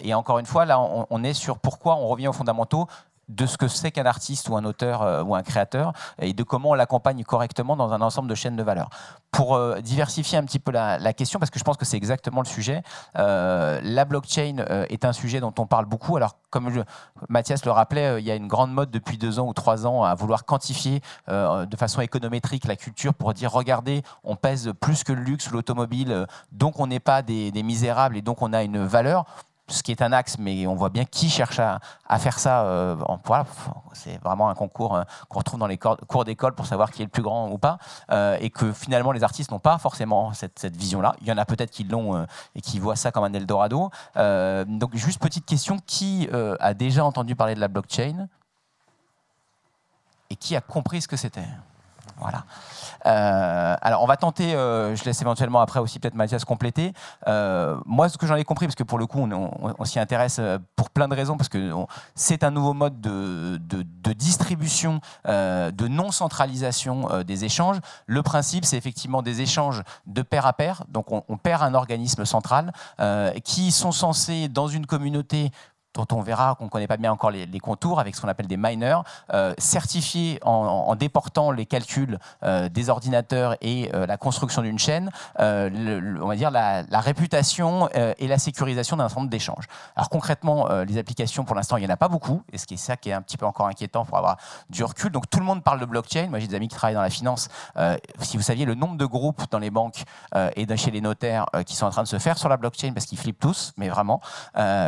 et 0.00 0.14
encore 0.14 0.38
une 0.38 0.46
fois, 0.46 0.64
là 0.64 0.73
on, 0.80 1.24
est 1.24 1.34
sur 1.34 1.58
pourquoi 1.58 1.96
on 1.96 2.06
revient 2.08 2.28
aux 2.28 2.32
fondamentaux 2.32 2.86
de 3.28 3.46
ce 3.46 3.56
que 3.56 3.68
c'est 3.68 3.90
qu'un 3.90 4.06
artiste 4.06 4.48
ou 4.48 4.56
un 4.56 4.64
auteur 4.64 5.02
euh, 5.02 5.22
ou 5.22 5.34
un 5.34 5.42
créateur 5.42 5.92
et 6.18 6.32
de 6.32 6.42
comment 6.42 6.70
on 6.70 6.74
l'accompagne 6.74 7.22
correctement 7.24 7.76
dans 7.76 7.92
un 7.92 8.00
ensemble 8.00 8.28
de 8.28 8.34
chaînes 8.34 8.56
de 8.56 8.62
valeur. 8.62 8.90
Pour 9.30 9.56
euh, 9.56 9.80
diversifier 9.80 10.38
un 10.38 10.44
petit 10.44 10.58
peu 10.58 10.72
la, 10.72 11.12
question, 11.12 11.38
parce 11.38 11.50
que 11.50 11.58
je 11.58 11.64
pense 11.64 11.76
que 11.76 11.84
c'est 11.84 11.96
exactement 11.96 12.40
le 12.40 12.46
sujet, 12.46 12.82
euh, 13.18 13.80
la 13.82 14.04
blockchain 14.04 14.64
est 14.88 15.04
un 15.04 15.12
sujet 15.12 15.40
dont 15.40 15.54
on 15.58 15.66
parle 15.66 15.86
beaucoup. 15.86 16.16
Alors, 16.16 16.36
comme 16.50 16.84
Mathias 17.28 17.64
le 17.64 17.70
rappelait, 17.70 18.20
il 18.20 18.24
y 18.24 18.30
a 18.30 18.36
une 18.36 18.46
grande 18.46 18.72
mode 18.72 18.90
depuis 18.90 19.18
deux 19.18 19.38
ans 19.38 19.46
ou 19.48 19.52
trois 19.52 19.86
ans 19.86 20.04
à 20.04 20.14
vouloir 20.14 20.44
quantifier 20.44 21.00
de 21.28 21.76
façon 21.76 22.00
économétrique 22.00 22.66
la 22.66 22.76
culture 22.76 23.14
pour 23.14 23.34
dire, 23.34 23.50
regardez, 23.50 24.02
on 24.22 24.36
pèse 24.36 24.72
plus 24.80 25.02
que 25.02 25.12
le 25.12 25.22
luxe 25.22 25.50
ou 25.50 25.54
l'automobile, 25.54 26.26
donc 26.52 26.78
on 26.78 26.86
n'est 26.86 27.00
pas 27.00 27.22
des 27.22 27.62
misérables 27.62 28.16
et 28.16 28.22
donc 28.22 28.42
on 28.42 28.52
a 28.52 28.62
une 28.62 28.84
valeur 28.84 29.24
ce 29.68 29.82
qui 29.82 29.92
est 29.92 30.02
un 30.02 30.12
axe, 30.12 30.38
mais 30.38 30.66
on 30.66 30.74
voit 30.74 30.90
bien 30.90 31.04
qui 31.04 31.30
cherche 31.30 31.58
à, 31.58 31.80
faire 32.18 32.38
ça. 32.38 32.64
Euh, 32.64 32.96
voilà, 33.24 33.46
c'est 33.92 34.22
vraiment 34.22 34.48
un 34.50 34.54
concours 34.54 34.94
euh, 34.94 35.02
qu'on 35.28 35.38
retrouve 35.38 35.58
dans 35.58 35.66
les 35.66 35.78
cours 35.78 36.24
d'école 36.24 36.54
pour 36.54 36.66
savoir 36.66 36.90
qui 36.90 37.02
est 37.02 37.06
le 37.06 37.10
plus 37.10 37.22
grand 37.22 37.50
ou 37.50 37.58
pas, 37.58 37.78
euh, 38.10 38.36
et 38.40 38.50
que 38.50 38.72
finalement 38.72 39.12
les 39.12 39.24
artistes 39.24 39.50
n'ont 39.50 39.58
pas 39.58 39.78
forcément 39.78 40.32
cette, 40.34 40.76
vision-là. 40.76 41.14
Il 41.22 41.28
y 41.28 41.32
en 41.32 41.38
a 41.38 41.44
peut-être 41.44 41.70
qui 41.70 41.84
l'ont 41.84 42.26
et 42.54 42.60
qui 42.60 42.78
voient 42.78 42.96
ça 42.96 43.12
comme 43.12 43.24
un 43.24 43.32
Eldorado. 43.32 43.90
donc 44.16 44.94
juste 44.94 45.20
petite 45.20 45.46
question, 45.46 45.78
qui 45.86 46.28
a 46.60 46.74
déjà 46.74 47.04
entendu 47.04 47.34
parler 47.34 47.54
de 47.54 47.60
la 47.60 47.68
blockchain? 47.68 48.28
Et 50.30 50.36
qui 50.36 50.56
a 50.56 50.60
compris 50.60 51.02
ce 51.02 51.08
que 51.08 51.16
c'était? 51.16 51.46
Voilà. 52.18 52.44
Euh, 53.06 53.76
alors, 53.80 54.02
on 54.02 54.06
va 54.06 54.16
tenter, 54.16 54.54
euh, 54.54 54.96
je 54.96 55.04
laisse 55.04 55.20
éventuellement 55.20 55.60
après 55.60 55.80
aussi 55.80 55.98
peut-être 55.98 56.14
Mathias 56.14 56.44
compléter. 56.44 56.92
Euh, 57.28 57.76
moi, 57.86 58.08
ce 58.08 58.18
que 58.18 58.26
j'en 58.26 58.36
ai 58.36 58.44
compris, 58.44 58.66
parce 58.66 58.76
que 58.76 58.82
pour 58.82 58.98
le 58.98 59.06
coup, 59.06 59.20
on, 59.20 59.84
s'y 59.84 59.98
intéresse 59.98 60.40
pour 60.76 60.90
plein 60.90 61.08
de 61.08 61.14
raisons, 61.14 61.36
parce 61.36 61.48
que 61.48 61.72
c'est 62.14 62.44
un 62.44 62.50
nouveau 62.50 62.72
mode 62.72 63.00
de, 63.00 64.12
distribution, 64.14 65.00
de 65.26 65.88
non-centralisation 65.88 67.22
des 67.26 67.44
échanges. 67.44 67.78
Le 68.06 68.22
principe, 68.22 68.64
c'est 68.64 68.76
effectivement 68.76 69.22
des 69.22 69.40
échanges 69.40 69.82
de 70.06 70.22
pair 70.22 70.46
à 70.46 70.52
pair. 70.52 70.84
Donc, 70.88 71.12
on, 71.12 71.22
on 71.28 71.36
perd 71.36 71.62
un 71.62 71.74
organisme 71.74 72.24
central 72.24 72.72
qui 73.44 73.72
sont 73.72 73.92
censés, 73.92 74.48
dans 74.48 74.68
une 74.68 74.86
communauté, 74.86 75.50
dont 75.94 76.06
on 76.12 76.20
verra 76.20 76.56
qu'on 76.56 76.64
ne 76.64 76.70
connaît 76.70 76.86
pas 76.86 76.96
bien 76.96 77.12
encore 77.12 77.30
les, 77.30 77.60
contours, 77.60 78.00
avec 78.00 78.14
ce 78.14 78.20
qu'on 78.20 78.28
appelle 78.28 78.46
des 78.46 78.56
miners, 78.56 78.98
euh, 79.32 79.54
certifiés 79.58 80.40
en, 80.42 80.94
déportant 80.96 81.50
les 81.50 81.66
calculs 81.66 82.18
euh, 82.42 82.68
des 82.68 82.90
ordinateurs 82.90 83.56
et 83.60 83.90
euh, 83.94 84.06
la 84.06 84.16
construction 84.16 84.62
d'une 84.62 84.78
chaîne, 84.78 85.10
on 85.38 86.26
va 86.26 86.36
dire 86.36 86.50
la, 86.50 86.84
réputation 87.00 87.88
et 88.18 88.26
la 88.26 88.38
sécurisation 88.38 88.96
d'un 88.96 89.08
certain 89.08 89.22
nombre 89.22 89.30
d'échanges. 89.30 89.66
Alors 89.96 90.08
concrètement, 90.08 90.68
les 90.68 90.98
applications, 90.98 91.44
pour 91.44 91.54
l'instant, 91.54 91.76
il 91.76 91.80
n'y 91.80 91.86
en 91.86 91.90
a 91.90 91.96
pas 91.96 92.08
beaucoup, 92.08 92.42
et 92.52 92.58
ce 92.58 92.66
qui 92.66 92.74
est 92.74 92.78
ça 92.78 92.96
qui 92.96 93.10
est 93.10 93.12
un 93.12 93.22
petit 93.22 93.36
peu 93.36 93.46
encore 93.46 93.66
inquiétant 93.66 94.04
pour 94.04 94.16
avoir 94.16 94.36
du 94.70 94.82
recul. 94.82 95.10
Donc 95.10 95.28
tout 95.28 95.38
le 95.38 95.44
monde 95.44 95.62
parle 95.62 95.80
de 95.80 95.84
blockchain. 95.84 96.28
Moi, 96.28 96.38
j'ai 96.38 96.46
des 96.46 96.54
amis 96.54 96.68
qui 96.68 96.76
travaillent 96.76 96.94
dans 96.94 97.02
la 97.02 97.10
finance. 97.10 97.48
si 98.20 98.36
vous 98.36 98.42
saviez 98.42 98.64
le 98.64 98.74
nombre 98.74 98.96
de 98.96 99.06
groupes 99.06 99.42
dans 99.50 99.58
les 99.58 99.70
banques 99.70 100.04
et 100.34 100.76
chez 100.76 100.90
les 100.90 101.00
notaires 101.00 101.46
qui 101.66 101.76
sont 101.76 101.86
en 101.86 101.90
train 101.90 102.02
de 102.02 102.08
se 102.08 102.18
faire 102.18 102.38
sur 102.38 102.48
la 102.48 102.56
blockchain, 102.56 102.92
parce 102.92 103.06
qu'ils 103.06 103.18
flippent 103.18 103.40
tous, 103.40 103.72
mais 103.76 103.88
vraiment. 103.88 104.20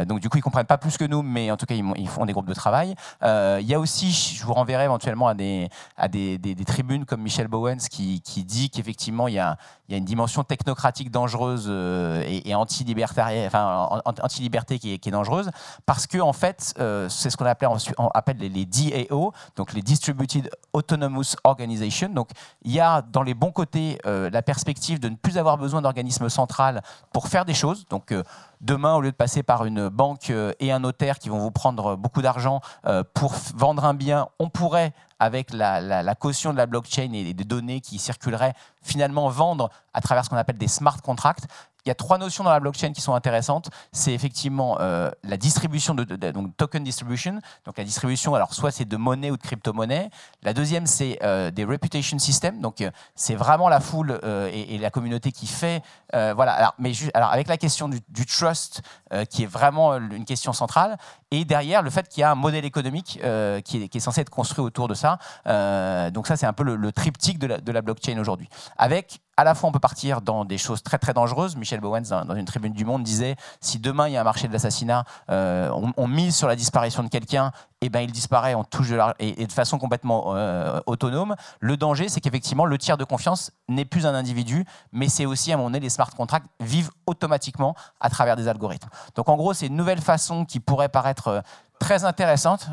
donc 0.06 0.20
du 0.20 0.28
coup, 0.28 0.38
ils 0.38 0.42
comprennent 0.42 0.66
pas 0.66 0.78
plus 0.78 0.95
que 0.98 1.04
nous, 1.04 1.22
mais 1.22 1.50
en 1.50 1.56
tout 1.56 1.66
cas, 1.66 1.74
ils, 1.74 2.08
font 2.08 2.26
des 2.26 2.32
groupes 2.32 2.48
de 2.48 2.54
travail. 2.54 2.94
Euh, 3.22 3.58
il 3.60 3.66
y 3.66 3.74
a 3.74 3.80
aussi, 3.80 4.12
je 4.12 4.44
vous 4.44 4.54
renverrai 4.54 4.84
éventuellement 4.84 5.28
à 5.28 5.34
des, 5.34 5.68
tribunes 6.66 7.04
comme 7.04 7.22
Michel 7.22 7.48
Bowens 7.48 7.88
qui, 7.90 8.20
dit 8.44 8.70
qu'effectivement, 8.70 9.28
il 9.28 9.34
y 9.34 9.38
a, 9.38 9.56
une 9.88 10.04
dimension 10.04 10.42
technocratique 10.42 11.12
dangereuse 11.12 11.66
euh, 11.68 12.22
et, 12.26 12.54
anti-liberté 12.54 13.22
enfin, 13.46 13.88
anti 14.04 14.50
qui, 14.50 14.98
qui 14.98 15.08
est 15.08 15.12
dangereuse, 15.12 15.50
parce 15.84 16.06
que 16.08 16.18
en 16.18 16.32
fait, 16.32 16.74
euh, 16.80 17.08
c'est 17.08 17.30
ce 17.30 17.36
qu'on 17.36 17.46
appelle, 17.46 17.68
on 17.98 18.08
appelle 18.08 18.38
les, 18.38 18.48
les, 18.48 18.66
DAO, 18.66 19.32
donc 19.54 19.72
les 19.72 19.82
Distributed 19.82 20.50
Autonomous 20.72 21.36
Organization. 21.44 22.08
Donc, 22.08 22.30
il 22.62 22.72
y 22.72 22.80
a 22.80 23.02
dans 23.02 23.22
les 23.22 23.34
bons 23.34 23.52
côtés 23.52 23.98
la 24.04 24.42
perspective 24.42 24.98
de 24.98 25.08
ne 25.08 25.16
plus 25.16 25.38
avoir 25.38 25.56
besoin 25.58 25.82
d'organismes 25.82 26.28
central 26.28 26.82
pour 27.12 27.28
faire 27.28 27.44
des 27.44 27.54
choses. 27.54 27.86
Donc, 27.88 28.12
Demain, 28.60 28.94
au 28.94 29.00
lieu 29.00 29.10
de 29.10 29.16
passer 29.16 29.42
par 29.42 29.66
une 29.66 29.88
banque 29.88 30.30
euh, 30.30 30.52
et 30.60 30.72
un 30.72 30.80
notaire 30.80 31.18
qui 31.18 31.28
vont 31.28 31.38
vous 31.38 31.50
prendre 31.50 31.96
beaucoup 31.96 32.22
d'argent 32.22 32.60
euh, 32.86 33.02
pour 33.14 33.34
vendre 33.54 33.84
un 33.84 33.94
bien, 33.94 34.28
on 34.38 34.48
pourrait, 34.48 34.92
avec 35.18 35.52
la, 35.52 36.14
caution 36.14 36.52
de 36.52 36.56
la 36.56 36.66
blockchain 36.66 37.12
et 37.12 37.34
des 37.34 37.44
données 37.44 37.80
qui 37.80 37.98
circuleraient, 37.98 38.54
finalement 38.82 39.28
vendre 39.28 39.70
à 39.92 40.00
travers 40.00 40.24
ce 40.24 40.30
qu'on 40.30 40.36
appelle 40.36 40.58
des 40.58 40.68
smart 40.68 41.00
contracts 41.02 41.46
il 41.86 41.88
y 41.88 41.92
a 41.92 41.94
trois 41.94 42.18
notions 42.18 42.42
dans 42.42 42.50
la 42.50 42.58
blockchain 42.58 42.92
qui 42.92 43.00
sont 43.00 43.14
intéressantes. 43.14 43.70
C'est 43.92 44.12
effectivement 44.12 44.78
euh, 44.80 45.10
la 45.22 45.36
distribution 45.36 45.94
de, 45.94 46.02
donc 46.32 46.56
token 46.56 46.82
distribution, 46.82 47.40
donc 47.64 47.78
la 47.78 47.84
distribution. 47.84 48.34
Alors 48.34 48.54
soit 48.54 48.72
c'est 48.72 48.84
de 48.84 48.96
monnaie 48.96 49.30
ou 49.30 49.36
de 49.36 49.42
crypto-monnaie. 49.42 50.10
La 50.42 50.52
deuxième 50.52 50.86
c'est 50.86 51.18
euh, 51.22 51.52
des 51.52 51.64
reputation 51.64 52.18
systems. 52.18 52.60
Donc 52.60 52.80
euh, 52.80 52.90
c'est 53.14 53.36
vraiment 53.36 53.68
la 53.68 53.78
foule 53.78 54.20
et, 54.52 54.78
la 54.78 54.90
communauté 54.90 55.30
qui 55.30 55.46
fait. 55.46 55.80
voilà. 56.12 56.52
Alors 56.52 56.74
mais 56.78 56.92
alors 57.14 57.32
avec 57.32 57.46
la 57.46 57.56
question 57.56 57.88
du, 57.88 58.26
trust 58.26 58.82
qui 59.30 59.44
est 59.44 59.46
vraiment 59.46 59.96
une 59.96 60.24
question 60.24 60.52
centrale. 60.52 60.98
Et 61.30 61.44
derrière 61.44 61.82
le 61.82 61.90
fait 61.90 62.08
qu'il 62.08 62.20
y 62.20 62.24
a 62.24 62.30
un 62.32 62.34
modèle 62.34 62.64
économique 62.64 63.20
qui 63.64 63.90
est, 63.92 64.00
censé 64.00 64.20
être 64.20 64.30
construit 64.30 64.64
autour 64.64 64.88
de 64.88 64.94
ça. 64.94 65.18
donc 66.10 66.26
ça 66.26 66.36
c'est 66.36 66.46
un 66.46 66.52
peu 66.52 66.64
le, 66.64 66.92
triptyque 66.92 67.38
de 67.38 67.46
la, 67.46 67.58
la 67.64 67.82
blockchain 67.82 68.18
aujourd'hui. 68.18 68.48
Avec 68.76 69.20
à 69.36 69.44
la 69.44 69.54
fois 69.54 69.68
on 69.68 69.72
peut 69.72 69.78
partir 69.78 70.20
dans 70.20 70.44
des 70.44 70.58
choses 70.58 70.82
très 70.82 70.98
très 70.98 71.12
dangereuses. 71.12 71.56
Michel 71.56 71.80
Bowens, 71.80 72.24
dans, 72.26 72.34
une 72.34 72.44
tribune 72.44 72.72
du 72.72 72.84
Monde, 72.84 73.02
disait 73.02 73.36
si 73.60 73.78
demain 73.78 74.08
il 74.08 74.12
y 74.12 74.16
a 74.16 74.20
un 74.20 74.24
marché 74.24 74.48
de 74.48 74.52
l'assassinat, 74.52 75.04
euh, 75.30 75.70
on, 75.96 76.06
mise 76.08 76.36
sur 76.36 76.48
la 76.48 76.56
disparition 76.56 77.02
de 77.02 77.08
quelqu'un, 77.08 77.50
et 77.80 77.86
eh 77.86 77.88
ben 77.90 78.00
il 78.00 78.12
disparaît, 78.12 78.54
on 78.54 78.64
touche 78.64 78.88
de 78.88 78.98
et, 79.18 79.46
de 79.46 79.52
façon 79.52 79.78
complètement 79.78 80.34
euh, 80.34 80.80
autonome. 80.86 81.36
Le 81.60 81.76
danger, 81.76 82.08
c'est 82.08 82.20
qu'effectivement 82.20 82.64
le 82.64 82.78
tiers 82.78 82.96
de 82.96 83.04
confiance 83.04 83.52
n'est 83.68 83.84
plus 83.84 84.06
un 84.06 84.14
individu, 84.14 84.64
mais 84.92 85.08
c'est 85.08 85.26
aussi 85.26 85.52
à 85.52 85.56
moment 85.56 85.68
donné 85.68 85.80
les 85.80 85.90
smart 85.90 86.10
contracts 86.10 86.46
vivent 86.60 86.90
automatiquement 87.06 87.74
à 88.00 88.08
travers 88.08 88.36
des 88.36 88.48
algorithmes. 88.48 88.88
Donc 89.14 89.28
en 89.28 89.36
gros, 89.36 89.52
c'est 89.52 89.66
une 89.66 89.76
nouvelle 89.76 90.00
façon 90.00 90.44
qui 90.44 90.60
pourrait 90.60 90.88
paraître 90.88 91.28
euh, 91.28 91.40
très 91.78 92.04
intéressante 92.04 92.68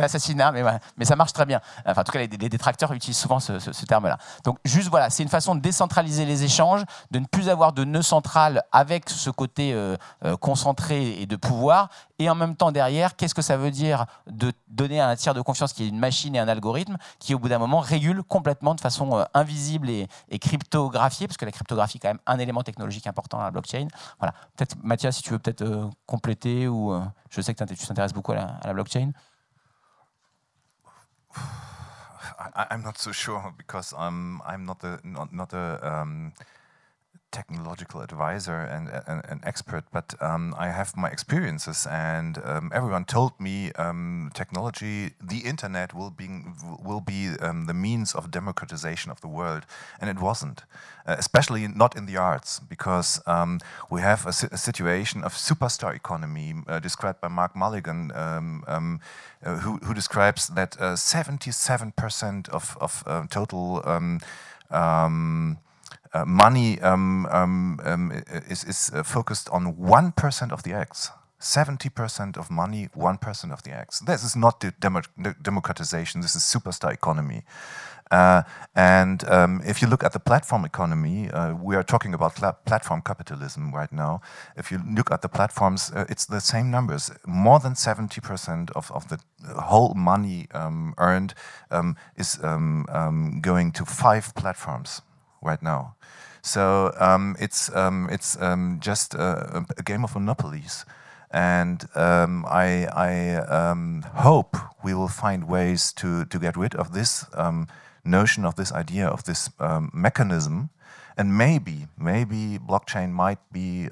l'assassinat, 0.00 0.52
mais, 0.52 1.04
ça 1.04 1.16
marche 1.16 1.32
très 1.32 1.46
bien. 1.46 1.60
Enfin, 1.86 2.00
en 2.00 2.04
tout 2.04 2.12
cas, 2.12 2.18
les, 2.18 2.28
détracteurs 2.28 2.92
utilisent 2.92 3.18
souvent 3.18 3.40
ce, 3.40 3.84
terme-là. 3.86 4.18
Donc, 4.44 4.58
juste 4.64 4.88
voilà, 4.88 5.10
c'est 5.10 5.22
une 5.22 5.28
façon 5.28 5.54
de 5.54 5.60
décentraliser 5.60 6.24
les 6.24 6.44
échanges, 6.44 6.82
de 7.10 7.18
ne 7.18 7.26
plus 7.26 7.48
avoir 7.48 7.72
de 7.72 7.84
nœud 7.84 8.02
central 8.02 8.62
avec 8.72 9.08
ce 9.08 9.30
côté 9.30 9.72
euh, 9.72 9.96
euh, 10.24 10.36
concentré 10.36 11.20
et 11.20 11.26
de 11.26 11.36
pouvoir. 11.36 11.88
Et 12.18 12.28
en 12.28 12.34
même 12.34 12.56
temps, 12.56 12.72
derrière, 12.72 13.16
qu'est-ce 13.16 13.34
que 13.34 13.42
ça 13.42 13.56
veut 13.56 13.70
dire 13.70 14.06
de 14.26 14.52
donner 14.68 15.00
à 15.00 15.08
un 15.08 15.16
tiers 15.16 15.34
de 15.34 15.40
confiance 15.40 15.72
qui 15.72 15.84
est 15.84 15.88
une 15.88 15.98
machine 15.98 16.34
et 16.34 16.38
un 16.38 16.48
algorithme 16.48 16.96
qui, 17.18 17.34
au 17.34 17.38
bout 17.38 17.48
d'un 17.48 17.58
moment, 17.58 17.80
régule 17.80 18.22
complètement 18.22 18.74
de 18.74 18.80
façon 18.80 19.18
euh, 19.18 19.24
invisible 19.34 19.88
et, 19.90 20.08
cryptographiée, 20.38 21.26
parce 21.26 21.36
que 21.36 21.44
la 21.44 21.52
cryptographie 21.52 21.98
est 21.98 22.00
quand 22.00 22.08
même 22.08 22.20
un 22.26 22.38
élément 22.38 22.62
technologique 22.62 23.06
important 23.06 23.38
dans 23.38 23.44
la 23.44 23.50
blockchain. 23.50 23.88
Voilà. 24.18 24.34
Peut-être, 24.56 24.76
Mathias, 24.82 25.16
si 25.16 25.22
tu 25.22 25.30
veux 25.30 25.38
peut-être 25.38 25.90
compléter, 26.06 26.68
ou 26.68 26.94
je 27.30 27.40
sais 27.40 27.54
que 27.54 27.64
tu 27.64 27.86
t'intéresses 27.86 28.12
beaucoup 28.12 28.32
à 28.32 28.58
la 28.64 28.72
blockchain. 28.72 29.12
I, 32.54 32.66
am 32.70 32.82
not 32.82 32.98
so 32.98 33.12
sure 33.12 33.52
because 33.56 33.92
I'm 33.96 34.40
I'm 34.42 34.64
not 34.64 34.82
a 34.84 35.00
not 35.04 35.32
not 35.32 35.52
a 35.52 35.78
um, 35.82 36.32
technological 37.30 38.00
advisor 38.00 38.60
and 38.60 38.88
an 38.88 39.40
expert, 39.42 39.84
but 39.92 40.14
um, 40.20 40.54
I 40.58 40.68
have 40.68 40.96
my 40.96 41.08
experiences, 41.08 41.86
and 41.90 42.38
um, 42.44 42.70
everyone 42.74 43.04
told 43.04 43.38
me 43.38 43.72
um, 43.72 44.30
technology, 44.34 45.12
the 45.20 45.38
internet 45.38 45.94
will 45.94 46.10
be 46.10 46.28
will 46.82 47.00
be 47.00 47.30
um, 47.40 47.66
the 47.66 47.74
means 47.74 48.14
of 48.14 48.30
democratization 48.30 49.10
of 49.10 49.20
the 49.20 49.28
world, 49.28 49.64
and 50.00 50.08
it 50.10 50.18
wasn't, 50.20 50.64
uh, 51.06 51.16
especially 51.18 51.68
not 51.68 51.96
in 51.96 52.06
the 52.06 52.16
arts, 52.16 52.60
because 52.60 53.20
um, 53.26 53.60
we 53.90 54.00
have 54.00 54.26
a, 54.26 54.32
si 54.32 54.48
a, 54.50 54.58
situation 54.58 55.22
of 55.22 55.34
superstar 55.34 55.94
economy 55.94 56.54
uh, 56.66 56.80
described 56.80 57.20
by 57.20 57.28
Mark 57.28 57.54
Mulligan, 57.54 58.10
um, 58.14 59.00
uh, 59.44 59.56
who, 59.58 59.76
who, 59.84 59.94
describes 59.94 60.48
that 60.48 60.72
77% 60.72 62.48
uh, 62.48 62.52
of, 62.52 62.76
of 62.80 63.04
uh, 63.06 63.26
total 63.30 63.82
uh, 66.12 66.24
money 66.24 66.80
um, 66.80 67.26
um, 67.26 67.80
um, 67.84 68.12
is, 68.48 68.64
is 68.64 68.90
uh, 68.94 69.02
focused 69.02 69.48
on 69.50 69.74
1% 69.74 70.52
of 70.52 70.62
the 70.62 70.72
eggs. 70.72 71.10
70% 71.40 72.36
of 72.36 72.50
money, 72.50 72.88
1% 72.96 73.52
of 73.52 73.62
the 73.62 73.70
eggs. 73.72 74.00
This 74.00 74.24
is 74.24 74.34
not 74.34 74.60
the 74.60 74.72
demo 74.80 75.02
democratization, 75.40 76.20
this 76.20 76.34
is 76.34 76.42
superstar 76.42 76.92
economy. 76.92 77.44
Uh, 78.10 78.42
and 78.74 79.28
um, 79.28 79.60
if 79.66 79.82
you 79.82 79.88
look 79.88 80.02
at 80.02 80.12
the 80.12 80.18
platform 80.18 80.64
economy, 80.64 81.30
uh, 81.30 81.54
we 81.54 81.76
are 81.76 81.82
talking 81.82 82.14
about 82.14 82.34
platform 82.64 83.02
capitalism 83.02 83.72
right 83.72 83.92
now. 83.92 84.20
If 84.56 84.72
you 84.72 84.80
look 84.96 85.12
at 85.12 85.20
the 85.22 85.28
platforms, 85.28 85.92
uh, 85.94 86.06
it's 86.08 86.24
the 86.24 86.40
same 86.40 86.70
numbers. 86.70 87.10
More 87.26 87.60
than 87.60 87.74
70% 87.74 88.70
of, 88.74 88.90
of 88.90 89.08
the 89.08 89.20
whole 89.60 89.94
money 89.94 90.48
um, 90.52 90.94
earned 90.96 91.34
um, 91.70 91.96
is 92.16 92.38
um, 92.42 92.86
um, 92.88 93.40
going 93.42 93.72
to 93.72 93.84
five 93.84 94.34
platforms 94.34 95.02
right 95.42 95.62
now. 95.62 95.94
So 96.42 96.92
um, 96.98 97.36
it's 97.38 97.74
um, 97.74 98.08
it's 98.10 98.40
um, 98.40 98.78
just 98.80 99.14
a, 99.14 99.64
a, 99.76 99.82
game 99.82 100.04
of 100.04 100.14
monopolies, 100.14 100.84
and 101.30 101.84
um, 101.94 102.46
I, 102.48 102.86
I 102.86 103.34
um, 103.34 104.02
hope 104.14 104.56
we 104.82 104.94
will 104.94 105.08
find 105.08 105.48
ways 105.48 105.92
to 105.94 106.24
to 106.24 106.38
get 106.38 106.56
rid 106.56 106.74
of 106.74 106.92
this 106.92 107.26
um, 107.34 107.66
notion 108.04 108.44
of 108.44 108.54
this 108.54 108.72
idea 108.72 109.08
of 109.08 109.24
this 109.24 109.50
mechanism, 109.92 110.70
and 111.16 111.36
maybe 111.36 111.88
maybe 111.98 112.58
blockchain 112.58 113.10
might 113.10 113.40
be 113.52 113.88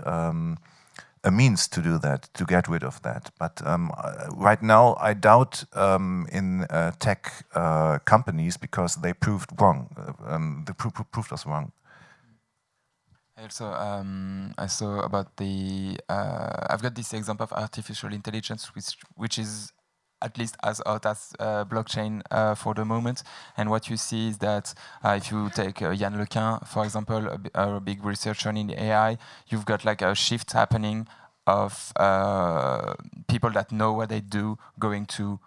a 1.27 1.31
means 1.31 1.69
to 1.69 1.83
do 1.83 1.99
that, 1.99 2.29
to 2.35 2.45
get 2.45 2.69
rid 2.69 2.85
of 2.85 3.03
that. 3.03 3.31
But 3.39 3.61
um, 3.67 3.93
right 4.33 4.63
now, 4.63 4.97
I 5.01 5.13
doubt 5.13 5.65
um, 5.75 6.27
in 6.31 6.65
uh, 6.71 6.93
tech 7.01 7.45
uh, 7.55 7.99
companies 8.05 8.57
because 8.57 8.95
they 8.97 9.13
proved 9.13 9.51
wrong. 9.61 9.89
Uh, 9.97 10.35
um, 10.35 10.65
they 10.67 10.73
pro 10.73 10.91
proved 10.91 11.33
us 11.33 11.45
wrong. 11.45 11.73
Also, 13.39 13.67
um, 13.67 14.55
I 14.57 14.67
saw 14.67 15.01
about 15.01 15.37
the. 15.37 15.99
Uh, 16.09 16.67
I've 16.71 16.81
got 16.81 16.95
this 16.95 17.13
example 17.13 17.45
of 17.45 17.53
artificial 17.53 18.13
intelligence, 18.13 18.75
which 18.75 18.97
which 19.17 19.39
is 19.39 19.73
at 20.23 20.39
least 20.39 20.57
as 20.63 20.81
hot 20.87 21.05
as 21.07 21.35
uh, 21.39 21.65
blockchain 21.65 22.23
uh, 22.31 22.55
for 22.55 22.75
the 22.75 22.85
moment. 22.85 23.23
And 23.57 23.71
what 23.71 23.91
you 23.91 23.97
see 23.97 24.29
is 24.29 24.39
that 24.39 24.75
uh, 25.05 25.19
if 25.21 25.31
you 25.31 25.51
take 25.51 25.83
uh, 25.83 25.91
Yann 25.91 26.15
Lequin, 26.15 26.67
for 26.67 26.85
example, 26.85 27.39
a, 27.55 27.81
big 27.81 28.05
researcher 28.05 28.51
in 28.51 28.71
AI, 28.71 29.19
you've 29.49 29.67
got 29.67 29.85
like 29.85 30.03
a 30.03 30.15
shift 30.15 30.53
happening 30.53 31.07
of 31.47 31.93
uh, 31.97 32.95
people 33.29 33.51
that 33.51 33.71
know 33.71 33.93
what 33.93 34.09
they 34.09 34.21
do 34.21 34.59
going 34.79 35.07
to 35.07 35.39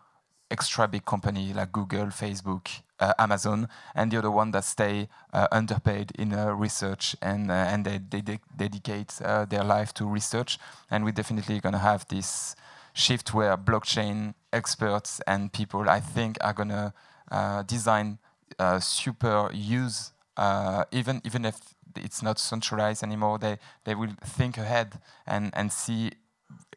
extra 0.52 0.88
big 0.88 1.06
company 1.06 1.54
like 1.54 1.72
Google, 1.72 2.08
Facebook, 2.08 2.70
uh, 3.00 3.14
Amazon, 3.20 3.68
and 3.96 4.12
the 4.12 4.18
other 4.18 4.32
one 4.32 4.52
that 4.52 4.64
stay 4.64 5.10
underpaid 5.52 6.12
in 6.18 6.32
research 6.58 7.16
and 7.22 7.52
and 7.52 7.86
they, 7.86 8.00
they 8.10 8.22
de 8.22 8.40
dedicate 8.56 9.20
their 9.50 9.64
life 9.64 9.94
to 9.94 10.06
research. 10.06 10.58
And 10.90 11.04
we're 11.04 11.12
definitely 11.12 11.60
going 11.60 11.74
to 11.74 11.80
have 11.80 12.08
this 12.08 12.56
shift 12.94 13.34
where 13.34 13.58
blockchain 13.58 14.34
experts 14.52 15.22
and 15.28 15.52
people, 15.52 15.90
I 15.90 16.00
think, 16.00 16.38
are 16.42 16.54
going 16.54 16.70
to 16.70 16.94
uh, 17.32 17.64
design 17.64 18.20
uh, 18.58 18.80
super 18.80 19.50
use, 19.54 20.12
uh, 20.38 20.86
even 20.92 21.22
even 21.24 21.46
if 21.46 21.56
it's 21.96 22.22
not 22.22 22.40
centralized 22.40 23.04
anymore. 23.04 23.38
They 23.38 23.58
they 23.84 23.96
will 23.96 24.14
think 24.24 24.58
ahead 24.58 25.00
and 25.26 25.52
and 25.56 25.72
see 25.72 26.12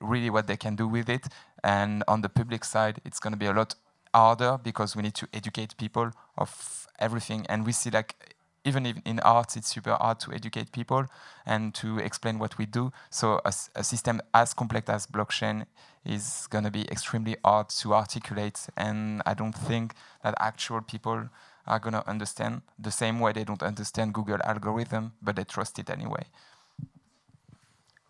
really 0.01 0.31
what 0.31 0.47
they 0.47 0.57
can 0.57 0.77
do 0.77 0.89
with 0.89 1.09
it. 1.09 1.27
And 1.65 2.03
on 2.09 2.23
the 2.23 2.29
public 2.29 2.65
side, 2.65 3.01
it's 3.05 3.21
going 3.21 3.33
to 3.33 3.39
be 3.39 3.47
a 3.47 3.53
lot 3.53 3.75
harder 4.15 4.59
because 4.63 4.97
we 4.97 5.03
need 5.03 5.15
to 5.15 5.29
educate 5.33 5.77
people 5.77 6.11
of 6.37 6.87
everything. 6.99 7.47
And 7.49 7.65
we 7.65 7.73
see 7.73 7.91
like 7.91 8.32
even 8.65 8.87
in 9.05 9.21
arts, 9.21 9.57
it's 9.57 9.69
super 9.69 9.95
hard 9.95 10.21
to 10.21 10.33
educate 10.33 10.73
people 10.73 11.07
and 11.47 11.75
to 11.75 11.99
explain 11.99 12.39
what 12.39 12.59
we 12.59 12.67
do. 12.67 12.93
So 13.11 13.41
a, 13.45 13.53
a 13.75 13.85
system 13.85 14.21
as 14.33 14.55
complex 14.55 14.89
as 14.89 15.07
blockchain 15.07 15.67
is 16.05 16.47
going 16.51 16.65
to 16.65 16.71
be 16.71 16.83
extremely 16.91 17.37
hard 17.45 17.69
to 17.81 17.95
articulate. 17.95 18.69
And 18.77 19.23
I 19.27 19.35
don't 19.35 19.53
think 19.53 19.95
that 20.23 20.35
actual 20.39 20.81
people 20.81 21.29
are 21.67 21.79
going 21.79 21.95
to 21.95 22.09
understand 22.09 22.63
the 22.79 22.91
same 22.91 23.21
way 23.21 23.33
they 23.33 23.45
don't 23.45 23.63
understand 23.63 24.13
Google 24.15 24.39
algorithm, 24.45 25.13
but 25.23 25.37
they 25.37 25.45
trust 25.45 25.79
it 25.79 25.91
anyway. 25.91 26.25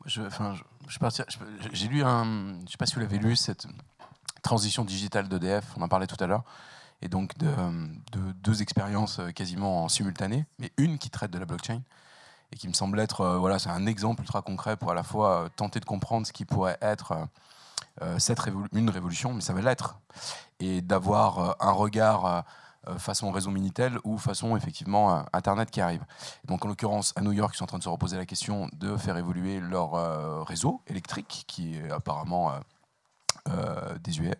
J'ai 0.05 1.89
lu 1.89 2.03
un, 2.03 2.59
je 2.67 2.73
sais 2.73 2.77
pas 2.77 2.87
si 2.87 2.95
vous 2.95 3.01
l'avez 3.01 3.19
lu, 3.19 3.37
cette 3.37 3.67
transition 4.43 4.85
digitale 4.85 5.29
d'EDF, 5.29 5.65
on 5.77 5.83
en 5.83 5.89
parlait 5.89 6.09
tout 6.09 6.17
à 6.19 6.27
l'heure, 6.27 6.43
et 7.03 7.09
donc 7.09 7.37
de, 7.39 7.51
de, 8.13 8.33
deux 8.43 8.63
expériences 8.63 9.21
quasiment 9.35 9.89
simultanées, 9.89 10.47
mais 10.59 10.73
une 10.77 10.99
qui 10.99 11.11
traite 11.11 11.31
de 11.31 11.39
la 11.39 11.45
blockchain 11.45 11.83
et 12.53 12.57
qui 12.57 12.69
me 12.69 12.75
semble 12.75 13.01
être, 13.01 13.23
euh, 13.23 13.39
voilà, 13.39 13.59
c'est 13.59 13.71
un 13.71 13.87
exemple 13.87 14.23
ultra 14.23 14.43
concret 14.43 14.77
pour 14.77 14.91
à 14.91 14.95
la 14.95 15.03
fois 15.03 15.45
euh, 15.45 15.49
tenter 15.57 15.81
de 15.81 15.85
comprendre 15.85 16.27
ce 16.27 16.33
qui 16.33 16.45
pourrait 16.45 16.77
être 16.83 17.13
euh, 17.13 17.25
euh, 18.01 18.19
cette 18.19 18.41
une 18.73 18.91
révolution, 18.91 19.35
mais 19.35 19.43
ça 19.43 19.53
va 19.53 19.61
l'être. 19.61 19.99
Et 20.61 20.81
d'avoir 20.81 21.39
euh, 21.39 21.53
un 21.61 21.73
regard 21.73 22.45
euh, 22.89 22.99
façon 22.99 23.31
réseau 23.31 23.51
Minitel 23.51 23.99
ou 24.05 24.19
façon 24.19 24.57
effectivement 24.57 25.25
Internet 25.33 25.71
qui 25.71 25.81
arrive. 25.81 26.05
Donc 26.47 26.65
en 26.65 26.69
l'occurrence 26.69 27.13
à 27.17 27.21
New 27.21 27.33
York, 27.33 27.55
ils 27.55 27.59
sont 27.59 27.65
en 27.65 27.69
train 27.69 27.79
de 27.79 27.83
se 27.85 27.89
reposer 27.89 28.17
la 28.17 28.27
question 28.27 28.69
de 28.73 28.97
faire 28.97 29.17
évoluer 29.17 29.61
leur 29.61 30.45
réseau 30.45 30.81
électrique 30.89 31.45
qui 31.47 31.77
est 31.77 31.93
apparemment 31.93 32.53
désuet. 34.03 34.35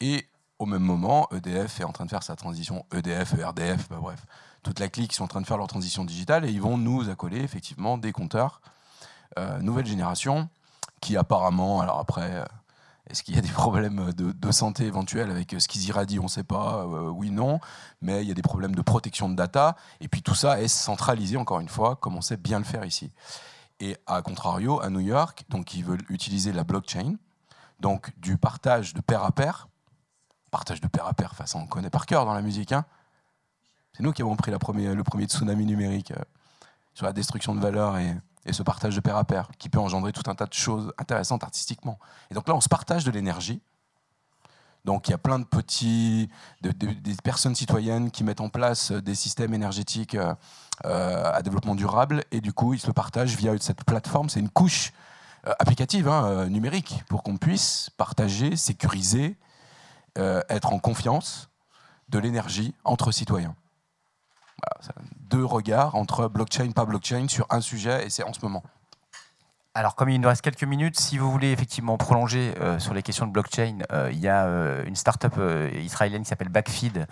Et 0.00 0.26
au 0.62 0.66
même 0.66 0.82
moment, 0.82 1.28
EDF 1.32 1.80
est 1.80 1.84
en 1.84 1.92
train 1.92 2.04
de 2.04 2.10
faire 2.10 2.22
sa 2.22 2.36
transition 2.36 2.84
EDF, 2.92 3.34
ERDF, 3.38 3.88
bah, 3.88 3.98
bref, 4.00 4.24
toute 4.62 4.78
la 4.78 4.88
clique, 4.88 5.12
ils 5.12 5.16
sont 5.16 5.24
en 5.24 5.28
train 5.28 5.40
de 5.40 5.46
faire 5.46 5.58
leur 5.58 5.66
transition 5.66 6.04
digitale 6.04 6.44
et 6.44 6.50
ils 6.50 6.60
vont 6.60 6.78
nous 6.78 7.10
accoler 7.10 7.40
effectivement 7.40 7.98
des 7.98 8.12
compteurs 8.12 8.60
nouvelle 9.62 9.86
génération 9.86 10.50
qui 11.00 11.16
apparemment, 11.16 11.80
alors 11.80 11.98
après, 11.98 12.44
est-ce 13.10 13.22
qu'il 13.22 13.34
y 13.34 13.38
a 13.38 13.42
des 13.42 13.48
problèmes 13.48 14.12
de, 14.12 14.50
santé 14.52 14.86
éventuels 14.86 15.30
avec 15.30 15.54
ce 15.58 15.66
qu'ils 15.66 15.84
irradient 15.84 16.20
On 16.20 16.24
ne 16.24 16.28
sait 16.28 16.44
pas. 16.44 16.86
Euh, 16.86 17.10
oui, 17.10 17.30
non. 17.30 17.60
Mais 18.00 18.22
il 18.22 18.28
y 18.28 18.30
a 18.30 18.34
des 18.34 18.42
problèmes 18.42 18.74
de 18.74 18.82
protection 18.82 19.28
de 19.28 19.34
data. 19.34 19.76
Et 20.00 20.08
puis 20.08 20.22
tout 20.22 20.34
ça 20.34 20.60
est 20.60 20.68
centralisé, 20.68 21.36
encore 21.36 21.60
une 21.60 21.68
fois, 21.68 21.96
comme 21.96 22.16
on 22.16 22.20
sait 22.20 22.36
bien 22.36 22.58
le 22.58 22.64
faire 22.64 22.84
ici. 22.84 23.10
Et 23.80 23.96
à 24.06 24.22
contrario, 24.22 24.80
à 24.80 24.90
New 24.90 25.00
York, 25.00 25.44
donc 25.48 25.74
ils 25.74 25.84
veulent 25.84 26.04
utiliser 26.08 26.52
la 26.52 26.62
blockchain, 26.62 27.16
donc 27.80 28.12
du 28.18 28.36
partage 28.36 28.94
de 28.94 29.00
pair 29.00 29.24
à 29.24 29.32
pair. 29.32 29.68
Partage 30.52 30.80
de 30.80 30.86
pair 30.86 31.06
à 31.06 31.14
pair, 31.14 31.30
enfin, 31.32 31.46
ça 31.46 31.58
on 31.58 31.66
connaît 31.66 31.90
par 31.90 32.06
cœur 32.06 32.24
dans 32.24 32.34
la 32.34 32.42
musique. 32.42 32.70
Hein. 32.70 32.84
C'est 33.94 34.04
nous 34.04 34.12
qui 34.12 34.22
avons 34.22 34.36
pris 34.36 34.52
le 34.52 34.58
premier 34.58 35.24
tsunami 35.24 35.66
numérique 35.66 36.12
euh, 36.12 36.22
sur 36.94 37.06
la 37.06 37.12
destruction 37.12 37.56
de 37.56 37.60
valeur 37.60 37.98
et, 37.98 38.14
ce 38.50 38.62
partage 38.62 38.94
de 38.94 39.00
pair 39.00 39.16
à 39.16 39.24
pair 39.24 39.48
qui 39.58 39.68
peut 39.68 39.78
engendrer 39.78 40.12
tout 40.12 40.28
un 40.28 40.34
tas 40.34 40.46
de 40.46 40.52
choses 40.52 40.92
intéressantes 40.98 41.42
artistiquement. 41.42 41.98
Et 42.30 42.34
donc 42.34 42.48
là, 42.48 42.54
on 42.54 42.60
se 42.60 42.68
partage 42.68 43.04
de 43.04 43.10
l'énergie. 43.10 43.62
Donc 44.84 45.08
il 45.08 45.12
y 45.12 45.14
a 45.14 45.18
plein 45.18 45.38
de 45.38 45.44
petits, 45.44 46.28
des 46.60 47.14
personnes 47.22 47.54
citoyennes 47.54 48.10
qui 48.10 48.24
mettent 48.24 48.40
en 48.40 48.48
place 48.48 48.90
des 48.90 49.14
systèmes 49.14 49.54
énergétiques 49.54 50.16
euh, 50.16 51.32
à 51.32 51.40
développement 51.42 51.76
durable 51.76 52.24
et 52.32 52.40
du 52.40 52.52
coup 52.52 52.74
ils 52.74 52.80
se 52.80 52.90
partagent 52.90 53.36
via 53.36 53.56
cette 53.60 53.84
plateforme. 53.84 54.28
C'est 54.28 54.40
une 54.40 54.50
couche 54.50 54.92
euh, 55.48 55.52
applicative 55.58 56.06
hein, 56.06 56.26
euh, 56.26 56.48
numérique 56.48 57.02
pour 57.08 57.24
qu'on 57.24 57.36
puisse 57.36 57.90
partager, 57.96 58.54
sécuriser, 58.54 59.36
être 60.16 60.72
en 60.72 60.78
confiance 60.78 61.50
de 62.08 62.18
l'énergie 62.18 62.74
entre 62.84 63.12
citoyens 63.12 63.54
deux 65.32 65.44
regards 65.44 65.94
entre 65.94 66.28
blockchain, 66.28 66.70
pas 66.72 66.84
blockchain 66.84 67.26
sur 67.28 67.46
un 67.50 67.60
sujet, 67.60 68.06
et 68.06 68.10
c'est 68.10 68.22
en 68.22 68.32
ce 68.32 68.40
moment. 68.42 68.62
Alors, 69.74 69.94
comme 69.94 70.10
il 70.10 70.20
nous 70.20 70.28
reste 70.28 70.42
quelques 70.42 70.64
minutes, 70.64 71.00
si 71.00 71.16
vous 71.16 71.30
voulez 71.30 71.50
effectivement 71.50 71.96
prolonger 71.96 72.52
euh, 72.60 72.78
sur 72.78 72.92
les 72.92 73.02
questions 73.02 73.26
de 73.26 73.32
blockchain, 73.32 73.78
euh, 73.90 74.10
il 74.12 74.18
y 74.18 74.28
a 74.28 74.44
euh, 74.44 74.84
une 74.84 74.96
start-up 74.96 75.32
israélienne 75.72 76.24
qui 76.24 76.28
s'appelle 76.28 76.50
Backfeed, 76.50 77.06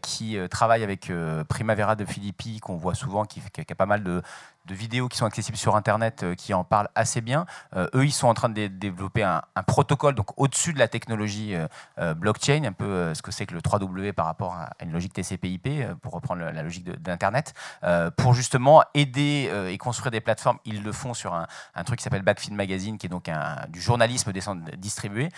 qui 0.00 0.38
travaille 0.48 0.84
avec 0.84 1.10
Primavera 1.48 1.96
de 1.96 2.04
Philippi, 2.04 2.60
qu'on 2.60 2.76
voit 2.76 2.94
souvent, 2.94 3.24
qui, 3.24 3.42
a 3.68 3.74
pas 3.74 3.86
mal 3.86 4.04
de, 4.04 4.22
de 4.66 4.74
vidéos 4.74 5.08
qui 5.08 5.16
sont 5.16 5.26
accessibles 5.26 5.56
sur 5.56 5.76
Internet 5.76 6.22
euh, 6.22 6.34
qui 6.34 6.52
en 6.52 6.64
parlent 6.64 6.88
assez 6.94 7.20
bien. 7.20 7.46
Euh, 7.76 7.88
eux, 7.94 8.04
ils 8.04 8.12
sont 8.12 8.28
en 8.28 8.34
train 8.34 8.48
de 8.48 8.66
développer 8.66 9.22
un, 9.22 9.42
protocole 9.66 10.14
donc 10.14 10.38
au-dessus 10.38 10.72
de 10.72 10.78
la 10.78 10.88
technologie 10.88 11.54
euh, 11.98 12.14
blockchain, 12.14 12.64
un 12.64 12.72
peu 12.72 13.14
ce 13.14 13.22
que 13.22 13.30
c'est 13.30 13.46
que 13.46 13.54
le 13.54 13.60
3W 13.60 14.12
par 14.12 14.26
rapport 14.26 14.54
à 14.54 14.70
une 14.82 14.92
logique 14.92 15.12
TCP/IP, 15.12 15.98
pour 16.00 16.12
reprendre 16.12 16.42
la 16.42 16.62
logique 16.62 16.88
d'Internet, 17.02 17.54
pour 18.16 18.34
justement 18.34 18.82
aider 18.94 19.50
et 19.68 19.78
construire 19.78 20.10
des 20.10 20.20
plateformes. 20.20 20.58
Ils 20.64 20.82
le 20.82 20.92
font 20.92 21.14
sur 21.14 21.34
un, 21.34 21.46
truc 21.84 21.98
qui 21.98 22.04
s'appelle 22.04 22.22
Backfeed 22.22 22.54
Magazine, 22.54 22.96
qui 22.96 23.06
est 23.06 23.10
donc 23.10 23.28
un, 23.28 23.66
du 23.68 23.80
journalisme 23.80 24.32
distribué. 24.76 25.30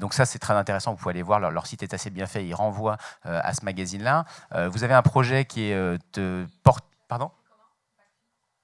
donc 0.00 0.14
ça, 0.14 0.24
c'est 0.24 0.38
très 0.38 0.54
intéressant. 0.54 0.92
Vous 0.92 0.98
pouvez 0.98 1.10
aller 1.10 1.22
voir, 1.22 1.40
leur, 1.40 1.66
site 1.66 1.82
est 1.82 1.94
assez 1.94 2.10
bien 2.10 2.26
fait. 2.26 2.44
Ils 2.44 2.54
renvoient 2.54 2.96
à 3.24 3.52
ce 3.52 3.64
magazine-là. 3.64 4.24
vous 4.68 4.84
avez 4.84 4.94
un 4.94 5.02
projet 5.02 5.44
qui 5.44 5.64
est 5.64 5.98
de 6.14 6.46
porte... 6.62 6.84
Pardon? 7.08 7.30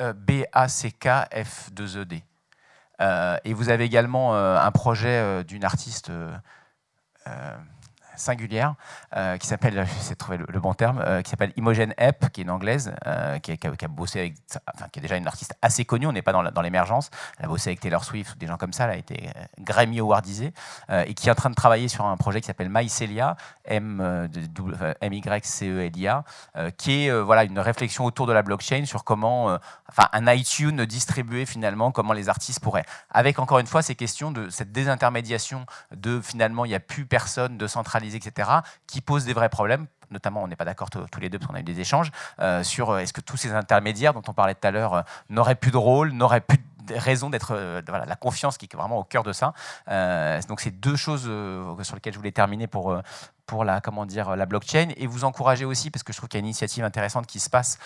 B-A-C-K-F-2-E-D. 0.00 2.24
Euh, 3.00 3.36
et 3.44 3.54
vous 3.54 3.68
avez 3.68 3.84
également 3.84 4.34
euh, 4.34 4.58
un 4.58 4.72
projet 4.72 5.08
euh, 5.08 5.44
d'une 5.44 5.64
artiste 5.64 6.10
singulière 8.18 8.74
euh, 9.16 9.36
qui 9.36 9.46
s'appelle, 9.46 9.86
j'essaie 9.94 10.14
de 10.14 10.18
trouver 10.18 10.38
le, 10.38 10.60
bon 10.60 10.74
terme, 10.74 11.02
euh, 11.04 11.22
qui 11.22 11.30
s'appelle 11.30 11.52
Imogen 11.56 11.94
Epp, 11.98 12.30
qui 12.30 12.40
est 12.40 12.44
une 12.44 12.50
anglaise, 12.50 12.92
euh, 13.06 13.38
qui, 13.38 13.52
a, 13.52 13.88
bossé 13.88 14.20
avec, 14.20 14.34
enfin, 14.74 14.86
qui 14.92 14.98
est 14.98 15.02
déjà 15.02 15.16
une 15.16 15.26
artiste 15.26 15.54
assez 15.62 15.84
connue. 15.84 16.06
On 16.06 16.12
n'est 16.12 16.22
pas 16.22 16.32
dans 16.32 16.62
l'émergence. 16.62 17.10
Elle 17.38 17.46
a 17.46 17.48
bossé 17.48 17.70
avec 17.70 17.80
Taylor 17.80 18.04
Swift 18.04 18.34
ou 18.34 18.38
des 18.38 18.46
gens 18.46 18.56
comme 18.56 18.72
ça. 18.72 18.84
Elle 18.84 18.90
a 18.90 18.96
été 18.96 19.30
Grammy 19.60 20.00
Awardisée 20.00 20.52
et 21.06 21.14
qui 21.14 21.28
est 21.28 21.30
en 21.30 21.34
train 21.34 21.50
de 21.50 21.54
travailler 21.54 21.88
sur 21.88 22.04
un 22.04 22.16
projet 22.16 22.40
qui 22.40 22.46
s'appelle 22.46 22.68
Mycelia, 22.70 23.36
M 23.64 24.28
M 25.00 25.12
Y 25.12 25.44
C 25.44 25.68
E 25.68 25.80
L 25.80 25.96
I 25.96 26.08
A, 26.08 26.24
qui 26.76 27.06
est 27.06 27.20
voilà 27.20 27.44
une 27.44 27.58
réflexion 27.58 28.04
autour 28.04 28.26
de 28.26 28.32
la 28.32 28.42
blockchain 28.42 28.84
sur 28.84 29.04
comment, 29.04 29.58
enfin, 29.88 30.08
un 30.12 30.32
iTunes 30.32 30.84
distribué 30.84 31.46
finalement, 31.46 31.90
comment 31.90 32.12
les 32.12 32.28
artistes 32.28 32.60
pourraient, 32.60 32.84
avec 33.10 33.38
encore 33.38 33.58
une 33.58 33.66
fois 33.66 33.82
ces 33.82 33.94
questions 33.94 34.30
de 34.30 34.50
cette 34.50 34.72
désintermédiation 34.72 35.66
de 35.94 36.20
finalement 36.20 36.64
il 36.64 36.68
n'y 36.68 36.74
a 36.74 36.80
plus 36.80 37.06
personne 37.06 37.58
de 37.58 37.66
centralisé 37.66 38.07
etc., 38.16 38.50
qui 38.86 39.00
posent 39.00 39.24
des 39.24 39.34
vrais 39.34 39.48
problèmes 39.48 39.86
notamment, 40.10 40.42
on 40.42 40.48
n'est 40.48 40.56
pas 40.56 40.64
d'accord 40.64 40.90
tous 40.90 41.20
les 41.20 41.28
deux 41.28 41.38
parce 41.38 41.50
qu'on 41.50 41.56
a 41.56 41.60
eu 41.60 41.64
des 41.64 41.80
échanges 41.80 42.10
euh, 42.40 42.62
sur 42.62 42.90
euh, 42.90 42.98
est-ce 42.98 43.12
que 43.12 43.20
tous 43.20 43.36
ces 43.36 43.52
intermédiaires 43.52 44.14
dont 44.14 44.22
on 44.28 44.32
parlait 44.32 44.54
tout 44.54 44.66
à 44.66 44.70
l'heure 44.70 44.94
euh, 44.94 45.02
n'auraient 45.28 45.54
plus 45.54 45.70
de 45.70 45.76
rôle, 45.76 46.12
n'auraient 46.12 46.40
plus 46.40 46.58
de 46.58 46.94
raison 46.94 47.28
d'être 47.28 47.82
voilà, 47.86 48.06
la 48.06 48.16
confiance 48.16 48.56
qui 48.56 48.64
est 48.64 48.74
vraiment 48.74 48.96
au 48.96 49.04
cœur 49.04 49.22
de 49.22 49.34
ça. 49.34 49.52
donc 50.48 50.62
c'est 50.62 50.70
deux 50.70 50.96
choses 50.96 51.24
sur 51.82 51.94
lesquelles 51.94 52.14
je 52.14 52.18
voulais 52.18 52.32
terminer 52.32 52.66
pour 52.66 52.98
pour 53.48 53.64
la, 53.64 53.80
comment 53.80 54.06
dire, 54.06 54.36
la 54.36 54.46
blockchain 54.46 54.90
et 54.96 55.08
vous 55.08 55.24
encourager 55.24 55.64
aussi, 55.64 55.90
parce 55.90 56.04
que 56.04 56.12
je 56.12 56.18
trouve 56.18 56.28
qu'il 56.28 56.38
y 56.38 56.40
a 56.40 56.42
une 56.42 56.46
initiative 56.46 56.84
intéressante 56.84 57.26
qui 57.26 57.40
se 57.40 57.50
passe 57.50 57.78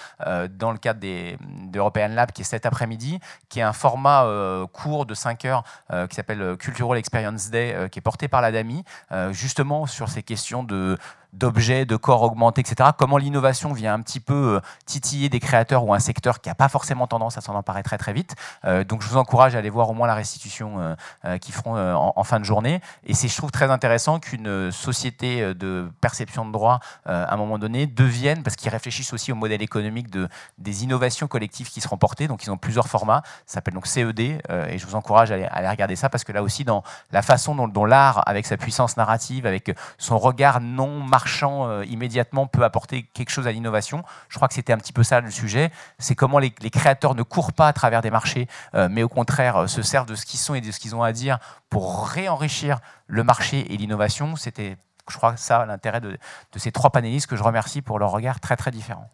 dans 0.50 0.72
le 0.72 0.78
cadre 0.78 1.00
des, 1.00 1.38
d'European 1.68 2.08
Lab 2.08 2.32
qui 2.32 2.42
est 2.42 2.44
cet 2.44 2.66
après-midi, 2.66 3.20
qui 3.48 3.60
est 3.60 3.62
un 3.62 3.72
format 3.72 4.26
court 4.72 5.06
de 5.06 5.14
5 5.14 5.44
heures 5.46 5.64
qui 6.08 6.14
s'appelle 6.14 6.56
Cultural 6.58 6.98
Experience 6.98 7.50
Day, 7.50 7.88
qui 7.90 8.00
est 8.00 8.02
porté 8.02 8.28
par 8.28 8.42
la 8.42 8.52
DAMI, 8.52 8.84
justement 9.30 9.86
sur 9.86 10.08
ces 10.08 10.22
questions 10.22 10.62
de 10.62 10.98
d'objets, 11.32 11.86
de 11.86 11.96
corps 11.96 12.22
augmentés, 12.22 12.60
etc. 12.60 12.90
Comment 12.96 13.16
l'innovation 13.16 13.72
vient 13.72 13.94
un 13.94 14.00
petit 14.02 14.20
peu 14.20 14.56
euh, 14.56 14.60
titiller 14.84 15.28
des 15.28 15.40
créateurs 15.40 15.84
ou 15.84 15.94
un 15.94 15.98
secteur 15.98 16.40
qui 16.40 16.48
n'a 16.48 16.54
pas 16.54 16.68
forcément 16.68 17.06
tendance 17.06 17.38
à 17.38 17.40
s'en 17.40 17.54
emparer 17.54 17.82
très 17.82 17.98
très 17.98 18.12
vite. 18.12 18.34
Euh, 18.64 18.84
donc 18.84 19.02
je 19.02 19.08
vous 19.08 19.16
encourage 19.16 19.54
à 19.54 19.58
aller 19.58 19.70
voir 19.70 19.88
au 19.88 19.94
moins 19.94 20.06
la 20.06 20.14
restitution 20.14 20.94
euh, 21.24 21.38
qu'ils 21.38 21.54
feront 21.54 21.76
en, 21.76 22.24
fin 22.24 22.38
de 22.38 22.44
journée. 22.44 22.80
Et 23.04 23.14
c'est, 23.14 23.28
je 23.28 23.36
trouve, 23.36 23.50
très 23.50 23.70
intéressant 23.70 24.20
qu'une 24.20 24.70
société 24.70 25.51
de 25.54 25.90
perception 26.00 26.46
de 26.46 26.52
droit, 26.52 26.80
à 27.04 27.32
un 27.32 27.36
moment 27.36 27.58
donné, 27.58 27.86
devienne, 27.86 28.42
parce 28.42 28.56
qu'ils 28.56 28.70
réfléchissent 28.70 29.12
aussi 29.12 29.32
au 29.32 29.34
modèle 29.34 29.62
économique 29.62 30.10
de, 30.10 30.28
des 30.58 30.84
innovations 30.84 31.26
collectives 31.26 31.70
qui 31.70 31.80
seront 31.80 31.96
portées. 31.96 32.28
Donc 32.28 32.44
ils 32.44 32.50
ont 32.50 32.56
plusieurs 32.56 32.88
formats. 32.88 33.22
Ça 33.46 33.54
s'appelle 33.54 33.74
donc 33.74 33.86
CED. 33.86 34.20
et 34.20 34.42
je 34.78 34.86
vous 34.86 34.94
encourage 34.94 35.32
à 35.32 35.34
aller, 35.34 35.68
regarder 35.68 35.96
ça 35.96 36.08
parce 36.08 36.24
que 36.24 36.32
là 36.32 36.42
aussi, 36.42 36.64
dans 36.64 36.82
la 37.10 37.22
façon 37.22 37.54
dont, 37.68 37.84
l'art, 37.84 38.22
avec 38.26 38.46
sa 38.46 38.56
puissance 38.56 38.96
narrative, 38.96 39.46
avec 39.46 39.74
son 39.98 40.18
regard 40.18 40.60
non 40.60 41.00
marchand 41.00 41.68
euh, 41.68 41.84
immédiatement 41.84 42.46
peut 42.46 42.64
apporter 42.64 43.04
quelque 43.14 43.30
chose 43.30 43.46
à 43.46 43.52
l'innovation. 43.52 44.04
Je 44.28 44.36
crois 44.36 44.48
que 44.48 44.54
c'était 44.54 44.72
un 44.72 44.78
petit 44.78 44.92
peu 44.92 45.02
ça 45.02 45.20
le 45.20 45.30
sujet. 45.30 45.70
C'est 45.98 46.14
comment 46.14 46.38
les, 46.38 46.50
créateurs 46.50 47.14
ne 47.14 47.22
courent 47.22 47.52
pas 47.52 47.68
à 47.68 47.72
travers 47.72 48.02
des 48.02 48.10
marchés, 48.10 48.48
euh, 48.74 48.88
mais 48.90 49.02
au 49.02 49.08
contraire 49.08 49.56
euh, 49.56 49.66
se 49.66 49.82
servent 49.82 50.06
de 50.06 50.14
ce 50.14 50.26
qu'ils 50.26 50.40
sont 50.40 50.54
et 50.54 50.60
de 50.60 50.70
ce 50.70 50.80
qu'ils 50.80 50.94
ont 50.94 51.02
à 51.02 51.12
dire 51.12 51.38
pour 51.68 52.06
réenrichir 52.06 52.80
le 53.06 53.24
marché 53.24 53.72
et 53.72 53.76
l'innovation. 53.76 54.36
C'était, 54.36 54.76
je 55.08 55.16
crois, 55.16 55.36
ça 55.36 55.64
l'intérêt 55.66 56.00
de, 56.00 56.18
ces 56.56 56.72
trois 56.72 56.90
panélistes 56.90 57.26
que 57.26 57.36
je 57.36 57.42
remercie 57.42 57.82
pour 57.82 57.98
leur 57.98 58.10
regard 58.10 58.40
très 58.40 58.56
très 58.56 58.70
différent. 58.70 59.10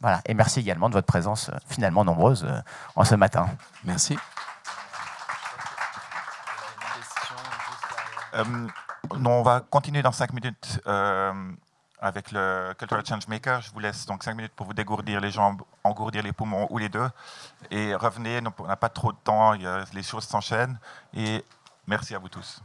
Voilà. 0.00 0.20
Et 0.26 0.34
merci 0.34 0.60
également 0.60 0.88
de 0.88 0.94
votre 0.94 1.06
présence 1.06 1.50
finalement 1.68 2.04
nombreuse 2.04 2.46
en 2.96 3.04
ce 3.04 3.14
matin. 3.14 3.48
Merci. 3.84 4.18
on 9.24 9.42
va 9.42 9.60
continuer 9.60 10.02
dans 10.02 10.12
cinq 10.12 10.32
minutes 10.32 10.80
euh, 10.86 11.32
avec 12.00 12.32
le 12.32 12.74
Cultural 12.78 13.04
Change 13.06 13.28
Maker. 13.28 13.60
Je 13.60 13.72
vous 13.72 13.80
laisse 13.80 14.06
donc 14.06 14.22
cinq 14.22 14.34
minutes 14.34 14.52
pour 14.54 14.66
vous 14.66 14.74
dégourdir 14.74 15.20
les 15.20 15.30
jambes, 15.30 15.62
engourdir 15.84 16.22
les 16.22 16.32
poumons 16.32 16.66
ou 16.70 16.78
les 16.78 16.88
deux. 16.88 17.08
Et 17.70 17.94
revenez, 17.94 18.40
on 18.58 18.66
n'a 18.66 18.76
pas 18.76 18.88
trop 18.88 19.12
de 19.12 19.18
temps, 19.18 19.52
les 19.52 20.02
choses 20.02 20.24
s'enchaînent. 20.24 20.78
Et 21.14 21.44
merci 21.86 22.14
à 22.14 22.18
vous 22.18 22.28
tous. 22.28 22.62